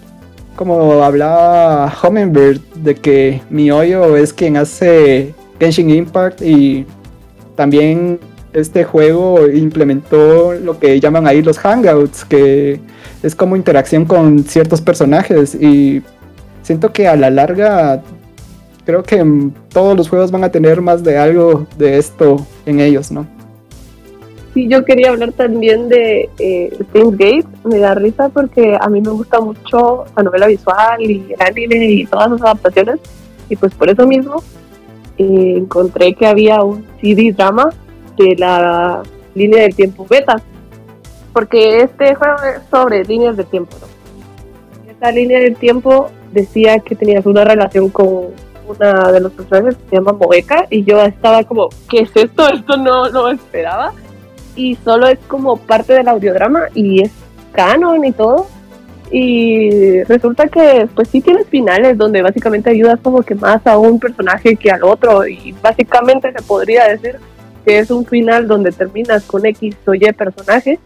Como 0.57 1.05
hablaba 1.05 1.95
Hummingbird 2.03 2.61
de 2.75 2.95
que 2.97 3.43
Miyoyo 3.49 4.17
es 4.17 4.33
quien 4.33 4.57
hace 4.57 5.35
Genshin 5.61 5.91
Impact 5.91 6.43
y 6.43 6.85
también 7.55 8.19
este 8.53 8.83
juego 8.83 9.47
implementó 9.47 10.55
lo 10.55 10.79
que 10.79 10.99
llaman 10.99 11.27
ahí 11.27 11.43
los 11.43 11.59
hangouts, 11.59 12.25
que 12.25 12.81
es 13.23 13.35
como 13.35 13.57
interacción 13.57 14.05
con 14.05 14.45
ciertos 14.45 14.81
personajes 14.81 15.55
y 15.55 16.03
siento 16.63 16.93
que 16.93 17.07
a 17.07 17.17
la 17.17 17.31
larga 17.31 18.03
creo 18.89 19.03
que 19.03 19.23
todos 19.69 19.95
los 19.95 20.09
juegos 20.09 20.31
van 20.31 20.45
a 20.45 20.51
tener 20.51 20.81
más 20.81 21.05
de 21.05 21.19
algo 21.19 21.67
de 21.77 21.99
esto 21.99 22.47
en 22.65 22.81
ellos, 22.81 23.11
¿no? 23.11 23.27
sí, 24.55 24.67
yo 24.67 24.83
quería 24.83 25.11
hablar 25.11 25.33
también 25.33 25.91
de 25.91 26.31
eh, 26.39 26.73
Gate. 26.95 27.45
Me 27.65 27.81
da 27.81 27.95
risa 27.95 28.31
porque 28.31 28.79
a 28.81 28.89
mí 28.89 29.03
me 29.03 29.11
gusta 29.11 29.41
mucho 29.41 30.07
la 30.17 30.23
novela 30.23 30.47
visual 30.47 31.03
y 31.03 31.35
el 31.35 31.43
anime 31.43 31.85
y 31.85 32.07
todas 32.07 32.31
las 32.31 32.41
adaptaciones. 32.41 32.99
Y 33.51 33.57
pues 33.57 33.75
por 33.75 33.91
eso 33.91 34.07
mismo 34.07 34.43
eh, 35.19 35.57
encontré 35.59 36.15
que 36.15 36.27
había 36.27 36.63
un 36.63 36.87
CD 37.03 37.31
drama 37.33 37.69
de 38.17 38.37
la 38.37 39.03
línea 39.35 39.65
del 39.65 39.75
tiempo 39.75 40.07
beta. 40.09 40.41
Porque 41.35 41.83
este 41.83 42.15
juego 42.15 42.37
es 42.43 42.63
sobre 42.71 43.05
líneas 43.05 43.37
de 43.37 43.45
tiempo. 43.45 43.77
¿no? 43.83 44.91
Esta 44.91 45.13
línea 45.13 45.41
del 45.41 45.57
tiempo 45.57 46.09
decía 46.33 46.79
que 46.79 46.97
tenías 46.97 47.27
una 47.27 47.45
relación 47.45 47.91
con 47.91 48.29
una 48.69 49.11
de 49.11 49.21
los 49.21 49.33
personajes 49.33 49.77
que 49.77 49.89
se 49.91 49.97
llama 49.97 50.13
Moeca 50.13 50.67
y 50.71 50.85
yo 50.85 51.01
estaba 51.03 51.43
como, 51.45 51.69
¿qué 51.89 52.01
es 52.01 52.11
esto? 52.15 52.49
Esto 52.49 52.77
no 52.77 53.09
lo 53.09 53.31
esperaba. 53.31 53.93
Y 54.55 54.77
solo 54.77 55.07
es 55.07 55.19
como 55.27 55.57
parte 55.57 55.95
del 55.95 56.09
audiodrama 56.09 56.65
y 56.75 57.03
es 57.03 57.13
canon 57.53 58.05
y 58.05 58.13
todo. 58.13 58.47
Y 59.11 60.03
resulta 60.03 60.49
que 60.49 60.87
pues 60.95 61.09
sí 61.09 61.21
tienes 61.21 61.47
finales 61.47 61.97
donde 61.97 62.21
básicamente 62.21 62.71
ayudas 62.71 63.01
como 63.03 63.23
que 63.23 63.35
más 63.35 63.67
a 63.67 63.79
un 63.79 63.99
personaje 63.99 64.57
que 64.57 64.71
al 64.71 64.85
otro 64.85 65.27
y 65.27 65.55
básicamente 65.63 66.31
se 66.31 66.43
podría 66.43 66.87
decir 66.89 67.17
que 67.65 67.79
es 67.79 67.91
un 67.91 68.05
final 68.05 68.47
donde 68.47 68.71
terminas 68.71 69.25
con 69.25 69.47
X 69.47 69.77
o 69.87 69.95
Y 69.95 70.13
personaje, 70.13 70.79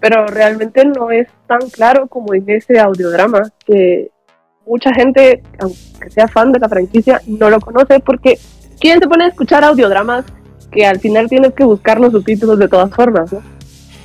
pero 0.00 0.26
realmente 0.26 0.84
no 0.84 1.10
es 1.10 1.28
tan 1.46 1.70
claro 1.70 2.06
como 2.06 2.34
en 2.34 2.48
ese 2.50 2.78
audiodrama 2.78 3.50
que 3.66 4.10
mucha 4.66 4.92
gente, 4.94 5.42
aunque 5.58 6.10
sea 6.10 6.28
fan 6.28 6.52
de 6.52 6.58
la 6.58 6.68
franquicia, 6.68 7.20
no 7.26 7.50
lo 7.50 7.60
conoce 7.60 8.00
porque 8.00 8.38
¿quién 8.80 9.00
se 9.00 9.08
pone 9.08 9.24
a 9.24 9.28
escuchar 9.28 9.64
audiodramas 9.64 10.24
que 10.70 10.86
al 10.86 11.00
final 11.00 11.28
tienes 11.28 11.54
que 11.54 11.64
buscar 11.64 12.00
los 12.00 12.12
subtítulos 12.12 12.58
de 12.58 12.68
todas 12.68 12.90
formas? 12.90 13.30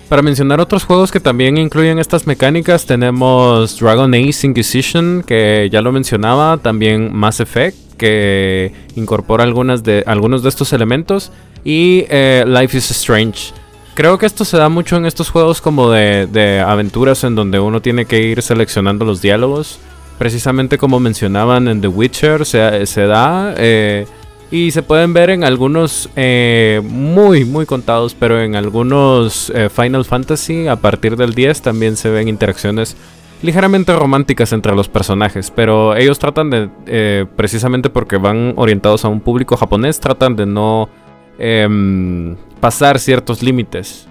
Para 0.07 0.22
mencionar 0.23 0.60
otros 0.60 0.86
juegos 0.86 1.11
que 1.11 1.19
también 1.19 1.57
incluyen 1.57 1.99
estas 1.99 2.26
mecánicas, 2.26 2.86
tenemos 2.88 3.80
Dragon 3.80 4.11
Age 4.14 4.48
Inquisition, 4.48 5.23
que 5.26 5.69
ya 5.72 5.81
lo 5.81 5.91
mencionaba, 5.91 6.57
también 6.57 7.15
Mass 7.15 7.40
Effect, 7.40 7.77
que 7.98 8.73
incorpora 8.95 9.44
algunas 9.44 9.84
de, 9.84 10.03
algunos 10.07 10.41
de 10.41 10.49
estos 10.49 10.73
elementos, 10.73 11.31
y 11.64 12.06
eh, 12.10 12.44
Life 12.48 12.76
is 12.76 12.90
Strange. 12.90 13.53
Creo 13.94 14.18
que 14.18 14.26
esto 14.26 14.45
se 14.45 14.57
da 14.57 14.68
mucho 14.69 14.95
en 14.98 15.06
estos 15.06 15.30
juegos 15.30 15.61
como 15.61 15.91
de, 15.91 16.26
de 16.26 16.60
aventuras 16.60 17.23
en 17.23 17.36
donde 17.36 17.60
uno 17.60 17.81
tiene 17.81 18.06
que 18.06 18.19
ir 18.19 18.41
seleccionando 18.41 19.06
los 19.06 19.22
diálogos 19.22 19.80
precisamente 20.20 20.78
como 20.78 21.00
mencionaban 21.00 21.70
en 21.70 21.80
The 21.80 21.88
Witcher, 21.88 22.46
se, 22.46 23.02
da 23.08 23.56
eh, 23.58 24.06
y 24.52 24.70
se 24.72 24.84
pueden 24.84 25.14
ver 25.14 25.30
en 25.30 25.46
algunos 25.46 26.10
eh, 26.18 26.82
muy, 26.84 27.46
muy 27.46 27.66
contados, 27.66 28.16
pero 28.20 28.41
en 28.41 28.58
algunos 28.58 29.50
eh, 29.56 29.70
Final 29.70 30.04
Fantasy 30.04 30.68
a 30.68 30.76
partir 30.76 31.16
del 31.16 31.34
10 31.34 31.62
también 31.62 31.96
se 31.96 32.10
ven 32.10 32.28
interacciones 32.28 32.98
ligeramente 33.41 33.96
románticas 33.96 34.52
entre 34.52 34.76
los 34.76 34.90
personajes, 34.90 35.52
pero 35.56 35.96
ellos 35.96 36.20
tratan 36.20 36.50
de, 36.50 37.26
precisamente 37.38 37.90
porque 37.90 38.18
van 38.18 38.54
orientados 38.58 39.06
a 39.06 39.08
un 39.08 39.22
público 39.22 39.56
japonés, 39.56 40.02
tratan 40.02 40.36
de 40.36 40.46
no 40.46 40.90
em, 41.38 42.36
pasar 42.60 43.00
ciertos 43.00 43.41
límites. 43.41 44.10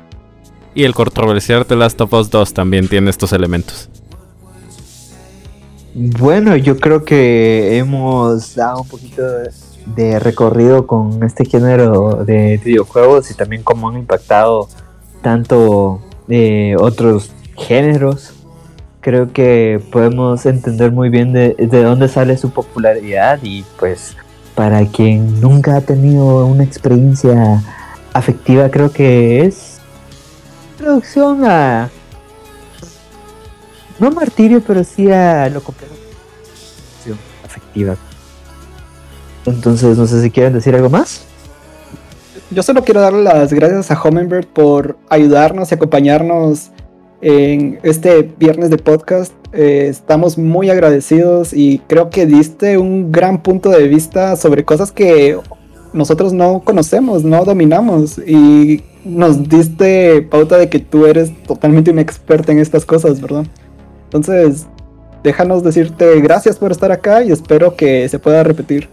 Y 0.75 0.85
el 0.85 0.95
controversial 0.95 1.67
The 1.67 1.77
Last 1.77 2.01
of 2.01 2.15
Us 2.15 2.31
2 2.31 2.55
también 2.55 2.89
tiene 2.89 3.11
estos 3.11 3.35
elementos. 3.35 3.91
Bueno, 6.01 6.55
yo 6.55 6.79
creo 6.79 7.05
que 7.05 7.77
hemos 7.77 8.55
dado 8.55 8.83
un 8.83 8.89
poquito 8.89 9.21
de 9.97 10.21
recorrido 10.21 10.87
con 10.87 11.25
este 11.25 11.45
género 11.45 12.25
de 12.25 12.61
videojuegos 12.65 13.33
y 13.33 13.35
también 13.35 13.65
cómo 13.65 13.89
han 13.89 13.99
impactado 13.99 14.69
tanto 15.23 16.01
eh, 16.29 16.77
otros 16.79 17.33
géneros. 17.57 18.33
Creo 19.01 19.33
que 19.33 19.83
podemos 19.91 20.47
entender 20.47 20.93
muy 20.93 21.09
bien 21.09 21.33
de, 21.33 21.57
de 21.59 21.83
dónde 21.83 22.07
sale 22.07 22.37
su 22.37 22.51
popularidad 22.51 23.41
y 23.43 23.65
pues 23.81 24.17
para 24.55 24.87
quien 24.87 25.41
nunca 25.41 25.79
ha 25.79 25.81
tenido 25.81 26.47
una 26.47 26.63
experiencia 26.63 27.61
afectiva 28.13 28.71
creo 28.71 28.93
que 28.93 29.45
es 29.45 29.81
introducción 30.79 31.45
a 31.45 31.91
no 33.99 34.11
martirio, 34.11 34.63
pero 34.67 34.85
sí 34.85 35.11
a 35.11 35.49
lo 35.49 35.63
complejo 35.63 35.99
afectiva. 37.49 37.97
Entonces, 39.47 39.97
no 39.97 40.07
sé 40.07 40.23
si 40.23 40.31
quieren 40.31 40.53
decir 40.53 40.75
algo 40.75 40.91
más. 40.91 41.23
Yo 42.51 42.63
solo 42.63 42.83
quiero 42.83 43.01
darle 43.01 43.23
las 43.23 43.53
gracias 43.53 43.91
a 43.91 44.01
Hummingbird 44.03 44.47
por 44.47 44.97
ayudarnos 45.09 45.71
y 45.71 45.75
acompañarnos 45.75 46.71
en 47.21 47.79
este 47.83 48.23
viernes 48.39 48.71
de 48.71 48.79
podcast. 48.79 49.33
Eh, 49.53 49.89
estamos 49.89 50.39
muy 50.39 50.71
agradecidos 50.71 51.53
y 51.53 51.81
creo 51.87 52.11
que 52.11 52.27
diste 52.27 52.79
un 52.79 53.11
gran 53.13 53.43
punto 53.43 53.71
de 53.71 53.89
vista 53.89 54.37
sobre 54.37 54.65
cosas 54.65 54.93
que 54.93 55.39
nosotros 55.93 56.33
no 56.33 56.61
conocemos, 56.61 57.25
no 57.25 57.45
dominamos 57.45 58.19
y 58.19 58.83
nos 59.05 59.49
diste 59.49 60.23
pauta 60.23 60.59
de 60.59 60.69
que 60.69 60.79
tú 60.79 61.07
eres 61.07 61.33
totalmente 61.45 61.91
un 61.91 61.99
experto 61.99 62.53
en 62.53 62.59
estas 62.59 62.85
cosas, 62.85 63.21
¿verdad? 63.21 63.47
Entonces, 64.09 64.67
déjanos 65.23 65.63
decirte 65.63 66.21
gracias 66.21 66.57
por 66.57 66.73
estar 66.73 66.91
acá 66.91 67.23
y 67.23 67.31
espero 67.31 67.77
que 67.77 68.09
se 68.09 68.19
pueda 68.19 68.43
repetir. 68.43 68.89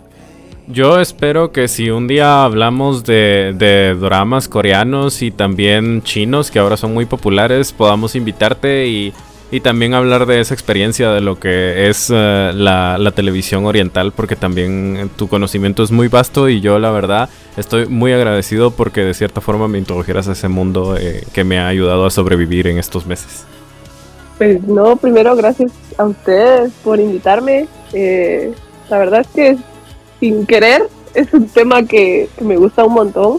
Yo 0.67 0.99
espero 0.99 1.51
que 1.51 1.67
si 1.67 1.91
un 1.91 2.07
día 2.07 2.43
hablamos 2.43 3.03
de, 3.03 3.53
de, 3.55 3.93
dramas 3.93 4.47
coreanos 4.47 5.21
y 5.21 5.29
también 5.29 6.01
chinos, 6.01 6.49
que 6.49 6.57
ahora 6.57 6.75
son 6.75 6.91
muy 6.91 7.05
populares, 7.05 7.71
podamos 7.71 8.15
invitarte 8.15 8.87
y, 8.87 9.13
y 9.51 9.59
también 9.59 9.93
hablar 9.93 10.25
de 10.25 10.39
esa 10.39 10.55
experiencia 10.55 11.11
de 11.11 11.21
lo 11.21 11.39
que 11.39 11.87
es 11.87 12.09
uh, 12.09 12.13
la, 12.13 12.97
la, 12.97 13.11
televisión 13.11 13.67
oriental, 13.67 14.11
porque 14.11 14.35
también 14.35 15.11
tu 15.15 15.27
conocimiento 15.27 15.83
es 15.83 15.91
muy 15.91 16.07
vasto 16.07 16.49
y 16.49 16.61
yo 16.61 16.79
la 16.79 16.89
verdad 16.89 17.29
estoy 17.57 17.85
muy 17.85 18.11
agradecido 18.13 18.71
porque 18.71 19.01
de 19.01 19.13
cierta 19.13 19.41
forma 19.41 19.67
me 19.67 19.77
introdujeras 19.77 20.27
a 20.27 20.31
ese 20.31 20.47
mundo 20.47 20.97
eh, 20.97 21.23
que 21.31 21.43
me 21.43 21.59
ha 21.59 21.67
ayudado 21.67 22.07
a 22.07 22.09
sobrevivir 22.09 22.65
en 22.65 22.79
estos 22.79 23.05
meses. 23.05 23.45
Pues 24.37 24.61
no, 24.63 24.97
primero 24.97 25.35
gracias 25.35 25.71
a 25.97 26.05
ustedes 26.05 26.73
por 26.83 26.99
invitarme. 26.99 27.67
Eh, 27.93 28.53
la 28.89 28.97
verdad 28.97 29.21
es 29.21 29.27
que 29.27 29.57
sin 30.19 30.45
querer 30.45 30.83
es 31.13 31.33
un 31.33 31.47
tema 31.47 31.83
que, 31.83 32.29
me 32.41 32.57
gusta 32.57 32.83
un 32.83 32.93
montón. 32.93 33.37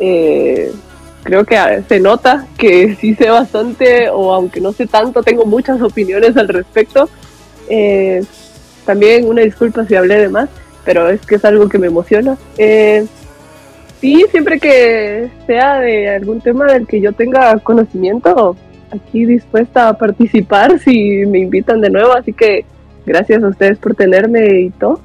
Eh, 0.00 0.72
creo 1.22 1.44
que 1.44 1.56
se 1.88 2.00
nota 2.00 2.46
que 2.58 2.96
sí 3.00 3.14
sé 3.14 3.30
bastante 3.30 4.08
o 4.10 4.34
aunque 4.34 4.60
no 4.60 4.72
sé 4.72 4.86
tanto, 4.86 5.22
tengo 5.22 5.46
muchas 5.46 5.80
opiniones 5.80 6.36
al 6.36 6.48
respecto. 6.48 7.08
Eh, 7.68 8.24
también 8.84 9.26
una 9.26 9.42
disculpa 9.42 9.86
si 9.86 9.94
hablé 9.94 10.18
de 10.18 10.28
más, 10.28 10.48
pero 10.84 11.08
es 11.08 11.24
que 11.24 11.36
es 11.36 11.44
algo 11.44 11.68
que 11.68 11.78
me 11.78 11.86
emociona. 11.86 12.36
sí, 14.00 14.26
siempre 14.32 14.58
que 14.58 15.30
sea 15.46 15.78
de 15.78 16.08
algún 16.08 16.40
tema 16.40 16.66
del 16.66 16.86
que 16.88 17.00
yo 17.00 17.12
tenga 17.12 17.56
conocimiento, 17.60 18.56
aquí 18.94 19.24
dispuesta 19.24 19.88
a 19.88 19.98
participar 19.98 20.78
si 20.84 21.24
me 21.26 21.40
invitan 21.40 21.80
de 21.80 21.90
nuevo, 21.90 22.12
así 22.12 22.32
que 22.32 22.64
gracias 23.06 23.42
a 23.42 23.48
ustedes 23.48 23.78
por 23.78 23.94
tenerme 23.94 24.60
y 24.60 24.70
todo. 24.70 25.00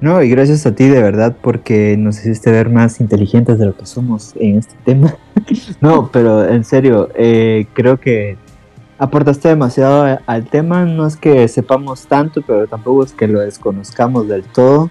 No, 0.00 0.20
y 0.20 0.28
gracias 0.30 0.66
a 0.66 0.74
ti 0.74 0.88
de 0.88 1.00
verdad 1.00 1.36
porque 1.40 1.96
nos 1.96 2.18
hiciste 2.18 2.50
ver 2.50 2.68
más 2.68 3.00
inteligentes 3.00 3.60
de 3.60 3.66
lo 3.66 3.76
que 3.76 3.86
somos 3.86 4.34
en 4.34 4.58
este 4.58 4.74
tema. 4.84 5.14
no, 5.80 6.10
pero 6.12 6.48
en 6.48 6.64
serio, 6.64 7.08
eh, 7.14 7.66
creo 7.72 8.00
que 8.00 8.36
aportaste 8.98 9.48
demasiado 9.48 10.18
al 10.26 10.46
tema. 10.46 10.84
No 10.86 11.06
es 11.06 11.16
que 11.16 11.46
sepamos 11.46 12.08
tanto, 12.08 12.42
pero 12.44 12.66
tampoco 12.66 13.04
es 13.04 13.12
que 13.12 13.28
lo 13.28 13.40
desconozcamos 13.40 14.26
del 14.26 14.42
todo. 14.42 14.90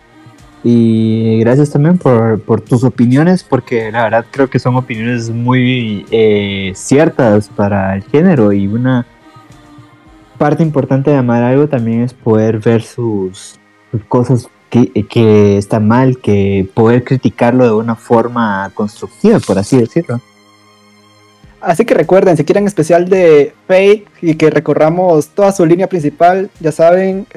Y 0.64 1.40
gracias 1.40 1.72
también 1.72 1.98
por, 1.98 2.62
tus 2.62 2.84
opiniones, 2.84 3.44
porque 3.44 3.92
la 3.92 4.04
verdad 4.04 4.26
creo 4.30 4.50
que 4.50 4.60
son 4.60 4.76
opiniones 4.76 5.30
muy 5.30 6.06
eh, 6.12 6.72
ciertas 6.76 7.50
para 7.50 7.96
el 7.96 8.04
género 8.04 8.54
y 8.54 8.68
una 8.68 9.08
parte 10.38 10.62
importante 10.64 11.12
de 11.12 11.18
amar 11.18 11.44
algo 11.44 11.68
también 11.68 12.02
es 12.02 12.14
poder 12.14 12.60
ver 12.60 12.84
sus, 12.84 13.60
cosas 14.08 14.50
que, 14.70 14.92
que 15.08 15.58
están 15.58 15.88
mal, 15.88 16.20
que 16.20 16.70
poder 16.74 17.04
criticarlo 17.04 17.66
de 17.66 17.74
una 17.74 17.96
forma 17.96 18.72
constructiva, 18.74 19.40
por 19.40 19.58
así 19.58 19.78
decirlo. 19.78 20.22
Así 21.62 21.86
que 21.86 21.94
recuerden, 21.94 22.38
si 22.38 22.44
quieren 22.44 22.66
especial 22.66 23.08
de 23.08 23.54
Fate 23.68 24.06
y 24.22 24.34
que 24.34 24.50
recorramos 24.50 25.30
toda 25.30 25.52
su 25.52 25.64
línea 25.64 25.88
principal, 25.88 26.50
ya 26.60 26.72
saben, 26.72 27.28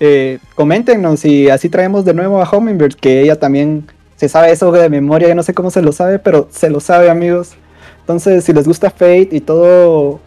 eh, 0.00 0.38
coméntenos 0.54 1.24
y 1.24 1.50
así 1.50 1.68
traemos 1.68 2.04
de 2.04 2.14
nuevo 2.14 2.42
a 2.42 2.48
Hummingbird, 2.50 2.94
que 2.94 3.20
ella 3.22 3.38
también 3.38 3.86
se 4.16 4.28
sabe 4.28 4.50
eso 4.50 4.72
de 4.72 4.88
memoria, 4.88 5.28
yo 5.28 5.34
no 5.34 5.42
sé 5.42 5.54
cómo 5.54 5.70
se 5.70 5.82
lo 5.82 5.92
sabe, 5.92 6.18
pero 6.18 6.48
se 6.50 6.70
lo 6.70 6.80
sabe 6.80 7.08
amigos. 7.10 7.52
Entonces, 8.00 8.44
si 8.44 8.52
les 8.52 8.66
gusta 8.66 8.90
Fate 8.90 9.28
y 9.32 9.40
todo 9.40 10.20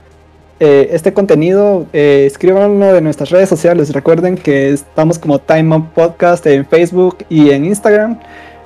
eh, 0.63 0.89
este 0.93 1.11
contenido, 1.11 1.87
eh, 1.91 2.25
escríbanlo 2.27 2.95
en 2.95 3.03
nuestras 3.03 3.31
redes 3.31 3.49
sociales. 3.49 3.91
Recuerden 3.93 4.37
que 4.37 4.69
estamos 4.71 5.17
como 5.17 5.39
Time 5.39 5.75
Up 5.75 5.87
Podcast 5.95 6.45
en 6.45 6.67
Facebook 6.67 7.17
y 7.29 7.49
en 7.49 7.65
Instagram. 7.65 8.19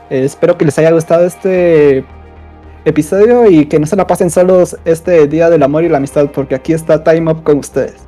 Eh, 0.10 0.26
espero 0.26 0.58
que 0.58 0.66
les 0.66 0.78
haya 0.78 0.92
gustado 0.92 1.26
este 1.26 2.04
episodio 2.84 3.50
y 3.50 3.68
que 3.68 3.80
no 3.80 3.86
se 3.86 3.96
la 3.96 4.06
pasen 4.06 4.30
solos 4.30 4.76
este 4.84 5.26
Día 5.28 5.50
del 5.50 5.64
Amor 5.64 5.86
y 5.86 5.90
la 5.90 5.98
Amistad, 5.98 6.30
porque 6.32 6.56
aquí 6.56 6.74
está 6.74 7.02
Time 7.02 7.32
Up 7.32 7.44
con 7.44 7.60
ustedes. 7.60 8.05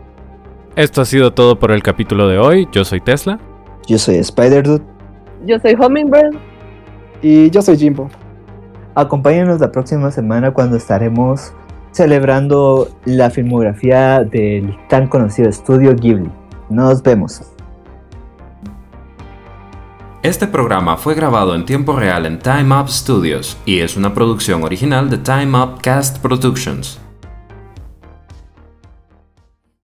Esto 0.78 1.02
ha 1.02 1.06
sido 1.06 1.34
todo 1.34 1.58
por 1.58 1.72
el 1.72 1.82
capítulo 1.82 2.28
de 2.28 2.38
hoy. 2.38 2.68
Yo 2.72 2.86
soy 2.86 3.02
Tesla. 3.02 3.40
Yo 3.88 3.98
soy 3.98 4.18
Spider-Dude. 4.18 4.84
Yo 5.44 5.58
soy 5.58 5.74
Hummingbird. 5.74 6.38
Y 7.24 7.50
yo 7.50 7.64
soy 7.64 7.80
Jimbo. 7.80 8.12
Acompáñenos 8.94 9.60
la 9.60 9.72
próxima 9.72 10.12
semana 10.12 10.52
cuando 10.52 10.78
estaremos 10.78 11.52
celebrando 11.94 12.90
la 13.06 13.32
filmografía 13.32 14.24
del 14.24 14.78
tan 14.88 15.08
conocido 15.08 15.50
estudio 15.50 15.96
Ghibli. 15.96 16.30
Nos 16.70 17.02
vemos. 17.02 17.42
Este 20.22 20.46
programa 20.46 20.96
fue 20.98 21.16
grabado 21.16 21.56
en 21.56 21.66
tiempo 21.66 21.96
real 21.96 22.28
en 22.28 22.38
Time 22.38 22.80
Up 22.80 22.90
Studios 22.90 23.58
y 23.66 23.80
es 23.80 23.98
una 23.98 24.14
producción 24.14 24.62
original 24.62 25.10
de 25.10 25.18
Time 25.18 25.58
Up 25.58 25.82
Cast 25.82 26.20
Productions. 26.20 27.00